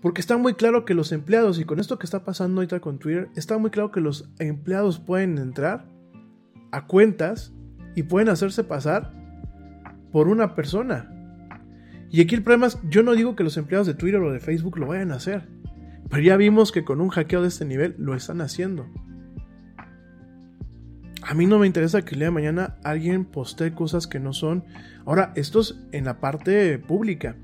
Porque 0.00 0.20
está 0.20 0.36
muy 0.36 0.54
claro 0.54 0.84
que 0.84 0.94
los 0.94 1.12
empleados, 1.12 1.58
y 1.58 1.64
con 1.64 1.80
esto 1.80 1.98
que 1.98 2.06
está 2.06 2.24
pasando 2.24 2.60
ahorita 2.60 2.80
con 2.80 2.98
Twitter, 2.98 3.28
está 3.36 3.58
muy 3.58 3.70
claro 3.70 3.90
que 3.90 4.00
los 4.00 4.30
empleados 4.38 4.98
pueden 4.98 5.38
entrar 5.38 5.86
a 6.70 6.86
cuentas 6.86 7.52
y 7.94 8.04
pueden 8.04 8.28
hacerse 8.28 8.64
pasar 8.64 9.12
por 10.10 10.28
una 10.28 10.54
persona. 10.54 11.10
Y 12.10 12.20
aquí 12.20 12.34
el 12.34 12.42
problema 12.42 12.66
es, 12.66 12.78
yo 12.90 13.02
no 13.02 13.12
digo 13.12 13.34
que 13.36 13.44
los 13.44 13.56
empleados 13.56 13.86
de 13.86 13.94
Twitter 13.94 14.20
o 14.20 14.32
de 14.32 14.40
Facebook 14.40 14.78
lo 14.78 14.88
vayan 14.88 15.12
a 15.12 15.16
hacer, 15.16 15.48
pero 16.10 16.22
ya 16.22 16.36
vimos 16.36 16.72
que 16.72 16.84
con 16.84 17.00
un 17.00 17.08
hackeo 17.08 17.42
de 17.42 17.48
este 17.48 17.64
nivel 17.64 17.94
lo 17.98 18.14
están 18.14 18.40
haciendo. 18.42 18.86
A 21.22 21.34
mí 21.34 21.46
no 21.46 21.58
me 21.58 21.66
interesa 21.66 22.04
que 22.04 22.14
el 22.14 22.18
día 22.18 22.28
de 22.28 22.32
mañana 22.32 22.76
alguien 22.82 23.24
postee 23.24 23.72
cosas 23.72 24.06
que 24.06 24.20
no 24.20 24.32
son. 24.32 24.64
Ahora, 25.06 25.32
esto 25.36 25.60
es 25.60 25.80
en 25.92 26.04
la 26.04 26.20
parte 26.20 26.78
pública. 26.78 27.36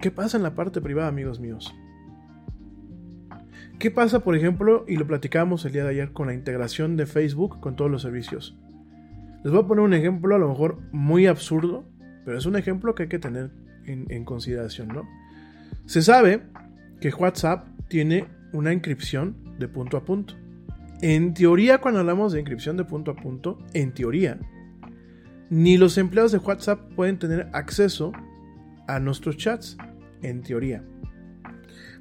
¿Qué 0.00 0.10
pasa 0.10 0.36
en 0.36 0.42
la 0.42 0.54
parte 0.54 0.80
privada, 0.80 1.08
amigos 1.08 1.40
míos? 1.40 1.74
¿Qué 3.78 3.90
pasa, 3.90 4.20
por 4.20 4.36
ejemplo, 4.36 4.84
y 4.88 4.96
lo 4.96 5.06
platicábamos 5.06 5.64
el 5.64 5.72
día 5.72 5.84
de 5.84 5.90
ayer 5.90 6.12
con 6.12 6.28
la 6.28 6.34
integración 6.34 6.96
de 6.96 7.06
Facebook 7.06 7.60
con 7.60 7.76
todos 7.76 7.90
los 7.90 8.02
servicios? 8.02 8.56
Les 9.42 9.52
voy 9.52 9.62
a 9.62 9.66
poner 9.66 9.84
un 9.84 9.94
ejemplo 9.94 10.34
a 10.34 10.38
lo 10.38 10.48
mejor 10.48 10.78
muy 10.92 11.26
absurdo, 11.26 11.84
pero 12.24 12.38
es 12.38 12.46
un 12.46 12.56
ejemplo 12.56 12.94
que 12.94 13.04
hay 13.04 13.08
que 13.08 13.18
tener 13.18 13.50
en, 13.84 14.06
en 14.10 14.24
consideración, 14.24 14.88
¿no? 14.88 15.02
Se 15.86 16.02
sabe 16.02 16.42
que 17.00 17.10
WhatsApp 17.10 17.66
tiene 17.88 18.26
una 18.52 18.72
inscripción 18.72 19.36
de 19.58 19.68
punto 19.68 19.96
a 19.96 20.04
punto. 20.04 20.34
En 21.00 21.34
teoría, 21.34 21.78
cuando 21.78 22.00
hablamos 22.00 22.32
de 22.32 22.40
inscripción 22.40 22.76
de 22.76 22.84
punto 22.84 23.10
a 23.10 23.16
punto, 23.16 23.58
en 23.74 23.92
teoría, 23.92 24.38
ni 25.50 25.76
los 25.76 25.98
empleados 25.98 26.32
de 26.32 26.38
WhatsApp 26.38 26.80
pueden 26.94 27.18
tener 27.18 27.48
acceso 27.52 28.12
a 28.88 28.98
nuestros 28.98 29.36
chats. 29.36 29.76
En 30.26 30.42
teoría. 30.42 30.82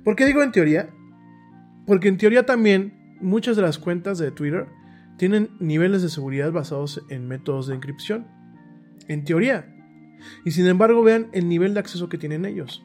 ¿Por 0.04 0.16
qué 0.16 0.26
digo 0.26 0.42
en 0.42 0.52
teoría? 0.52 0.90
Porque 1.86 2.08
en 2.08 2.18
teoría 2.18 2.44
también 2.44 3.18
muchas 3.22 3.56
de 3.56 3.62
las 3.62 3.78
cuentas 3.78 4.18
de 4.18 4.32
Twitter 4.32 4.66
tienen 5.18 5.52
niveles 5.60 6.02
de 6.02 6.10
seguridad 6.10 6.52
basados 6.52 7.06
en 7.10 7.28
métodos 7.28 7.68
de 7.68 7.76
inscripción. 7.76 8.26
En 9.08 9.26
teoría. 9.26 9.72
Y 10.44 10.52
sin 10.52 10.66
embargo 10.66 11.04
vean 11.04 11.28
el 11.34 11.48
nivel 11.48 11.76
de 11.76 11.82
acceso 11.82 12.10
que 12.10 12.18
tienen 12.18 12.46
ellos. 12.46 12.84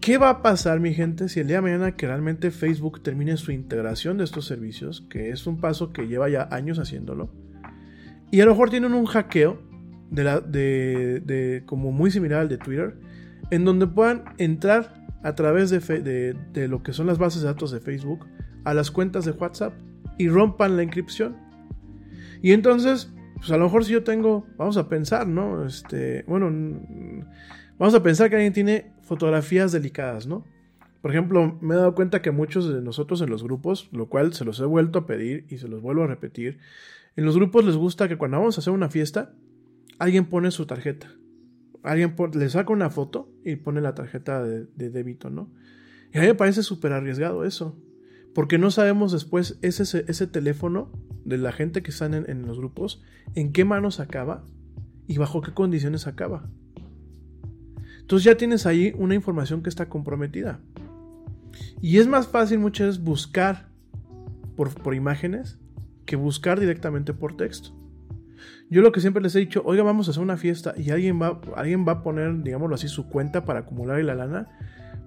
¿Qué 0.00 0.16
va 0.16 0.30
a 0.30 0.42
pasar, 0.42 0.80
mi 0.80 0.94
gente, 0.94 1.28
si 1.28 1.40
el 1.40 1.48
día 1.48 1.56
de 1.56 1.62
mañana 1.62 1.96
que 1.96 2.06
realmente 2.06 2.50
Facebook 2.50 3.02
termine 3.02 3.36
su 3.36 3.52
integración 3.52 4.16
de 4.16 4.24
estos 4.24 4.46
servicios, 4.46 5.06
que 5.10 5.28
es 5.28 5.46
un 5.46 5.60
paso 5.60 5.92
que 5.92 6.06
lleva 6.06 6.30
ya 6.30 6.48
años 6.50 6.78
haciéndolo, 6.78 7.30
y 8.30 8.40
a 8.40 8.46
lo 8.46 8.52
mejor 8.52 8.70
tienen 8.70 8.94
un 8.94 9.04
hackeo 9.04 9.60
de, 10.10 10.24
la, 10.24 10.40
de, 10.40 11.62
como 11.66 11.92
muy 11.92 12.10
similar 12.10 12.40
al 12.40 12.48
de 12.48 12.58
Twitter, 12.58 12.96
en 13.50 13.64
donde 13.64 13.86
puedan 13.86 14.24
entrar 14.38 15.06
a 15.22 15.34
través 15.34 15.70
de, 15.70 16.68
lo 16.68 16.82
que 16.82 16.92
son 16.92 17.06
las 17.06 17.18
bases 17.18 17.42
de 17.42 17.48
datos 17.48 17.70
de 17.70 17.80
Facebook 17.80 18.26
a 18.64 18.74
las 18.74 18.90
cuentas 18.90 19.24
de 19.24 19.32
WhatsApp 19.32 19.74
y 20.18 20.28
rompan 20.28 20.76
la 20.76 20.82
inscripción. 20.82 21.36
Y 22.42 22.52
entonces, 22.52 23.12
pues 23.36 23.50
a 23.50 23.56
lo 23.56 23.64
mejor 23.64 23.84
si 23.84 23.92
yo 23.92 24.04
tengo, 24.04 24.46
vamos 24.56 24.76
a 24.76 24.88
pensar, 24.88 25.26
¿no? 25.26 25.64
Este, 25.64 26.24
bueno, 26.26 26.50
vamos 27.78 27.94
a 27.94 28.02
pensar 28.02 28.30
que 28.30 28.36
alguien 28.36 28.52
tiene 28.52 28.92
fotografías 29.02 29.72
delicadas, 29.72 30.26
¿no? 30.26 30.44
Por 31.00 31.12
ejemplo, 31.12 31.56
me 31.60 31.74
he 31.74 31.78
dado 31.78 31.94
cuenta 31.94 32.22
que 32.22 32.30
muchos 32.30 32.72
de 32.72 32.82
nosotros 32.82 33.20
en 33.22 33.30
los 33.30 33.42
grupos, 33.42 33.88
lo 33.92 34.08
cual 34.08 34.34
se 34.34 34.44
los 34.44 34.58
he 34.60 34.64
vuelto 34.64 35.00
a 35.00 35.06
pedir 35.06 35.46
y 35.48 35.58
se 35.58 35.68
los 35.68 35.80
vuelvo 35.80 36.02
a 36.02 36.08
repetir, 36.08 36.58
en 37.16 37.24
los 37.24 37.36
grupos 37.36 37.64
les 37.64 37.76
gusta 37.76 38.08
que 38.08 38.16
cuando 38.16 38.38
vamos 38.38 38.58
a 38.58 38.60
hacer 38.60 38.72
una 38.72 38.88
fiesta, 38.88 39.32
alguien 39.98 40.26
pone 40.26 40.50
su 40.50 40.66
tarjeta. 40.66 41.08
Alguien 41.88 42.14
le 42.34 42.50
saca 42.50 42.72
una 42.72 42.90
foto 42.90 43.32
y 43.44 43.56
pone 43.56 43.80
la 43.80 43.94
tarjeta 43.94 44.42
de, 44.42 44.90
débito, 44.90 45.30
¿no? 45.30 45.50
Y 46.12 46.18
a 46.18 46.20
mí 46.20 46.26
me 46.26 46.34
parece 46.34 46.62
súper 46.62 46.92
arriesgado 46.92 47.44
eso. 47.44 47.76
Porque 48.34 48.58
no 48.58 48.70
sabemos 48.70 49.10
después 49.10 49.58
ese, 49.62 50.04
ese 50.06 50.26
teléfono 50.26 50.92
de 51.24 51.38
la 51.38 51.50
gente 51.50 51.82
que 51.82 51.90
están 51.90 52.12
en, 52.12 52.28
en 52.28 52.46
los 52.46 52.58
grupos, 52.58 53.02
en 53.34 53.52
qué 53.52 53.64
manos 53.64 54.00
acaba 54.00 54.44
y 55.06 55.16
bajo 55.16 55.40
qué 55.40 55.52
condiciones 55.52 56.06
acaba. 56.06 56.50
Entonces 58.00 58.24
ya 58.24 58.36
tienes 58.36 58.66
ahí 58.66 58.94
una 58.96 59.14
información 59.14 59.62
que 59.62 59.70
está 59.70 59.88
comprometida. 59.88 60.60
Y 61.80 61.98
es 61.98 62.06
más 62.06 62.28
fácil 62.28 62.58
muchas 62.58 62.88
veces 62.88 63.02
buscar 63.02 63.68
por, 64.56 64.74
por 64.74 64.94
imágenes 64.94 65.58
que 66.04 66.16
buscar 66.16 66.60
directamente 66.60 67.14
por 67.14 67.36
texto. 67.36 67.77
Yo 68.70 68.82
lo 68.82 68.92
que 68.92 69.00
siempre 69.00 69.22
les 69.22 69.34
he 69.34 69.38
dicho, 69.38 69.62
oiga, 69.64 69.82
vamos 69.82 70.08
a 70.08 70.10
hacer 70.10 70.22
una 70.22 70.36
fiesta 70.36 70.74
y 70.76 70.90
alguien 70.90 71.20
va, 71.20 71.40
alguien 71.56 71.86
va 71.86 71.92
a 71.92 72.02
poner, 72.02 72.42
digámoslo 72.42 72.74
así, 72.74 72.88
su 72.88 73.08
cuenta 73.08 73.44
para 73.44 73.60
acumular 73.60 74.02
la 74.04 74.14
lana. 74.14 74.48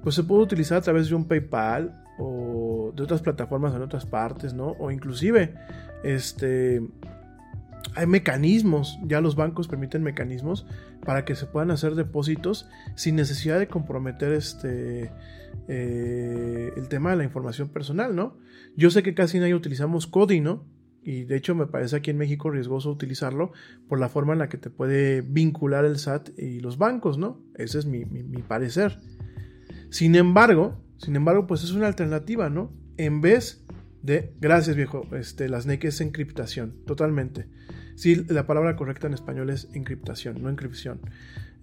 pues 0.03 0.15
se 0.15 0.23
puede 0.23 0.41
utilizar 0.41 0.79
a 0.79 0.81
través 0.81 1.09
de 1.09 1.15
un 1.15 1.25
PayPal 1.25 2.03
o 2.17 2.91
de 2.95 3.03
otras 3.03 3.21
plataformas 3.21 3.75
en 3.75 3.83
otras 3.83 4.05
partes, 4.05 4.53
¿no? 4.53 4.75
O 4.79 4.89
inclusive, 4.89 5.53
este, 6.03 6.81
hay 7.95 8.07
mecanismos, 8.07 8.99
ya 9.03 9.21
los 9.21 9.35
bancos 9.35 9.67
permiten 9.67 10.01
mecanismos 10.01 10.65
para 11.05 11.25
que 11.25 11.35
se 11.35 11.45
puedan 11.45 11.71
hacer 11.71 11.95
depósitos 11.95 12.67
sin 12.95 13.15
necesidad 13.15 13.59
de 13.59 13.67
comprometer 13.67 14.33
este, 14.33 15.11
eh, 15.67 16.71
el 16.75 16.87
tema 16.87 17.11
de 17.11 17.17
la 17.17 17.23
información 17.23 17.69
personal, 17.69 18.15
¿no? 18.15 18.37
Yo 18.75 18.89
sé 18.89 19.03
que 19.03 19.13
casi 19.13 19.39
nadie 19.39 19.55
utilizamos 19.55 20.07
Codi, 20.07 20.41
¿no? 20.41 20.65
Y 21.03 21.23
de 21.23 21.35
hecho 21.35 21.55
me 21.55 21.65
parece 21.65 21.95
aquí 21.95 22.11
en 22.11 22.17
México 22.17 22.49
riesgoso 22.49 22.91
utilizarlo 22.91 23.51
por 23.87 23.99
la 23.99 24.09
forma 24.09 24.33
en 24.33 24.39
la 24.39 24.49
que 24.49 24.57
te 24.57 24.69
puede 24.69 25.21
vincular 25.21 25.85
el 25.85 25.97
SAT 25.97 26.37
y 26.37 26.59
los 26.59 26.77
bancos, 26.77 27.17
¿no? 27.17 27.41
Ese 27.55 27.79
es 27.79 27.85
mi, 27.85 28.05
mi 28.05 28.41
parecer. 28.43 28.99
Sin 29.89 30.15
embargo, 30.15 30.77
sin 30.97 31.15
embargo, 31.15 31.47
pues 31.47 31.63
es 31.63 31.71
una 31.71 31.87
alternativa, 31.87 32.49
¿no? 32.49 32.71
En 32.97 33.21
vez 33.21 33.65
de, 34.03 34.33
gracias 34.39 34.75
viejo, 34.75 35.07
este, 35.13 35.49
las 35.49 35.65
NEC 35.65 35.85
es 35.85 36.01
encriptación, 36.01 36.75
totalmente. 36.85 37.47
Sí, 37.95 38.23
la 38.29 38.45
palabra 38.45 38.75
correcta 38.75 39.07
en 39.07 39.13
español 39.13 39.49
es 39.49 39.67
encriptación, 39.73 40.41
no 40.41 40.49
encripción. 40.49 41.01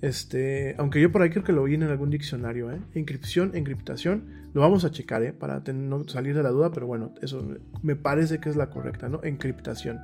Este, 0.00 0.76
aunque 0.78 1.00
yo 1.00 1.10
por 1.10 1.22
ahí 1.22 1.30
creo 1.30 1.42
que 1.42 1.52
lo 1.52 1.62
oí 1.62 1.74
en 1.74 1.82
algún 1.82 2.10
diccionario, 2.10 2.70
¿eh? 2.70 2.78
Encripción, 2.94 3.52
encriptación, 3.54 4.24
lo 4.54 4.60
vamos 4.60 4.84
a 4.84 4.90
checar, 4.90 5.22
¿eh? 5.22 5.32
Para 5.32 5.60
no 5.72 6.08
salir 6.08 6.36
de 6.36 6.42
la 6.42 6.50
duda, 6.50 6.70
pero 6.70 6.86
bueno, 6.86 7.14
eso 7.20 7.46
me 7.82 7.96
parece 7.96 8.38
que 8.38 8.48
es 8.48 8.56
la 8.56 8.70
correcta, 8.70 9.08
¿no? 9.08 9.20
Encriptación. 9.24 9.98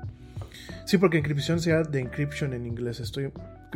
Sí, 0.84 0.98
porque 0.98 1.18
encripción 1.18 1.60
sea 1.60 1.82
de 1.82 2.00
encryption 2.00 2.52
en 2.54 2.66
inglés, 2.66 3.00
estoy 3.00 3.30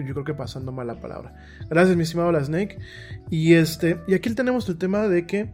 yo 0.04 0.14
creo 0.14 0.24
que 0.24 0.34
pasando 0.34 0.72
mal 0.72 0.86
la 0.86 1.00
palabra. 1.00 1.34
Gracias, 1.68 1.96
mi 1.96 2.02
estimado 2.02 2.32
La 2.32 2.44
Snake. 2.44 2.78
Y 3.30 3.54
este, 3.54 3.98
y 4.06 4.14
aquí 4.14 4.32
tenemos 4.34 4.68
el 4.68 4.78
tema 4.78 5.08
de 5.08 5.26
que, 5.26 5.50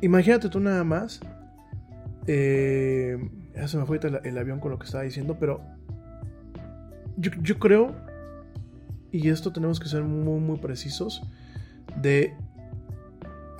imagínate 0.00 0.48
tú 0.48 0.60
nada 0.60 0.84
más, 0.84 1.20
eh, 2.26 3.18
ya 3.54 3.68
se 3.68 3.76
me 3.76 3.86
fue 3.86 4.00
el, 4.02 4.38
avión 4.38 4.60
con 4.60 4.70
lo 4.70 4.78
que 4.78 4.86
estaba 4.86 5.04
diciendo, 5.04 5.36
pero 5.38 5.60
yo 7.16 7.58
creo, 7.58 7.94
y 9.12 9.28
esto 9.28 9.52
tenemos 9.52 9.80
que 9.80 9.88
ser 9.88 10.02
muy, 10.02 10.40
muy 10.40 10.58
precisos, 10.58 11.22
de 12.00 12.34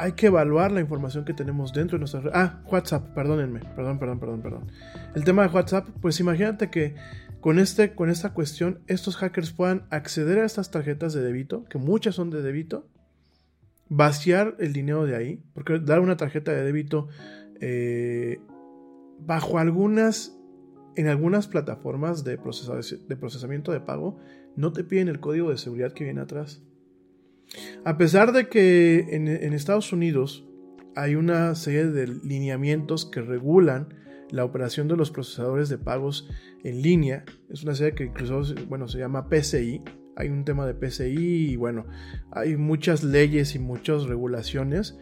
hay 0.01 0.13
que 0.13 0.27
evaluar 0.27 0.73
la 0.73 0.81
información 0.81 1.25
que 1.25 1.35
tenemos 1.35 1.73
dentro 1.73 1.97
de 1.97 2.01
nuestra 2.01 2.21
red. 2.21 2.31
Ah, 2.35 2.63
WhatsApp, 2.71 3.15
perdónenme, 3.15 3.61
perdón, 3.77 3.99
perdón, 3.99 4.19
perdón, 4.19 4.41
perdón. 4.41 4.73
El 5.15 5.25
tema 5.25 5.47
de 5.47 5.55
WhatsApp, 5.55 5.89
pues 6.01 6.19
imagínate 6.21 6.71
que 6.71 6.95
con, 7.41 7.59
este, 7.59 7.95
con 7.95 8.09
esta 8.09 8.33
cuestión 8.33 8.81
estos 8.87 9.17
hackers 9.17 9.53
puedan 9.53 9.85
acceder 9.91 10.39
a 10.39 10.47
estas 10.47 10.71
tarjetas 10.71 11.13
de 11.13 11.23
débito, 11.23 11.65
que 11.65 11.79
muchas 11.79 12.15
son 12.15 12.31
de 12.31 12.41
débito, 12.41 12.87
vaciar 13.89 14.57
el 14.59 14.73
dinero 14.73 15.05
de 15.05 15.17
ahí, 15.17 15.43
porque 15.53 15.79
dar 15.79 16.01
una 16.01 16.17
tarjeta 16.17 16.53
de 16.53 16.65
débito 16.65 17.09
eh, 17.61 18.41
bajo 19.19 19.59
algunas, 19.59 20.35
en 20.97 21.09
algunas 21.09 21.47
plataformas 21.47 22.25
de, 22.25 22.39
de 22.39 23.17
procesamiento 23.17 23.73
de 23.73 23.81
pago, 23.81 24.19
no 24.57 24.73
te 24.73 24.85
piden 24.85 25.09
el 25.09 25.21
código 25.21 25.51
de 25.51 25.59
seguridad 25.59 25.93
que 25.93 26.05
viene 26.05 26.21
atrás. 26.21 26.63
A 27.85 27.97
pesar 27.97 28.33
de 28.33 28.49
que 28.49 29.07
en, 29.11 29.29
Estados 29.29 29.93
Unidos 29.93 30.47
hay 30.95 31.15
una 31.15 31.55
serie 31.55 31.87
de 31.87 32.07
lineamientos 32.07 33.07
que 33.07 33.23
regulan 33.23 33.95
la 34.31 34.45
operación 34.45 34.87
de 34.87 34.97
los 34.97 35.11
procesadores 35.11 35.69
de 35.69 35.79
pagos 35.79 36.29
en 36.63 36.83
línea. 36.83 37.25
Es 37.49 37.65
una 37.65 37.75
serie 37.75 37.95
que 37.95 38.05
incluso, 38.05 38.55
bueno, 38.69 38.87
se 38.87 38.99
llama 38.99 39.29
PCI. 39.29 39.83
Hay 40.17 40.29
un 40.29 40.45
tema 40.45 40.67
de 40.67 40.75
PCI 40.75 41.53
y 41.53 41.57
bueno, 41.57 41.87
hay 42.31 42.57
muchas 42.57 43.03
leyes 43.03 43.55
y 43.55 43.59
muchas 43.59 44.05
regulaciones. 44.05 44.99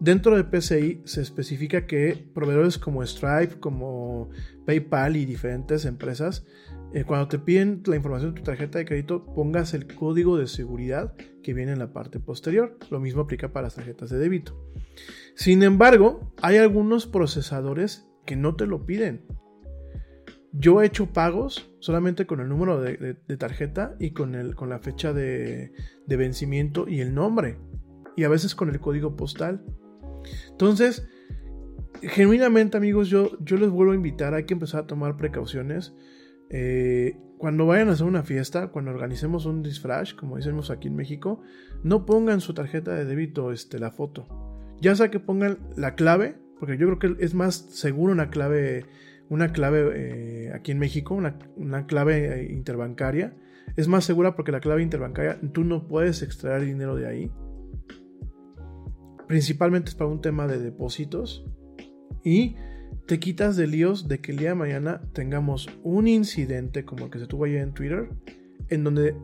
Dentro 0.00 0.36
de 0.36 0.44
PCI 0.44 1.02
se 1.04 1.22
especifica 1.22 1.86
que 1.86 2.28
proveedores 2.34 2.76
como 2.76 3.06
Stripe, 3.06 3.60
como 3.60 4.30
PayPal 4.66 5.16
y 5.16 5.24
diferentes 5.24 5.84
empresas, 5.84 6.44
eh, 6.92 7.04
cuando 7.04 7.28
te 7.28 7.38
piden 7.38 7.82
la 7.86 7.96
información 7.96 8.34
de 8.34 8.40
tu 8.40 8.44
tarjeta 8.44 8.78
de 8.78 8.84
crédito, 8.84 9.24
pongas 9.34 9.74
el 9.74 9.92
código 9.94 10.38
de 10.38 10.46
seguridad 10.46 11.14
que 11.42 11.52
viene 11.54 11.72
en 11.72 11.78
la 11.78 11.92
parte 11.92 12.20
posterior. 12.20 12.78
Lo 12.90 13.00
mismo 13.00 13.22
aplica 13.22 13.52
para 13.52 13.66
las 13.66 13.74
tarjetas 13.74 14.10
de 14.10 14.18
débito. 14.18 14.56
Sin 15.34 15.62
embargo, 15.62 16.32
hay 16.40 16.56
algunos 16.56 17.06
procesadores 17.06 18.08
que 18.24 18.36
no 18.36 18.56
te 18.56 18.66
lo 18.66 18.86
piden. 18.86 19.24
Yo 20.52 20.80
he 20.80 20.86
hecho 20.86 21.12
pagos 21.12 21.70
solamente 21.80 22.26
con 22.26 22.40
el 22.40 22.48
número 22.48 22.80
de, 22.80 23.14
tarjeta 23.36 23.94
y 24.00 24.12
con, 24.12 24.34
el, 24.34 24.54
con 24.54 24.70
la 24.70 24.78
fecha 24.78 25.12
de, 25.12 25.72
vencimiento 26.06 26.88
y 26.88 27.00
el 27.00 27.14
nombre. 27.14 27.58
Y 28.16 28.24
a 28.24 28.28
veces 28.28 28.54
con 28.54 28.70
el 28.70 28.80
código 28.80 29.16
postal. 29.16 29.62
Entonces, 30.50 31.06
genuinamente 32.00 32.76
amigos, 32.78 33.08
yo, 33.08 33.38
yo 33.40 33.56
les 33.58 33.68
vuelvo 33.68 33.92
a 33.92 33.96
invitar, 33.96 34.32
hay 34.32 34.44
que 34.44 34.54
empezar 34.54 34.84
a 34.84 34.86
tomar 34.86 35.16
precauciones. 35.16 35.94
Eh, 36.50 37.18
cuando 37.38 37.66
vayan 37.66 37.88
a 37.88 37.92
hacer 37.92 38.06
una 38.06 38.22
fiesta, 38.22 38.68
cuando 38.68 38.90
organicemos 38.90 39.46
un 39.46 39.62
disfraz, 39.62 40.14
como 40.14 40.36
decimos 40.36 40.70
aquí 40.70 40.88
en 40.88 40.96
México, 40.96 41.42
no 41.82 42.06
pongan 42.06 42.40
su 42.40 42.54
tarjeta 42.54 42.94
de 42.94 43.04
débito 43.04 43.52
este, 43.52 43.78
la 43.78 43.90
foto. 43.90 44.26
Ya 44.80 44.94
sea 44.94 45.10
que 45.10 45.20
pongan 45.20 45.58
la 45.76 45.94
clave 45.94 46.36
porque 46.58 46.78
yo 46.78 46.86
creo 46.86 46.98
que 46.98 47.24
es 47.24 47.34
más 47.34 47.54
seguro 47.54 48.12
una 48.12 48.30
clave, 48.30 48.86
una 49.28 49.52
clave 49.52 49.92
eh, 49.94 50.52
aquí 50.54 50.72
en 50.72 50.78
México, 50.78 51.14
una, 51.14 51.86
clave 51.86 52.40
eh, 52.40 52.52
interbancaria. 52.52 53.36
Es 53.76 53.88
más 53.88 54.04
segura 54.04 54.34
porque 54.36 54.52
la 54.52 54.60
clave 54.60 54.82
interbancaria 54.82 55.38
tú 55.52 55.64
no 55.64 55.86
puedes 55.86 56.22
extraer 56.22 56.64
dinero 56.64 56.96
de 56.96 57.06
ahí. 57.06 57.30
Principalmente 59.26 59.90
es 59.90 59.94
para 59.94 60.08
un 60.08 60.20
tema 60.20 60.46
de 60.46 60.58
depósitos. 60.58 61.44
Y 62.24 62.56
te 63.06 63.20
quitas 63.20 63.56
de 63.56 63.66
líos 63.66 64.08
de 64.08 64.20
que 64.20 64.32
el 64.32 64.38
día 64.38 64.50
de 64.50 64.54
mañana 64.56 65.00
tengamos 65.12 65.68
un 65.84 66.08
incidente 66.08 66.84
como 66.84 67.04
el 67.04 67.10
que 67.10 67.20
se 67.20 67.26
tuvo 67.26 67.44
ayer 67.44 67.62
en 67.62 67.72
Twitter, 67.72 68.08
en 68.68 68.82
donde 68.82 69.14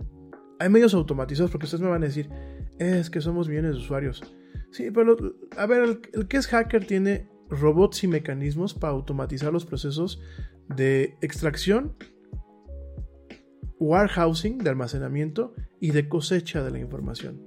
hay 0.60 0.68
medios 0.68 0.94
automatizados, 0.94 1.50
porque 1.50 1.64
ustedes 1.64 1.82
me 1.82 1.90
van 1.90 2.02
a 2.04 2.06
decir, 2.06 2.30
es 2.78 3.10
que 3.10 3.20
somos 3.20 3.48
millones 3.48 3.72
de 3.72 3.78
usuarios. 3.78 4.22
Sí, 4.70 4.90
pero 4.92 5.16
a 5.56 5.66
ver, 5.66 6.00
el, 6.12 6.28
que 6.28 6.36
es 6.36 6.46
hacker 6.46 6.86
tiene 6.86 7.28
robots 7.50 8.04
y 8.04 8.08
mecanismos 8.08 8.72
para 8.72 8.92
automatizar 8.92 9.52
los 9.52 9.66
procesos 9.66 10.22
de 10.68 11.16
extracción, 11.20 11.94
warehousing, 13.80 14.58
de 14.58 14.70
almacenamiento 14.70 15.54
y 15.80 15.90
de 15.90 16.08
cosecha 16.08 16.62
de 16.62 16.70
la 16.70 16.78
información. 16.78 17.42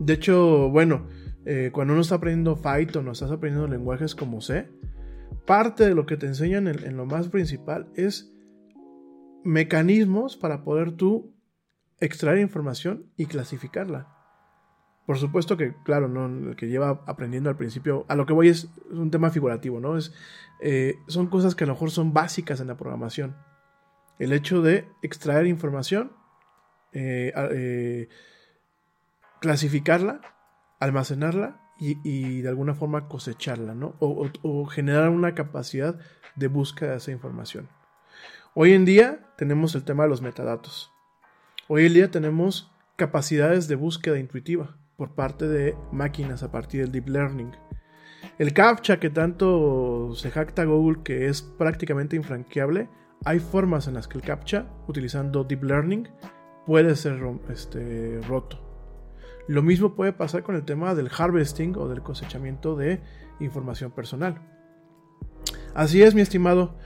De 0.00 0.14
hecho, 0.14 0.70
bueno, 0.70 1.06
eh, 1.44 1.70
cuando 1.72 1.94
uno 1.94 2.02
está 2.02 2.16
aprendiendo 2.16 2.60
Python 2.60 3.08
o 3.08 3.12
estás 3.12 3.30
aprendiendo 3.30 3.68
lenguajes 3.68 4.14
como 4.14 4.40
C, 4.40 4.70
parte 5.46 5.84
de 5.84 5.94
lo 5.94 6.06
que 6.06 6.16
te 6.16 6.26
enseñan 6.26 6.68
en 6.68 6.96
lo 6.96 7.06
más 7.06 7.28
principal 7.28 7.90
es 7.94 8.32
mecanismos 9.44 10.36
para 10.36 10.62
poder 10.62 10.92
tú 10.92 11.34
extraer 12.00 12.38
información 12.38 13.06
y 13.16 13.26
clasificarla. 13.26 14.08
Por 15.06 15.18
supuesto 15.18 15.56
que, 15.56 15.74
claro, 15.84 16.08
¿no? 16.08 16.26
el 16.50 16.56
que 16.56 16.68
lleva 16.68 17.02
aprendiendo 17.06 17.50
al 17.50 17.56
principio, 17.56 18.04
a 18.08 18.14
lo 18.14 18.24
que 18.24 18.32
voy 18.32 18.48
es, 18.48 18.68
un 18.90 19.10
tema 19.10 19.30
figurativo, 19.30 19.80
¿no? 19.80 19.96
Es, 19.96 20.12
eh, 20.60 20.94
son 21.08 21.26
cosas 21.26 21.54
que 21.54 21.64
a 21.64 21.66
lo 21.66 21.72
mejor 21.72 21.90
son 21.90 22.12
básicas 22.12 22.60
en 22.60 22.68
la 22.68 22.76
programación. 22.76 23.36
El 24.20 24.32
hecho 24.32 24.62
de 24.62 24.86
extraer 25.02 25.46
información, 25.46 26.12
eh, 26.92 28.08
clasificarla, 29.40 30.20
almacenarla 30.82 31.60
y, 31.78 32.42
de 32.42 32.48
alguna 32.48 32.74
forma 32.74 33.08
cosecharla, 33.08 33.74
¿no? 33.74 33.96
O, 33.98 34.66
generar 34.66 35.08
una 35.08 35.34
capacidad 35.34 35.98
de 36.36 36.46
búsqueda 36.46 36.92
de 36.92 36.96
esa 36.98 37.10
información. 37.10 37.68
Hoy 38.54 38.72
en 38.72 38.84
día 38.84 39.32
tenemos 39.36 39.74
el 39.74 39.82
tema 39.82 40.04
de 40.04 40.10
los 40.10 40.22
metadatos. 40.22 40.92
Hoy 41.66 41.86
en 41.86 41.94
día 41.94 42.10
tenemos 42.10 42.70
capacidades 42.96 43.66
de 43.66 43.74
búsqueda 43.74 44.18
intuitiva 44.18 44.76
por 44.96 45.14
parte 45.14 45.48
de 45.48 45.76
máquinas 45.90 46.44
a 46.44 46.52
partir 46.52 46.82
del 46.82 46.92
deep 46.92 47.08
learning. 47.08 47.50
El 48.38 48.52
CAPTCHA 48.52 49.00
que 49.00 49.10
tanto 49.10 50.14
se 50.14 50.30
jacta 50.30 50.64
Google 50.64 51.02
que 51.02 51.26
es 51.26 51.42
prácticamente 51.42 52.14
infranqueable, 52.14 52.88
hay 53.24 53.40
formas 53.40 53.88
en 53.88 53.94
las 53.94 54.06
que 54.06 54.18
el 54.18 54.24
CAPTCHA, 54.24 54.66
utilizando 54.86 55.42
deep 55.42 55.64
learning, 55.64 56.08
puede 56.64 56.94
ser 56.94 57.20
este, 57.48 58.20
roto. 58.28 58.61
Lo 59.48 59.62
mismo 59.62 59.94
puede 59.94 60.12
pasar 60.12 60.42
con 60.42 60.54
el 60.54 60.64
tema 60.64 60.94
del 60.94 61.10
harvesting 61.16 61.76
o 61.76 61.88
del 61.88 62.02
cosechamiento 62.02 62.76
de 62.76 63.00
información 63.40 63.90
personal. 63.90 64.40
Así 65.74 66.02
es, 66.02 66.14
mi 66.14 66.20
estimado, 66.20 66.76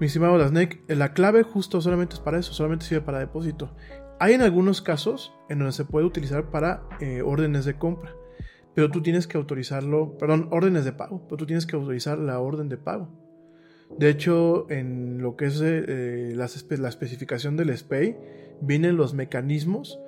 mi 0.00 0.06
estimado 0.06 0.38
Lasnek, 0.38 0.82
la 0.88 1.12
clave 1.12 1.42
justo 1.42 1.80
solamente 1.80 2.14
es 2.14 2.20
para 2.20 2.38
eso, 2.38 2.52
solamente 2.52 2.86
sirve 2.86 3.02
para 3.02 3.18
depósito. 3.18 3.74
Hay 4.18 4.34
en 4.34 4.42
algunos 4.42 4.82
casos 4.82 5.32
en 5.48 5.58
donde 5.58 5.72
se 5.72 5.84
puede 5.84 6.06
utilizar 6.06 6.50
para 6.50 6.82
eh, 7.00 7.22
órdenes 7.22 7.64
de 7.64 7.74
compra, 7.74 8.14
pero 8.74 8.90
tú 8.90 9.02
tienes 9.02 9.26
que 9.26 9.36
autorizarlo, 9.36 10.16
perdón, 10.18 10.48
órdenes 10.50 10.84
de 10.84 10.92
pago, 10.92 11.22
pero 11.24 11.36
tú 11.36 11.46
tienes 11.46 11.66
que 11.66 11.76
autorizar 11.76 12.18
la 12.18 12.40
orden 12.40 12.68
de 12.68 12.76
pago. 12.76 13.08
De 13.98 14.08
hecho, 14.08 14.70
en 14.70 15.20
lo 15.20 15.36
que 15.36 15.46
es 15.46 15.60
eh, 15.62 16.32
la, 16.34 16.44
especificación 16.44 17.56
del 17.56 17.76
SPAY, 17.76 18.16
vienen 18.60 18.96
los 18.96 19.14
mecanismos 19.14 19.98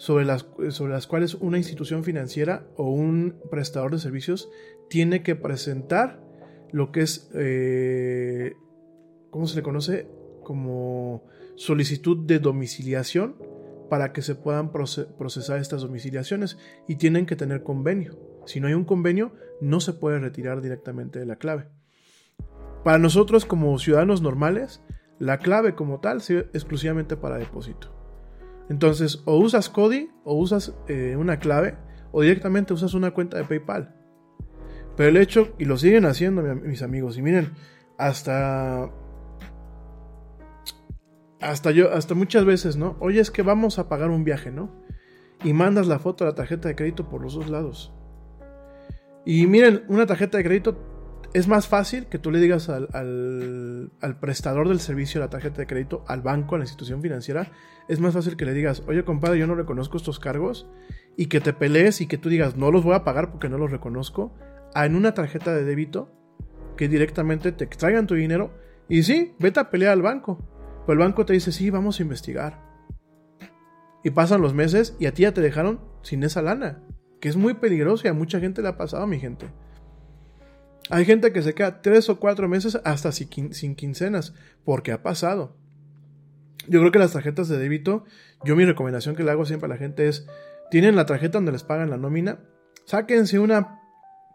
sobre 0.00 0.24
las, 0.24 0.46
sobre 0.70 0.94
las 0.94 1.06
cuales 1.06 1.34
una 1.34 1.58
institución 1.58 2.04
financiera 2.04 2.66
o 2.78 2.88
un 2.88 3.36
prestador 3.50 3.92
de 3.92 3.98
servicios 3.98 4.50
tiene 4.88 5.22
que 5.22 5.36
presentar 5.36 6.24
lo 6.72 6.90
que 6.90 7.02
es, 7.02 7.30
eh, 7.34 8.54
¿cómo 9.28 9.46
se 9.46 9.56
le 9.56 9.62
conoce? 9.62 10.08
Como 10.42 11.28
solicitud 11.54 12.16
de 12.16 12.38
domiciliación 12.38 13.36
para 13.90 14.14
que 14.14 14.22
se 14.22 14.34
puedan 14.34 14.72
procesar 14.72 15.60
estas 15.60 15.82
domiciliaciones 15.82 16.56
y 16.88 16.96
tienen 16.96 17.26
que 17.26 17.36
tener 17.36 17.62
convenio. 17.62 18.18
Si 18.46 18.58
no 18.58 18.68
hay 18.68 18.74
un 18.74 18.86
convenio, 18.86 19.34
no 19.60 19.80
se 19.80 19.92
puede 19.92 20.18
retirar 20.18 20.62
directamente 20.62 21.18
de 21.18 21.26
la 21.26 21.36
clave. 21.36 21.66
Para 22.84 22.96
nosotros 22.96 23.44
como 23.44 23.78
ciudadanos 23.78 24.22
normales, 24.22 24.80
la 25.18 25.36
clave 25.36 25.74
como 25.74 26.00
tal 26.00 26.22
sirve 26.22 26.48
exclusivamente 26.54 27.18
para 27.18 27.36
depósito. 27.36 27.99
Entonces, 28.70 29.20
o 29.26 29.36
usas 29.36 29.68
Cody 29.68 30.10
o 30.24 30.36
usas 30.36 30.74
eh, 30.86 31.16
una 31.18 31.40
clave 31.40 31.76
o 32.12 32.22
directamente 32.22 32.72
usas 32.72 32.94
una 32.94 33.10
cuenta 33.10 33.36
de 33.36 33.44
PayPal. 33.44 33.96
Pero 34.96 35.08
el 35.08 35.16
hecho, 35.16 35.54
y 35.58 35.64
lo 35.64 35.76
siguen 35.76 36.06
haciendo 36.06 36.42
mis 36.42 36.82
amigos, 36.82 37.18
y 37.18 37.22
miren, 37.22 37.52
hasta... 37.98 38.90
Hasta 41.40 41.70
yo, 41.70 41.92
hasta 41.92 42.14
muchas 42.14 42.44
veces, 42.44 42.76
¿no? 42.76 42.96
Oye, 43.00 43.18
es 43.18 43.30
que 43.30 43.42
vamos 43.42 43.78
a 43.78 43.88
pagar 43.88 44.10
un 44.10 44.24
viaje, 44.24 44.50
¿no? 44.50 44.70
Y 45.42 45.52
mandas 45.52 45.86
la 45.86 45.98
foto 45.98 46.24
de 46.24 46.30
la 46.30 46.36
tarjeta 46.36 46.68
de 46.68 46.76
crédito 46.76 47.08
por 47.08 47.22
los 47.22 47.34
dos 47.34 47.48
lados. 47.48 47.94
Y 49.24 49.46
miren, 49.46 49.84
una 49.88 50.06
tarjeta 50.06 50.38
de 50.38 50.44
crédito 50.44 50.78
es 51.32 51.48
más 51.48 51.68
fácil 51.68 52.06
que 52.06 52.18
tú 52.18 52.30
le 52.30 52.40
digas 52.40 52.68
al, 52.68 52.88
al, 54.00 54.20
prestador 54.20 54.68
del 54.68 54.80
servicio 54.80 55.20
de 55.20 55.26
la 55.26 55.30
tarjeta 55.30 55.58
de 55.58 55.66
crédito, 55.66 56.04
al 56.08 56.22
banco, 56.22 56.54
a 56.54 56.58
la 56.58 56.64
institución 56.64 57.02
financiera, 57.02 57.52
es 57.88 58.00
más 58.00 58.14
fácil 58.14 58.36
que 58.36 58.44
le 58.44 58.52
digas, 58.52 58.82
oye 58.86 59.04
compadre, 59.04 59.38
yo 59.38 59.46
no 59.46 59.54
reconozco 59.54 59.96
estos 59.96 60.18
cargos, 60.18 60.68
y 61.16 61.26
que 61.26 61.40
te 61.40 61.52
pelees 61.52 62.00
y 62.00 62.06
que 62.06 62.18
tú 62.18 62.28
digas, 62.28 62.56
no 62.56 62.70
los 62.70 62.84
voy 62.84 62.94
a 62.94 63.04
pagar 63.04 63.30
porque 63.30 63.48
no 63.48 63.58
los 63.58 63.70
reconozco, 63.70 64.34
a 64.74 64.86
en 64.86 64.96
una 64.96 65.14
tarjeta 65.14 65.54
de 65.54 65.64
débito 65.64 66.12
que 66.76 66.88
directamente 66.88 67.52
te 67.52 67.64
extraigan 67.64 68.06
tu 68.06 68.14
dinero, 68.14 68.52
y 68.88 69.04
sí, 69.04 69.34
vete 69.38 69.60
a 69.60 69.70
pelear 69.70 69.92
al 69.92 70.02
banco. 70.02 70.44
Pero 70.84 70.94
el 70.94 71.06
banco 71.06 71.24
te 71.24 71.32
dice, 71.32 71.52
sí, 71.52 71.70
vamos 71.70 72.00
a 72.00 72.02
investigar. 72.02 72.60
Y 74.02 74.10
pasan 74.10 74.40
los 74.40 74.54
meses 74.54 74.96
y 74.98 75.06
a 75.06 75.14
ti 75.14 75.22
ya 75.22 75.32
te 75.32 75.40
dejaron 75.40 75.80
sin 76.02 76.24
esa 76.24 76.42
lana, 76.42 76.82
que 77.20 77.28
es 77.28 77.36
muy 77.36 77.54
peligroso 77.54 78.06
y 78.06 78.10
a 78.10 78.14
mucha 78.14 78.40
gente 78.40 78.62
le 78.62 78.68
ha 78.68 78.76
pasado, 78.76 79.06
mi 79.06 79.20
gente. 79.20 79.46
Hay 80.90 81.04
gente 81.04 81.32
que 81.32 81.42
se 81.42 81.54
queda 81.54 81.82
tres 81.82 82.08
o 82.08 82.18
cuatro 82.18 82.48
meses 82.48 82.80
hasta 82.84 83.12
sin 83.12 83.28
quincenas, 83.76 84.34
porque 84.64 84.90
ha 84.90 85.02
pasado. 85.02 85.56
Yo 86.68 86.80
creo 86.80 86.90
que 86.90 86.98
las 86.98 87.12
tarjetas 87.12 87.48
de 87.48 87.58
débito, 87.58 88.04
yo 88.44 88.56
mi 88.56 88.64
recomendación 88.64 89.14
que 89.14 89.22
le 89.22 89.30
hago 89.30 89.46
siempre 89.46 89.66
a 89.66 89.68
la 89.68 89.76
gente 89.76 90.08
es, 90.08 90.26
tienen 90.70 90.96
la 90.96 91.06
tarjeta 91.06 91.38
donde 91.38 91.52
les 91.52 91.62
pagan 91.62 91.90
la 91.90 91.96
nómina, 91.96 92.40
sáquense 92.86 93.38
una 93.38 93.80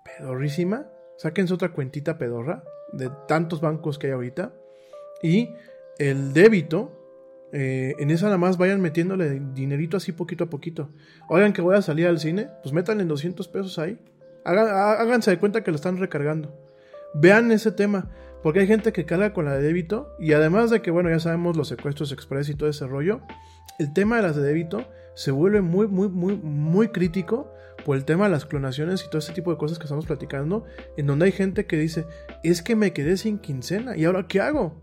pedorrísima, 0.05 0.87
sáquense 1.17 1.53
otra 1.53 1.73
cuentita 1.73 2.17
pedorra 2.17 2.63
de 2.93 3.11
tantos 3.27 3.59
bancos 3.59 3.99
que 3.99 4.07
hay 4.07 4.13
ahorita, 4.13 4.53
y 5.21 5.49
el 5.97 6.31
débito, 6.33 7.49
eh, 7.51 7.95
en 7.99 8.11
esa 8.11 8.25
nada 8.27 8.37
más 8.37 8.57
vayan 8.57 8.81
metiéndole 8.81 9.41
dinerito 9.53 9.97
así 9.97 10.13
poquito 10.13 10.45
a 10.45 10.49
poquito. 10.49 10.89
Oigan 11.27 11.51
que 11.51 11.61
voy 11.61 11.75
a 11.75 11.81
salir 11.81 12.07
al 12.07 12.19
cine, 12.19 12.47
pues 12.63 12.73
métanle 12.73 13.03
200 13.03 13.47
pesos 13.49 13.77
ahí 13.77 13.99
háganse 14.45 15.31
de 15.31 15.39
cuenta 15.39 15.63
que 15.63 15.71
lo 15.71 15.75
están 15.75 15.97
recargando. 15.97 16.53
Vean 17.13 17.51
ese 17.51 17.71
tema, 17.71 18.09
porque 18.43 18.59
hay 18.59 18.67
gente 18.67 18.93
que 18.93 19.05
carga 19.05 19.33
con 19.33 19.45
la 19.45 19.53
de 19.53 19.61
débito 19.61 20.15
y 20.19 20.33
además 20.33 20.69
de 20.69 20.81
que, 20.81 20.91
bueno, 20.91 21.09
ya 21.09 21.19
sabemos 21.19 21.57
los 21.57 21.67
secuestros 21.67 22.11
express 22.11 22.49
y 22.49 22.55
todo 22.55 22.69
ese 22.69 22.85
rollo, 22.87 23.21
el 23.79 23.93
tema 23.93 24.17
de 24.17 24.21
las 24.21 24.35
de 24.35 24.43
débito 24.43 24.85
se 25.15 25.31
vuelve 25.31 25.61
muy, 25.61 25.87
muy, 25.87 26.09
muy, 26.09 26.35
muy 26.35 26.89
crítico 26.89 27.51
por 27.85 27.97
el 27.97 28.05
tema 28.05 28.25
de 28.25 28.31
las 28.31 28.45
clonaciones 28.45 29.03
y 29.03 29.09
todo 29.09 29.19
ese 29.19 29.33
tipo 29.33 29.51
de 29.51 29.57
cosas 29.57 29.79
que 29.79 29.85
estamos 29.85 30.05
platicando, 30.05 30.65
en 30.97 31.07
donde 31.07 31.25
hay 31.25 31.31
gente 31.31 31.65
que 31.65 31.77
dice, 31.77 32.05
es 32.43 32.61
que 32.61 32.75
me 32.75 32.93
quedé 32.93 33.17
sin 33.17 33.39
quincena, 33.39 33.95
¿y 33.97 34.05
ahora 34.05 34.27
qué 34.27 34.41
hago? 34.41 34.81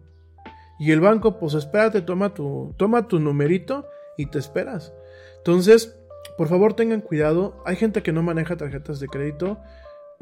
Y 0.79 0.91
el 0.91 1.01
banco, 1.01 1.39
pues 1.39 1.55
espérate, 1.55 2.03
toma 2.03 2.35
tu, 2.35 2.75
toma 2.77 3.07
tu 3.07 3.21
numerito 3.21 3.87
y 4.17 4.27
te 4.27 4.39
esperas. 4.39 4.93
Entonces, 5.39 5.97
por 6.43 6.49
favor 6.49 6.75
tengan 6.75 7.03
cuidado, 7.03 7.63
hay 7.65 7.77
gente 7.77 8.03
que 8.03 8.11
no 8.11 8.25
maneja 8.25 8.57
tarjetas 8.57 8.99
de 8.99 9.07
crédito. 9.07 9.61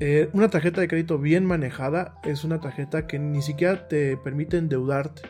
Eh, 0.00 0.28
una 0.34 0.50
tarjeta 0.50 0.82
de 0.82 0.86
crédito 0.86 1.18
bien 1.18 1.46
manejada 1.46 2.20
es 2.24 2.44
una 2.44 2.60
tarjeta 2.60 3.06
que 3.06 3.18
ni 3.18 3.40
siquiera 3.40 3.88
te 3.88 4.18
permite 4.18 4.58
endeudarte. 4.58 5.22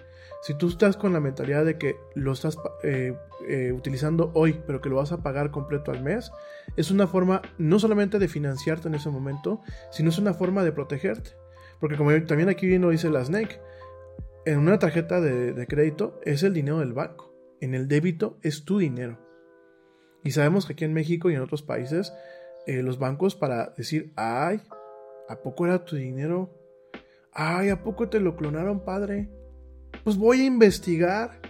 Si 0.42 0.52
tú 0.58 0.66
estás 0.66 0.96
con 0.96 1.12
la 1.12 1.20
mentalidad 1.20 1.64
de 1.64 1.78
que 1.78 1.94
lo 2.16 2.32
estás 2.32 2.58
eh, 2.82 3.16
eh, 3.46 3.70
utilizando 3.70 4.32
hoy, 4.34 4.60
pero 4.66 4.80
que 4.80 4.88
lo 4.88 4.96
vas 4.96 5.12
a 5.12 5.22
pagar 5.22 5.52
completo 5.52 5.92
al 5.92 6.02
mes, 6.02 6.32
es 6.74 6.90
una 6.90 7.06
forma 7.06 7.40
no 7.56 7.78
solamente 7.78 8.18
de 8.18 8.26
financiarte 8.26 8.88
en 8.88 8.96
ese 8.96 9.10
momento, 9.10 9.60
sino 9.92 10.08
es 10.08 10.18
una 10.18 10.34
forma 10.34 10.64
de 10.64 10.72
protegerte. 10.72 11.36
Porque 11.78 11.96
como 11.96 12.10
también 12.24 12.48
aquí 12.48 12.66
bien 12.66 12.82
lo 12.82 12.90
dice 12.90 13.10
la 13.10 13.24
Snake, 13.24 13.60
en 14.44 14.58
una 14.58 14.80
tarjeta 14.80 15.20
de 15.20 15.66
crédito 15.68 16.20
es 16.24 16.42
el 16.42 16.52
dinero 16.52 16.80
del 16.80 16.94
banco, 16.94 17.32
en 17.60 17.76
el 17.76 17.86
débito 17.86 18.40
es 18.42 18.64
tu 18.64 18.78
dinero. 18.78 19.29
Y 20.22 20.32
sabemos 20.32 20.66
que 20.66 20.74
aquí 20.74 20.84
en 20.84 20.92
México 20.92 21.30
y 21.30 21.34
en 21.34 21.40
otros 21.40 21.62
países, 21.62 22.12
eh, 22.66 22.82
los 22.82 22.98
bancos 22.98 23.34
para 23.34 23.72
decir, 23.76 24.12
ay, 24.16 24.60
¿a 25.28 25.36
poco 25.36 25.66
era 25.66 25.84
tu 25.84 25.96
dinero? 25.96 26.50
Ay, 27.32 27.70
¿a 27.70 27.82
poco 27.82 28.08
te 28.08 28.20
lo 28.20 28.36
clonaron, 28.36 28.84
padre? 28.84 29.28
Pues 30.04 30.16
voy 30.16 30.42
a 30.42 30.44
investigar. 30.44 31.40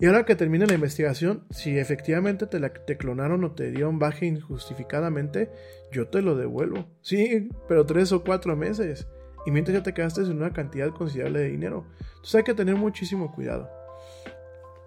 Y 0.00 0.06
ahora 0.06 0.24
que 0.24 0.34
termine 0.34 0.66
la 0.66 0.74
investigación, 0.74 1.44
si 1.50 1.78
efectivamente 1.78 2.46
te, 2.46 2.58
te 2.58 2.96
clonaron 2.96 3.44
o 3.44 3.52
te 3.52 3.70
dieron 3.70 4.00
baja 4.00 4.24
injustificadamente, 4.24 5.50
yo 5.92 6.08
te 6.08 6.22
lo 6.22 6.34
devuelvo. 6.34 6.86
Sí, 7.02 7.50
pero 7.68 7.86
tres 7.86 8.10
o 8.10 8.24
cuatro 8.24 8.56
meses. 8.56 9.06
Y 9.46 9.52
mientras 9.52 9.76
ya 9.76 9.82
te 9.84 9.94
quedaste 9.94 10.22
en 10.22 10.32
una 10.32 10.52
cantidad 10.52 10.90
considerable 10.90 11.40
de 11.40 11.50
dinero. 11.50 11.86
Entonces 12.00 12.34
hay 12.34 12.42
que 12.42 12.54
tener 12.54 12.74
muchísimo 12.74 13.32
cuidado. 13.32 13.70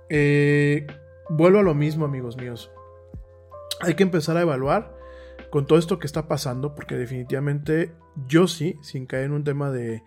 Eh, 0.09 0.85
vuelvo 1.29 1.59
a 1.59 1.63
lo 1.63 1.73
mismo, 1.73 2.03
amigos 2.03 2.35
míos 2.35 2.69
hay 3.81 3.95
que 3.95 4.03
empezar 4.03 4.37
a 4.37 4.41
evaluar 4.41 4.95
con 5.49 5.67
todo 5.67 5.79
esto 5.79 5.99
que 5.99 6.07
está 6.07 6.27
pasando, 6.27 6.75
porque 6.75 6.95
definitivamente 6.95 7.93
yo 8.27 8.47
sí, 8.47 8.75
sin 8.81 9.05
caer 9.05 9.25
en 9.25 9.31
un 9.33 9.43
tema 9.43 9.71
de, 9.71 10.03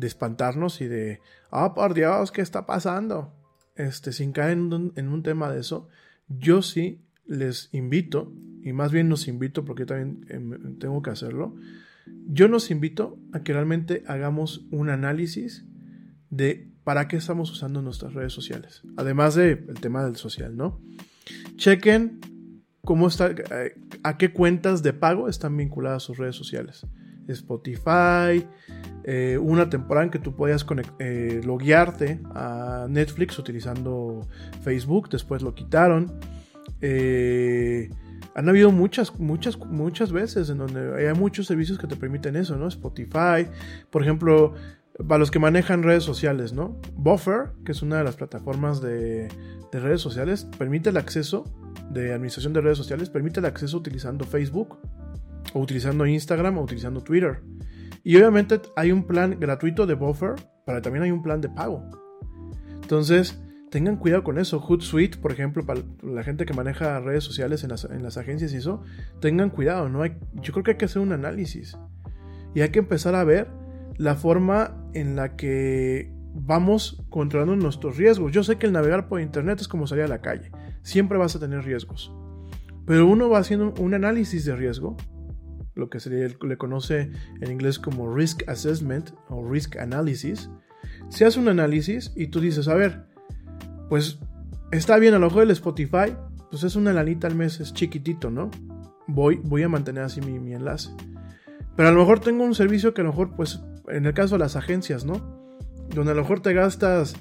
espantarnos 0.00 0.80
y 0.80 0.86
de, 0.86 1.20
ah, 1.50 1.74
por 1.74 1.94
Dios, 1.94 2.30
¿qué 2.30 2.40
está 2.40 2.66
pasando? 2.66 3.34
Este, 3.74 4.12
sin 4.12 4.32
caer 4.32 4.52
en 4.52 5.08
un, 5.08 5.22
tema 5.22 5.50
de 5.50 5.60
eso, 5.60 5.88
yo 6.28 6.62
sí 6.62 7.00
les 7.26 7.68
invito, 7.72 8.32
y 8.62 8.72
más 8.72 8.92
bien 8.92 9.08
nos 9.08 9.28
invito, 9.28 9.64
porque 9.64 9.86
también 9.86 10.24
em, 10.28 10.78
tengo 10.78 11.02
que 11.02 11.10
hacerlo, 11.10 11.56
yo 12.26 12.48
nos 12.48 12.70
invito 12.70 13.18
a 13.32 13.42
que 13.42 13.52
realmente 13.52 14.04
hagamos 14.06 14.66
un 14.70 14.88
análisis 14.88 15.64
de 16.30 16.70
para 16.84 17.08
qué 17.08 17.16
estamos 17.16 17.50
usando 17.50 17.82
nuestras 17.82 18.14
redes 18.14 18.32
sociales, 18.32 18.82
además 18.96 19.34
del 19.34 19.80
tema 19.80 20.04
del 20.04 20.16
social, 20.16 20.56
¿no? 20.56 20.80
Chequen 21.56 22.20
cómo 22.88 23.08
está, 23.08 23.32
eh, 23.32 23.74
a 24.02 24.16
qué 24.16 24.32
cuentas 24.32 24.82
de 24.82 24.94
pago 24.94 25.28
están 25.28 25.54
vinculadas 25.58 26.02
sus 26.02 26.16
redes 26.16 26.34
sociales. 26.34 26.86
Spotify, 27.28 28.46
eh, 29.04 29.36
una 29.36 29.68
temporada 29.68 30.06
en 30.06 30.10
que 30.10 30.18
tú 30.18 30.34
podías 30.34 30.64
eh, 30.98 31.42
loguearte 31.44 32.18
a 32.34 32.86
Netflix 32.88 33.38
utilizando 33.38 34.26
Facebook, 34.62 35.10
después 35.10 35.42
lo 35.42 35.54
quitaron. 35.54 36.18
han 36.80 38.48
habido 38.48 38.72
muchas, 38.72 39.20
muchas, 39.20 39.58
muchas 39.58 40.10
veces 40.10 40.48
en 40.48 40.56
donde 40.56 41.06
hay 41.06 41.14
muchos 41.14 41.46
servicios 41.46 41.78
que 41.78 41.88
te 41.88 41.96
permiten 41.96 42.36
eso, 42.36 42.56
¿no? 42.56 42.68
Spotify, 42.68 43.48
por 43.90 44.00
ejemplo, 44.00 44.54
para 45.06 45.18
los 45.18 45.30
que 45.30 45.38
manejan 45.38 45.82
redes 45.82 46.04
sociales, 46.04 46.54
¿no? 46.54 46.80
Buffer, 46.96 47.50
que 47.66 47.72
es 47.72 47.82
una 47.82 47.98
de 47.98 48.04
las 48.04 48.16
plataformas 48.16 48.80
de 48.80 49.28
redes 49.72 50.00
sociales, 50.00 50.46
permite 50.56 50.88
el 50.88 50.96
acceso 50.96 51.44
de 51.90 52.12
administración 52.12 52.52
de 52.52 52.60
redes 52.60 52.78
sociales 52.78 53.10
permite 53.10 53.40
el 53.40 53.46
acceso 53.46 53.76
utilizando 53.76 54.24
Facebook, 54.24 54.78
o 55.54 55.60
utilizando 55.60 56.06
Instagram, 56.06 56.58
o 56.58 56.62
utilizando 56.62 57.02
Twitter. 57.02 57.40
Y 58.04 58.16
obviamente 58.16 58.60
hay 58.76 58.92
un 58.92 59.04
plan 59.04 59.38
gratuito 59.38 59.86
de 59.86 59.94
buffer, 59.94 60.34
pero 60.64 60.82
también 60.82 61.04
hay 61.04 61.10
un 61.10 61.22
plan 61.22 61.40
de 61.40 61.48
pago. 61.48 61.82
Entonces, 62.82 63.40
tengan 63.70 63.96
cuidado 63.96 64.24
con 64.24 64.38
eso. 64.38 64.60
Hootsuite, 64.60 65.18
por 65.18 65.32
ejemplo, 65.32 65.64
para 65.64 65.82
la 66.02 66.22
gente 66.22 66.46
que 66.46 66.54
maneja 66.54 67.00
redes 67.00 67.24
sociales 67.24 67.64
en 67.64 67.70
las, 68.02 68.16
agencias 68.16 68.52
y 68.52 68.56
eso, 68.56 68.82
tengan 69.20 69.50
cuidado. 69.50 69.88
¿no? 69.88 70.02
Hay, 70.02 70.16
yo 70.34 70.52
creo 70.52 70.64
que 70.64 70.70
hay 70.72 70.76
que 70.76 70.84
hacer 70.86 71.02
un 71.02 71.12
análisis. 71.12 71.76
Y 72.54 72.62
hay 72.62 72.70
que 72.70 72.78
empezar 72.78 73.14
a 73.14 73.24
ver 73.24 73.48
la 73.98 74.14
forma 74.14 74.90
en 74.94 75.16
la 75.16 75.36
que 75.36 76.12
vamos 76.34 77.04
controlando 77.10 77.56
nuestros 77.56 77.96
riesgos. 77.96 78.32
Yo 78.32 78.42
sé 78.42 78.56
que 78.56 78.66
el 78.66 78.72
navegar 78.72 79.08
por 79.08 79.20
internet 79.20 79.60
es 79.60 79.68
como 79.68 79.86
salir 79.86 80.04
a 80.04 80.08
la 80.08 80.20
calle. 80.20 80.50
Siempre 80.82 81.18
vas 81.18 81.36
a 81.36 81.40
tener 81.40 81.64
riesgos. 81.64 82.12
Pero 82.86 83.06
uno 83.06 83.28
va 83.28 83.38
haciendo 83.38 83.74
un 83.78 83.94
análisis 83.94 84.44
de 84.44 84.56
riesgo, 84.56 84.96
lo 85.74 85.90
que 85.90 86.00
se 86.00 86.10
le, 86.10 86.58
conoce 86.58 87.10
en 87.40 87.52
inglés 87.52 87.78
como 87.78 88.14
risk 88.14 88.48
assessment 88.48 89.10
o 89.28 89.48
risk 89.48 89.76
analysis. 89.76 90.50
Se 91.08 91.24
hace 91.24 91.38
un 91.38 91.48
análisis 91.48 92.12
y 92.16 92.28
tú 92.28 92.40
dices, 92.40 92.66
a 92.68 92.74
ver, 92.74 93.06
pues 93.88 94.18
está 94.72 94.98
bien 94.98 95.14
a 95.14 95.18
lo 95.18 95.26
mejor 95.26 95.44
el 95.44 95.50
Spotify 95.50 96.14
pues 96.50 96.62
es 96.64 96.76
una 96.76 96.92
lanita 96.92 97.26
al 97.26 97.34
mes, 97.34 97.60
es 97.60 97.74
chiquitito, 97.74 98.30
¿no? 98.30 98.50
Voy, 99.06 99.40
voy 99.44 99.62
a 99.62 99.68
mantener 99.68 100.04
así 100.04 100.20
mi, 100.20 100.38
mi 100.38 100.54
enlace. 100.54 100.90
Pero 101.76 101.88
a 101.88 101.92
lo 101.92 102.00
mejor 102.00 102.20
tengo 102.20 102.44
un 102.44 102.54
servicio 102.54 102.94
que 102.94 103.02
a 103.02 103.04
lo 103.04 103.10
mejor, 103.10 103.36
pues, 103.36 103.60
en 103.88 104.06
el 104.06 104.14
caso 104.14 104.36
de 104.36 104.40
las 104.40 104.56
agencias, 104.56 105.04
¿no? 105.04 105.54
Donde 105.94 106.12
a 106.12 106.14
lo 106.14 106.22
mejor 106.22 106.40
te 106.40 106.54
gastas, 106.54 107.16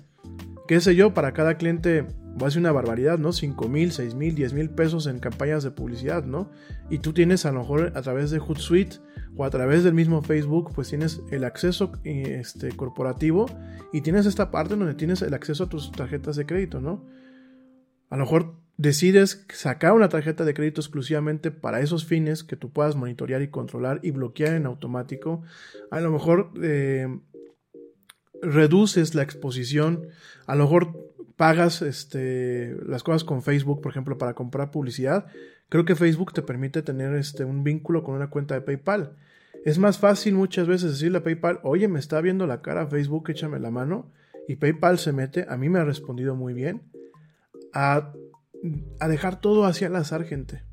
qué 0.68 0.80
sé 0.82 0.96
yo, 0.96 1.14
para 1.14 1.34
cada 1.34 1.58
cliente 1.58 2.08
va 2.42 2.48
a 2.48 2.52
ser 2.52 2.60
una 2.60 2.72
barbaridad, 2.72 3.18
¿no? 3.18 3.32
5 3.32 3.68
mil, 3.68 3.92
6 3.92 4.16
mil, 4.16 4.36
10 4.36 4.54
mil 4.54 4.70
pesos 4.70 5.08
en 5.08 5.20
campañas 5.20 5.64
de 5.64 5.72
publicidad, 5.72 6.24
¿no? 6.26 6.52
Y 6.90 7.00
tú 7.00 7.14
tienes 7.14 7.46
a 7.46 7.52
lo 7.52 7.60
mejor 7.60 7.94
a 7.96 8.02
través 8.02 8.32
de 8.32 8.40
Hootsuite 8.40 8.98
o 9.36 9.46
a 9.46 9.50
través 9.50 9.84
del 9.84 9.94
mismo 9.94 10.22
Facebook, 10.22 10.72
pues 10.74 10.90
tienes 10.90 11.22
el 11.32 11.44
acceso 11.44 11.92
este, 12.04 12.72
corporativo 12.72 13.46
y 13.94 14.02
tienes 14.02 14.26
esta 14.26 14.52
parte 14.52 14.76
donde 14.76 14.96
tienes 14.96 15.22
el 15.22 15.34
acceso 15.34 15.66
a 15.66 15.70
tus 15.70 15.92
tarjetas 15.92 16.36
de 16.36 16.46
crédito, 16.46 16.80
¿no? 16.82 17.06
A 18.10 18.18
lo 18.18 18.24
mejor 18.24 18.56
decides 18.78 19.46
sacar 19.54 19.94
una 19.94 20.10
tarjeta 20.10 20.46
de 20.46 20.54
crédito 20.54 20.82
exclusivamente 20.82 21.52
para 21.52 21.82
esos 21.82 22.06
fines 22.06 22.44
que 22.44 22.56
tú 22.56 22.72
puedas 22.72 22.96
monitorear 22.96 23.42
y 23.42 23.50
controlar 23.50 24.00
y 24.04 24.12
bloquear 24.12 24.54
en 24.54 24.66
automático. 24.66 25.42
A 25.92 26.00
lo 26.00 26.12
mejor 26.12 26.52
eh, 26.62 27.08
reduces 28.42 29.16
la 29.16 29.24
exposición, 29.24 30.08
a 30.46 30.56
lo 30.56 30.66
mejor 30.66 31.07
pagas 31.38 31.84
este, 31.84 32.76
las 32.86 33.04
cosas 33.04 33.24
con 33.24 33.44
Facebook, 33.44 33.82
por 33.82 33.92
ejemplo, 33.92 34.18
para 34.18 34.34
comprar 34.34 34.72
publicidad. 34.72 35.28
Creo 35.70 35.86
que 35.86 35.96
Facebook 35.96 36.34
te 36.34 36.42
permite 36.42 36.82
tener 36.82 37.14
este, 37.16 37.46
un 37.46 37.64
vínculo 37.64 38.04
con 38.04 38.16
una 38.16 38.30
cuenta 38.30 38.56
de 38.56 38.62
PayPal. 38.62 39.16
Es 39.64 39.78
más 39.78 40.00
fácil 40.00 40.34
muchas 40.34 40.68
veces 40.68 40.92
decirle 40.92 41.20
a 41.20 41.24
PayPal, 41.24 41.60
oye, 41.64 41.88
me 41.88 42.00
está 42.00 42.20
viendo 42.22 42.48
la 42.48 42.62
cara 42.62 42.88
Facebook, 42.88 43.30
échame 43.30 43.60
la 43.60 43.70
mano. 43.70 44.12
Y 44.48 44.56
PayPal 44.56 44.98
se 44.98 45.14
mete, 45.14 45.46
a 45.48 45.58
mí 45.58 45.70
me 45.70 45.80
ha 45.80 45.84
respondido 45.84 46.36
muy 46.36 46.54
bien, 46.54 46.84
a, 47.74 48.14
dejar 49.08 49.42
todo 49.42 49.66
hacia 49.66 49.88
el 49.88 49.96
azar, 49.96 50.24
gente. 50.24 50.64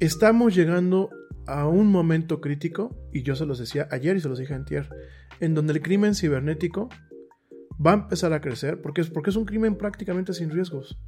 Estamos 0.00 0.54
llegando 0.54 1.10
a 1.46 1.68
un 1.68 1.88
momento 1.88 2.40
crítico, 2.40 2.96
y 3.12 3.22
yo 3.22 3.36
se 3.36 3.44
los 3.44 3.58
decía 3.58 3.88
ayer 3.90 4.16
y 4.16 4.20
se 4.20 4.28
los 4.30 4.38
dije 4.38 4.54
antier, 4.54 4.88
en 5.40 5.54
donde 5.54 5.74
el 5.74 5.82
crimen 5.82 6.14
cibernético 6.14 6.88
va 7.84 7.92
a 7.92 7.94
empezar 7.94 8.32
a 8.32 8.40
crecer 8.40 8.80
porque 8.80 9.00
es, 9.00 9.10
porque 9.10 9.30
es 9.30 9.36
un 9.36 9.44
crimen 9.44 9.76
prácticamente 9.76 10.32
sin 10.32 10.50
riesgos. 10.50 10.98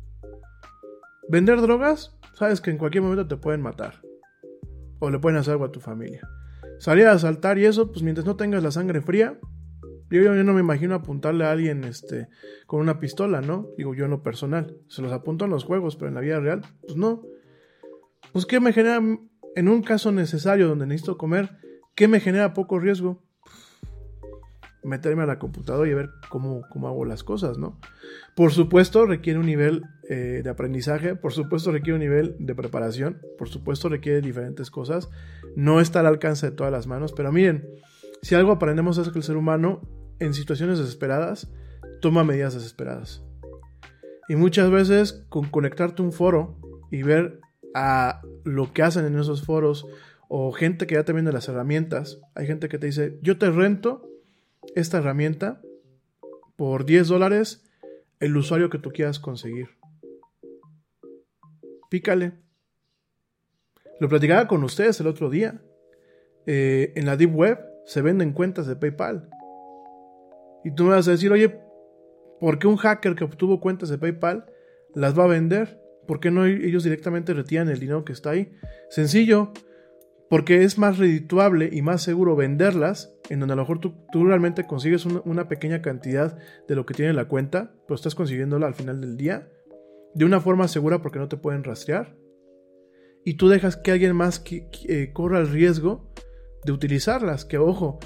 Vender 1.28 1.60
drogas, 1.60 2.16
sabes 2.34 2.60
que 2.60 2.70
en 2.70 2.78
cualquier 2.78 3.02
momento 3.02 3.26
te 3.26 3.36
pueden 3.36 3.60
matar. 3.60 4.00
O 4.98 5.10
le 5.10 5.18
pueden 5.18 5.38
hacer 5.38 5.52
algo 5.52 5.64
a 5.64 5.72
tu 5.72 5.80
familia. 5.80 6.20
Salir 6.78 7.06
a 7.06 7.12
asaltar 7.12 7.58
y 7.58 7.66
eso, 7.66 7.90
pues 7.90 8.02
mientras 8.02 8.26
no 8.26 8.36
tengas 8.36 8.62
la 8.62 8.70
sangre 8.70 9.00
fría, 9.00 9.38
yo, 10.10 10.32
no 10.32 10.52
me 10.52 10.60
imagino 10.60 10.94
apuntarle 10.94 11.44
a 11.44 11.50
alguien 11.50 11.82
este, 11.84 12.28
con 12.66 12.80
una 12.80 13.00
pistola, 13.00 13.40
¿no? 13.40 13.68
Digo 13.76 13.94
yo 13.94 14.04
en 14.04 14.12
lo 14.12 14.22
personal. 14.22 14.76
Se 14.88 15.02
los 15.02 15.12
apunto 15.12 15.44
en 15.44 15.50
los 15.50 15.64
juegos, 15.64 15.96
pero 15.96 16.08
en 16.08 16.14
la 16.14 16.20
vida 16.20 16.38
real, 16.38 16.62
pues 16.82 16.96
no. 16.96 17.22
Pues 18.32 18.46
¿qué 18.46 18.60
me 18.60 18.72
genera 18.72 18.98
en 18.98 19.68
un 19.68 19.82
caso 19.82 20.12
necesario 20.12 20.68
donde 20.68 20.86
necesito 20.86 21.18
comer? 21.18 21.58
¿Qué 21.96 22.06
me 22.06 22.20
genera 22.20 22.52
poco 22.52 22.78
riesgo? 22.78 23.25
Meterme 24.86 25.24
a 25.24 25.26
la 25.26 25.38
computadora 25.38 25.90
y 25.90 25.94
ver 25.94 26.10
cómo, 26.28 26.62
cómo 26.70 26.88
hago 26.88 27.04
las 27.04 27.24
cosas, 27.24 27.58
¿no? 27.58 27.78
Por 28.34 28.52
supuesto 28.52 29.04
requiere 29.04 29.38
un 29.38 29.46
nivel 29.46 29.82
eh, 30.08 30.40
de 30.42 30.50
aprendizaje, 30.50 31.16
por 31.16 31.32
supuesto 31.32 31.72
requiere 31.72 31.94
un 31.94 32.00
nivel 32.00 32.36
de 32.38 32.54
preparación, 32.54 33.20
por 33.36 33.48
supuesto 33.48 33.88
requiere 33.88 34.20
diferentes 34.20 34.70
cosas, 34.70 35.10
no 35.56 35.80
está 35.80 36.00
al 36.00 36.06
alcance 36.06 36.50
de 36.50 36.56
todas 36.56 36.72
las 36.72 36.86
manos, 36.86 37.12
pero 37.12 37.32
miren, 37.32 37.68
si 38.22 38.34
algo 38.34 38.52
aprendemos 38.52 38.98
es 38.98 39.08
que 39.08 39.18
el 39.18 39.24
ser 39.24 39.36
humano 39.36 39.82
en 40.20 40.32
situaciones 40.32 40.78
desesperadas 40.78 41.50
toma 42.00 42.24
medidas 42.24 42.54
desesperadas. 42.54 43.22
Y 44.28 44.36
muchas 44.36 44.70
veces 44.70 45.24
con 45.28 45.46
conectarte 45.46 46.02
a 46.02 46.04
un 46.04 46.12
foro 46.12 46.58
y 46.90 47.02
ver 47.02 47.40
a 47.74 48.22
lo 48.44 48.72
que 48.72 48.82
hacen 48.82 49.04
en 49.04 49.18
esos 49.18 49.44
foros 49.44 49.86
o 50.28 50.52
gente 50.52 50.86
que 50.86 50.94
ya 50.94 51.04
te 51.04 51.12
vende 51.12 51.32
las 51.32 51.48
herramientas, 51.48 52.20
hay 52.34 52.46
gente 52.46 52.68
que 52.68 52.78
te 52.78 52.86
dice, 52.86 53.18
yo 53.22 53.38
te 53.38 53.50
rento 53.50 54.08
esta 54.74 54.98
herramienta 54.98 55.62
por 56.56 56.84
10 56.84 57.08
dólares 57.08 57.64
el 58.20 58.36
usuario 58.36 58.70
que 58.70 58.78
tú 58.78 58.90
quieras 58.90 59.18
conseguir. 59.18 59.68
Pícale. 61.90 62.32
Lo 64.00 64.08
platicaba 64.08 64.48
con 64.48 64.64
ustedes 64.64 65.00
el 65.00 65.06
otro 65.06 65.30
día. 65.30 65.62
Eh, 66.46 66.92
en 66.96 67.06
la 67.06 67.16
Deep 67.16 67.34
Web 67.34 67.58
se 67.86 68.02
venden 68.02 68.32
cuentas 68.32 68.66
de 68.66 68.76
PayPal. 68.76 69.28
Y 70.64 70.74
tú 70.74 70.84
me 70.84 70.90
vas 70.90 71.08
a 71.08 71.12
decir, 71.12 71.30
oye, 71.32 71.60
¿por 72.40 72.58
qué 72.58 72.66
un 72.66 72.76
hacker 72.76 73.14
que 73.14 73.24
obtuvo 73.24 73.60
cuentas 73.60 73.88
de 73.88 73.98
PayPal 73.98 74.46
las 74.94 75.18
va 75.18 75.24
a 75.24 75.28
vender? 75.28 75.80
¿Por 76.06 76.20
qué 76.20 76.30
no 76.30 76.46
ellos 76.46 76.84
directamente 76.84 77.34
retiran 77.34 77.68
el 77.68 77.80
dinero 77.80 78.04
que 78.04 78.12
está 78.12 78.30
ahí? 78.30 78.52
Sencillo, 78.90 79.52
porque 80.28 80.64
es 80.64 80.78
más 80.78 80.98
redituable 80.98 81.68
y 81.72 81.82
más 81.82 82.02
seguro 82.02 82.36
venderlas, 82.36 83.15
en 83.28 83.40
donde 83.40 83.52
a 83.52 83.56
lo 83.56 83.62
mejor 83.62 83.80
tú, 83.80 84.24
realmente 84.24 84.66
consigues 84.66 85.06
una, 85.06 85.48
pequeña 85.48 85.82
cantidad 85.82 86.38
de 86.68 86.74
lo 86.74 86.86
que 86.86 86.94
tiene 86.94 87.12
la 87.12 87.26
cuenta, 87.26 87.74
pero 87.86 87.94
estás 87.94 88.14
consiguiéndola 88.14 88.66
al 88.66 88.74
final 88.74 89.00
del 89.00 89.16
día, 89.16 89.48
de 90.14 90.24
una 90.24 90.40
forma 90.40 90.68
segura 90.68 91.02
porque 91.02 91.18
no 91.18 91.28
te 91.28 91.36
pueden 91.36 91.64
rastrear, 91.64 92.16
y 93.24 93.34
tú 93.34 93.48
dejas 93.48 93.76
que 93.76 93.90
alguien 93.90 94.14
más 94.14 94.42
eh, 94.50 95.10
corra 95.12 95.40
el 95.40 95.48
riesgo 95.48 96.12
de 96.64 96.72
utilizarlas, 96.72 97.44
que 97.44 97.58
ojo, 97.58 97.98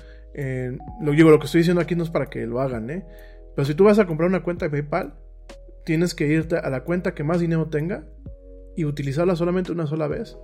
lo 1.00 1.12
digo, 1.12 1.30
lo 1.30 1.38
que 1.38 1.46
estoy 1.46 1.60
diciendo 1.60 1.82
aquí 1.82 1.94
no 1.94 2.04
es 2.04 2.10
para 2.10 2.26
que 2.26 2.46
lo 2.46 2.60
hagan, 2.60 2.88
¿eh? 2.90 3.06
pero 3.54 3.66
si 3.66 3.74
tú 3.74 3.84
vas 3.84 3.98
a 3.98 4.06
comprar 4.06 4.28
una 4.28 4.42
cuenta 4.42 4.66
de 4.66 4.70
PayPal, 4.70 5.14
tienes 5.84 6.14
que 6.14 6.26
irte 6.26 6.56
a 6.56 6.70
la 6.70 6.84
cuenta 6.84 7.14
que 7.14 7.24
más 7.24 7.40
dinero 7.40 7.68
tenga 7.68 8.06
y 8.76 8.84
utilizarla 8.84 9.36
solamente 9.36 9.72
una 9.72 9.86
sola 9.86 10.06
vez. 10.08 10.38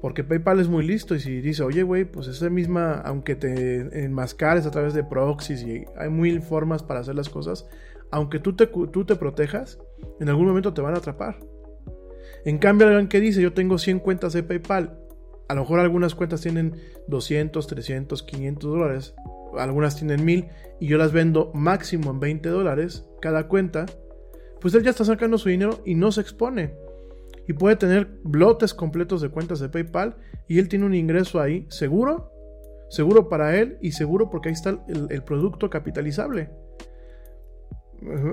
Porque 0.00 0.24
PayPal 0.24 0.60
es 0.60 0.68
muy 0.68 0.86
listo 0.86 1.14
y 1.14 1.20
si 1.20 1.40
dice, 1.40 1.62
oye, 1.62 1.82
güey, 1.82 2.04
pues 2.04 2.26
esa 2.26 2.50
misma, 2.50 2.94
aunque 3.00 3.36
te 3.36 4.04
enmascares 4.04 4.66
a 4.66 4.70
través 4.70 4.92
de 4.94 5.04
proxies 5.04 5.62
y 5.62 5.84
hay 5.96 6.10
mil 6.10 6.42
formas 6.42 6.82
para 6.82 7.00
hacer 7.00 7.14
las 7.14 7.28
cosas, 7.28 7.66
aunque 8.10 8.38
tú 8.38 8.54
te, 8.54 8.66
tú 8.66 9.04
te 9.04 9.16
protejas, 9.16 9.78
en 10.20 10.28
algún 10.28 10.46
momento 10.46 10.74
te 10.74 10.82
van 10.82 10.94
a 10.94 10.98
atrapar. 10.98 11.38
En 12.44 12.58
cambio, 12.58 12.86
alguien 12.86 13.08
que 13.08 13.20
dice, 13.20 13.40
yo 13.40 13.54
tengo 13.54 13.78
100 13.78 14.00
cuentas 14.00 14.34
de 14.34 14.42
PayPal, 14.42 14.98
a 15.48 15.54
lo 15.54 15.62
mejor 15.62 15.80
algunas 15.80 16.14
cuentas 16.14 16.42
tienen 16.42 16.74
200, 17.08 17.66
300, 17.66 18.22
500 18.22 18.70
dólares, 18.70 19.14
algunas 19.58 19.96
tienen 19.96 20.24
1000 20.24 20.48
y 20.80 20.86
yo 20.86 20.98
las 20.98 21.12
vendo 21.12 21.50
máximo 21.54 22.10
en 22.10 22.20
20 22.20 22.48
dólares 22.48 23.06
cada 23.20 23.48
cuenta, 23.48 23.86
pues 24.60 24.74
él 24.74 24.82
ya 24.82 24.90
está 24.90 25.04
sacando 25.04 25.38
su 25.38 25.48
dinero 25.48 25.80
y 25.84 25.94
no 25.94 26.12
se 26.12 26.20
expone 26.20 26.83
y 27.46 27.52
puede 27.52 27.76
tener 27.76 28.08
blotes 28.22 28.74
completos 28.74 29.20
de 29.20 29.28
cuentas 29.28 29.60
de 29.60 29.68
PayPal 29.68 30.16
y 30.48 30.58
él 30.58 30.68
tiene 30.68 30.86
un 30.86 30.94
ingreso 30.94 31.40
ahí 31.40 31.66
seguro, 31.68 32.32
seguro 32.88 33.28
para 33.28 33.56
él 33.56 33.78
y 33.80 33.92
seguro 33.92 34.30
porque 34.30 34.48
ahí 34.48 34.54
está 34.54 34.78
el, 34.88 35.22
producto 35.22 35.70
capitalizable. 35.70 36.50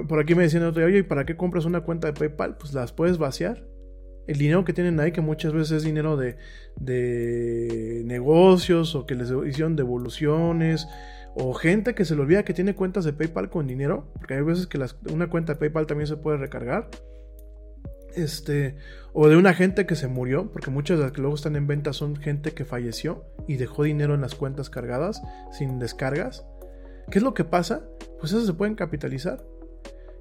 Por 0.08 0.20
aquí 0.20 0.36
me 0.36 0.44
decían 0.44 0.64
oye, 0.64 1.00
¿y 1.00 1.04
para 1.04 1.26
qué 1.26 1.36
compras 1.36 1.66
una 1.66 1.82
cuenta 1.82 2.08
de 2.08 2.14
PayPal? 2.14 2.58
Pues 2.58 2.74
las 2.74 2.92
puedes 2.92 3.18
vaciar. 3.18 3.66
El 4.28 4.38
dinero 4.38 4.64
que 4.64 4.74
tienen 4.74 5.00
ahí, 5.00 5.12
que 5.12 5.22
muchas 5.22 5.52
veces 5.52 5.72
es 5.78 5.84
dinero 5.84 6.16
de, 6.16 6.38
de 6.78 8.04
negocios 8.06 8.96
o 8.96 9.06
que 9.06 9.16
les 9.16 9.32
hicieron 9.48 9.76
devoluciones 9.76 10.88
o 11.34 11.54
gente 11.54 11.96
que 11.96 12.06
se 12.06 12.16
le 12.16 12.22
olvida 12.22 12.44
que 12.44 12.54
tiene 12.54 12.76
cuentas 12.76 13.06
de 13.06 13.14
PayPal 13.14 13.50
con 13.50 13.66
dinero, 13.66 14.12
porque 14.14 14.36
hay 14.36 14.42
veces 14.42 14.68
que 14.68 14.80
una 15.12 15.30
cuenta 15.30 15.54
de 15.54 15.60
PayPal 15.60 15.88
también 15.88 16.08
se 16.08 16.18
puede 16.18 16.38
recargar 16.38 16.90
este, 18.16 18.76
o 19.14 19.28
de 19.28 19.38
una 19.38 19.54
gente 19.54 19.86
que 19.86 19.96
se 19.96 20.08
murió, 20.08 20.52
porque 20.52 20.72
muchas 20.72 20.98
de 20.98 21.04
las 21.04 21.12
que 21.12 21.22
luego 21.22 21.36
están 21.36 21.56
en 21.56 21.68
venta 21.68 21.94
son 21.94 22.16
gente 22.16 22.52
que 22.52 22.66
falleció 22.66 23.26
y 23.48 23.58
dejó 23.58 23.84
dinero 23.84 24.16
en 24.16 24.22
las 24.22 24.36
cuentas 24.36 24.70
cargadas 24.70 25.22
sin 25.52 25.80
descargas. 25.80 26.46
¿Qué 27.10 27.20
es 27.20 27.24
lo 27.24 27.34
que 27.34 27.44
pasa? 27.44 27.86
Pues 28.20 28.32
eso 28.32 28.46
se 28.46 28.54
pueden 28.54 28.76
capitalizar. 28.76 29.44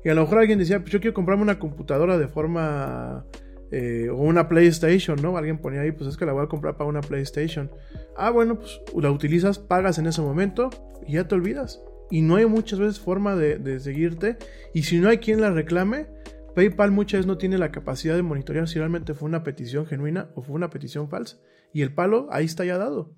Y 0.05 0.09
a 0.09 0.15
lo 0.15 0.23
mejor 0.23 0.39
alguien 0.39 0.59
decía, 0.59 0.81
pues 0.81 0.93
yo 0.93 1.01
quiero 1.01 1.15
comprarme 1.15 1.43
una 1.43 1.59
computadora 1.59 2.19
de 2.19 2.29
forma... 2.29 3.25
Eh, 3.73 4.09
o 4.11 4.17
una 4.17 4.49
PlayStation, 4.49 5.23
¿no? 5.23 5.37
Alguien 5.37 5.59
ponía 5.59 5.83
ahí, 5.83 5.93
pues 5.93 6.11
es 6.11 6.17
que 6.17 6.27
la 6.27 6.33
voy 6.33 6.43
a 6.43 6.49
comprar 6.49 6.77
para 6.77 6.91
una 6.91 7.03
PlayStation. 7.03 7.71
Ah, 8.17 8.31
bueno, 8.31 8.59
pues 8.59 8.81
la 9.01 9.13
utilizas, 9.13 9.61
pagas 9.61 9.99
en 9.99 10.09
ese 10.09 10.21
momento 10.23 10.71
y 11.07 11.13
ya 11.13 11.29
te 11.29 11.37
olvidas. 11.37 11.81
Y 12.11 12.23
no 12.23 12.35
hay 12.35 12.47
muchas 12.47 12.81
veces 12.81 12.99
forma 12.99 13.37
de, 13.37 13.59
de 13.59 13.79
seguirte. 13.79 14.39
Y 14.75 14.83
si 14.83 14.99
no 14.99 15.09
hay 15.09 15.19
quien 15.19 15.41
la 15.41 15.51
reclame, 15.51 16.09
PayPal 16.55 16.91
muchas 16.91 17.19
veces 17.19 17.27
no 17.27 17.39
tiene 17.39 17.59
la 17.59 17.73
capacidad 17.73 18.17
de 18.17 18.23
monitorear 18.23 18.69
si 18.69 18.79
realmente 18.79 19.15
fue 19.15 19.29
una 19.29 19.43
petición 19.43 19.87
genuina 19.87 20.31
o 20.35 20.43
fue 20.43 20.57
una 20.57 20.71
petición 20.71 21.09
falsa. 21.09 21.39
Y 21.73 21.83
el 21.83 21.95
palo 21.95 22.29
ahí 22.31 22.45
está 22.45 22.65
ya 22.65 22.79
dado. 22.79 23.15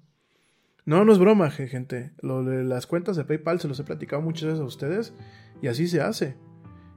No, 0.84 1.04
no 1.04 1.12
es 1.12 1.18
broma, 1.18 1.50
gente. 1.50 2.12
Lo 2.20 2.44
de 2.44 2.64
las 2.64 2.86
cuentas 2.86 3.16
de 3.16 3.24
PayPal 3.24 3.60
se 3.60 3.68
los 3.68 3.78
he 3.78 3.84
platicado 3.84 4.20
muchas 4.20 4.48
veces 4.48 4.60
a 4.60 4.64
ustedes 4.64 5.14
y 5.60 5.68
así 5.68 5.86
se 5.86 6.00
hace. 6.00 6.36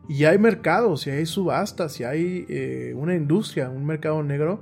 Y 0.08 0.26
hay 0.26 0.38
mercados, 0.38 1.02
si 1.02 1.10
hay 1.10 1.26
subastas, 1.26 1.94
si 1.94 2.04
hay 2.04 2.46
eh, 2.50 2.94
una 2.96 3.16
industria, 3.16 3.70
un 3.70 3.86
mercado 3.86 4.22
negro 4.22 4.62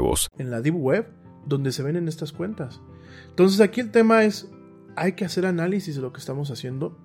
En 0.37 0.51
la 0.51 0.61
Deep 0.61 0.75
Web, 0.75 1.07
donde 1.45 1.71
se 1.71 1.83
ven 1.83 1.95
en 1.95 2.07
estas 2.07 2.31
cuentas. 2.31 2.81
Entonces 3.29 3.59
aquí 3.61 3.81
el 3.81 3.91
tema 3.91 4.23
es, 4.23 4.49
hay 4.95 5.13
que 5.13 5.25
hacer 5.25 5.45
análisis 5.45 5.95
de 5.95 6.01
lo 6.01 6.13
que 6.13 6.19
estamos 6.19 6.51
haciendo. 6.51 6.97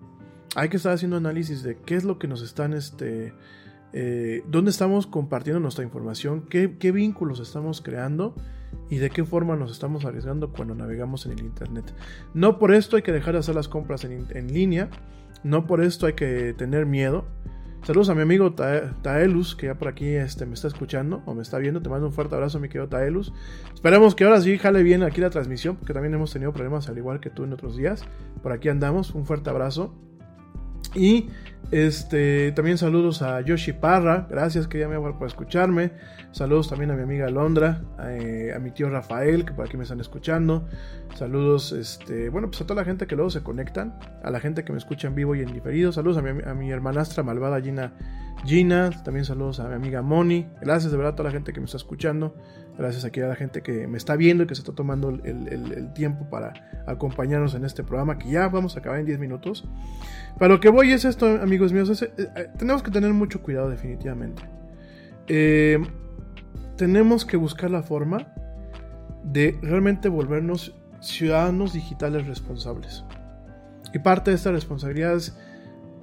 Hay 0.55 0.68
que 0.68 0.77
estar 0.77 0.93
haciendo 0.93 1.16
análisis 1.16 1.62
de 1.62 1.77
qué 1.77 1.97
es 1.97 2.05
lo 2.05 2.18
que 2.18 2.28
nos 2.28 2.43
están, 2.43 2.73
este, 2.73 3.35
eh, 3.93 4.43
dónde 4.48 4.70
estamos 4.70 5.06
compartiendo 5.06 5.60
nuestra 5.60 5.85
información, 5.85 6.43
qué, 6.43 6.66
vínculos 6.93 7.40
estamos 7.40 7.82
creando 7.82 8.35
y 8.89 8.97
de 8.97 9.10
qué 9.10 9.24
forma 9.24 9.56
nos 9.56 9.70
estamos 9.70 10.05
arriesgando 10.05 10.52
cuando 10.52 10.74
navegamos 10.74 11.27
en 11.27 11.32
el 11.32 11.40
Internet. 11.40 11.93
No 12.32 12.59
por 12.59 12.73
esto 12.73 12.97
hay 12.97 13.02
que 13.02 13.12
dejar 13.12 13.35
de 13.35 13.40
hacer 13.40 13.55
las 13.55 13.68
compras 13.68 14.05
en 14.05 14.52
línea, 14.52 14.89
no 15.43 15.66
por 15.66 15.81
esto 15.81 16.06
hay 16.06 16.14
que 16.14 16.55
tener 16.55 16.86
miedo. 16.86 17.27
Saludos 17.86 18.08
a 18.08 18.16
mi 18.16 18.22
amigo 18.22 18.52
Taelus, 18.52 19.54
que 19.54 19.66
ya 19.66 19.76
por 19.76 19.86
aquí 19.86 20.06
este, 20.06 20.44
me 20.44 20.54
está 20.54 20.66
escuchando 20.66 21.22
o 21.24 21.34
me 21.34 21.42
está 21.42 21.58
viendo. 21.58 21.80
Te 21.80 21.88
mando 21.88 22.08
un 22.08 22.12
fuerte 22.12 22.34
abrazo, 22.34 22.58
mi 22.58 22.66
querido 22.66 22.88
Taelus. 22.88 23.32
Esperemos 23.72 24.16
que 24.16 24.24
ahora 24.24 24.40
sí 24.40 24.58
jale 24.58 24.82
bien 24.82 25.04
aquí 25.04 25.20
la 25.20 25.30
transmisión, 25.30 25.76
porque 25.76 25.94
también 25.94 26.12
hemos 26.12 26.32
tenido 26.32 26.52
problemas 26.52 26.88
al 26.88 26.98
igual 26.98 27.20
que 27.20 27.30
tú 27.30 27.44
en 27.44 27.52
otros 27.52 27.76
días. 27.76 28.04
Por 28.42 28.50
aquí 28.50 28.70
andamos, 28.70 29.14
un 29.14 29.24
fuerte 29.24 29.50
abrazo. 29.50 29.94
Y 30.97 31.28
este, 31.70 32.52
también 32.52 32.78
saludos 32.78 33.23
a 33.23 33.40
Yoshi 33.40 33.73
Parra, 33.73 34.27
gracias 34.31 34.68
que 34.68 34.78
ya 34.78 34.89
me 34.89 34.98
por 34.98 35.27
escucharme. 35.27 35.93
Saludos 36.31 36.68
también 36.68 36.90
a 36.90 36.94
mi 36.94 37.02
amiga 37.02 37.28
Londra, 37.28 37.82
a, 37.98 38.12
eh, 38.12 38.52
a, 38.55 38.59
mi 38.59 38.70
tío 38.70 38.89
Rafael, 38.89 39.44
que 39.44 39.52
por 39.52 39.66
aquí 39.66 39.77
me 39.77 39.82
están 39.82 40.01
escuchando. 40.01 40.68
Saludos, 41.14 41.73
este, 41.73 42.28
bueno, 42.28 42.48
pues 42.48 42.60
a 42.60 42.66
toda 42.66 42.82
la 42.82 42.85
gente 42.85 43.06
que 43.06 43.16
luego 43.16 43.31
se 43.31 43.43
conectan, 43.43 43.98
a 44.23 44.31
la 44.31 44.39
gente 44.39 44.64
que 44.64 44.73
me 44.73 44.78
escucha 44.78 45.09
en 45.09 45.14
vivo 45.14 45.35
y 45.35 45.40
en 45.40 45.52
diferido. 45.52 45.93
Saludos 45.93 46.18
a 46.18 46.23
mi, 46.23 46.43
a 46.43 46.55
mi 46.55 46.70
hermanastra 46.70 47.23
malvada 47.23 47.60
Gina, 47.60 47.93
Gina. 48.44 48.90
También 49.02 49.24
saludos 49.24 49.60
a 49.60 49.68
mi 49.68 49.74
amiga 49.74 50.02
Moni. 50.02 50.47
Gracias 50.60 50.93
de 50.93 50.98
verdad 50.98 51.14
a 51.14 51.16
toda 51.16 51.31
la 51.31 51.32
gente 51.32 51.52
que 51.52 51.60
me 51.60 51.66
está 51.66 51.78
escuchando. 51.78 52.36
Gracias 52.78 53.05
aquí 53.05 53.20
a 53.20 53.28
la 53.28 53.36
gente 53.36 53.62
que 53.62 53.86
me 53.86 53.97
está 53.97 54.16
viendo 54.16 54.44
y 54.44 54.47
que 54.47 54.55
se 54.55 54.61
está 54.61 54.73
tomando 54.73 55.09
el, 55.09 55.20
el, 55.24 55.73
el 55.73 55.93
tiempo 55.94 56.28
para 56.28 56.53
acompañarnos 56.86 57.55
en 57.55 57.65
este 57.65 57.82
programa, 57.82 58.19
que 58.19 58.31
ya 58.31 58.48
vamos 58.48 58.77
a 58.77 58.81
acabar 58.81 59.01
en 59.01 59.07
10 59.07 59.19
minutos. 59.19 59.66
Para 60.39 60.55
lo 60.55 60.61
que 60.61 60.69
voy 60.69 60.93
es 60.93 61.05
esto, 61.05 61.27
amigos 61.27 61.73
míos. 61.73 61.89
Es, 61.89 62.03
eh, 62.03 62.12
eh, 62.19 62.48
tenemos 62.59 62.82
que 62.82 62.90
tener 62.90 63.12
mucho 63.12 63.43
cuidado, 63.43 63.70
definitivamente. 63.70 64.43
Eh, 65.27 65.78
tenemos 66.77 67.24
que 67.24 67.36
buscar 67.36 67.70
la 67.70 67.82
forma 67.82 68.32
de 69.24 69.59
realmente 69.62 70.09
volvernos 70.09 70.74
ciudadanos 71.01 71.73
digitales 71.73 72.27
responsables. 72.27 73.05
Y 73.93 73.98
parte 73.98 74.31
de 74.31 74.36
esta 74.36 74.53
responsabilidad 74.53 75.15
es, 75.15 75.36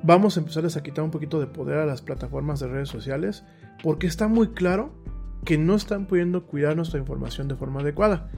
vamos 0.02 0.36
a 0.36 0.40
empezarles 0.40 0.76
a 0.76 0.84
quitar 0.84 1.06
un 1.06 1.12
poquito 1.12 1.40
de 1.40 1.48
poder 1.48 1.78
a 1.78 1.86
las 1.86 2.02
plataformas 2.02 2.60
de 2.60 2.68
redes 2.68 2.90
sociales, 2.90 3.46
porque 3.84 4.08
está 4.08 4.28
muy 4.28 4.50
claro 4.50 4.94
que 5.46 5.58
no 5.58 5.76
están 5.76 6.08
pudiendo 6.08 6.46
cuidar 6.46 6.76
nuestra 6.76 7.00
información 7.00 7.48
de 7.48 7.56
forma 7.56 7.82
adecuada. 7.82 8.30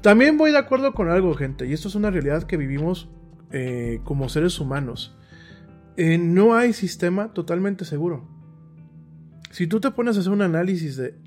También 0.00 0.38
voy 0.38 0.50
de 0.50 0.58
acuerdo 0.58 0.92
con 0.92 1.10
algo, 1.10 1.34
gente, 1.34 1.66
y 1.66 1.72
esto 1.72 1.88
es 1.88 1.94
una 1.94 2.10
realidad 2.10 2.44
que 2.44 2.56
vivimos 2.56 3.08
eh, 3.50 4.00
como 4.04 4.28
seres 4.28 4.60
humanos. 4.60 5.16
Eh, 5.96 6.18
no 6.18 6.54
hay 6.54 6.72
sistema 6.72 7.32
totalmente 7.32 7.84
seguro. 7.84 8.28
Si 9.50 9.66
tú 9.66 9.80
te 9.80 9.90
pones 9.90 10.16
a 10.16 10.20
hacer 10.20 10.32
un 10.32 10.42
análisis 10.42 10.96
de 10.96 11.18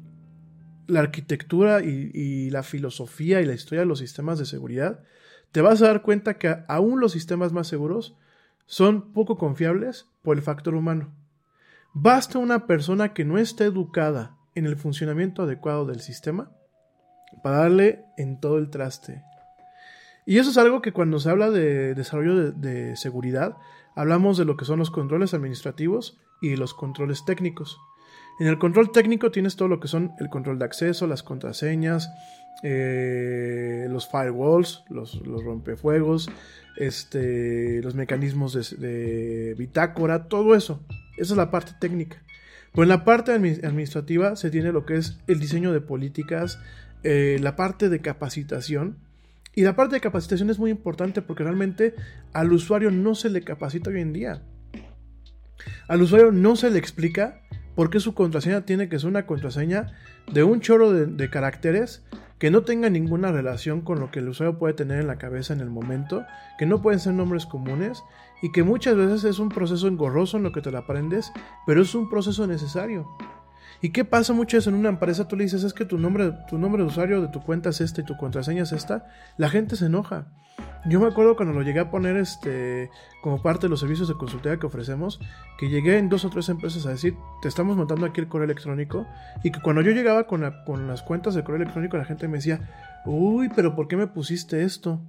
la 0.88 1.00
arquitectura 1.00 1.82
y, 1.84 2.50
la 2.50 2.64
filosofía 2.64 3.42
y 3.42 3.46
la 3.46 3.54
historia 3.54 3.82
de 3.82 3.86
los 3.86 4.00
sistemas 4.00 4.40
de 4.40 4.46
seguridad, 4.46 5.04
te 5.52 5.62
vas 5.62 5.82
a 5.82 5.88
dar 5.88 6.02
cuenta 6.02 6.38
que 6.38 6.64
aún 6.68 7.00
los 7.00 7.12
sistemas 7.12 7.52
más 7.52 7.68
seguros 7.68 8.16
son 8.66 9.12
poco 9.14 9.38
confiables 9.38 10.08
por 10.22 10.38
el 10.38 10.44
factor 10.44 10.76
humano. 10.76 11.14
Basta 11.94 12.40
una 12.40 12.68
persona 12.68 13.14
que 13.14 13.26
no 13.26 13.38
esté 13.38 13.66
educada 13.66 14.38
en 14.56 14.66
el 14.66 14.76
funcionamiento 14.76 15.44
adecuado 15.44 15.86
del 15.86 16.02
sistema 16.02 16.52
para 17.44 17.58
darle 17.58 18.06
en 18.18 18.40
todo 18.40 18.58
el 18.58 18.70
traste. 18.70 19.24
Y 20.26 20.38
eso 20.38 20.52
es 20.52 20.58
algo 20.58 20.82
que 20.82 20.94
cuando 20.94 21.20
se 21.20 21.30
habla 21.30 21.50
de 21.50 21.96
desarrollo 21.96 22.52
de, 22.52 22.96
seguridad, 22.96 23.58
hablamos 23.96 24.38
de 24.38 24.46
lo 24.46 24.56
que 24.56 24.66
son 24.66 24.80
los 24.80 24.92
controles 24.92 25.34
administrativos 25.34 26.20
y 26.42 26.56
los 26.56 26.74
controles 26.74 27.26
técnicos. 27.26 27.80
En 28.40 28.48
el 28.48 28.58
control 28.58 28.92
técnico 28.92 29.32
tienes 29.32 29.56
todo 29.56 29.68
lo 29.68 29.80
que 29.80 29.88
son 29.88 30.14
el 30.20 30.30
control 30.30 30.60
de 30.60 30.66
acceso, 30.66 31.08
las 31.08 31.24
contraseñas, 31.24 32.10
eh, 32.64 33.88
los 33.90 34.08
firewalls, 34.10 34.84
los, 34.90 35.16
los, 35.26 35.44
rompefuegos, 35.44 36.30
este, 36.78 37.82
los 37.82 37.96
mecanismos 37.96 38.54
de, 38.54 38.78
de, 38.78 39.54
bitácora, 39.56 40.28
todo 40.28 40.56
eso. 40.56 40.86
Esa 41.18 41.34
es 41.34 41.38
la 41.38 41.52
parte 41.52 41.74
técnica. 41.80 42.24
Pero 42.74 42.84
en 42.84 42.90
la 42.90 43.04
parte 43.04 43.34
administrativa 43.34 44.36
se 44.36 44.50
tiene 44.50 44.72
lo 44.72 44.86
que 44.86 44.96
es 44.96 45.20
el 45.28 45.40
diseño 45.40 45.74
de 45.74 45.82
políticas, 45.82 46.60
eh, 47.04 47.38
la 47.42 47.56
parte 47.56 47.90
de 47.90 48.00
capacitación. 48.00 48.98
Y 49.54 49.64
la 49.64 49.76
parte 49.76 49.96
de 49.96 50.02
capacitación 50.02 50.50
es 50.50 50.60
muy 50.60 50.72
importante 50.72 51.22
porque 51.22 51.44
realmente 51.44 51.96
al 52.32 52.54
usuario 52.54 52.90
no 52.90 53.16
se 53.16 53.30
le 53.30 53.42
capacita 53.42 53.90
hoy 53.90 54.00
en 54.00 54.14
día. 54.14 54.42
Al 55.90 56.02
usuario 56.02 56.32
no 56.32 56.56
se 56.56 56.70
le 56.70 56.80
explica 56.80 57.42
por 57.76 57.90
qué 57.90 58.00
su 58.00 58.14
contraseña 58.14 58.66
tiene 58.66 58.88
que 58.88 59.00
ser 59.00 59.10
una 59.10 59.26
contraseña 59.26 59.92
de 60.32 60.44
un 60.44 60.62
chorro 60.62 60.94
de, 60.94 61.06
de, 61.06 61.30
caracteres 61.30 62.04
que 62.40 62.52
no 62.52 62.64
tenga 62.64 62.90
ninguna 62.90 63.32
relación 63.32 63.82
con 63.82 64.00
lo 64.00 64.12
que 64.12 64.20
el 64.20 64.30
usuario 64.30 64.58
puede 64.58 64.74
tener 64.74 65.00
en 65.00 65.08
la 65.08 65.18
cabeza 65.18 65.54
en 65.54 65.60
el 65.60 65.70
momento, 65.70 66.26
que 66.58 66.66
no 66.66 66.82
pueden 66.82 67.00
ser 67.00 67.14
nombres 67.14 67.46
comunes 67.46 68.02
y 68.42 68.52
que 68.52 68.64
muchas 68.64 68.96
veces 68.96 69.24
es 69.24 69.40
un 69.40 69.50
proceso 69.50 69.88
engorroso 69.88 70.38
en 70.38 70.44
lo 70.44 70.52
que 70.52 70.62
te 70.62 70.72
lo 70.72 70.80
aprendes, 70.80 71.32
pero 71.66 71.82
es 71.82 71.94
un 71.96 72.10
proceso 72.10 72.48
necesario. 72.48 73.08
¿Y 73.84 73.90
qué 73.90 74.06
pasa 74.06 74.34
muchas 74.34 74.60
veces 74.60 74.68
en 74.68 74.80
una 74.80 74.90
empresa? 74.90 75.28
Tú 75.28 75.36
le 75.36 75.44
dices, 75.44 75.64
es 75.64 75.74
que 75.74 75.86
tu 75.86 75.98
nombre, 75.98 76.34
tu 76.48 76.60
nombre 76.60 76.84
de 76.84 76.88
usuario 76.88 77.20
de 77.22 77.30
tu 77.30 77.42
cuenta 77.42 77.70
es 77.70 77.82
este 77.82 78.02
y 78.02 78.06
tu 78.06 78.16
contraseña 78.16 78.64
es 78.64 78.72
esta. 78.72 79.08
La 79.38 79.50
gente 79.50 79.76
se 79.76 79.88
enoja. 79.88 80.28
Yo 80.86 81.00
me 81.00 81.08
acuerdo 81.08 81.36
cuando 81.36 81.54
lo 81.54 81.64
llegué 81.64 81.80
a 81.80 81.90
poner 81.90 82.18
este, 82.18 82.92
como 83.22 83.42
parte 83.42 83.66
de 83.66 83.70
los 83.70 83.80
servicios 83.80 84.08
de 84.08 84.16
consultoría 84.16 84.60
que 84.60 84.68
ofrecemos, 84.68 85.20
que 85.60 85.70
llegué 85.70 85.98
en 85.98 86.10
dos 86.10 86.26
o 86.26 86.30
tres 86.30 86.50
empresas 86.50 86.86
a 86.86 86.90
decir, 86.90 87.16
te 87.42 87.48
estamos 87.48 87.76
montando 87.78 88.06
aquí 88.06 88.20
el 88.20 88.28
correo 88.28 88.46
electrónico, 88.46 89.08
y 89.44 89.52
que 89.52 89.62
cuando 89.62 89.82
yo 89.82 89.92
llegaba 89.92 90.26
con, 90.26 90.42
la, 90.42 90.64
con 90.64 90.88
las 90.88 91.04
cuentas 91.04 91.36
de 91.36 91.44
correo 91.44 91.62
electrónico, 91.62 91.98
la 91.98 92.06
gente 92.06 92.28
me 92.28 92.38
decía, 92.38 93.02
uy, 93.06 93.50
pero 93.56 93.76
¿por 93.76 93.88
qué 93.88 93.96
me 93.96 94.08
pusiste 94.08 94.64
esto? 94.64 95.02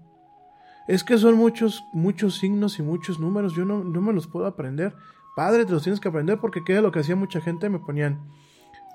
Es 0.88 1.04
que 1.04 1.18
son 1.18 1.36
muchos, 1.36 1.84
muchos 1.92 2.38
signos 2.38 2.78
y 2.78 2.82
muchos 2.82 3.20
números, 3.20 3.54
yo 3.54 3.64
no, 3.64 3.84
no 3.84 4.00
me 4.00 4.12
los 4.12 4.26
puedo 4.26 4.46
aprender. 4.46 4.94
Padre, 5.36 5.64
te 5.64 5.72
los 5.72 5.82
tienes 5.82 6.00
que 6.00 6.09
aprender 6.09 6.38
porque 6.38 6.64
queda 6.64 6.80
lo 6.80 6.92
que 6.92 7.00
hacía 7.00 7.16
mucha 7.16 7.40
gente, 7.40 7.68
me 7.68 7.78
ponían 7.78 8.20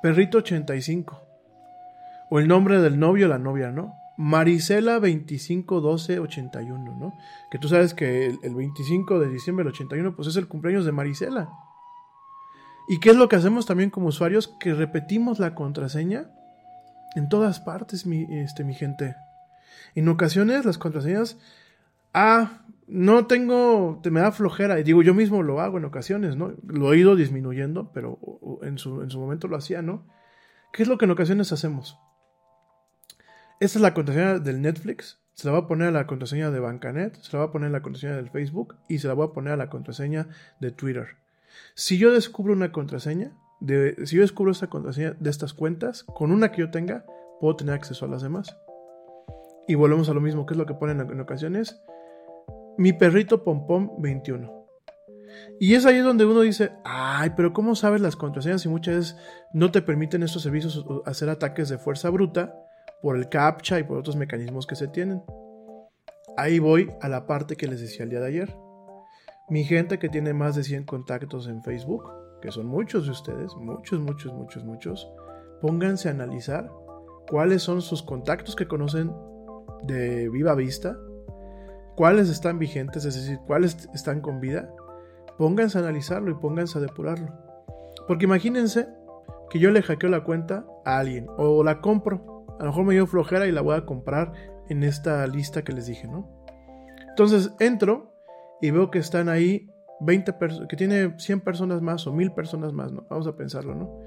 Perrito 0.01 0.39
85. 0.39 1.22
O 2.30 2.39
el 2.39 2.47
nombre 2.47 2.81
del 2.81 2.99
novio 2.99 3.26
o 3.26 3.30
la 3.30 3.39
novia, 3.39 3.72
¿no? 3.72 3.95
Marisela 4.18 4.99
251281, 4.99 6.95
¿no? 6.99 7.14
Que 7.51 7.59
tú 7.59 7.68
sabes 7.68 7.93
que 7.93 8.26
el, 8.27 8.39
el, 8.43 8.55
25 8.55 9.19
de 9.19 9.30
diciembre 9.30 9.64
del 9.64 9.73
81 9.73 10.15
pues 10.15 10.27
es 10.27 10.35
el 10.35 10.47
cumpleaños 10.47 10.85
de 10.85 10.91
Marisela. 10.91 11.49
¿Y 12.89 12.99
qué 12.99 13.11
es 13.11 13.15
lo 13.15 13.30
que 13.30 13.35
hacemos 13.35 13.65
también 13.65 13.89
como 13.89 14.07
usuarios? 14.07 14.47
Que 14.59 14.73
repetimos 14.73 15.39
la 15.39 15.55
contraseña 15.55 16.30
en 17.15 17.30
todas 17.30 17.59
partes, 17.59 18.05
este, 18.05 18.64
mi 18.64 18.73
gente. 18.73 19.15
En 19.95 20.07
ocasiones 20.09 20.65
las 20.65 20.77
contraseñas, 20.77 21.38
ah, 22.14 22.66
no 22.88 23.28
tengo, 23.28 24.00
te 24.02 24.12
me 24.12 24.22
da 24.22 24.32
flojera, 24.32 24.80
y 24.80 24.84
digo, 24.84 25.02
yo 25.02 25.14
mismo 25.14 25.44
lo 25.44 25.62
hago 25.62 25.78
en 25.78 25.86
ocasiones, 25.86 26.36
¿no? 26.36 26.54
Lo 26.66 26.94
he 26.94 26.98
ido 26.98 27.16
disminuyendo, 27.16 27.92
pero 27.94 28.20
en 28.62 28.78
su, 28.78 29.02
en 29.02 29.10
su 29.10 29.20
momento 29.20 29.48
lo 29.48 29.58
hacía, 29.58 29.82
¿no? 29.82 30.06
¿Qué 30.72 30.84
es 30.84 30.90
lo 30.90 30.98
que 30.98 31.06
en 31.06 31.12
ocasiones 31.12 31.52
hacemos? 31.52 31.98
esta 33.60 33.80
es 33.80 33.82
la 33.82 33.94
contraseña 33.94 34.40
del 34.40 34.62
Netflix, 34.62 35.20
se 35.34 35.48
la 35.48 35.54
va 35.54 35.60
a 35.60 35.68
poner 35.68 35.88
a 35.88 35.92
la 35.92 36.08
contraseña 36.08 36.52
de 36.52 36.60
Bancanet, 36.60 37.20
se 37.22 37.34
la 37.34 37.40
va 37.40 37.46
a 37.46 37.52
poner 37.52 37.70
a 37.70 37.72
la 37.72 37.82
contraseña 37.82 38.16
del 38.16 38.30
Facebook 38.30 38.76
y 38.88 39.00
se 39.00 39.08
la 39.08 39.14
voy 39.14 39.28
a 39.28 39.34
poner 39.34 39.54
a 39.54 39.58
la 39.58 39.70
contraseña 39.70 40.28
de 40.60 40.72
Twitter. 40.72 41.18
Si 41.74 41.98
yo 41.98 42.12
descubro 42.12 42.54
una 42.54 42.72
contraseña, 42.72 43.32
si 44.06 44.16
yo 44.16 44.22
descubro 44.22 44.52
esta 44.52 44.68
contraseña 44.68 45.16
de 45.20 45.30
estas 45.30 45.54
cuentas, 45.54 46.04
con 46.04 46.32
una 46.32 46.52
que 46.52 46.62
yo 46.62 46.72
tenga, 46.72 47.06
puedo 47.40 47.56
tener 47.56 47.74
acceso 47.74 48.06
a 48.06 48.10
las 48.10 48.22
demás. 48.22 48.56
Y 49.68 49.76
volvemos 49.76 50.08
a 50.10 50.14
lo 50.14 50.22
mismo, 50.22 50.46
que 50.46 50.54
es 50.54 50.58
lo 50.58 50.66
que 50.66 50.76
ponen 50.76 51.02
en 51.02 51.20
ocasiones. 51.20 51.82
Mi 52.78 52.94
perrito 52.94 53.44
pompom 53.44 54.02
21. 54.02 54.58
Y 55.60 55.74
es 55.74 55.86
ahí 55.86 55.98
donde 55.99 56.26
uno 56.26 56.41
dice, 56.41 56.72
ay, 56.84 57.32
pero 57.36 57.52
¿cómo 57.54 57.76
sabes 57.76 58.02
las 58.02 58.16
contraseñas 58.16 58.62
si 58.62 58.70
muchas 58.70 58.95
veces 58.95 59.18
no 59.54 59.72
te 59.72 59.82
permiten 59.82 60.24
estos 60.24 60.44
servicios 60.44 60.86
hacer 61.06 61.30
ataques 61.30 61.70
de 61.70 61.78
fuerza 61.78 62.10
bruta 62.10 62.54
por 63.02 63.18
el 63.18 63.30
captcha 63.30 63.80
y 63.80 63.84
por 63.84 63.98
otros 63.98 64.16
mecanismos 64.16 64.68
que 64.68 64.76
se 64.76 64.88
tienen? 64.88 65.24
Ahí 66.38 66.60
voy 66.60 66.91
a 67.02 67.10
la 67.10 67.26
parte 67.26 67.56
que 67.56 67.68
les 67.68 67.82
decía 67.82 68.04
el 68.04 68.12
día 68.12 68.20
de 68.20 68.28
ayer. 68.28 68.56
Mi 69.49 69.64
gente 69.64 69.98
que 69.98 70.10
tiene 70.10 70.34
más 70.34 70.56
de 70.56 70.64
100 70.64 70.84
contactos 70.84 71.48
en 71.48 71.64
Facebook, 71.64 72.04
que 72.41 72.52
son 72.52 72.68
muchos 72.68 73.06
de 73.06 73.12
ustedes, 73.12 73.56
muchos, 73.56 73.99
muchos, 73.99 74.34
muchos, 74.34 74.64
muchos, 74.64 75.12
pónganse 75.62 76.10
a 76.10 76.12
analizar 76.12 76.70
cuáles 77.30 77.64
son 77.64 77.82
sus 77.82 78.04
contactos 78.04 78.56
que 78.56 78.68
conocen 78.68 79.12
de 79.84 80.30
viva 80.30 80.54
vista, 80.54 80.98
cuáles 81.98 82.30
están 82.30 82.60
vigentes, 82.60 83.06
es 83.06 83.15
decir, 83.15 83.40
cuáles 83.48 83.90
están 83.91 84.22
con 84.22 84.40
vida, 84.40 84.69
pónganse 85.40 85.80
a 85.80 85.82
analizarlo 85.82 86.30
y 86.30 86.36
pónganse 86.36 86.78
a 86.78 86.82
depurarlo. 86.82 87.34
Porque 88.07 88.26
imagínense 88.26 88.88
que 89.49 89.57
yo 89.57 89.72
le 89.72 89.82
hackeo 89.82 90.07
la 90.07 90.24
cuenta 90.24 90.64
a 90.86 90.99
alguien 90.99 91.26
o 91.38 91.64
la 91.64 91.82
compro. 91.82 92.45
A 92.60 92.64
lo 92.64 92.69
mejor 92.69 92.86
me 92.86 92.94
dio 92.94 93.07
flojera 93.07 93.48
y 93.48 93.52
la 93.52 93.61
voy 93.61 93.76
a 93.76 93.86
comprar 93.86 94.32
en 94.69 94.84
esta 94.84 95.26
lista 95.26 95.64
que 95.64 95.74
les 95.74 95.88
dije, 95.88 96.07
¿no? 96.07 96.30
Entonces 97.10 97.52
entro 97.60 98.14
y 98.61 98.69
veo 98.69 98.91
que 98.91 98.99
están 98.99 99.28
ahí 99.28 99.68
20 99.99 100.34
personas, 100.34 100.68
que 100.68 100.76
tiene 100.76 101.18
100 101.18 101.41
personas 101.41 101.82
más 101.82 102.06
o 102.06 102.14
1000 102.14 102.32
personas 102.32 102.74
más, 102.74 102.91
¿no? 102.91 103.07
Vamos 103.10 103.26
a 103.26 103.36
pensarlo, 103.36 103.74
¿no? 103.74 104.02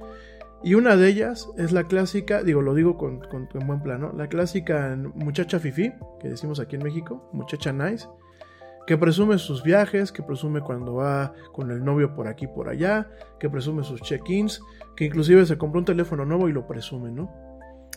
Y 0.63 0.75
una 0.75 0.97
de 0.97 1.09
ellas 1.09 1.49
es 1.57 1.73
la 1.73 1.85
clásica, 1.85 2.43
digo, 2.43 2.61
lo 2.61 2.75
digo 2.75 2.99
con, 2.99 3.21
con, 3.21 3.49
buen 3.67 3.83
plano, 3.83 4.13
la 4.15 4.29
clásica 4.29 4.97
muchacha 5.15 5.59
fifi, 5.59 5.93
que 6.21 6.29
decimos 6.29 6.61
aquí 6.61 6.77
en 6.77 6.83
México, 6.83 7.31
muchacha 7.33 7.73
nice, 7.73 8.07
que 8.87 8.99
presume 8.99 9.39
sus 9.39 9.63
viajes, 9.63 10.13
que 10.13 10.23
presume 10.23 10.61
cuando 10.61 10.95
va 10.95 11.33
con 11.53 11.71
el 11.71 11.83
novio 11.83 12.15
por 12.15 12.29
aquí 12.29 12.47
por 12.47 12.69
allá, 12.69 13.09
que 13.39 13.49
presume 13.49 13.85
sus 13.85 14.03
check-ins, 14.03 14.61
que 14.97 15.07
inclusive 15.07 15.47
se 15.47 15.57
compró 15.57 15.79
un 15.79 15.87
teléfono 15.87 16.27
nuevo 16.27 16.49
y 16.49 16.53
lo 16.53 16.67
presume, 16.67 17.11
¿no? 17.11 17.33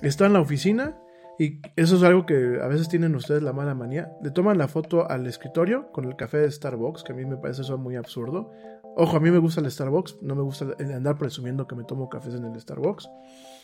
Está 0.01 0.27
en 0.27 0.33
la 0.33 0.39
oficina 0.39 0.97
y 1.39 1.59
eso 1.75 1.95
es 1.95 2.03
algo 2.03 2.25
que 2.25 2.59
a 2.61 2.67
veces 2.67 2.89
tienen 2.89 3.15
ustedes 3.15 3.43
la 3.43 3.53
mala 3.53 3.73
manía. 3.73 4.11
Le 4.21 4.31
toman 4.31 4.57
la 4.57 4.67
foto 4.67 5.09
al 5.09 5.25
escritorio 5.25 5.91
con 5.91 6.05
el 6.05 6.15
café 6.15 6.37
de 6.37 6.51
Starbucks, 6.51 7.03
que 7.03 7.13
a 7.13 7.15
mí 7.15 7.25
me 7.25 7.37
parece 7.37 7.63
eso 7.63 7.77
muy 7.77 7.95
absurdo. 7.95 8.51
Ojo, 8.95 9.17
a 9.17 9.19
mí 9.19 9.31
me 9.31 9.39
gusta 9.39 9.61
el 9.61 9.71
Starbucks, 9.71 10.21
no 10.21 10.35
me 10.35 10.43
gusta 10.43 10.67
andar 10.79 11.17
presumiendo 11.17 11.67
que 11.67 11.75
me 11.75 11.83
tomo 11.83 12.09
cafés 12.09 12.35
en 12.35 12.45
el 12.45 12.59
Starbucks. 12.59 13.09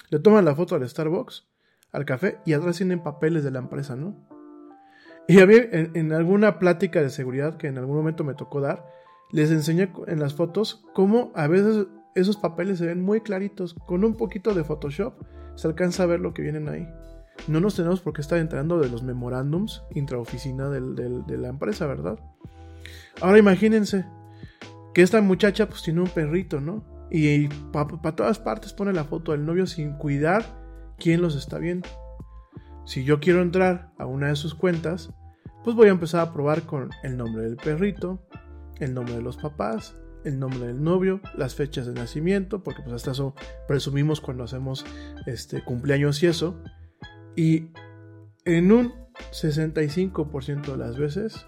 Le 0.10 0.20
toman 0.20 0.46
la 0.46 0.56
foto 0.56 0.76
al 0.76 0.88
Starbucks, 0.88 1.48
al 1.92 2.06
café, 2.06 2.40
y 2.46 2.54
atrás 2.54 2.78
tienen 2.78 3.04
papeles 3.04 3.44
de 3.44 3.52
la 3.52 3.60
empresa, 3.60 3.96
¿no? 3.96 4.16
Y 5.28 5.40
a 5.40 5.44
en, 5.44 6.12
alguna 6.12 6.58
plática 6.58 7.04
de 7.04 7.12
seguridad 7.12 7.58
que 7.58 7.68
en 7.68 7.78
algún 7.78 7.96
momento 7.96 8.24
me 8.24 8.34
tocó 8.34 8.62
dar, 8.62 8.84
les 9.32 9.52
enseñé 9.52 9.94
en 10.08 10.20
las 10.20 10.34
fotos 10.34 10.84
cómo 10.96 11.32
a 11.36 11.46
veces 11.46 11.86
esos 12.16 12.38
papeles 12.38 12.80
se 12.80 12.88
ven 12.88 13.02
muy 13.02 13.22
claritos. 13.22 13.76
Con 13.86 14.04
un 14.04 14.16
poquito 14.16 14.56
de 14.56 14.64
Photoshop 14.64 15.14
se 15.54 15.68
alcanza 15.68 16.02
a 16.02 16.08
ver 16.08 16.20
lo 16.20 16.34
que 16.34 16.42
vienen 16.42 16.68
ahí. 16.68 16.90
No 17.48 17.60
nos 17.60 17.76
tenemos 17.76 18.02
por 18.02 18.14
qué 18.14 18.22
estar 18.22 18.40
enterando 18.40 18.80
de 18.80 18.90
los 18.90 19.04
memorándums 19.04 19.84
intraoficina 19.94 20.68
de 20.70 21.38
la 21.38 21.50
empresa, 21.50 21.86
¿verdad? 21.86 22.18
Ahora 23.22 23.38
imagínense, 23.38 24.06
que 24.94 25.02
esta 25.02 25.22
muchacha 25.22 25.68
pues 25.68 25.84
tiene 25.84 26.02
un 26.02 26.10
perrito, 26.10 26.60
¿no? 26.62 26.84
Y 27.12 27.48
para 27.72 28.16
todas 28.16 28.40
partes 28.40 28.74
pone 28.74 28.94
la 28.94 29.04
foto 29.04 29.32
del 29.32 29.46
novio 29.46 29.66
sin 29.68 29.94
cuidar 29.94 30.46
quién 30.98 31.22
los 31.22 31.36
está 31.36 31.58
viendo. 31.58 31.90
Si 32.86 33.04
yo 33.04 33.20
quiero 33.20 33.42
entrar 33.42 33.92
a 33.98 34.06
una 34.06 34.28
de 34.28 34.36
sus 34.36 34.56
cuentas, 34.56 35.12
pues 35.64 35.76
voy 35.76 35.88
a 35.88 35.92
empezar 35.92 36.22
a 36.22 36.34
probar 36.34 36.64
con 36.64 36.90
el 37.04 37.18
nombre 37.18 37.44
del 37.44 37.58
perrito, 37.58 38.26
el 38.80 38.94
nombre 38.94 39.16
de 39.16 39.22
los 39.22 39.38
papás, 39.38 39.96
el 40.24 40.40
nombre 40.40 40.68
del 40.68 40.84
novio, 40.84 41.22
las 41.36 41.56
fechas 41.56 41.86
de 41.86 41.94
nacimiento, 41.94 42.64
porque 42.64 42.82
pues 42.82 42.96
hasta 42.96 43.12
eso 43.12 43.36
presumimos 43.68 44.22
cuando 44.22 44.44
hacemos 44.44 44.86
este 45.26 45.64
cumpleaños 45.64 46.22
y 46.24 46.28
eso. 46.28 46.62
Y 47.36 47.70
en 48.46 48.72
un 48.72 48.94
65% 49.32 50.72
de 50.72 50.78
las 50.78 50.98
veces 50.98 51.46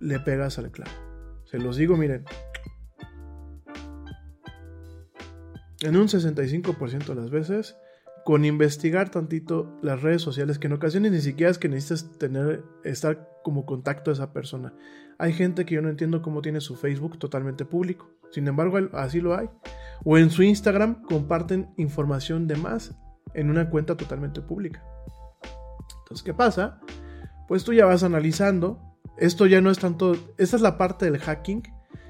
le 0.00 0.20
pegas 0.20 0.58
al 0.58 0.70
clavo. 0.70 1.01
Se 1.52 1.58
los 1.58 1.76
digo, 1.76 1.98
miren. 1.98 2.24
En 5.82 5.96
un 5.98 6.08
65% 6.08 7.04
de 7.04 7.14
las 7.14 7.28
veces, 7.28 7.76
con 8.24 8.46
investigar 8.46 9.10
tantito 9.10 9.78
las 9.82 10.00
redes 10.00 10.22
sociales, 10.22 10.58
que 10.58 10.68
en 10.68 10.72
ocasiones 10.72 11.12
ni 11.12 11.20
siquiera 11.20 11.50
es 11.50 11.58
que 11.58 11.68
necesitas 11.68 12.18
tener, 12.18 12.64
estar 12.84 13.28
como 13.44 13.66
contacto 13.66 14.10
a 14.10 14.14
esa 14.14 14.32
persona. 14.32 14.72
Hay 15.18 15.34
gente 15.34 15.66
que 15.66 15.74
yo 15.74 15.82
no 15.82 15.90
entiendo 15.90 16.22
cómo 16.22 16.40
tiene 16.40 16.62
su 16.62 16.74
Facebook 16.74 17.18
totalmente 17.18 17.66
público. 17.66 18.08
Sin 18.30 18.48
embargo, 18.48 18.78
así 18.94 19.20
lo 19.20 19.36
hay. 19.36 19.50
O 20.04 20.16
en 20.16 20.30
su 20.30 20.42
Instagram 20.42 21.02
comparten 21.02 21.74
información 21.76 22.48
de 22.48 22.56
más 22.56 22.96
en 23.34 23.50
una 23.50 23.68
cuenta 23.68 23.94
totalmente 23.94 24.40
pública. 24.40 24.82
Entonces, 26.04 26.22
¿qué 26.24 26.32
pasa? 26.32 26.80
Pues 27.46 27.62
tú 27.62 27.74
ya 27.74 27.84
vas 27.84 28.04
analizando 28.04 28.91
esto 29.16 29.46
ya 29.46 29.60
no 29.60 29.70
es 29.70 29.78
tanto. 29.78 30.16
Esta 30.38 30.56
es 30.56 30.62
la 30.62 30.78
parte 30.78 31.10
del 31.10 31.18
hacking. 31.18 31.62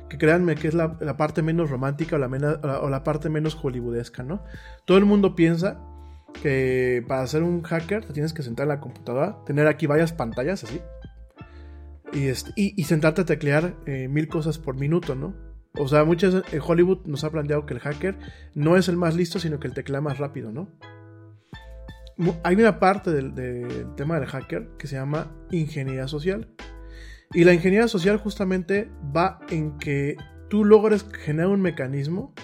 Que 0.09 0.19
créanme 0.19 0.57
que 0.57 0.69
es 0.69 0.75
la, 0.75 0.99
parte 1.17 1.41
menos 1.41 1.71
romántica 1.71 2.17
o 2.17 2.19
la, 2.19 2.29
o 2.83 2.91
la 2.91 3.03
parte 3.03 3.31
menos 3.31 3.55
hollywoodesca, 3.55 4.23
¿no? 4.23 4.45
Todo 4.85 4.99
el 4.99 5.07
mundo 5.07 5.35
piensa 5.35 5.81
que 6.33 7.05
para 7.07 7.27
ser 7.27 7.43
un 7.43 7.63
hacker 7.63 8.05
te 8.05 8.13
tienes 8.13 8.33
que 8.33 8.43
sentar 8.43 8.65
en 8.65 8.71
la 8.71 8.81
computadora, 8.81 9.39
tener 9.47 9.67
aquí 9.67 9.87
varias 9.87 10.13
pantallas 10.13 10.65
así. 10.65 10.81
Y, 12.13 12.27
este, 12.27 12.53
y, 12.57 12.85
sentarte 12.85 13.23
a 13.23 13.25
teclear 13.25 13.75
eh, 13.87 14.07
mil 14.09 14.29
cosas 14.29 14.59
por 14.59 14.77
minuto, 14.77 15.15
¿no? 15.15 15.35
O 15.79 15.89
sea, 15.89 16.05
muchas 16.05 16.43
en 16.53 16.61
Hollywood 16.63 17.07
nos 17.07 17.25
ha 17.25 17.31
planteado 17.31 17.65
que 17.65 17.73
el 17.73 17.81
hacker 17.81 18.19
no 18.55 18.77
es 18.77 18.89
el 18.89 18.99
más 18.99 19.17
listo, 19.17 19.39
sino 19.39 19.59
que 19.59 19.69
el 19.69 19.73
teclea 19.73 20.03
más 20.03 20.19
rápido, 20.19 20.53
¿no? 20.53 20.69
Hay 22.45 22.57
una 22.57 22.79
parte 22.79 23.11
del 23.11 23.33
tema 23.97 24.21
del 24.21 24.29
hacker 24.29 24.69
que 24.79 24.87
se 24.87 24.97
llama 24.97 25.33
ingeniería 25.51 26.07
social. 26.07 26.49
Y 27.35 27.45
la 27.45 27.55
ingeniería 27.55 27.89
social 27.89 28.19
justamente 28.19 28.91
va 29.17 29.41
en 29.49 29.79
que 29.79 30.17
tú 30.51 30.67
logres 30.67 31.07
generar 31.25 31.49
un 31.49 31.63
mecanismo 31.63 32.35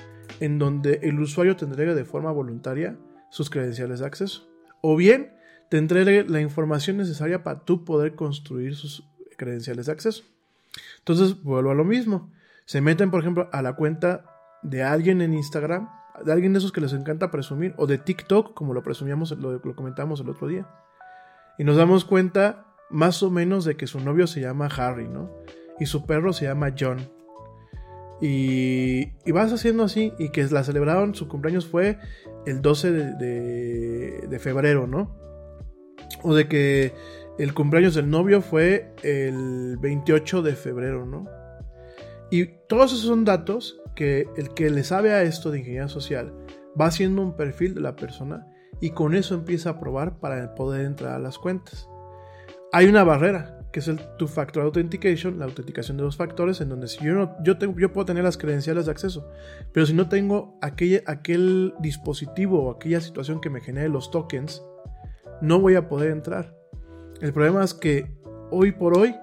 en 0.41 0.59
donde 0.59 1.01
el 1.03 1.21
usuario 1.21 1.57
te 1.57 1.67
entregue 1.67 1.95
de 1.95 2.07
forma 2.07 2.33
voluntaria 2.33 2.97
sus 3.31 3.51
credenciales 3.51 4.01
de 4.01 4.07
acceso. 4.07 4.49
O 4.81 4.97
bien 4.97 5.33
te 5.69 5.77
entregue 5.77 6.25
la 6.25 6.41
información 6.41 6.97
necesaria 6.97 7.43
para 7.43 7.61
tú 7.61 7.85
poder 7.85 8.15
construir 8.15 8.77
sus 8.77 9.07
credenciales 9.37 9.87
de 9.87 9.93
acceso. 9.93 10.25
Entonces, 11.01 11.43
vuelvo 11.43 11.71
a 11.71 11.75
lo 11.75 11.85
mismo. 11.85 12.33
Se 12.65 12.81
meten, 12.81 13.11
por 13.11 13.21
ejemplo, 13.21 13.51
a 13.53 13.61
la 13.61 13.75
cuenta 13.75 14.25
de 14.63 14.83
alguien 14.83 15.21
en 15.21 15.35
Instagram, 15.35 15.91
de 16.25 16.33
alguien 16.33 16.55
de 16.55 16.61
esos 16.61 16.73
que 16.73 16.81
les 16.81 16.95
encanta 16.95 17.31
presumir, 17.31 17.75
o 17.77 17.87
de 17.87 17.99
TikTok, 17.99 18.55
como 18.55 18.73
lo 18.73 18.83
presumíamos, 18.83 19.33
lo, 19.33 19.53
lo 19.53 19.77
comentamos 19.77 20.21
el 20.21 20.31
otro 20.31 20.49
día. 20.49 20.67
Y 21.59 21.65
nos 21.65 21.77
damos 21.77 22.07
cuenta 22.07 22.68
más 22.91 23.23
o 23.23 23.31
menos 23.31 23.65
de 23.65 23.77
que 23.77 23.87
su 23.87 24.01
novio 24.01 24.27
se 24.27 24.41
llama 24.41 24.67
Harry, 24.67 25.09
¿no? 25.09 25.31
Y 25.79 25.87
su 25.87 26.07
perro 26.07 26.33
se 26.33 26.47
llama 26.47 26.75
John. 26.79 26.99
Y, 28.21 29.13
vas 29.31 29.53
haciendo 29.53 29.85
así, 29.85 30.13
y 30.19 30.31
que 30.31 30.45
la 30.47 30.65
celebraron, 30.65 31.15
su 31.15 31.29
cumpleaños 31.29 31.67
fue 31.67 31.99
el 32.47 32.63
12 32.63 32.91
de, 32.93 34.27
de, 34.29 34.39
febrero, 34.41 34.87
¿no? 34.87 35.17
O 36.23 36.35
de 36.35 36.49
que 36.49 36.95
el 37.39 37.55
cumpleaños 37.55 37.95
del 37.95 38.11
novio 38.11 38.43
fue 38.43 38.93
el 39.03 39.77
28 39.79 40.43
de 40.43 40.57
febrero, 40.57 41.07
¿no? 41.07 41.27
Y 42.31 42.47
todos 42.69 42.93
esos 42.93 43.07
son 43.07 43.25
datos 43.25 43.81
que 43.95 44.29
el 44.37 44.51
que 44.51 44.69
le 44.71 44.83
sabe 44.83 45.13
a 45.13 45.23
esto 45.23 45.51
de 45.51 45.61
ingeniería 45.61 45.89
social 45.89 46.35
va 46.79 46.87
haciendo 46.87 47.23
un 47.23 47.37
perfil 47.37 47.75
de 47.75 47.81
la 47.81 47.97
persona 47.97 48.47
y 48.81 48.91
con 48.91 49.15
eso 49.15 49.35
empieza 49.35 49.71
a 49.71 49.81
probar 49.81 50.19
para 50.19 50.55
poder 50.55 50.85
entrar 50.85 51.15
a 51.15 51.19
las 51.19 51.39
cuentas 51.39 51.89
hay 52.73 52.87
una 52.87 53.05
barrera, 53.05 53.59
que 53.73 53.81
es 53.81 53.89
el 53.89 53.99
two-factor 54.17 54.63
authentication, 54.63 55.39
la 55.39 55.47
autenticación 55.47 55.97
de 55.97 56.03
dos 56.03 56.17
factores, 56.17 56.61
en 56.61 56.69
donde 56.69 56.89
si 56.89 57.05
yo 57.05 57.15
no, 57.15 57.37
yo, 57.43 57.59
tengo, 57.59 57.79
yo 57.79 57.93
puedo 57.93 58.07
tener 58.07 58.25
las 58.25 58.39
credenciales 58.39 58.87
de 58.87 58.93
acceso, 58.93 59.31
pero 59.73 59.87
si 59.87 59.95
no 59.95 60.09
tengo 60.09 60.59
aquel, 60.63 61.03
aquel 61.07 61.75
dispositivo 61.81 62.65
o 62.65 62.71
aquella 62.71 63.01
situación 63.01 63.41
que 63.41 63.51
me 63.51 63.61
genere 63.61 63.89
los 63.89 64.11
tokens, 64.11 64.63
no 65.41 65.61
voy 65.61 65.77
a 65.77 65.89
poder 65.89 66.11
entrar. 66.11 66.57
El 67.21 67.33
problema 67.33 67.65
es 67.65 67.75
que 67.75 68.15
hoy 68.51 68.73
por 68.73 68.97
hoy, 68.97 69.15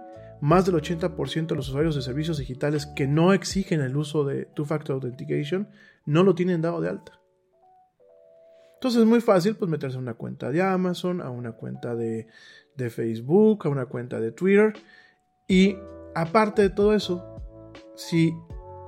más 0.42 0.66
del 0.66 0.76
80% 0.76 1.48
de 1.48 1.56
los 1.56 1.70
usuarios 1.70 1.96
de 1.96 2.02
servicios 2.02 2.38
digitales 2.38 2.86
que 2.86 3.08
no 3.08 3.34
exigen 3.34 3.82
el 3.82 3.96
uso 3.96 4.26
de 4.26 4.46
two-factor 4.46 4.96
authentication 4.96 5.70
no 6.06 6.24
lo 6.24 6.36
tienen 6.36 6.62
dado 6.62 6.82
de 6.82 6.90
alta. 6.90 7.20
Entonces 8.76 9.02
es 9.02 9.08
muy 9.08 9.22
fácil 9.22 9.56
pues 9.56 9.72
meterse 9.72 9.98
a 9.98 10.02
una 10.02 10.14
cuenta 10.14 10.52
de 10.52 10.62
Amazon, 10.62 11.22
a 11.22 11.30
una 11.30 11.54
cuenta 11.54 11.96
de, 11.96 12.28
de 12.76 12.90
Facebook, 12.90 13.66
a 13.66 13.70
una 13.70 13.86
cuenta 13.86 14.20
de 14.20 14.32
Twitter. 14.32 14.74
Y 15.48 15.78
aparte 16.14 16.62
de 16.62 16.70
todo 16.70 16.94
eso, 16.94 17.24
si 17.96 18.34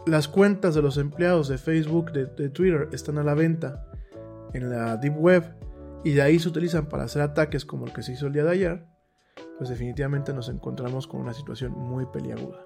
las 0.05 0.27
cuentas 0.27 0.75
de 0.75 0.81
los 0.81 0.97
empleados 0.97 1.47
de 1.47 1.57
Facebook, 1.57 2.11
de, 2.11 2.25
de, 2.25 2.49
Twitter, 2.49 2.89
están 2.91 3.17
a 3.17 3.23
la 3.23 3.33
venta 3.33 3.85
en 4.53 4.69
la 4.69 4.97
Deep 4.97 5.17
Web 5.17 5.55
y 6.03 6.11
de 6.11 6.21
ahí 6.21 6.39
se 6.39 6.49
utilizan 6.49 6.87
para 6.87 7.03
hacer 7.03 7.21
ataques 7.21 7.65
como 7.65 7.85
el 7.85 7.93
que 7.93 8.03
se 8.03 8.13
hizo 8.13 8.27
el 8.27 8.33
día 8.33 8.43
de 8.43 8.51
ayer, 8.51 8.85
pues 9.57 9.69
definitivamente 9.69 10.33
nos 10.33 10.49
encontramos 10.49 11.07
con 11.07 11.21
una 11.21 11.33
situación 11.33 11.73
muy 11.73 12.05
peliaguda. 12.05 12.63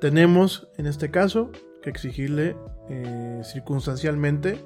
Tenemos 0.00 0.68
en 0.76 0.86
este 0.86 1.10
caso 1.10 1.50
que 1.82 1.90
exigirle 1.90 2.56
eh, 2.88 3.40
circunstancialmente 3.44 4.58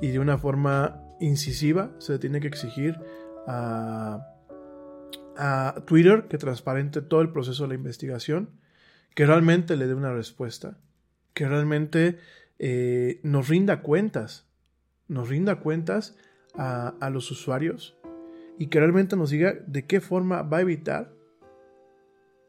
y 0.00 0.08
de 0.08 0.18
una 0.18 0.38
forma 0.38 1.02
incisiva, 1.20 1.90
se 1.98 2.18
tiene 2.18 2.40
que 2.40 2.48
exigir 2.48 2.98
a, 3.46 4.31
a 5.36 5.82
Twitter 5.86 6.26
que 6.28 6.38
transparente 6.38 7.02
todo 7.02 7.20
el 7.20 7.30
proceso 7.30 7.64
de 7.64 7.70
la 7.70 7.74
investigación, 7.74 8.50
que 9.14 9.26
realmente 9.26 9.76
le 9.76 9.86
dé 9.86 9.94
una 9.94 10.12
respuesta, 10.12 10.78
que 11.34 11.48
realmente 11.48 12.18
eh, 12.58 13.20
nos 13.22 13.48
rinda 13.48 13.82
cuentas, 13.82 14.46
nos 15.08 15.28
rinda 15.28 15.60
cuentas 15.60 16.16
a, 16.54 17.10
los 17.10 17.30
usuarios 17.30 17.96
y 18.58 18.66
que 18.66 18.78
realmente 18.78 19.16
nos 19.16 19.30
diga 19.30 19.54
de 19.66 19.86
qué 19.86 20.00
forma 20.00 20.42
va 20.42 20.58
a 20.58 20.60
evitar 20.62 21.12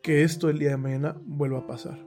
que 0.02 0.24
esto 0.24 0.50
el 0.50 0.60
día 0.60 0.72
de 0.72 0.78
mañana 0.78 1.16
vuelva 1.26 1.60
a 1.60 1.68
pasar. 1.68 1.98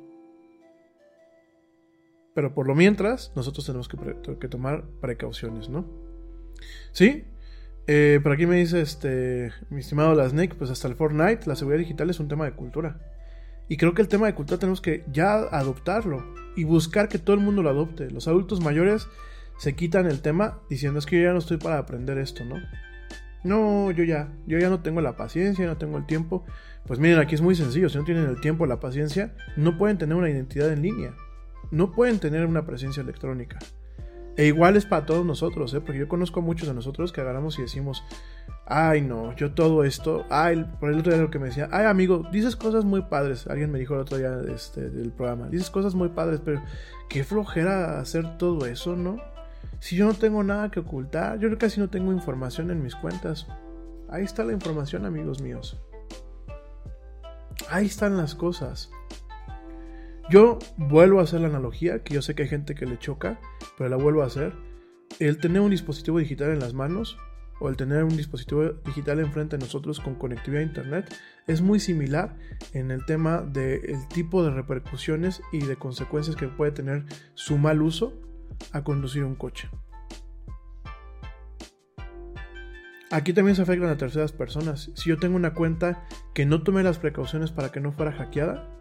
Pero 2.35 2.53
por 2.53 2.67
lo 2.67 2.75
mientras, 2.75 3.33
nosotros 3.35 3.65
tenemos 3.65 3.89
que, 3.89 3.97
que 4.39 4.49
tomar 4.49 4.85
precauciones, 5.01 5.71
¿no? 5.71 5.87
¿Sí? 6.93 7.25
Eh, 7.87 8.21
por 8.23 8.33
aquí 8.33 8.47
me 8.47 8.57
dice 8.57 8.81
este, 8.81 9.53
mi 9.71 9.81
estimado 9.81 10.15
La 10.15 10.29
Snake, 10.29 10.55
pues 10.57 10.71
hasta 10.71 10.89
el 10.89 10.97
Fortnite, 10.97 11.47
la 11.47 11.55
seguridad 11.55 11.81
digital 11.81 12.11
es 12.11 12.21
un 12.21 12.29
tema 12.29 12.45
de 12.45 12.53
cultura. 12.53 12.99
Y 13.69 13.77
creo 13.77 13.95
que 13.95 14.03
el 14.03 14.09
tema 14.09 14.27
de 14.27 14.35
cultura 14.35 14.59
tenemos 14.59 14.81
que 14.81 15.05
ya 15.13 15.35
adoptarlo 15.35 16.25
y 16.57 16.65
buscar 16.65 17.09
que 17.09 17.19
todo 17.19 17.35
el 17.35 17.43
mundo 17.43 17.63
lo 17.63 17.71
adopte. 17.71 18.11
Los 18.11 18.29
adultos 18.29 18.61
mayores 18.61 19.09
se 19.59 19.75
quitan 19.75 20.07
el 20.07 20.21
tema 20.21 20.61
diciendo 20.69 20.99
es 20.99 21.07
que 21.07 21.19
yo 21.19 21.25
ya 21.25 21.33
no 21.33 21.39
estoy 21.39 21.57
para 21.57 21.79
aprender 21.79 22.19
esto, 22.19 22.45
¿no? 22.45 22.57
No, 23.45 23.91
yo 23.93 24.05
ya, 24.05 24.33
yo 24.47 24.59
ya 24.59 24.69
no 24.69 24.81
tengo 24.81 25.01
la 25.01 25.17
paciencia, 25.17 25.67
no 25.67 25.77
tengo 25.77 25.99
el 25.99 26.07
tiempo. 26.07 26.45
Pues 26.87 26.99
miren, 26.99 27.19
aquí 27.19 27.35
es 27.35 27.41
muy 27.41 27.55
sencillo, 27.55 27.89
si 27.89 27.99
no 27.99 28.05
tienen 28.05 28.27
el 28.27 28.41
tiempo, 28.41 28.67
la 28.67 28.81
paciencia, 28.81 29.35
no 29.57 29.79
pueden 29.79 29.99
tener 29.99 30.17
una 30.17 30.31
identidad 30.31 30.73
en 30.73 30.83
línea 30.83 31.15
no 31.71 31.93
pueden 31.93 32.19
tener 32.19 32.47
una 32.47 32.65
presencia 32.65 33.03
electrónica. 33.03 33.59
E 34.37 34.47
igual 34.47 34.77
es 34.77 34.85
para 34.85 35.07
todos 35.07 35.25
nosotros, 35.25 35.73
¿eh? 35.73 35.81
porque 35.81 35.99
yo 35.99 36.09
conozco 36.09 36.41
a 36.41 36.43
muchos 36.43 36.69
de 36.69 36.75
nosotros 36.75 37.11
que 37.11 37.23
agarramos 37.23 37.59
y 37.59 37.63
decimos, 37.63 38.05
ay 38.67 39.01
no, 39.01 39.35
yo 39.35 39.55
todo 39.55 39.83
esto, 39.83 40.27
ay, 40.29 40.63
por 40.79 40.91
el 40.91 40.99
otro 40.99 41.13
día 41.13 41.23
lo 41.23 41.31
que 41.31 41.39
me 41.39 41.47
decía, 41.47 41.69
ay 41.73 41.87
amigo, 41.87 42.23
dices 42.31 42.55
cosas 42.55 42.85
muy 42.85 43.01
padres, 43.03 43.47
alguien 43.47 43.73
me 43.73 43.79
dijo 43.79 43.95
el 43.95 44.01
otro 44.01 44.19
día 44.19 44.39
este, 44.55 44.91
del 44.91 45.11
programa, 45.11 45.49
dices 45.49 45.71
cosas 45.71 45.95
muy 45.95 46.11
padres, 46.11 46.41
pero 46.45 46.63
qué 47.09 47.25
flojera 47.25 47.99
hacer 47.99 48.37
todo 48.37 48.67
eso, 48.67 48.95
¿no? 48.95 49.17
Si 49.79 49.97
yo 49.97 50.07
no 50.07 50.15
tengo 50.15 50.43
nada 50.43 50.71
que 50.71 50.81
ocultar, 50.81 51.39
yo 51.39 51.57
casi 51.59 51.81
no 51.81 51.89
tengo 51.89 52.13
información 52.13 52.71
en 52.71 52.83
mis 52.83 52.95
cuentas. 52.95 53.47
Ahí 54.09 54.25
está 54.25 54.45
la 54.45 54.53
información, 54.53 55.05
amigos 55.05 55.41
míos. 55.41 55.81
Ahí 57.69 57.87
están 57.87 58.17
las 58.17 58.35
cosas. 58.35 58.91
Yo 60.29 60.59
vuelvo 60.77 61.21
a 61.21 61.23
hacer 61.23 61.41
la 61.41 61.47
analogía, 61.47 62.03
que 62.03 62.15
yo 62.15 62.21
sé 62.21 62.35
que 62.35 62.43
hay 62.43 62.49
gente 62.49 62.75
que 62.75 62.85
le 62.85 62.99
choca, 62.99 63.39
pero 63.79 63.89
la 63.89 63.97
vuelvo 63.97 64.23
a 64.23 64.27
hacer. 64.27 64.55
El 65.21 65.39
tener 65.39 65.61
un 65.61 65.71
dispositivo 65.71 66.19
digital 66.19 66.51
en 66.51 66.59
las 66.59 66.75
manos 66.75 67.17
o 67.61 67.69
el 67.69 67.77
tener 67.77 68.03
un 68.03 68.17
dispositivo 68.17 68.65
digital 68.85 69.21
enfrente 69.21 69.57
de 69.57 69.65
nosotros 69.65 70.01
con 70.01 70.17
conectividad 70.17 70.63
a 70.63 70.67
Internet 70.67 71.15
es 71.47 71.63
muy 71.63 71.79
similar 71.79 72.37
en 72.73 72.91
el 72.91 73.05
tema 73.07 73.41
del 73.41 74.09
tipo 74.09 74.43
de 74.43 74.51
repercusiones 74.51 75.43
y 75.53 75.61
de 75.61 75.77
consecuencias 75.77 76.35
que 76.35 76.49
puede 76.49 76.73
tener 76.73 77.05
su 77.35 77.57
mal 77.57 77.81
uso 77.81 78.13
a 78.73 78.83
conducir 78.83 79.23
un 79.23 79.37
coche. 79.37 79.71
Aquí 83.13 83.33
también 83.33 83.55
se 83.55 83.63
afectan 83.63 83.91
a 83.91 83.97
terceras 83.97 84.33
personas. 84.33 84.91
Si 84.95 85.09
yo 85.09 85.19
tengo 85.19 85.37
una 85.37 85.55
cuenta 85.55 86.05
que 86.35 86.47
no 86.47 86.65
tomé 86.65 86.83
las 86.83 86.99
precauciones 86.99 87.53
para 87.53 87.71
que 87.71 87.81
no 87.81 87.93
fuera 87.93 88.11
hackeada, 88.11 88.76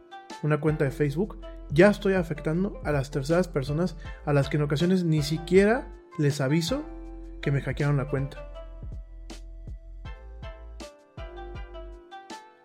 una 0.46 0.60
cuenta 0.60 0.86
de 0.86 0.92
Facebook, 0.92 1.42
ya 1.72 1.90
estoy 1.90 2.14
afectando 2.14 2.80
a 2.84 2.92
las 2.92 3.12
terceras 3.12 3.48
personas 3.48 3.98
a 4.26 4.34
las 4.34 4.50
que 4.50 4.58
en 4.58 4.64
ocasiones 4.64 5.04
ni 5.04 5.22
siquiera 5.22 5.88
les 6.18 6.40
aviso 6.42 6.84
que 7.42 7.52
me 7.52 7.62
hackearon 7.62 7.98
la 7.98 8.08
cuenta. 8.08 8.52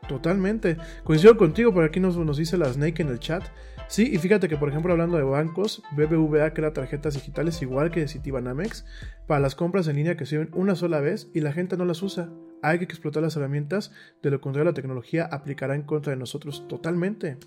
Totalmente. 0.09 0.77
Coincido 1.05 1.36
contigo, 1.36 1.73
por 1.73 1.85
aquí 1.85 2.01
nos, 2.01 2.16
nos 2.16 2.36
dice 2.36 2.59
la 2.59 2.73
Snake 2.73 3.01
en 3.01 3.09
el 3.09 3.20
chat. 3.20 3.44
Sí, 3.86 4.11
y 4.12 4.19
fíjate 4.19 4.48
que 4.48 4.57
por 4.57 4.69
ejemplo 4.69 4.93
hablando 4.93 5.16
de 5.16 5.24
bancos, 5.24 5.82
BBVA 5.97 6.55
crea 6.55 6.73
tarjetas 6.73 7.15
digitales 7.15 7.61
igual 7.61 7.90
que 7.90 8.07
Citibanamex 8.07 8.85
para 9.27 9.40
las 9.40 9.55
compras 9.57 9.89
en 9.89 9.97
línea 9.97 10.16
que 10.16 10.27
sirven 10.27 10.51
una 10.52 10.77
sola 10.77 11.01
vez 11.01 11.28
y 11.35 11.40
la 11.40 11.52
gente 11.52 11.77
no 11.77 11.85
las 11.85 12.02
usa. 12.02 12.28
Hay 12.62 12.78
que 12.78 12.85
explotar 12.85 13.23
las 13.23 13.36
herramientas, 13.36 13.93
de 14.23 14.31
lo 14.31 14.40
contrario 14.40 14.70
la 14.70 14.74
tecnología 14.74 15.24
aplicará 15.24 15.74
en 15.74 15.82
contra 15.82 16.12
de 16.12 16.19
nosotros 16.19 16.66
totalmente. 16.69 17.39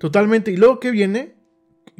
Totalmente. 0.00 0.50
Y 0.50 0.56
luego, 0.56 0.80
¿qué 0.80 0.90
viene? 0.90 1.34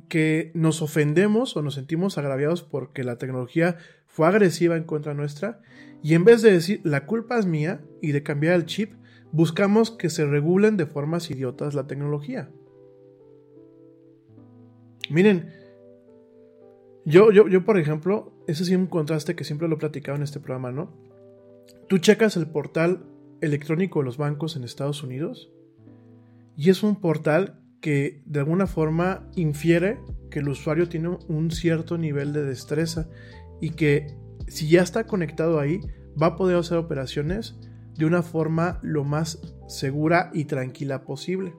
Que 0.09 0.52
nos 0.55 0.81
ofendemos 0.81 1.55
o 1.55 1.62
nos 1.62 1.74
sentimos 1.74 2.16
agraviados 2.16 2.62
porque 2.62 3.05
la 3.05 3.18
tecnología 3.18 3.77
fue 4.06 4.27
agresiva 4.27 4.78
en 4.78 4.85
contra 4.85 5.12
nuestra. 5.12 5.60
Y 6.02 6.14
en 6.14 6.24
vez 6.24 6.40
de 6.40 6.51
decir 6.51 6.81
la 6.82 7.05
culpa 7.05 7.39
es 7.39 7.44
mía 7.44 7.85
y 8.01 8.12
de 8.12 8.22
cambiar 8.22 8.55
el 8.55 8.64
chip, 8.64 8.94
buscamos 9.32 9.90
que 9.90 10.09
se 10.09 10.24
regulen 10.24 10.78
de 10.78 10.86
formas 10.86 11.31
idiotas 11.31 11.74
la 11.74 11.86
tecnología. 11.86 12.51
Miren, 15.10 15.52
yo, 17.05 17.31
yo, 17.32 17.48
yo 17.48 17.66
por 17.66 17.78
ejemplo, 17.78 18.32
ese 18.47 18.64
sí 18.64 18.72
es 18.72 18.78
un 18.78 18.86
contraste 18.86 19.36
que 19.36 19.44
siempre 19.44 19.68
lo 19.68 19.74
he 19.74 19.78
platicado 19.78 20.16
en 20.16 20.22
este 20.22 20.40
programa, 20.40 20.72
¿no? 20.72 20.97
Tú 21.86 21.98
checas 21.98 22.39
el 22.39 22.47
portal 22.47 23.05
electrónico 23.43 23.98
de 23.98 24.06
los 24.06 24.16
bancos 24.16 24.56
en 24.56 24.64
Estados 24.64 25.02
Unidos 25.02 25.52
y 26.56 26.70
es 26.70 26.82
un 26.82 26.98
portal 26.98 27.60
que 27.81 28.23
de 28.27 28.40
alguna 28.40 28.66
forma 28.66 29.28
infiere 29.36 29.98
que 30.31 30.40
el 30.40 30.48
usuario 30.48 30.89
tiene 30.89 31.16
un 31.28 31.51
cierto 31.51 31.98
nivel 31.98 32.32
de 32.32 32.44
destreza 32.44 33.09
y 33.61 33.70
que 33.70 34.16
si 34.48 34.69
ya 34.69 34.82
está 34.82 35.05
conectado 35.07 35.59
ahí 35.59 35.81
va 36.20 36.28
a 36.28 36.36
poder 36.36 36.57
hacer 36.57 36.78
operaciones 36.78 37.57
de 37.97 38.07
una 38.07 38.23
forma 38.23 38.78
lo 38.82 39.05
más 39.05 39.40
segura 39.69 40.31
y 40.32 40.44
tranquila 40.44 41.05
posible. 41.05 41.55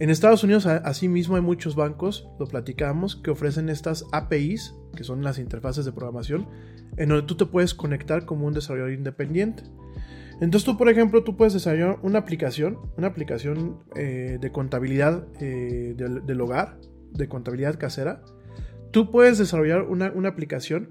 En 0.00 0.10
Estados 0.10 0.44
Unidos 0.44 0.64
asimismo 0.66 1.34
hay 1.34 1.42
muchos 1.42 1.74
bancos, 1.74 2.28
lo 2.38 2.46
platicamos, 2.46 3.16
que 3.16 3.32
ofrecen 3.32 3.68
estas 3.68 4.04
APIs, 4.12 4.74
que 4.94 5.02
son 5.02 5.24
las 5.24 5.38
interfaces 5.38 5.84
de 5.84 5.92
programación, 5.92 6.46
en 6.96 7.08
donde 7.08 7.26
tú 7.26 7.36
te 7.36 7.46
puedes 7.46 7.74
conectar 7.74 8.24
como 8.24 8.46
un 8.46 8.54
desarrollador 8.54 8.92
independiente. 8.92 9.64
Entonces 10.40 10.64
tú, 10.64 10.76
por 10.76 10.88
ejemplo, 10.88 11.24
tú 11.24 11.36
puedes 11.36 11.52
desarrollar 11.52 11.98
una 12.02 12.20
aplicación, 12.20 12.78
una 12.96 13.08
aplicación 13.08 13.80
eh, 13.96 14.38
de 14.40 14.52
contabilidad 14.52 15.26
eh, 15.40 15.94
del, 15.96 16.40
hogar, 16.40 16.78
de 17.12 17.28
contabilidad 17.28 17.78
casera. 17.78 18.22
Tú 18.92 19.10
puedes 19.10 19.38
desarrollar 19.38 19.82
una, 19.82 20.12
una, 20.12 20.28
aplicación 20.28 20.90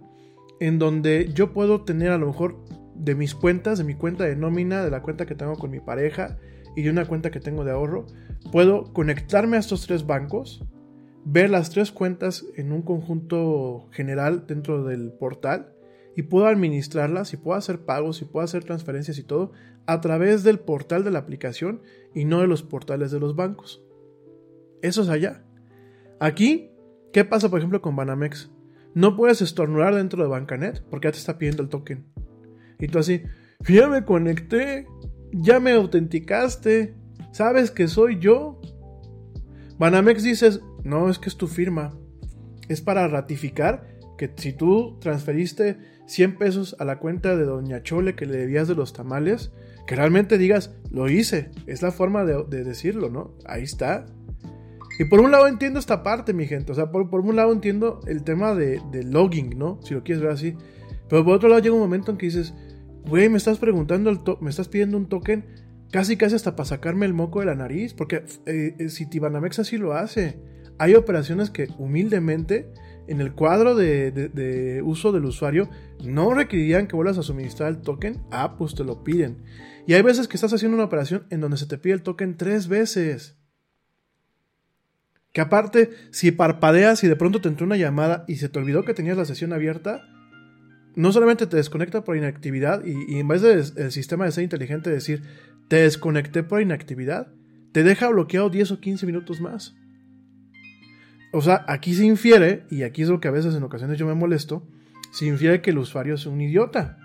en 0.59 0.79
donde 0.79 1.31
yo 1.33 1.53
puedo 1.53 1.85
tener 1.85 2.11
a 2.11 2.17
lo 2.17 2.27
mejor 2.27 2.57
de 2.95 3.15
mis 3.15 3.35
cuentas, 3.35 3.77
de 3.77 3.85
mi 3.85 3.95
cuenta 3.95 4.25
de 4.25 4.35
nómina, 4.35 4.83
de 4.83 4.91
la 4.91 5.01
cuenta 5.01 5.25
que 5.25 5.35
tengo 5.35 5.55
con 5.55 5.71
mi 5.71 5.79
pareja 5.79 6.37
y 6.75 6.81
de 6.81 6.89
una 6.89 7.05
cuenta 7.05 7.31
que 7.31 7.39
tengo 7.39 7.63
de 7.63 7.71
ahorro, 7.71 8.05
puedo 8.51 8.91
conectarme 8.91 9.57
a 9.57 9.59
estos 9.61 9.87
tres 9.87 10.05
bancos, 10.05 10.63
ver 11.23 11.49
las 11.49 11.69
tres 11.69 11.91
cuentas 11.91 12.45
en 12.55 12.71
un 12.71 12.81
conjunto 12.81 13.87
general 13.91 14.45
dentro 14.45 14.83
del 14.83 15.11
portal 15.13 15.73
y 16.17 16.23
puedo 16.23 16.47
administrarlas 16.47 17.31
y 17.33 17.37
puedo 17.37 17.55
hacer 17.59 17.85
pagos 17.85 18.23
y 18.23 18.25
puedo 18.25 18.43
hacer 18.43 18.63
transferencias 18.63 19.19
y 19.19 19.23
todo 19.23 19.51
a 19.85 20.01
través 20.01 20.43
del 20.43 20.57
portal 20.57 21.03
de 21.03 21.11
la 21.11 21.19
aplicación 21.19 21.83
y 22.15 22.25
no 22.25 22.41
de 22.41 22.47
los 22.47 22.63
portales 22.63 23.11
de 23.11 23.19
los 23.19 23.35
bancos. 23.35 23.83
Eso 24.81 25.03
es 25.03 25.09
allá. 25.09 25.45
Aquí, 26.19 26.71
¿qué 27.13 27.23
pasa 27.23 27.49
por 27.49 27.59
ejemplo 27.59 27.83
con 27.83 27.95
Banamex? 27.95 28.49
No 28.95 29.15
puedes 29.15 29.43
estornudar 29.43 29.93
dentro 29.93 30.23
de 30.23 30.29
Bancanet 30.29 30.81
porque 30.89 31.07
ya 31.07 31.11
te 31.11 31.19
está 31.19 31.37
pidiendo 31.37 31.61
el 31.61 31.69
token. 31.69 32.07
Y 32.79 32.87
tú 32.87 32.97
así, 32.97 33.21
ya 33.69 33.87
me 33.87 34.03
conecté, 34.03 34.87
ya 35.31 35.59
me 35.59 35.73
autenticaste, 35.73 36.95
sabes 37.31 37.69
que 37.69 37.87
soy 37.87 38.17
yo. 38.17 38.59
Banamex 39.77 40.23
dices, 40.23 40.61
no, 40.83 41.11
es 41.11 41.19
que 41.19 41.29
es 41.29 41.37
tu 41.37 41.45
firma. 41.45 41.95
Es 42.69 42.81
para 42.81 43.07
ratificar 43.07 43.87
que 44.17 44.33
si 44.35 44.51
tú 44.51 44.97
transferiste 44.99 45.77
100 46.07 46.37
pesos 46.37 46.75
a 46.79 46.85
la 46.85 46.99
cuenta 46.99 47.35
de 47.35 47.43
Doña 47.43 47.83
Chole 47.83 48.15
que 48.15 48.25
le 48.25 48.37
debías 48.37 48.67
de 48.67 48.75
los 48.75 48.93
tamales, 48.93 49.51
que 49.85 49.95
realmente 49.95 50.37
digas, 50.37 50.73
lo 50.89 51.09
hice. 51.09 51.51
Es 51.67 51.81
la 51.81 51.91
forma 51.91 52.25
de, 52.25 52.63
decirlo, 52.63 53.09
¿no? 53.09 53.35
Ahí 53.45 53.63
está. 53.63 54.05
Y 54.99 55.05
por 55.05 55.19
un 55.19 55.31
lado 55.31 55.47
entiendo 55.47 55.79
esta 55.79 56.03
parte, 56.03 56.33
mi 56.33 56.47
gente. 56.47 56.71
O 56.71 56.75
sea, 56.75 56.91
por, 56.91 57.09
por 57.09 57.21
un 57.21 57.35
lado 57.35 57.51
entiendo 57.51 57.99
el 58.07 58.23
tema 58.23 58.55
de, 58.55 58.81
de 58.91 59.03
logging, 59.03 59.57
¿no? 59.57 59.79
Si 59.83 59.93
lo 59.93 60.03
quieres 60.03 60.23
ver 60.23 60.31
así. 60.31 60.55
Pero 61.09 61.23
por 61.23 61.35
otro 61.35 61.49
lado 61.49 61.61
llega 61.61 61.75
un 61.75 61.81
momento 61.81 62.11
en 62.11 62.17
que 62.17 62.25
dices, 62.25 62.53
güey, 63.05 63.29
me 63.29 63.37
estás 63.37 63.59
preguntando, 63.59 64.09
el 64.09 64.19
me 64.41 64.49
estás 64.49 64.69
pidiendo 64.69 64.97
un 64.97 65.07
token 65.07 65.45
casi 65.91 66.17
casi 66.17 66.35
hasta 66.35 66.55
para 66.55 66.67
sacarme 66.67 67.05
el 67.05 67.13
moco 67.13 67.41
de 67.41 67.45
la 67.45 67.55
nariz. 67.55 67.93
Porque 67.93 68.23
eh, 68.45 68.75
eh, 68.79 68.89
si 68.89 69.05
Tibanamex 69.05 69.59
así 69.59 69.77
lo 69.77 69.93
hace. 69.93 70.39
Hay 70.79 70.93
operaciones 70.93 71.49
que 71.49 71.69
humildemente 71.79 72.71
en 73.07 73.21
el 73.21 73.33
cuadro 73.33 73.75
de, 73.75 74.81
uso 74.83 75.11
del 75.11 75.25
usuario 75.25 75.69
no 76.03 76.33
requerirían 76.33 76.87
que 76.87 76.95
vuelvas 76.95 77.17
a 77.17 77.23
suministrar 77.23 77.69
el 77.69 77.81
token. 77.81 78.21
Ah, 78.31 78.55
pues 78.57 78.75
te 78.75 78.83
lo 78.83 79.03
piden. 79.03 79.43
Y 79.87 79.93
hay 79.93 80.01
veces 80.01 80.27
que 80.27 80.37
estás 80.37 80.53
haciendo 80.53 80.75
una 80.75 80.85
operación 80.85 81.25
en 81.29 81.41
donde 81.41 81.57
se 81.57 81.65
te 81.65 81.77
pide 81.77 81.93
el 81.93 82.03
token 82.03 82.37
tres 82.37 82.67
veces. 82.67 83.37
Que 85.31 85.41
aparte, 85.41 85.91
si 86.11 86.31
parpadeas 86.31 87.03
y 87.03 87.07
de 87.07 87.15
pronto 87.15 87.41
te 87.41 87.47
entró 87.47 87.65
una 87.65 87.77
llamada 87.77 88.25
y 88.27 88.37
se 88.37 88.49
te 88.49 88.59
olvidó 88.59 88.83
que 88.83 88.93
tenías 88.93 89.17
la 89.17 89.25
sesión 89.25 89.53
abierta, 89.53 90.01
no 90.95 91.11
solamente 91.11 91.45
te 91.45 91.57
desconecta 91.57 92.03
por 92.03 92.17
inactividad 92.17 92.83
y, 92.83 93.19
en 93.19 93.27
vez 93.27 93.41
del 93.41 93.91
sistema 93.91 94.25
de 94.25 94.31
ser 94.31 94.43
inteligente 94.43 94.89
decir 94.89 95.21
te 95.67 95.77
desconecté 95.77 96.43
por 96.43 96.61
inactividad, 96.61 97.27
te 97.71 97.83
deja 97.83 98.09
bloqueado 98.09 98.49
10 98.49 98.71
o 98.71 98.79
15 98.79 99.05
minutos 99.05 99.39
más. 99.41 99.75
O 101.37 101.41
sea, 101.43 101.63
aquí 101.67 101.93
se 101.93 102.03
infiere, 102.03 102.65
y 102.71 102.81
aquí 102.81 103.03
es 103.03 103.09
lo 103.09 103.19
que 103.19 103.27
a 103.27 103.31
veces 103.31 103.53
en 103.53 103.61
ocasiones 103.61 103.99
yo 103.99 104.07
me 104.07 104.15
molesto, 104.15 104.67
se 105.11 105.27
infiere 105.27 105.61
que 105.61 105.69
el 105.69 105.77
usuario 105.77 106.15
es 106.15 106.25
un 106.25 106.41
idiota. 106.41 106.97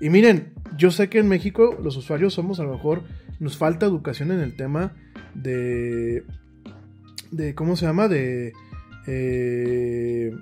Y 0.00 0.08
miren, 0.08 0.54
yo 0.78 0.90
sé 0.90 1.10
que 1.10 1.18
en 1.18 1.28
México 1.28 1.76
los 1.82 1.98
usuarios 1.98 2.32
somos 2.32 2.58
a 2.58 2.62
lo 2.62 2.72
mejor, 2.72 3.02
nos 3.38 3.58
falta 3.58 3.84
educación 3.84 4.30
en 4.30 4.40
el 4.40 4.56
tema 4.56 4.94
de... 5.34 6.24
de 7.30 7.54
¿Cómo 7.54 7.76
se 7.76 7.84
llama? 7.84 8.08
De... 8.08 8.54
Eh, 9.06 10.34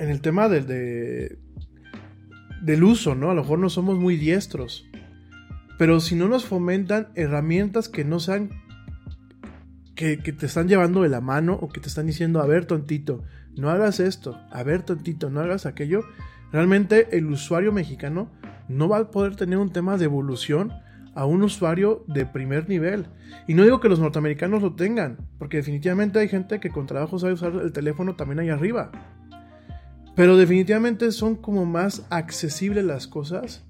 en 0.00 0.08
el 0.08 0.20
tema 0.20 0.48
del, 0.48 0.66
de, 0.66 1.38
del 2.62 2.82
uso, 2.82 3.14
¿no? 3.14 3.30
A 3.30 3.34
lo 3.34 3.42
mejor 3.42 3.60
no 3.60 3.70
somos 3.70 3.96
muy 3.96 4.16
diestros. 4.16 4.90
Pero 5.78 6.00
si 6.00 6.16
no 6.16 6.26
nos 6.26 6.44
fomentan 6.46 7.10
herramientas 7.14 7.88
que 7.88 8.04
no 8.04 8.18
sean... 8.18 8.63
Que, 9.94 10.16
te 10.16 10.46
están 10.46 10.68
llevando 10.68 11.02
de 11.02 11.08
la 11.08 11.20
mano 11.20 11.54
o 11.54 11.68
que 11.68 11.80
te 11.80 11.88
están 11.88 12.06
diciendo, 12.06 12.40
a 12.40 12.46
ver, 12.46 12.66
tontito, 12.66 13.22
no 13.56 13.70
hagas 13.70 14.00
esto, 14.00 14.40
a 14.50 14.62
ver, 14.62 14.82
tontito, 14.82 15.30
no 15.30 15.40
hagas 15.40 15.66
aquello, 15.66 16.02
realmente 16.52 17.16
el 17.16 17.26
usuario 17.26 17.72
mexicano 17.72 18.30
no 18.68 18.88
va 18.88 18.98
a 18.98 19.10
poder 19.10 19.36
tener 19.36 19.58
un 19.58 19.70
tema 19.70 19.96
de 19.96 20.06
evolución 20.06 20.72
a 21.14 21.26
un 21.26 21.42
usuario 21.42 22.04
de 22.08 22.26
primer 22.26 22.68
nivel. 22.68 23.06
Y 23.46 23.54
no 23.54 23.62
digo 23.62 23.80
que 23.80 23.88
los 23.88 24.00
norteamericanos 24.00 24.62
lo 24.62 24.74
tengan, 24.74 25.18
porque 25.38 25.58
definitivamente 25.58 26.18
hay 26.18 26.28
gente 26.28 26.60
que 26.60 26.70
con 26.70 26.86
trabajo 26.86 27.18
sabe 27.18 27.34
usar 27.34 27.52
el 27.54 27.72
teléfono 27.72 28.16
también 28.16 28.40
ahí 28.40 28.48
arriba. 28.48 28.90
Pero 30.16 30.36
definitivamente 30.36 31.10
son 31.12 31.36
como 31.36 31.66
más 31.66 32.06
accesibles 32.10 32.84
las 32.84 33.06
cosas 33.06 33.63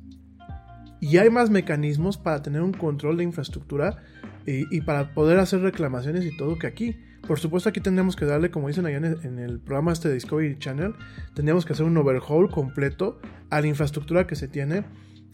y 1.04 1.18
hay 1.18 1.28
más 1.28 1.50
mecanismos 1.50 2.16
para 2.16 2.40
tener 2.40 2.62
un 2.62 2.72
control 2.72 3.18
de 3.18 3.24
infraestructura 3.24 4.02
y, 4.46 4.80
para 4.80 5.12
poder 5.12 5.38
hacer 5.38 5.60
reclamaciones 5.60 6.24
y 6.24 6.34
todo 6.34 6.58
que 6.58 6.66
aquí. 6.66 6.96
Por 7.28 7.38
supuesto 7.38 7.68
aquí 7.68 7.82
tendríamos 7.82 8.16
que 8.16 8.24
darle, 8.24 8.50
como 8.50 8.68
dicen 8.68 8.86
allá 8.86 8.96
en 8.96 9.38
el, 9.38 9.60
programa 9.60 9.92
este 9.92 10.08
de 10.08 10.14
Discovery 10.14 10.58
Channel, 10.58 10.94
tendríamos 11.34 11.66
que 11.66 11.74
hacer 11.74 11.84
un 11.84 11.94
overhaul 11.98 12.50
completo 12.50 13.20
a 13.50 13.60
la 13.60 13.66
infraestructura 13.66 14.26
que 14.26 14.34
se 14.34 14.48
tiene. 14.48 14.84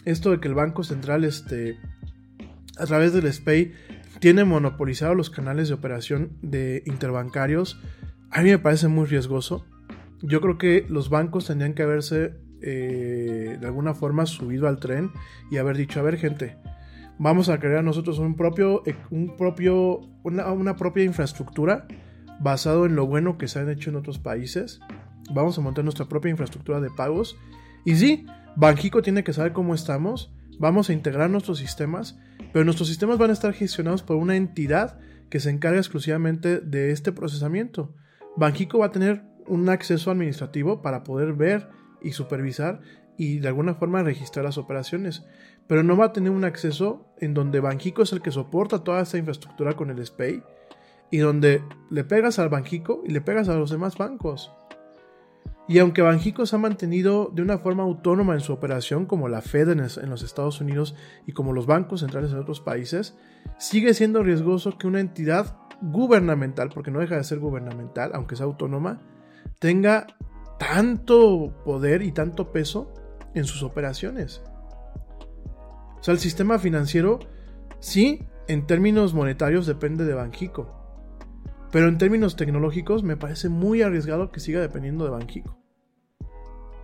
Esto 0.05 0.33
de 0.33 0.41
que 0.41 0.49
el 0.49 0.55
Banco 0.55 0.83
Central, 0.83 1.23
este, 1.23 1.79
a 2.77 2.87
través 2.87 3.13
del 3.13 3.33
SPAY, 3.33 3.73
tiene 4.19 4.43
monopolizado 4.43 5.15
los 5.15 5.31
canales 5.31 5.69
de 5.69 5.75
operación 5.75 6.33
de 6.43 6.83
interbancarios, 6.85 7.81
a 8.31 8.43
mí 8.43 8.51
me 8.51 8.59
parece 8.59 8.89
muy 8.89 9.07
riesgoso. 9.07 9.65
Yo 10.21 10.41
creo 10.41 10.59
que 10.59 10.85
los 10.89 11.11
bancos 11.11 11.47
tendrían 11.47 11.75
que 11.75 11.85
haberse 11.85 12.35
eh, 12.61 13.20
de 13.59 13.67
alguna 13.67 13.95
forma 13.95 14.27
subido 14.27 14.69
al 14.69 14.79
tren 14.79 15.11
y 15.51 15.57
haber 15.59 15.77
dicho, 15.77 16.01
a 16.01 16.03
ver 16.03 16.17
gente, 16.17 16.57
vamos 17.19 17.49
a 17.49 17.61
crear 17.61 17.85
nosotros 17.85 18.19
un 18.19 18.35
propio, 18.35 18.83
un 19.11 19.37
propio, 19.37 20.01
una, 20.23 20.77
propia 20.77 21.05
infraestructura 21.05 21.87
basado 22.41 22.87
en 22.87 22.97
lo 22.97 23.07
bueno 23.07 23.37
que 23.37 23.47
se 23.47 23.59
han 23.59 23.69
hecho 23.69 23.91
en 23.91 23.97
otros 23.97 24.19
países. 24.19 24.81
Vamos 25.33 25.59
a 25.59 25.61
montar 25.61 25.85
nuestra 25.85 26.07
propia 26.07 26.31
infraestructura 26.31 26.81
de 26.81 26.91
pagos. 26.91 27.37
Y 27.85 27.97
sí, 27.97 28.27
Banjico 28.57 29.03
tiene 29.03 29.23
que 29.23 29.33
saber 29.33 29.53
cómo 29.53 29.75
estamos. 29.75 30.33
Vamos 30.59 30.89
a 30.89 30.93
integrar 30.93 31.31
nuestros 31.31 31.59
sistemas, 31.59 32.19
pero 32.53 32.65
nuestros 32.65 32.89
sistemas 32.89 33.19
van 33.19 33.31
a 33.31 33.35
estar 33.35 33.53
gestionados 33.53 34.03
por 34.03 34.17
una 34.17 34.37
entidad 34.37 34.99
que 35.29 35.41
se 35.41 35.51
encarga 35.51 35.79
exclusivamente 35.79 36.61
de 36.61 36.91
este 36.91 37.13
procesamiento. 37.13 37.95
Banjico 38.37 38.79
va 38.79 38.87
a 38.87 38.93
tener 38.93 39.23
un 39.47 39.69
acceso 39.69 40.11
administrativo 40.11 40.81
para 40.81 41.05
poder 41.05 41.35
ver 41.35 41.69
y 42.03 42.13
supervisar 42.13 42.81
y 43.21 43.39
de 43.39 43.49
alguna 43.49 43.75
forma 43.75 44.03
registrar 44.03 44.47
las 44.47 44.57
operaciones 44.57 45.25
pero 45.71 45.85
no 45.85 45.97
va 45.97 46.07
a 46.07 46.13
tener 46.13 46.33
un 46.33 46.45
acceso 46.45 47.07
en 47.19 47.33
donde 47.33 47.61
Banjico 47.61 48.03
es 48.03 48.13
el 48.13 48.23
que 48.23 48.33
soporta 48.33 48.83
toda 48.83 49.03
esta 49.03 49.19
infraestructura 49.19 49.75
con 49.75 49.89
el 49.91 50.05
SPAY 50.05 50.43
y 51.13 51.19
donde 51.19 51.63
le 51.91 52.03
pegas 52.03 52.41
al 52.41 52.49
Banjico 52.49 53.05
y 53.07 53.13
le 53.13 53.21
pegas 53.21 53.49
a 53.49 53.55
los 53.55 53.71
demás 53.71 53.97
bancos. 53.97 54.53
Y 55.69 55.79
aunque 55.79 56.03
Banjico 56.03 56.45
se 56.45 56.57
ha 56.57 56.59
mantenido 56.59 57.31
de 57.33 57.43
una 57.43 57.59
forma 57.59 57.85
autónoma 57.85 58.35
en 58.35 58.41
su 58.41 58.53
operación, 58.53 59.07
como 59.07 59.29
la 59.29 59.43
Fed 59.43 59.69
en, 59.69 60.11
los 60.11 60.23
Estados 60.25 60.61
Unidos 60.61 60.97
y 61.25 61.33
como 61.35 61.53
los 61.53 61.67
bancos 61.67 62.01
centrales 62.01 62.33
en 62.33 62.39
otros 62.39 62.61
países, 62.61 63.17
sigue 63.57 63.95
siendo 63.95 64.25
riesgoso 64.25 64.77
que 64.77 64.89
una 64.89 64.99
entidad 64.99 65.57
gubernamental, 65.83 66.71
porque 66.71 66.91
no 66.91 66.99
deja 66.99 67.17
de 67.17 67.23
ser 67.23 67.39
gubernamental, 67.39 68.11
aunque 68.15 68.35
sea 68.35 68.47
autónoma, 68.47 69.03
tenga 69.61 70.09
tanto 70.59 71.63
poder 71.65 72.03
y 72.03 72.11
tanto 72.11 72.51
peso 72.51 72.93
en 73.35 73.45
sus 73.45 73.63
operaciones. 73.63 74.43
O 76.01 76.03
sea, 76.03 76.13
el 76.13 76.21
sistema 76.21 76.59
financiero, 76.59 77.19
sí, 77.79 78.27
en 78.49 78.67
términos 78.67 79.15
monetarios 79.15 79.67
depende 79.67 80.05
de 80.05 80.15
Banjico. 80.15 80.77
Pero 81.71 81.89
en 81.89 81.99
términos 81.99 82.37
tecnológicos 82.37 83.03
me 83.03 83.17
parece 83.17 83.49
muy 83.49 83.83
arriesgado 83.83 84.33
que 84.33 84.41
siga 84.41 84.61
dependiendo 84.61 85.05
de 85.05 85.11
Banjico. 85.11 85.59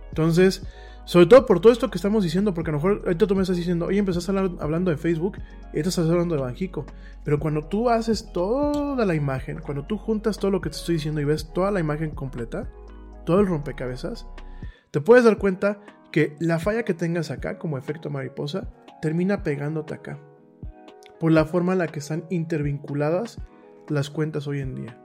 Entonces, 0.09 0.65
sobre 1.07 1.25
todo 1.25 1.45
por 1.45 1.59
todo 1.59 1.71
esto 1.71 1.89
que 1.89 1.97
estamos 1.97 2.23
diciendo, 2.23 2.53
porque 2.53 2.69
a 2.69 2.73
lo 2.73 2.79
mejor 2.79 3.01
ahorita 3.05 3.27
tú 3.27 3.35
me 3.35 3.41
estás 3.41 3.57
diciendo, 3.57 3.85
oye, 3.85 3.99
empezaste 3.99 4.31
hablando 4.59 4.91
de 4.91 4.97
Facebook 4.97 5.37
y 5.73 5.79
estás 5.79 5.99
hablando 5.99 6.35
de 6.35 6.41
Banjico. 6.41 6.85
Pero 7.23 7.39
cuando 7.39 7.65
tú 7.65 7.89
haces 7.89 8.31
toda 8.33 9.05
la 9.05 9.15
imagen, 9.15 9.59
cuando 9.59 9.85
tú 9.85 9.97
juntas 9.97 10.37
todo 10.37 10.51
lo 10.51 10.61
que 10.61 10.69
te 10.69 10.75
estoy 10.75 10.95
diciendo 10.95 11.21
y 11.21 11.25
ves 11.25 11.53
toda 11.53 11.71
la 11.71 11.79
imagen 11.79 12.11
completa, 12.11 12.69
todo 13.25 13.39
el 13.39 13.47
rompecabezas, 13.47 14.25
te 14.91 15.01
puedes 15.01 15.23
dar 15.23 15.37
cuenta 15.37 15.79
que 16.17 16.35
la 16.39 16.57
falla 16.57 16.81
que 16.81 16.95
tengas 16.95 17.29
acá 17.29 17.59
como 17.59 17.77
efecto 17.77 18.09
mariposa 18.09 18.67
termina 19.03 19.43
pegándote 19.43 19.93
acá. 19.93 20.17
Por 21.19 21.31
la 21.31 21.45
forma 21.45 21.73
en 21.73 21.77
la 21.77 21.89
que 21.89 21.99
están 21.99 22.25
intervinculadas 22.31 23.39
las 23.87 24.09
cuentas 24.09 24.47
hoy 24.47 24.61
en 24.61 24.73
día. 24.73 24.99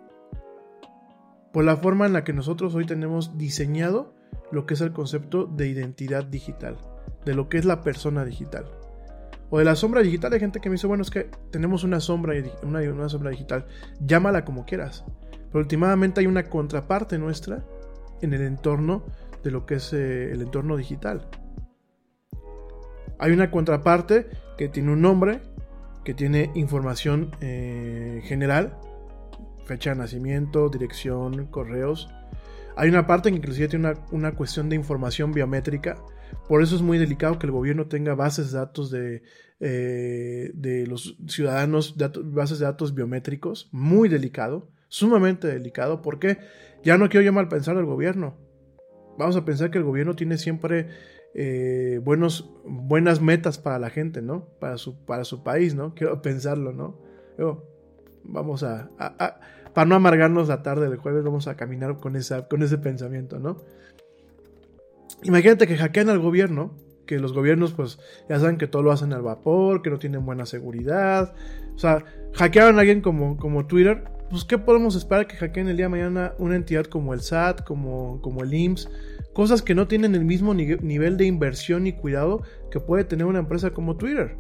Por 1.53 1.65
la 1.65 1.77
forma 1.77 2.07
en 2.07 2.15
la 2.15 2.25
que 2.25 2.33
nosotros 2.33 2.75
hoy 2.75 2.87
tenemos 2.87 3.37
diseñado 3.37 4.15
lo 4.53 4.65
que 4.65 4.73
es 4.73 4.81
el 4.81 4.95
concepto 4.95 5.45
de 5.45 5.69
identidad 5.69 6.25
digital, 6.25 6.79
de 7.27 7.35
lo 7.35 7.51
que 7.51 7.59
es 7.59 7.67
la 7.67 7.83
persona 7.83 8.25
digital. 8.25 8.65
O 9.51 9.59
de 9.59 9.67
la 9.67 9.77
sombra 9.77 10.01
digital, 10.01 10.33
hay 10.33 10.41
gente 10.41 10.61
que 10.61 10.71
me 10.71 10.77
dice, 10.77 10.87
bueno, 10.87 11.03
es 11.03 11.11
que 11.11 11.29
tenemos 11.51 11.85
una 11.85 12.01
sombra, 12.01 12.33
una, 12.63 12.81
una 12.91 13.11
sombra 13.11 13.29
digital, 13.29 13.67
llámala 14.01 14.47
como 14.47 14.65
quieras. 14.65 15.05
Pero 15.51 15.61
últimamente 15.61 16.21
hay 16.21 16.27
una 16.27 16.49
contraparte 16.49 17.19
nuestra 17.19 17.63
en 18.23 18.33
el 18.33 18.41
entorno 18.41 19.05
de 19.43 19.51
lo 19.51 19.67
que 19.67 19.75
es 19.75 19.93
eh, 19.93 20.33
el 20.33 20.43
entorno 20.43 20.77
digital. 20.77 21.29
Hay 23.19 23.33
una 23.33 23.51
contraparte 23.51 24.27
que 24.59 24.69
tiene 24.69 24.93
un 24.93 25.01
nombre, 25.01 25.41
que 26.05 26.15
tiene 26.15 26.51
información 26.55 27.31
eh, 27.41 28.21
general, 28.25 28.77
fecha 29.65 29.91
de 29.91 29.97
nacimiento, 29.97 30.69
dirección, 30.69 31.47
correos. 31.47 32.09
Hay 32.77 32.89
una 32.89 33.07
parte 33.07 33.31
que 33.31 33.37
inclusive 33.37 33.69
tiene 33.69 33.95
una, 34.11 34.33
cuestión 34.33 34.69
de 34.69 34.77
información 34.77 35.33
biométrica. 35.33 36.03
Por 36.49 36.63
eso 36.63 36.75
es 36.75 36.83
muy 36.83 36.99
delicado 36.99 37.39
que 37.39 37.47
el 37.47 37.53
gobierno 37.53 37.87
tenga 37.87 38.15
bases 38.15 38.51
de 38.51 38.59
datos 38.59 38.91
de, 38.91 39.23
eh, 39.61 40.51
de 40.55 40.87
los 40.87 41.17
ciudadanos, 41.29 41.97
bases 42.25 42.59
de 42.59 42.65
datos 42.65 42.95
biométricos. 42.95 43.69
Muy 43.71 44.09
delicado, 44.09 44.71
sumamente 44.89 45.47
delicado, 45.47 46.03
porque 46.03 46.39
ya 46.83 46.99
no 46.99 47.09
quiero 47.09 47.25
yo 47.25 47.33
mal 47.33 47.49
pensar 47.49 47.77
al 47.77 47.85
gobierno. 47.85 48.37
Vamos 49.19 49.37
a 49.37 49.45
pensar 49.45 49.71
que 49.71 49.79
el 49.79 49.85
gobierno 49.85 50.15
tiene 50.15 50.39
siempre 50.39 50.89
eh, 51.35 52.01
buenos, 52.03 52.51
buenas 52.65 53.21
metas 53.21 53.59
para 53.59 53.79
la 53.79 53.91
gente, 53.91 54.23
¿no? 54.23 54.47
Para 54.59 54.79
su, 54.79 55.05
para 55.05 55.25
su 55.25 55.43
país, 55.43 55.75
¿no? 55.75 55.95
Quiero 55.95 56.21
pensarlo, 56.23 56.73
¿no? 56.73 57.13
vamos 58.25 58.63
a, 58.63 58.89
Para 59.75 59.89
no 59.89 59.95
amargarnos 59.97 60.49
la 60.49 60.63
tarde 60.63 60.89
del 60.89 60.99
jueves, 60.99 61.25
vamos 61.25 61.49
a 61.49 61.57
caminar 61.57 61.99
con, 61.99 62.15
esa, 62.15 62.47
con 62.47 62.63
ese 62.63 62.79
pensamiento, 62.79 63.39
¿no? 63.39 63.57
Imagínate 65.23 65.67
que 65.67 65.77
hackean 65.77 66.09
al 66.09 66.19
gobierno, 66.19 66.75
que 67.13 67.19
los 67.19 67.35
gobiernos 67.35 67.73
pues 67.75 67.99
ya 68.27 68.41
saben 68.41 68.57
que 68.57 68.67
todo 68.67 68.83
lo 68.83 68.91
hacen 68.91 69.13
al 69.13 69.21
vapor, 69.21 69.83
que 69.83 69.91
no 69.91 69.99
tienen 69.99 70.25
buena 70.25 70.47
seguridad. 70.47 71.35
O 71.75 71.79
sea, 71.79 72.03
hackearon 72.33 72.77
a 72.77 72.81
alguien 72.81 73.03
como, 73.03 73.37
como 73.37 73.67
Twitter. 73.67 74.05
Pues 74.31 74.47
¿qué 74.47 74.57
podemos 74.57 74.97
esperar 74.97 75.27
que 75.27 75.37
hackeen 75.37 75.69
el 75.69 75.77
día 75.77 75.87
de 75.87 75.91
mañana 75.91 76.33
una 76.39 76.57
entidad 76.57 76.87
como 76.87 77.13
el 77.13 77.21
SAT, 77.21 77.65
como, 77.65 78.23
como 78.23 78.43
el 78.43 78.55
IMSS? 78.55 78.89
Cosas 79.35 79.61
que 79.61 79.75
no 79.75 79.87
tienen 79.89 80.15
el 80.15 80.25
mismo 80.25 80.55
nivel 80.55 81.19
de 81.19 81.27
inversión 81.27 81.87
y 81.87 81.93
cuidado 81.93 82.45
que 82.71 82.81
puede 82.81 83.05
tener 83.05 83.27
una 83.27 83.41
empresa 83.41 83.73
como 83.73 83.99
Twitter. 83.99 84.35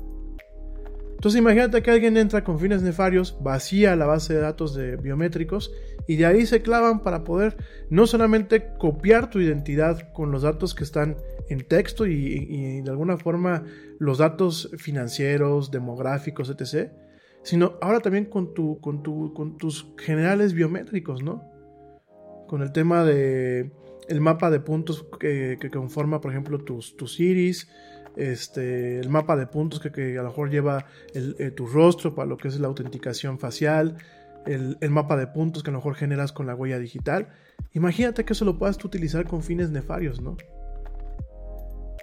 Entonces 1.22 1.38
imagínate 1.38 1.82
que 1.82 1.90
alguien 1.90 2.16
entra 2.16 2.42
con 2.42 2.58
fines 2.58 2.80
nefarios, 2.80 3.36
vacía 3.42 3.94
la 3.96 4.06
base 4.06 4.32
de 4.32 4.40
datos 4.40 4.74
de 4.74 4.96
biométricos 4.96 5.70
y 6.08 6.16
de 6.16 6.26
ahí 6.26 6.46
se 6.46 6.62
clavan 6.62 7.04
para 7.04 7.22
poder 7.22 7.56
no 7.90 8.06
solamente 8.06 8.70
copiar 8.78 9.30
tu 9.30 9.40
identidad 9.40 10.12
con 10.14 10.32
los 10.32 10.42
datos 10.42 10.74
que 10.74 10.84
están 10.84 11.16
en 11.52 11.66
texto 11.66 12.06
y, 12.06 12.80
de 12.80 12.90
alguna 12.90 13.16
forma 13.16 13.64
los 13.98 14.18
datos 14.18 14.70
financieros, 14.78 15.70
demográficos, 15.70 16.50
etc., 16.50 16.90
sino 17.42 17.74
ahora 17.80 18.00
también 18.00 18.26
con, 18.26 18.54
tu, 18.54 18.80
con, 18.80 19.02
tu, 19.02 19.34
con 19.34 19.58
tus 19.58 19.92
generales 19.98 20.52
biométricos, 20.52 21.22
¿no? 21.22 21.42
Con 22.46 22.62
el 22.62 22.72
tema 22.72 23.04
de 23.04 23.72
el 24.08 24.20
mapa 24.20 24.50
de 24.50 24.60
puntos 24.60 25.06
que, 25.18 25.58
conforma, 25.72 26.20
por 26.20 26.32
ejemplo, 26.32 26.58
tus, 26.58 26.96
tus 26.96 27.18
iris, 27.20 27.68
este, 28.16 28.98
el 28.98 29.08
mapa 29.08 29.36
de 29.36 29.46
puntos 29.46 29.80
que, 29.80 30.18
a 30.18 30.22
lo 30.22 30.28
mejor 30.28 30.50
lleva 30.50 30.86
eh, 31.14 31.50
tu 31.50 31.66
rostro 31.66 32.14
para 32.14 32.28
lo 32.28 32.36
que 32.36 32.48
es 32.48 32.60
la 32.60 32.68
autenticación 32.68 33.38
facial, 33.38 33.96
el, 34.46 34.76
mapa 34.90 35.16
de 35.16 35.26
puntos 35.28 35.62
que 35.62 35.70
a 35.70 35.72
lo 35.72 35.78
mejor 35.78 35.94
generas 35.94 36.32
con 36.32 36.46
la 36.46 36.54
huella 36.54 36.78
digital. 36.78 37.28
Imagínate 37.72 38.24
que 38.24 38.32
eso 38.32 38.44
lo 38.44 38.58
puedas 38.58 38.82
utilizar 38.84 39.26
con 39.26 39.42
fines 39.42 39.70
nefarios, 39.70 40.20
¿no? 40.20 40.36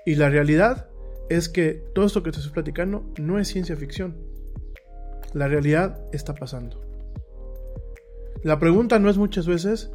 Y 0.06 0.16
la 0.16 0.30
realidad 0.30 0.90
es 1.30 1.50
que 1.50 1.84
todo 1.94 2.06
esto 2.06 2.24
que 2.24 2.32
te 2.32 2.38
estoy 2.38 2.54
platicando 2.54 3.06
no 3.20 3.40
es 3.40 3.48
ciencia 3.48 3.76
ficción. 3.76 4.18
La 5.34 5.48
realidad 5.48 6.04
está 6.12 6.34
pasando. 6.34 6.82
La 8.44 8.58
pregunta 8.58 9.00
no 9.00 9.10
es 9.10 9.18
muchas 9.18 9.46
veces 9.46 9.92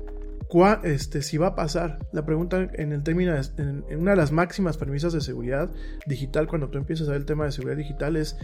este, 0.85 1.23
si 1.23 1.37
va 1.37 1.49
a 1.49 1.55
pasar. 1.55 1.99
La 2.13 2.25
pregunta 2.25 2.69
en 2.75 2.93
el 2.93 3.03
término, 3.03 3.35
en, 3.57 3.85
una 3.99 4.13
de 4.13 4.17
las 4.17 4.31
máximas 4.31 4.77
premisas 4.77 5.13
de 5.13 5.21
seguridad 5.21 5.71
digital, 6.07 6.47
cuando 6.47 6.69
tú 6.69 6.79
empiezas 6.79 7.09
a 7.09 7.13
ver 7.13 7.21
el 7.21 7.27
tema 7.27 7.45
de 7.45 7.53
seguridad 7.53 7.77
digital, 7.77 8.17
es 8.17 8.37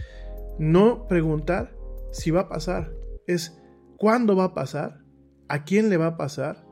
no 0.59 1.07
preguntar 1.07 1.73
si 2.11 2.31
va 2.31 2.41
a 2.41 2.49
pasar, 2.49 2.91
es 3.27 3.57
cuándo 3.97 4.35
va 4.35 4.45
a 4.45 4.53
pasar, 4.53 4.99
a 5.47 5.63
quién 5.63 5.89
le 5.89 5.97
va 5.97 6.07
a 6.07 6.17
pasar, 6.17 6.65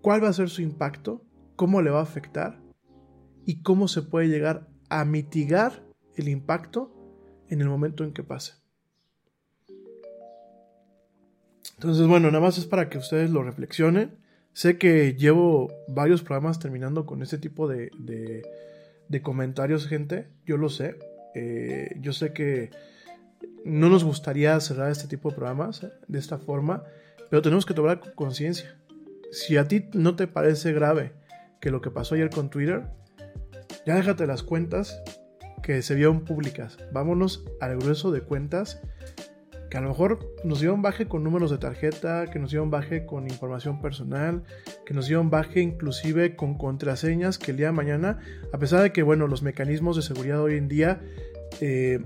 cuál 0.00 0.22
va 0.22 0.28
a 0.28 0.32
ser 0.32 0.48
su 0.48 0.62
impacto, 0.62 1.24
cómo 1.56 1.82
le 1.82 1.90
va 1.90 1.98
a 1.98 2.04
afectar 2.04 2.60
y 3.46 3.62
cómo 3.62 3.88
se 3.88 4.02
puede 4.02 4.28
llegar 4.28 4.68
a 4.90 5.04
mitigar 5.04 5.82
el 6.16 6.28
impacto 6.28 6.92
en 7.48 7.62
el 7.62 7.68
momento 7.68 8.04
en 8.04 8.12
que 8.12 8.22
pase. 8.22 8.54
Entonces, 11.74 12.06
bueno, 12.06 12.30
nada 12.30 12.44
más 12.44 12.58
es 12.58 12.66
para 12.66 12.88
que 12.90 12.98
ustedes 12.98 13.30
lo 13.30 13.42
reflexionen 13.42 14.26
Sé 14.56 14.78
que 14.78 15.12
llevo 15.12 15.70
varios 15.86 16.22
programas 16.22 16.58
terminando 16.58 17.04
con 17.04 17.20
este 17.20 17.36
tipo 17.36 17.68
de, 17.68 17.90
comentarios, 19.22 19.86
gente. 19.86 20.28
Yo 20.46 20.56
lo 20.56 20.70
sé. 20.70 20.96
Eh, 21.34 21.94
yo 22.00 22.14
sé 22.14 22.32
que 22.32 22.70
no 23.66 23.90
nos 23.90 24.02
gustaría 24.02 24.58
cerrar 24.60 24.90
este 24.90 25.08
tipo 25.08 25.28
de 25.28 25.36
programas 25.36 25.86
de 26.08 26.18
esta 26.18 26.38
forma, 26.38 26.84
pero 27.28 27.42
tenemos 27.42 27.66
que 27.66 27.74
tomar 27.74 28.14
conciencia. 28.14 28.78
Si 29.30 29.58
a 29.58 29.68
ti 29.68 29.90
no 29.92 30.16
te 30.16 30.26
parece 30.26 30.72
grave 30.72 31.12
que 31.60 31.70
lo 31.70 31.82
que 31.82 31.90
pasó 31.90 32.14
ayer 32.14 32.30
con 32.30 32.48
Twitter, 32.48 32.86
ya 33.86 33.94
déjate 33.94 34.26
las 34.26 34.42
cuentas 34.42 35.00
que 35.62 35.80
se 35.82 35.94
vieron 35.94 36.24
públicas. 36.24 36.76
Vámonos 36.92 37.44
al 37.60 37.76
grueso 37.76 38.10
de 38.10 38.20
cuentas 38.20 38.80
que 39.70 39.78
a 39.78 39.80
lo 39.80 39.88
mejor 39.88 40.34
nos 40.44 40.60
dieron 40.60 40.82
baje 40.82 41.08
con 41.08 41.24
números 41.24 41.50
de 41.50 41.58
tarjeta, 41.58 42.26
que 42.26 42.38
nos 42.38 42.50
dieron 42.50 42.70
baje 42.70 43.04
con 43.04 43.28
información 43.28 43.80
personal, 43.80 44.44
que 44.84 44.94
nos 44.94 45.06
dieron 45.06 45.30
baje 45.30 45.60
inclusive 45.60 46.36
con 46.36 46.56
contraseñas 46.56 47.38
que 47.38 47.50
el 47.50 47.56
día 47.56 47.66
de 47.66 47.72
mañana, 47.72 48.18
a 48.52 48.58
pesar 48.58 48.82
de 48.82 48.92
que 48.92 49.02
bueno, 49.02 49.26
los 49.26 49.42
mecanismos 49.42 49.96
de 49.96 50.02
seguridad 50.02 50.40
hoy 50.40 50.56
en 50.56 50.68
día 50.68 51.00
eh, 51.60 52.04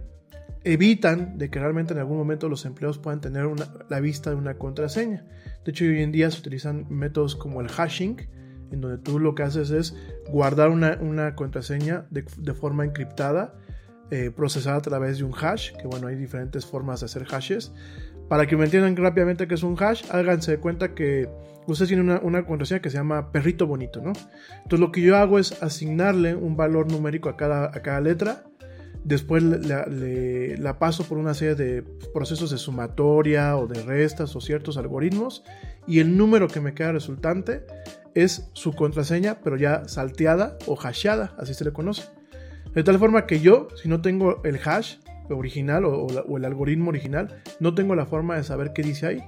evitan 0.64 1.38
de 1.38 1.50
que 1.50 1.58
realmente 1.58 1.92
en 1.92 1.98
algún 2.00 2.18
momento 2.18 2.48
los 2.48 2.64
empleados 2.64 2.98
puedan 2.98 3.20
tener 3.20 3.46
la 3.88 4.00
vista 4.00 4.30
de 4.30 4.36
una 4.36 4.54
contraseña. 4.56 5.26
De 5.64 5.72
hecho, 5.72 5.84
hoy 5.84 6.02
en 6.02 6.12
día 6.12 6.30
se 6.30 6.40
utilizan 6.40 6.86
métodos 6.88 7.36
como 7.36 7.60
el 7.60 7.68
hashing, 7.68 8.16
en 8.70 8.80
donde 8.80 8.98
tú 8.98 9.18
lo 9.18 9.34
que 9.34 9.42
haces 9.42 9.70
es 9.70 9.96
guardar 10.28 10.70
una, 10.70 11.34
contraseña 11.34 12.06
de, 12.10 12.24
de 12.38 12.54
forma 12.54 12.84
encriptada 12.84 13.54
eh, 14.12 14.32
procesada 14.34 14.78
a 14.78 14.80
través 14.80 15.18
de 15.18 15.24
un 15.24 15.32
hash, 15.40 15.70
que 15.76 15.86
bueno, 15.86 16.08
hay 16.08 16.16
diferentes 16.16 16.66
formas 16.66 16.98
de 16.98 17.06
hacer 17.06 17.26
hashes. 17.26 17.72
Para 18.28 18.44
que 18.48 18.56
me 18.56 18.64
entiendan 18.64 18.96
rápidamente 18.96 19.46
qué 19.46 19.54
es 19.54 19.62
un 19.62 19.76
hash, 19.80 20.02
háganse 20.10 20.50
de 20.50 20.58
cuenta 20.58 20.94
que 20.94 21.28
ustedes 21.68 21.90
tienen 21.90 22.10
una, 22.10 22.20
una, 22.20 22.44
contraseña 22.44 22.80
que 22.80 22.90
se 22.90 22.96
llama 22.96 23.30
perrito 23.30 23.68
bonito, 23.68 24.00
¿no? 24.00 24.12
Entonces 24.56 24.80
lo 24.80 24.90
que 24.90 25.00
yo 25.00 25.16
hago 25.16 25.38
es 25.38 25.62
asignarle 25.62 26.34
un 26.34 26.56
valor 26.56 26.90
numérico 26.90 27.28
a 27.28 27.36
cada, 27.36 27.66
a 27.66 27.82
cada 27.82 28.00
letra, 28.00 28.42
después 29.04 29.44
la 29.44 30.78
paso 30.80 31.04
por 31.04 31.16
una 31.16 31.34
serie 31.34 31.54
de 31.54 31.82
procesos 32.12 32.50
de 32.50 32.58
sumatoria 32.58 33.56
o 33.56 33.68
de 33.68 33.80
restas 33.82 34.34
o 34.34 34.40
ciertos 34.40 34.76
algoritmos, 34.76 35.44
y 35.86 36.00
el 36.00 36.16
número 36.16 36.48
que 36.48 36.60
me 36.60 36.74
queda 36.74 36.90
resultante 36.90 37.64
es 38.14 38.50
su 38.52 38.72
contraseña, 38.72 39.38
pero 39.42 39.56
ya 39.56 39.88
salteada 39.88 40.58
o 40.66 40.78
hasheada, 40.80 41.34
así 41.38 41.54
se 41.54 41.64
le 41.64 41.72
conoce. 41.72 42.04
De 42.74 42.84
tal 42.84 42.98
forma 42.98 43.26
que 43.26 43.40
yo, 43.40 43.68
si 43.74 43.88
no 43.88 44.00
tengo 44.00 44.42
el 44.44 44.58
hash 44.64 44.96
original 45.28 45.84
o, 45.84 46.36
el 46.36 46.44
algoritmo 46.44 46.90
original, 46.90 47.42
no 47.60 47.74
tengo 47.74 47.94
la 47.94 48.06
forma 48.06 48.36
de 48.36 48.44
saber 48.44 48.72
qué 48.72 48.82
dice 48.82 49.06
ahí. 49.06 49.24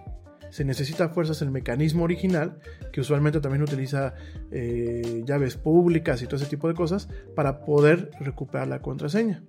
Se 0.51 0.65
necesita 0.65 1.09
fuerzas 1.09 1.41
el 1.43 1.51
mecanismo 1.51 2.05
original, 2.05 2.59
que 2.93 3.01
usualmente 3.01 3.41
también 3.41 3.63
utiliza 3.63 4.15
eh, 4.51 5.23
llaves 5.25 5.57
públicas 5.57 6.21
y 6.23 6.27
todo 6.27 6.37
ese 6.37 6.47
tipo 6.47 6.69
de 6.69 6.75
cosas, 6.75 7.09
para 7.35 7.65
poder 7.65 8.11
recuperar 8.21 8.69
la 8.69 8.83
contraseña. 8.83 9.43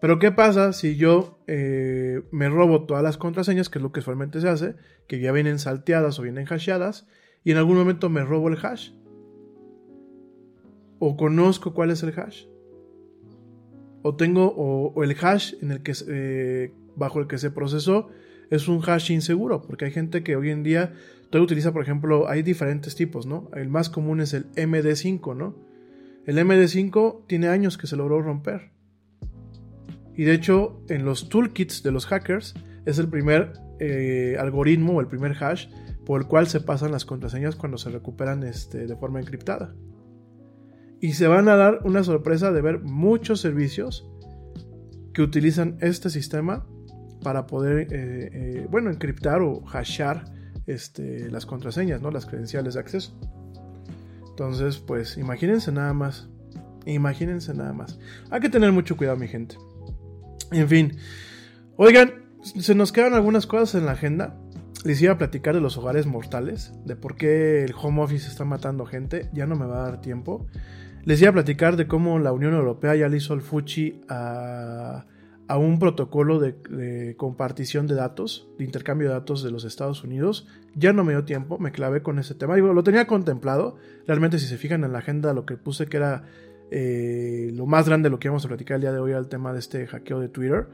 Pero 0.00 0.18
¿qué 0.18 0.32
pasa 0.32 0.72
si 0.72 0.96
yo 0.96 1.38
eh, 1.46 2.22
me 2.30 2.48
robo 2.48 2.84
todas 2.84 3.02
las 3.02 3.18
contraseñas, 3.18 3.68
que 3.68 3.78
es 3.78 3.82
lo 3.82 3.92
que 3.92 4.00
usualmente 4.00 4.40
se 4.40 4.48
hace, 4.48 4.74
que 5.06 5.20
ya 5.20 5.32
vienen 5.32 5.58
salteadas 5.58 6.18
o 6.18 6.22
vienen 6.22 6.46
hasheadas, 6.46 7.06
y 7.44 7.52
en 7.52 7.58
algún 7.58 7.76
momento 7.76 8.08
me 8.08 8.24
robo 8.24 8.48
el 8.48 8.58
hash? 8.60 8.90
O 10.98 11.16
conozco 11.16 11.74
cuál 11.74 11.90
es 11.90 12.02
el 12.02 12.18
hash. 12.18 12.46
O 14.02 14.16
tengo 14.16 14.52
o, 14.56 15.02
el 15.04 15.16
hash 15.20 15.54
en 15.62 15.70
el 15.70 15.82
que 15.82 15.92
eh, 16.08 16.72
bajo 16.96 17.20
el 17.20 17.26
que 17.26 17.38
se 17.38 17.50
procesó 17.50 18.08
es 18.50 18.68
un 18.68 18.82
hash 18.86 19.10
inseguro 19.10 19.62
porque 19.62 19.86
hay 19.86 19.90
gente 19.90 20.22
que 20.22 20.36
hoy 20.36 20.50
en 20.50 20.62
día 20.62 20.92
todavía 21.30 21.44
utiliza 21.44 21.72
por 21.72 21.82
ejemplo 21.82 22.28
hay 22.28 22.42
diferentes 22.42 22.94
tipos 22.94 23.26
no 23.26 23.50
el 23.54 23.70
más 23.70 23.88
común 23.88 24.20
es 24.20 24.34
el 24.34 24.50
MD5 24.52 25.34
no 25.34 25.56
el 26.26 26.38
MD5 26.38 27.26
tiene 27.26 27.48
años 27.48 27.76
que 27.76 27.86
se 27.86 27.96
logró 27.96 28.22
romper. 28.22 28.70
Y 30.16 30.24
de 30.24 30.32
hecho 30.32 30.80
en 30.88 31.04
los 31.04 31.28
toolkits 31.28 31.82
de 31.82 31.92
los 31.92 32.06
hackers 32.06 32.54
es 32.86 32.98
el 32.98 33.08
primer 33.08 33.52
eh, 33.80 34.36
algoritmo 34.38 34.94
o 34.94 35.00
el 35.00 35.06
primer 35.06 35.32
hash 35.42 35.66
por 36.04 36.20
el 36.20 36.26
cual 36.26 36.46
se 36.46 36.60
pasan 36.60 36.92
las 36.92 37.04
contraseñas 37.04 37.56
cuando 37.56 37.78
se 37.78 37.90
recuperan 37.90 38.42
este, 38.42 38.86
de 38.86 38.96
forma 38.96 39.20
encriptada 39.20 39.74
y 41.04 41.12
se 41.12 41.26
van 41.26 41.48
a 41.48 41.56
dar 41.56 41.80
una 41.84 42.02
sorpresa 42.02 42.50
de 42.50 42.62
ver 42.62 42.80
muchos 42.80 43.38
servicios 43.38 44.08
que 45.12 45.20
utilizan 45.20 45.76
este 45.80 46.08
sistema 46.08 46.66
para 47.22 47.46
poder, 47.46 47.92
eh, 47.92 48.30
eh, 48.32 48.66
bueno, 48.70 48.90
encriptar 48.90 49.42
o 49.42 49.62
hashear 49.66 50.24
este, 50.66 51.30
las 51.30 51.44
contraseñas, 51.44 52.00
¿no? 52.00 52.10
Las 52.10 52.24
credenciales 52.24 52.72
de 52.72 52.80
acceso. 52.80 53.18
Entonces, 54.30 54.78
pues 54.78 55.18
imagínense 55.18 55.72
nada 55.72 55.92
más. 55.92 56.28
Imagínense 56.86 57.52
nada 57.52 57.74
más. 57.74 57.98
Hay 58.30 58.40
que 58.40 58.48
tener 58.48 58.72
mucho 58.72 58.96
cuidado, 58.96 59.18
mi 59.18 59.28
gente. 59.28 59.56
En 60.52 60.68
fin. 60.68 60.96
Oigan, 61.76 62.24
se 62.42 62.74
nos 62.74 62.92
quedan 62.92 63.12
algunas 63.12 63.46
cosas 63.46 63.74
en 63.74 63.84
la 63.84 63.92
agenda. 63.92 64.40
Les 64.84 65.00
iba 65.00 65.14
a 65.14 65.18
platicar 65.18 65.54
de 65.54 65.62
los 65.62 65.78
hogares 65.78 66.04
mortales, 66.04 66.74
de 66.84 66.94
por 66.94 67.16
qué 67.16 67.64
el 67.64 67.74
home 67.74 68.02
office 68.02 68.28
está 68.28 68.44
matando 68.44 68.84
gente. 68.84 69.30
Ya 69.32 69.46
no 69.46 69.56
me 69.56 69.64
va 69.64 69.78
a 69.78 69.90
dar 69.90 70.02
tiempo. 70.02 70.46
Les 71.04 71.22
iba 71.22 71.30
a 71.30 71.32
platicar 71.32 71.76
de 71.76 71.86
cómo 71.86 72.18
la 72.18 72.32
Unión 72.32 72.52
Europea 72.52 72.94
ya 72.94 73.08
le 73.08 73.16
hizo 73.16 73.32
el 73.32 73.40
fuchi 73.40 74.02
a, 74.10 75.06
un 75.48 75.78
protocolo 75.78 76.38
de, 76.38 77.14
compartición 77.16 77.86
de 77.86 77.94
datos, 77.94 78.46
de 78.58 78.64
intercambio 78.64 79.08
de 79.08 79.14
datos 79.14 79.42
de 79.42 79.50
los 79.50 79.64
Estados 79.64 80.04
Unidos. 80.04 80.46
Ya 80.74 80.92
no 80.92 81.02
me 81.02 81.14
dio 81.14 81.24
tiempo, 81.24 81.58
me 81.58 81.72
clavé 81.72 82.02
con 82.02 82.18
ese 82.18 82.34
tema. 82.34 82.54
Digo, 82.54 82.74
lo 82.74 82.84
tenía 82.84 83.06
contemplado. 83.06 83.76
Realmente, 84.06 84.38
si 84.38 84.46
se 84.46 84.58
fijan 84.58 84.84
en 84.84 84.92
la 84.92 84.98
agenda, 84.98 85.32
lo 85.32 85.46
que 85.46 85.56
puse 85.56 85.86
que 85.86 85.96
era 85.96 86.24
eh, 86.70 87.50
lo 87.54 87.64
más 87.64 87.88
grande 87.88 88.08
de 88.08 88.10
lo 88.10 88.18
que 88.18 88.28
íbamos 88.28 88.44
a 88.44 88.48
platicar 88.48 88.74
el 88.74 88.82
día 88.82 88.92
de 88.92 88.98
hoy 88.98 89.12
al 89.12 89.28
tema 89.28 89.54
de 89.54 89.60
este 89.60 89.86
hackeo 89.86 90.20
de 90.20 90.28
Twitter. 90.28 90.66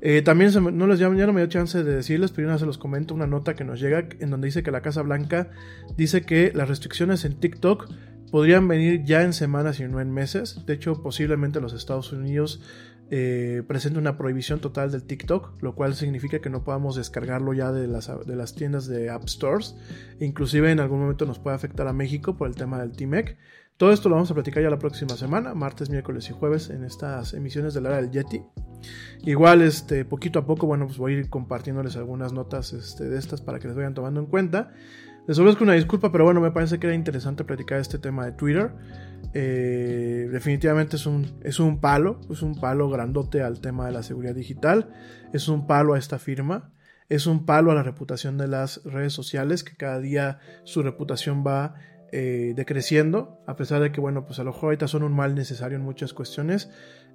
Eh, 0.00 0.22
también 0.22 0.50
no 0.76 0.86
les, 0.86 0.98
ya 0.98 1.08
no 1.08 1.32
me 1.32 1.40
dio 1.40 1.48
chance 1.48 1.82
de 1.82 1.94
decirles, 1.94 2.32
pero 2.32 2.48
una 2.48 2.58
se 2.58 2.66
los 2.66 2.78
comento 2.78 3.14
una 3.14 3.26
nota 3.26 3.54
que 3.54 3.64
nos 3.64 3.80
llega 3.80 4.08
en 4.18 4.30
donde 4.30 4.46
dice 4.46 4.62
que 4.62 4.70
la 4.70 4.82
Casa 4.82 5.02
Blanca 5.02 5.50
dice 5.96 6.22
que 6.22 6.52
las 6.54 6.68
restricciones 6.68 7.24
en 7.24 7.38
TikTok 7.38 7.88
podrían 8.30 8.66
venir 8.66 9.04
ya 9.04 9.22
en 9.22 9.32
semanas 9.32 9.78
y 9.78 9.84
no 9.84 10.00
en 10.00 10.10
meses. 10.10 10.64
De 10.66 10.74
hecho, 10.74 11.02
posiblemente 11.02 11.60
los 11.60 11.74
Estados 11.74 12.12
Unidos 12.12 12.62
eh, 13.14 13.62
una 13.94 14.16
prohibición 14.16 14.60
total 14.60 14.90
del 14.90 15.02
TikTok, 15.02 15.62
lo 15.62 15.74
cual 15.74 15.94
significa 15.94 16.38
que 16.38 16.48
no 16.48 16.64
podamos 16.64 16.96
descargarlo 16.96 17.52
ya 17.52 17.70
de 17.70 17.86
las, 17.86 18.10
de 18.26 18.36
las 18.36 18.54
tiendas 18.54 18.86
de 18.86 19.10
App 19.10 19.28
Stores. 19.28 19.76
Inclusive 20.18 20.70
en 20.70 20.80
algún 20.80 21.00
momento 21.00 21.26
nos 21.26 21.38
puede 21.38 21.54
afectar 21.54 21.86
a 21.88 21.92
México 21.92 22.38
por 22.38 22.48
el 22.48 22.54
tema 22.54 22.80
del 22.80 22.92
TMEC. 22.92 23.36
Todo 23.82 23.90
esto 23.90 24.08
lo 24.08 24.14
vamos 24.14 24.30
a 24.30 24.34
platicar 24.34 24.62
ya 24.62 24.70
la 24.70 24.78
próxima 24.78 25.16
semana, 25.16 25.54
martes, 25.54 25.90
miércoles 25.90 26.30
y 26.30 26.32
jueves, 26.32 26.70
en 26.70 26.84
estas 26.84 27.34
emisiones 27.34 27.74
del 27.74 27.86
área 27.86 28.00
del 28.00 28.12
Yeti. 28.12 28.40
Igual, 29.24 29.60
este, 29.60 30.04
poquito 30.04 30.38
a 30.38 30.46
poco, 30.46 30.68
bueno, 30.68 30.86
pues 30.86 30.98
voy 30.98 31.14
a 31.14 31.18
ir 31.18 31.28
compartiéndoles 31.28 31.96
algunas 31.96 32.32
notas 32.32 32.72
este, 32.74 33.08
de 33.08 33.18
estas 33.18 33.40
para 33.40 33.58
que 33.58 33.66
les 33.66 33.76
vayan 33.76 33.92
tomando 33.92 34.20
en 34.20 34.26
cuenta. 34.26 34.70
Les 35.26 35.36
ofrezco 35.36 35.64
una 35.64 35.72
disculpa, 35.72 36.12
pero 36.12 36.22
bueno, 36.22 36.40
me 36.40 36.52
parece 36.52 36.78
que 36.78 36.86
era 36.86 36.94
interesante 36.94 37.42
platicar 37.42 37.80
este 37.80 37.98
tema 37.98 38.24
de 38.24 38.30
Twitter. 38.30 38.70
Eh, 39.34 40.28
definitivamente 40.30 40.94
es 40.94 41.04
un, 41.06 41.40
es 41.42 41.58
un 41.58 41.80
palo, 41.80 42.20
es 42.30 42.40
un 42.42 42.60
palo 42.60 42.88
grandote 42.88 43.42
al 43.42 43.60
tema 43.60 43.86
de 43.86 43.90
la 43.90 44.04
seguridad 44.04 44.36
digital, 44.36 44.90
es 45.32 45.48
un 45.48 45.66
palo 45.66 45.94
a 45.94 45.98
esta 45.98 46.20
firma, 46.20 46.70
es 47.08 47.26
un 47.26 47.46
palo 47.46 47.72
a 47.72 47.74
la 47.74 47.82
reputación 47.82 48.38
de 48.38 48.46
las 48.46 48.80
redes 48.84 49.12
sociales, 49.12 49.64
que 49.64 49.74
cada 49.74 49.98
día 49.98 50.38
su 50.62 50.84
reputación 50.84 51.42
va 51.44 51.74
eh, 52.12 52.52
decreciendo, 52.54 53.42
a 53.46 53.56
pesar 53.56 53.80
de 53.80 53.90
que, 53.90 54.00
bueno, 54.00 54.26
pues 54.26 54.38
a 54.38 54.44
lo 54.44 54.52
mejor 54.52 54.64
ahorita 54.66 54.86
son 54.86 55.02
un 55.02 55.14
mal 55.14 55.34
necesario 55.34 55.78
en 55.78 55.82
muchas 55.82 56.12
cuestiones. 56.12 56.70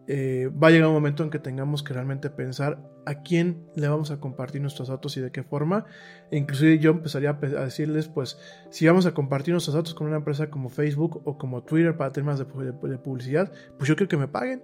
Eh, 0.07 0.49
va 0.51 0.69
a 0.69 0.71
llegar 0.71 0.87
un 0.87 0.95
momento 0.95 1.23
en 1.23 1.29
que 1.29 1.37
tengamos 1.37 1.83
que 1.83 1.93
realmente 1.93 2.29
pensar 2.29 2.79
a 3.05 3.21
quién 3.21 3.67
le 3.75 3.89
vamos 3.89 4.09
a 4.09 4.19
compartir 4.19 4.61
nuestros 4.61 4.87
datos 4.87 5.15
y 5.17 5.21
de 5.21 5.31
qué 5.31 5.43
forma. 5.43 5.85
E 6.31 6.37
inclusive 6.37 6.79
yo 6.79 6.91
empezaría 6.91 7.29
a 7.29 7.63
decirles, 7.63 8.07
pues, 8.07 8.39
si 8.71 8.87
vamos 8.87 9.05
a 9.05 9.13
compartir 9.13 9.53
nuestros 9.53 9.75
datos 9.75 9.93
con 9.93 10.07
una 10.07 10.17
empresa 10.17 10.49
como 10.49 10.69
Facebook 10.69 11.21
o 11.25 11.37
como 11.37 11.61
Twitter 11.63 11.95
para 11.95 12.11
temas 12.11 12.39
de, 12.39 12.45
de 12.45 12.97
publicidad, 12.97 13.51
pues 13.77 13.87
yo 13.87 13.95
creo 13.95 14.07
que 14.07 14.17
me 14.17 14.27
paguen, 14.27 14.63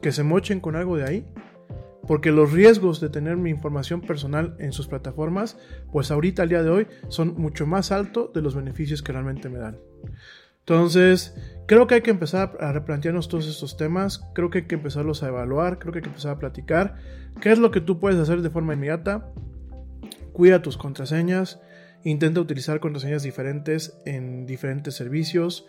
que 0.00 0.12
se 0.12 0.22
mochen 0.22 0.60
con 0.60 0.76
algo 0.76 0.96
de 0.96 1.04
ahí. 1.04 1.26
Porque 2.08 2.32
los 2.32 2.52
riesgos 2.52 3.00
de 3.00 3.10
tener 3.10 3.36
mi 3.36 3.50
información 3.50 4.00
personal 4.00 4.56
en 4.58 4.72
sus 4.72 4.88
plataformas, 4.88 5.58
pues 5.92 6.10
ahorita 6.10 6.42
al 6.42 6.48
día 6.48 6.62
de 6.62 6.70
hoy 6.70 6.86
son 7.08 7.34
mucho 7.36 7.66
más 7.66 7.92
altos 7.92 8.32
de 8.32 8.42
los 8.42 8.56
beneficios 8.56 9.02
que 9.02 9.12
realmente 9.12 9.48
me 9.50 9.58
dan. 9.58 9.78
Entonces, 10.60 11.34
creo 11.66 11.86
que 11.86 11.96
hay 11.96 12.00
que 12.02 12.10
empezar 12.10 12.56
a 12.60 12.72
replantearnos 12.72 13.28
todos 13.28 13.46
estos 13.46 13.76
temas, 13.76 14.26
creo 14.34 14.50
que 14.50 14.58
hay 14.58 14.64
que 14.64 14.74
empezarlos 14.74 15.22
a 15.22 15.28
evaluar, 15.28 15.78
creo 15.78 15.92
que 15.92 15.98
hay 15.98 16.02
que 16.02 16.08
empezar 16.08 16.32
a 16.32 16.38
platicar. 16.38 16.96
¿Qué 17.40 17.52
es 17.52 17.58
lo 17.58 17.70
que 17.70 17.80
tú 17.80 18.00
puedes 18.00 18.18
hacer 18.18 18.42
de 18.42 18.50
forma 18.50 18.74
inmediata? 18.74 19.30
Cuida 20.32 20.60
tus 20.60 20.76
contraseñas, 20.76 21.60
intenta 22.04 22.40
utilizar 22.40 22.80
contraseñas 22.80 23.22
diferentes 23.22 23.98
en 24.04 24.46
diferentes 24.46 24.94
servicios. 24.94 25.66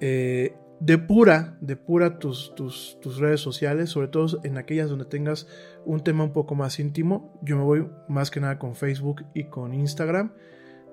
Eh, 0.00 0.54
depura, 0.80 1.56
depura 1.60 2.18
tus, 2.18 2.54
tus, 2.54 2.98
tus, 3.00 3.18
redes 3.18 3.40
sociales, 3.40 3.90
sobre 3.90 4.08
todo 4.08 4.40
en 4.42 4.58
aquellas 4.58 4.90
donde 4.90 5.04
tengas 5.04 5.46
un 5.84 6.00
tema 6.00 6.24
un 6.24 6.32
poco 6.32 6.54
más 6.54 6.78
íntimo. 6.78 7.38
Yo 7.42 7.56
me 7.56 7.64
voy 7.64 7.88
más 8.08 8.30
que 8.30 8.40
nada 8.40 8.58
con 8.58 8.74
Facebook 8.74 9.24
y 9.34 9.44
con 9.44 9.74
Instagram. 9.74 10.32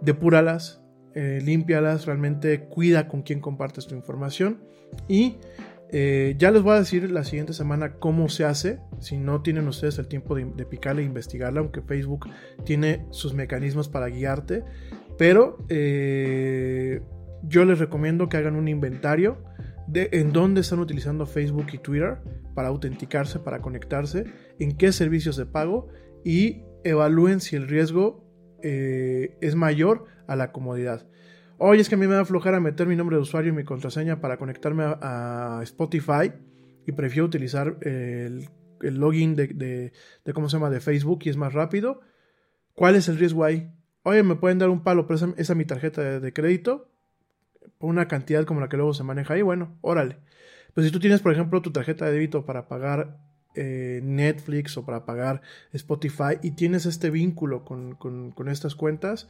Depúralas, 0.01 0.81
eh, 1.15 1.41
realmente 2.05 2.65
cuida 2.65 3.07
con 3.07 3.23
quién 3.23 3.39
compartes 3.39 3.87
tu 3.87 3.95
información 3.95 4.61
y 5.07 5.37
eh, 5.89 6.35
ya 6.37 6.51
les 6.51 6.61
voy 6.63 6.73
a 6.75 6.79
decir 6.79 7.09
la 7.11 7.23
siguiente 7.23 7.53
semana 7.53 7.93
cómo 7.93 8.27
se 8.27 8.43
hace, 8.43 8.79
si 8.99 9.17
no 9.17 9.41
tienen 9.41 9.67
ustedes 9.67 9.97
el 9.99 10.07
tiempo 10.07 10.35
de, 10.35 10.45
picarla 10.65 11.01
e 11.01 11.05
investigarla, 11.05 11.61
aunque 11.61 11.81
Facebook 11.81 12.27
tiene 12.65 13.05
sus 13.11 13.33
mecanismos 13.33 13.87
para 13.87 14.07
guiarte, 14.07 14.63
pero 15.17 15.57
eh, 15.69 17.01
yo 17.43 17.63
les 17.63 17.79
recomiendo 17.79 18.27
que 18.27 18.37
hagan 18.37 18.55
un 18.57 18.67
inventario 18.67 19.37
de 19.87 20.09
en 20.11 20.33
dónde 20.33 20.61
están 20.61 20.79
utilizando 20.79 21.25
Facebook 21.25 21.67
y 21.73 21.77
Twitter 21.77 22.19
para 22.53 22.69
autenticarse, 22.69 23.39
para 23.39 23.61
conectarse, 23.61 24.25
en 24.59 24.77
qué 24.77 24.91
servicios 24.91 25.37
de 25.37 25.45
pago 25.45 25.87
y 26.23 26.63
evalúen 26.83 27.39
si 27.39 27.55
el 27.55 27.67
riesgo 27.67 28.25
es 28.61 29.55
mayor 29.55 30.05
a 30.27 30.35
la 30.35 30.51
comodidad. 30.51 31.07
Oye, 31.59 31.81
es 31.81 31.89
que 31.89 31.95
a 31.95 31.97
mí 31.97 32.05
me 32.05 32.13
da 32.13 32.25
flojera 32.25 32.59
meter 32.59 32.85
mi 32.87 32.95
nombre 32.95 33.15
de 33.15 33.23
usuario 33.23 33.51
y 33.51 33.55
mi 33.55 33.63
contraseña 33.63 34.21
para 34.21 34.37
conectarme 34.37 34.83
a, 34.85 35.59
Spotify 35.63 36.31
y 36.85 36.91
prefiero 36.91 37.25
utilizar 37.25 37.77
el, 37.81 38.47
login 38.79 39.35
de, 39.35 39.91
¿cómo 40.33 40.49
se 40.49 40.57
llama?, 40.57 40.69
de 40.69 40.79
Facebook 40.79 41.21
y 41.23 41.29
es 41.29 41.37
más 41.37 41.53
rápido. 41.53 42.01
¿Cuál 42.73 42.95
es 42.95 43.09
el 43.09 43.17
riesgo 43.17 43.43
ahí? 43.43 43.71
Oye, 44.03 44.21
me 44.21 44.35
pueden 44.35 44.59
dar 44.59 44.69
un 44.69 44.83
palo, 44.83 45.07
pero 45.07 45.15
esa, 45.15 45.33
es 45.35 45.55
mi 45.55 45.65
tarjeta 45.65 46.19
de, 46.19 46.33
crédito, 46.33 46.91
una 47.79 48.07
cantidad 48.07 48.45
como 48.45 48.59
la 48.59 48.69
que 48.69 48.77
luego 48.77 48.93
se 48.93 49.03
maneja 49.03 49.33
ahí, 49.33 49.41
bueno, 49.41 49.77
órale. 49.81 50.17
Pues 50.73 50.85
si 50.85 50.91
tú 50.91 50.99
tienes, 50.99 51.21
por 51.21 51.31
ejemplo, 51.31 51.61
tu 51.61 51.71
tarjeta 51.71 52.05
de 52.05 52.11
débito 52.11 52.45
para 52.45 52.67
pagar 52.67 53.17
eh, 53.55 54.01
Netflix 54.03 54.77
o 54.77 54.85
para 54.85 55.05
pagar 55.05 55.41
Spotify 55.73 56.37
y 56.43 56.51
tienes 56.51 56.85
este 56.85 57.09
vínculo 57.09 57.65
con, 57.65 57.95
con 57.95 58.47
estas 58.49 58.75
cuentas, 58.75 59.27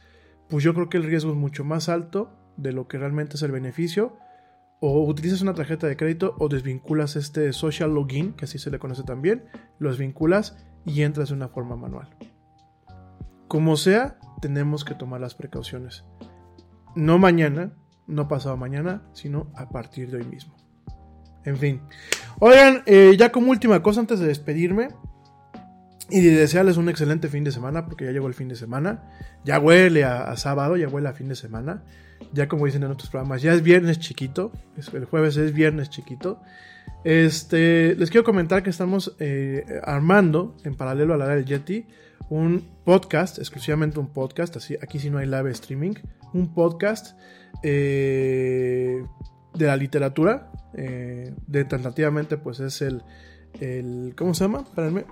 pues 0.48 0.64
yo 0.64 0.74
creo 0.74 0.88
que 0.88 0.96
el 0.96 1.04
riesgo 1.04 1.30
es 1.30 1.36
mucho 1.36 1.64
más 1.64 1.88
alto 1.88 2.30
de 2.56 2.72
lo 2.72 2.88
que 2.88 2.98
realmente 2.98 3.36
es 3.36 3.42
el 3.42 3.52
beneficio. 3.52 4.16
O 4.80 5.04
utilizas 5.06 5.42
una 5.42 5.54
tarjeta 5.54 5.86
de 5.86 5.96
crédito 5.96 6.36
o 6.38 6.48
desvinculas 6.48 7.16
este 7.16 7.52
social 7.52 7.94
login, 7.94 8.34
que 8.34 8.44
así 8.44 8.58
se 8.58 8.70
le 8.70 8.78
conoce 8.78 9.02
también, 9.02 9.44
lo 9.78 9.88
desvinculas 9.88 10.56
y 10.84 11.02
entras 11.02 11.30
de 11.30 11.34
una 11.34 11.48
forma 11.48 11.76
manual. 11.76 12.08
Como 13.48 13.76
sea, 13.76 14.18
tenemos 14.40 14.84
que 14.84 14.94
tomar 14.94 15.20
las 15.20 15.34
precauciones. 15.34 16.04
No 16.94 17.18
mañana, 17.18 17.72
no 18.08 18.26
pasado 18.26 18.56
mañana, 18.56 19.02
sino 19.12 19.52
a 19.54 19.68
partir 19.68 20.10
de 20.10 20.18
hoy 20.18 20.24
mismo. 20.24 20.56
En 21.44 21.56
fin. 21.56 21.80
Oigan, 22.40 22.82
eh, 22.86 23.14
ya 23.16 23.30
como 23.30 23.50
última 23.50 23.82
cosa 23.82 24.00
antes 24.00 24.18
de 24.18 24.26
despedirme, 24.26 24.88
y 26.10 26.22
desearles 26.22 26.76
un 26.78 26.88
excelente 26.88 27.28
fin 27.28 27.44
de 27.44 27.52
semana, 27.52 27.84
porque 27.84 28.06
ya 28.06 28.12
llegó 28.12 28.28
el 28.28 28.34
fin 28.34 28.48
de 28.48 28.56
semana. 28.56 29.02
Ya 29.44 29.58
huele 29.58 30.04
a, 30.04 30.34
sábado, 30.36 30.76
ya 30.76 30.88
huele 30.88 31.08
a 31.08 31.12
fin 31.12 31.28
de 31.28 31.36
semana. 31.36 31.82
Ya 32.32 32.48
como 32.48 32.66
dicen 32.66 32.82
en 32.82 32.90
otros 32.90 33.10
programas, 33.10 33.42
ya 33.42 33.52
es 33.52 33.62
viernes 33.62 33.98
chiquito. 33.98 34.52
El 34.92 35.04
jueves 35.04 35.36
es 35.36 35.52
viernes 35.52 35.90
chiquito. 35.90 36.40
Este, 37.04 37.94
les 37.94 38.10
quiero 38.10 38.24
comentar 38.24 38.62
que 38.62 38.70
estamos 38.70 39.14
eh, 39.18 39.80
armando, 39.84 40.56
en 40.64 40.76
paralelo 40.76 41.14
a 41.14 41.18
la 41.18 41.28
del 41.28 41.44
Yeti, 41.44 41.86
un 42.30 42.66
podcast, 42.84 43.38
exclusivamente 43.38 44.00
un 44.00 44.08
podcast. 44.08 44.56
Así, 44.56 44.76
aquí 44.82 44.98
sí 44.98 45.10
no 45.10 45.18
hay 45.18 45.26
live 45.26 45.50
streaming. 45.50 45.94
Un 46.32 46.52
podcast 46.54 47.18
eh, 47.62 49.02
de 49.54 49.66
la 49.66 49.76
literatura. 49.76 50.52
Eh, 50.74 51.34
de 51.46 51.64
tentativamente, 51.64 52.36
pues 52.36 52.60
es 52.60 52.82
el, 52.82 53.02
el. 53.60 54.14
¿Cómo 54.16 54.34
se 54.34 54.44
llama? 54.44 54.60
Espérenme 54.60 55.04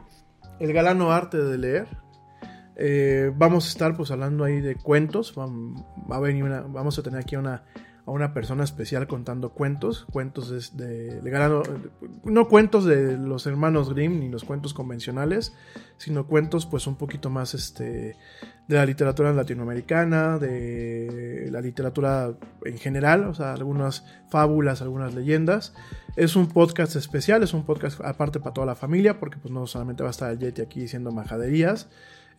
el 0.60 0.72
galano 0.72 1.12
arte 1.12 1.38
de 1.38 1.58
leer. 1.58 1.86
Eh, 2.76 3.32
vamos 3.34 3.66
a 3.66 3.68
estar 3.68 3.96
pues 3.96 4.10
hablando 4.10 4.44
ahí 4.44 4.60
de 4.60 4.76
cuentos. 4.76 5.34
Va, 5.36 6.16
a 6.16 6.20
venir 6.20 6.44
una, 6.44 6.60
vamos 6.62 6.98
a 6.98 7.02
tener 7.02 7.20
aquí 7.20 7.36
una, 7.36 7.64
a 8.06 8.12
una 8.12 8.32
persona 8.32 8.62
especial 8.62 9.08
contando 9.08 9.50
cuentos. 9.50 10.06
Cuentos 10.12 10.76
de. 10.76 11.20
No 12.24 12.48
cuentos 12.48 12.84
de 12.84 13.18
los 13.18 13.46
hermanos 13.46 13.92
Grimm 13.92 14.20
ni 14.20 14.28
los 14.28 14.44
cuentos 14.44 14.72
convencionales. 14.74 15.54
Sino 15.98 16.26
cuentos 16.26 16.66
pues 16.66 16.86
un 16.86 16.96
poquito 16.96 17.30
más 17.30 17.54
este, 17.54 18.16
de 18.68 18.76
la 18.76 18.86
literatura 18.86 19.32
latinoamericana. 19.32 20.38
De 20.38 21.48
la 21.50 21.60
literatura 21.60 22.32
en 22.64 22.78
general. 22.78 23.24
O 23.24 23.34
sea, 23.34 23.54
algunas 23.54 24.04
fábulas, 24.30 24.82
algunas 24.82 25.12
leyendas. 25.12 25.74
Es 26.14 26.36
un 26.36 26.46
podcast 26.46 26.94
especial, 26.94 27.42
es 27.42 27.54
un 27.54 27.64
podcast 27.64 28.00
aparte 28.02 28.38
para 28.38 28.54
toda 28.54 28.66
la 28.66 28.76
familia, 28.76 29.18
porque 29.18 29.36
pues 29.36 29.52
no 29.52 29.66
solamente 29.66 30.02
va 30.02 30.08
a 30.08 30.12
estar 30.12 30.30
el 30.30 30.38
Yeti 30.38 30.62
aquí 30.62 30.80
diciendo 30.80 31.10
majaderías. 31.10 31.88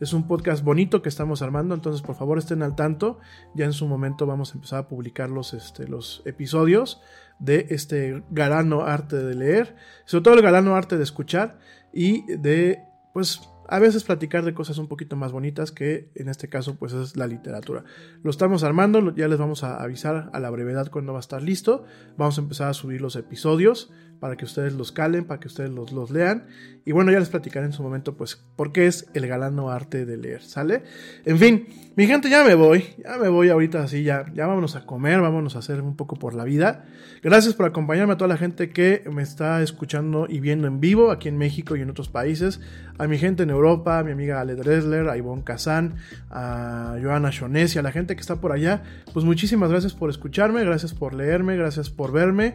Es 0.00 0.12
un 0.12 0.28
podcast 0.28 0.62
bonito 0.62 1.02
que 1.02 1.08
estamos 1.08 1.42
armando, 1.42 1.74
entonces 1.74 2.02
por 2.02 2.14
favor 2.14 2.38
estén 2.38 2.62
al 2.62 2.76
tanto. 2.76 3.18
Ya 3.54 3.64
en 3.64 3.72
su 3.72 3.86
momento 3.86 4.26
vamos 4.26 4.52
a 4.52 4.54
empezar 4.54 4.78
a 4.78 4.88
publicar 4.88 5.28
los, 5.28 5.54
este, 5.54 5.88
los 5.88 6.22
episodios 6.24 7.00
de 7.40 7.66
este 7.70 8.22
galano 8.30 8.82
arte 8.82 9.16
de 9.16 9.34
leer, 9.34 9.76
sobre 10.04 10.22
todo 10.22 10.34
el 10.34 10.42
galano 10.42 10.76
arte 10.76 10.96
de 10.96 11.02
escuchar 11.02 11.58
y 11.92 12.24
de 12.36 12.80
pues 13.12 13.40
a 13.68 13.78
veces 13.80 14.04
platicar 14.04 14.44
de 14.44 14.54
cosas 14.54 14.78
un 14.78 14.86
poquito 14.86 15.14
más 15.16 15.30
bonitas 15.30 15.72
que 15.72 16.10
en 16.14 16.28
este 16.28 16.48
caso 16.48 16.76
pues 16.76 16.92
es 16.92 17.16
la 17.16 17.26
literatura. 17.26 17.84
Lo 18.22 18.30
estamos 18.30 18.62
armando, 18.62 19.14
ya 19.14 19.28
les 19.28 19.38
vamos 19.38 19.64
a 19.64 19.82
avisar 19.82 20.30
a 20.32 20.40
la 20.40 20.50
brevedad 20.50 20.90
cuando 20.90 21.12
va 21.12 21.18
a 21.18 21.20
estar 21.20 21.42
listo. 21.42 21.84
Vamos 22.16 22.38
a 22.38 22.42
empezar 22.42 22.68
a 22.68 22.74
subir 22.74 23.00
los 23.00 23.16
episodios 23.16 23.90
para 24.20 24.36
que 24.36 24.44
ustedes 24.44 24.72
los 24.72 24.92
calen, 24.92 25.24
para 25.24 25.40
que 25.40 25.48
ustedes 25.48 25.70
los, 25.70 25.92
los 25.92 26.10
lean. 26.10 26.46
Y 26.84 26.92
bueno, 26.92 27.12
ya 27.12 27.18
les 27.18 27.28
platicaré 27.28 27.66
en 27.66 27.72
su 27.72 27.82
momento, 27.82 28.16
pues, 28.16 28.42
por 28.56 28.72
qué 28.72 28.86
es 28.86 29.08
el 29.12 29.26
galano 29.26 29.70
arte 29.70 30.06
de 30.06 30.16
leer, 30.16 30.42
¿sale? 30.42 30.84
En 31.24 31.38
fin, 31.38 31.66
mi 31.96 32.06
gente, 32.06 32.30
ya 32.30 32.44
me 32.44 32.54
voy, 32.54 32.84
ya 33.04 33.18
me 33.18 33.28
voy 33.28 33.50
ahorita 33.50 33.82
así, 33.82 34.02
ya, 34.02 34.24
ya 34.34 34.46
vámonos 34.46 34.74
a 34.74 34.86
comer, 34.86 35.20
vámonos 35.20 35.54
a 35.56 35.58
hacer 35.58 35.82
un 35.82 35.96
poco 35.96 36.16
por 36.16 36.34
la 36.34 36.44
vida. 36.44 36.86
Gracias 37.22 37.54
por 37.54 37.66
acompañarme 37.66 38.14
a 38.14 38.16
toda 38.16 38.28
la 38.28 38.36
gente 38.36 38.70
que 38.70 39.02
me 39.12 39.22
está 39.22 39.62
escuchando 39.62 40.26
y 40.28 40.40
viendo 40.40 40.66
en 40.66 40.80
vivo 40.80 41.10
aquí 41.10 41.28
en 41.28 41.36
México 41.36 41.76
y 41.76 41.82
en 41.82 41.90
otros 41.90 42.08
países. 42.08 42.60
A 42.96 43.06
mi 43.06 43.18
gente 43.18 43.42
en 43.42 43.50
Europa, 43.50 43.98
a 43.98 44.04
mi 44.04 44.12
amiga 44.12 44.40
Ale 44.40 44.54
Dresler, 44.54 45.08
a 45.08 45.16
Ivonne 45.16 45.44
Kazan, 45.44 45.96
a 46.30 46.96
Joana 47.02 47.30
Shones 47.30 47.74
y 47.74 47.78
a 47.78 47.82
la 47.82 47.92
gente 47.92 48.14
que 48.14 48.20
está 48.20 48.36
por 48.36 48.52
allá. 48.52 48.82
Pues 49.12 49.24
muchísimas 49.26 49.70
gracias 49.70 49.94
por 49.94 50.08
escucharme, 50.10 50.64
gracias 50.64 50.94
por 50.94 51.14
leerme, 51.14 51.56
gracias 51.56 51.90
por 51.90 52.12
verme. 52.12 52.54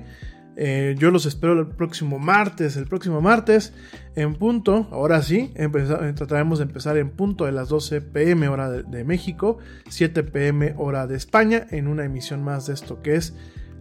Eh, 0.55 0.95
yo 0.99 1.09
los 1.09 1.25
espero 1.25 1.59
el 1.59 1.67
próximo 1.67 2.19
martes, 2.19 2.77
el 2.77 2.85
próximo 2.85 3.21
martes 3.21 3.73
en 4.15 4.35
punto, 4.35 4.87
ahora 4.91 5.21
sí, 5.23 5.51
eh, 5.55 5.67
trataremos 6.15 6.59
de 6.59 6.65
empezar 6.65 6.97
en 6.97 7.09
punto 7.09 7.45
de 7.45 7.51
las 7.51 7.69
12 7.69 8.01
pm 8.01 8.47
hora 8.47 8.69
de, 8.69 9.03
México, 9.03 9.57
7 9.89 10.23
pm 10.23 10.75
hora 10.77 11.07
de 11.07 11.15
España, 11.15 11.65
en 11.71 11.87
una 11.87 12.05
emisión 12.05 12.43
más 12.43 12.67
de 12.67 12.73
esto 12.73 13.01
que 13.01 13.15
es 13.15 13.35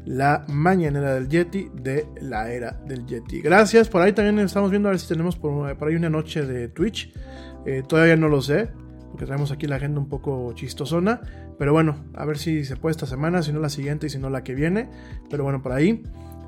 la 0.07 0.45
mañanera 0.49 1.15
del 1.15 1.29
Yeti 1.29 1.71
de 1.75 2.07
la 2.21 2.51
era 2.51 2.81
del 2.87 3.07
Yeti. 3.07 3.43
Gracias, 3.43 3.89
por 3.89 4.01
ahí 4.01 4.13
también 4.13 4.39
estamos 4.39 4.71
viendo 4.71 4.89
a 4.89 4.93
ver 4.93 4.99
si 4.99 5.09
tenemos 5.09 5.37
por, 5.37 5.85
ahí 5.87 5.95
una 5.95 6.11
noche 6.11 6.47
de 6.47 6.69
Twitch, 6.69 7.13
eh, 7.67 7.83
todavía 7.87 8.17
no 8.17 8.29
lo 8.29 8.41
sé, 8.41 8.71
porque 9.11 9.27
traemos 9.27 9.53
aquí 9.53 9.67
la 9.67 9.77
agenda 9.77 10.01
un 10.01 10.09
poco 10.09 10.55
chistosona, 10.55 11.21
pero 11.59 11.73
bueno, 11.75 12.07
a 12.15 12.25
ver 12.25 12.39
si 12.39 12.65
se 12.65 12.77
puede 12.77 12.93
esta 12.93 13.07
semana, 13.07 13.43
si 13.43 13.53
no 13.53 13.61
la 13.61 13.69
siguiente 13.69 14.07
y 14.07 14.11
si 14.11 14.19
no 14.19 14.31
la 14.31 14.43
que 14.43 14.55
viene, 14.55 14.89
pero 15.29 15.45
bueno, 15.45 15.63
por 15.63 15.73
ahí. 15.73 16.03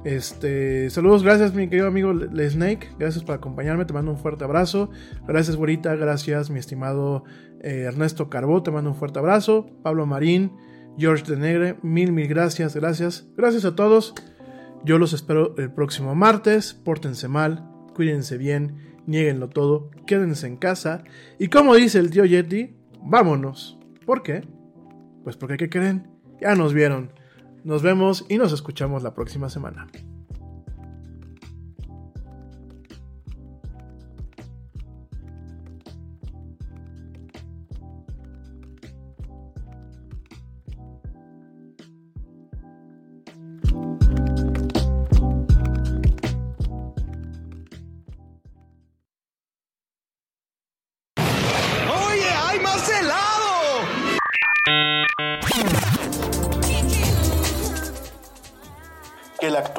Este, 0.04 0.90
saludos, 0.90 1.22
gracias 1.22 1.54
mi 1.54 1.66
querido 1.66 1.86
amigo 1.86 2.12
Le 2.12 2.50
Snake, 2.50 2.90
gracias 2.98 3.24
por 3.24 3.34
acompañarme, 3.34 3.86
te 3.86 3.94
mando 3.94 4.10
un 4.10 4.18
fuerte 4.18 4.44
abrazo. 4.44 4.90
Gracias, 5.26 5.56
güerita, 5.56 5.96
gracias 5.96 6.50
mi 6.50 6.58
estimado 6.58 7.24
eh, 7.62 7.84
Ernesto 7.88 8.28
Carbó, 8.28 8.62
te 8.62 8.70
mando 8.70 8.90
un 8.90 8.96
fuerte 8.96 9.18
abrazo. 9.18 9.66
Pablo 9.82 10.04
Marín, 10.04 10.52
George 10.98 11.24
de 11.24 11.38
Negre, 11.38 11.76
mil, 11.82 12.12
mil 12.12 12.28
gracias, 12.28 12.76
gracias. 12.76 13.26
Gracias 13.34 13.64
a 13.64 13.74
todos. 13.74 14.14
Yo 14.84 14.98
los 14.98 15.14
espero 15.14 15.54
el 15.56 15.72
próximo 15.72 16.14
martes. 16.14 16.74
Pórtense 16.74 17.26
mal, 17.26 17.66
cuídense 17.94 18.36
bien, 18.36 19.00
nieguenlo 19.06 19.48
todo, 19.48 19.90
quédense 20.06 20.46
en 20.46 20.58
casa. 20.58 21.02
Y 21.38 21.48
como 21.48 21.74
dice 21.76 21.98
el 21.98 22.10
tío 22.10 22.26
Yeti, 22.26 22.76
vámonos. 23.02 23.78
¿Por 24.04 24.22
qué? 24.22 24.46
Pues 25.22 25.38
porque, 25.38 25.56
¿qué 25.56 25.70
creen? 25.70 26.10
Ya 26.42 26.54
nos 26.54 26.74
vieron. 26.74 27.23
Nos 27.64 27.82
vemos 27.82 28.26
y 28.28 28.36
nos 28.36 28.52
escuchamos 28.52 29.02
la 29.02 29.14
próxima 29.14 29.48
semana. 29.48 29.86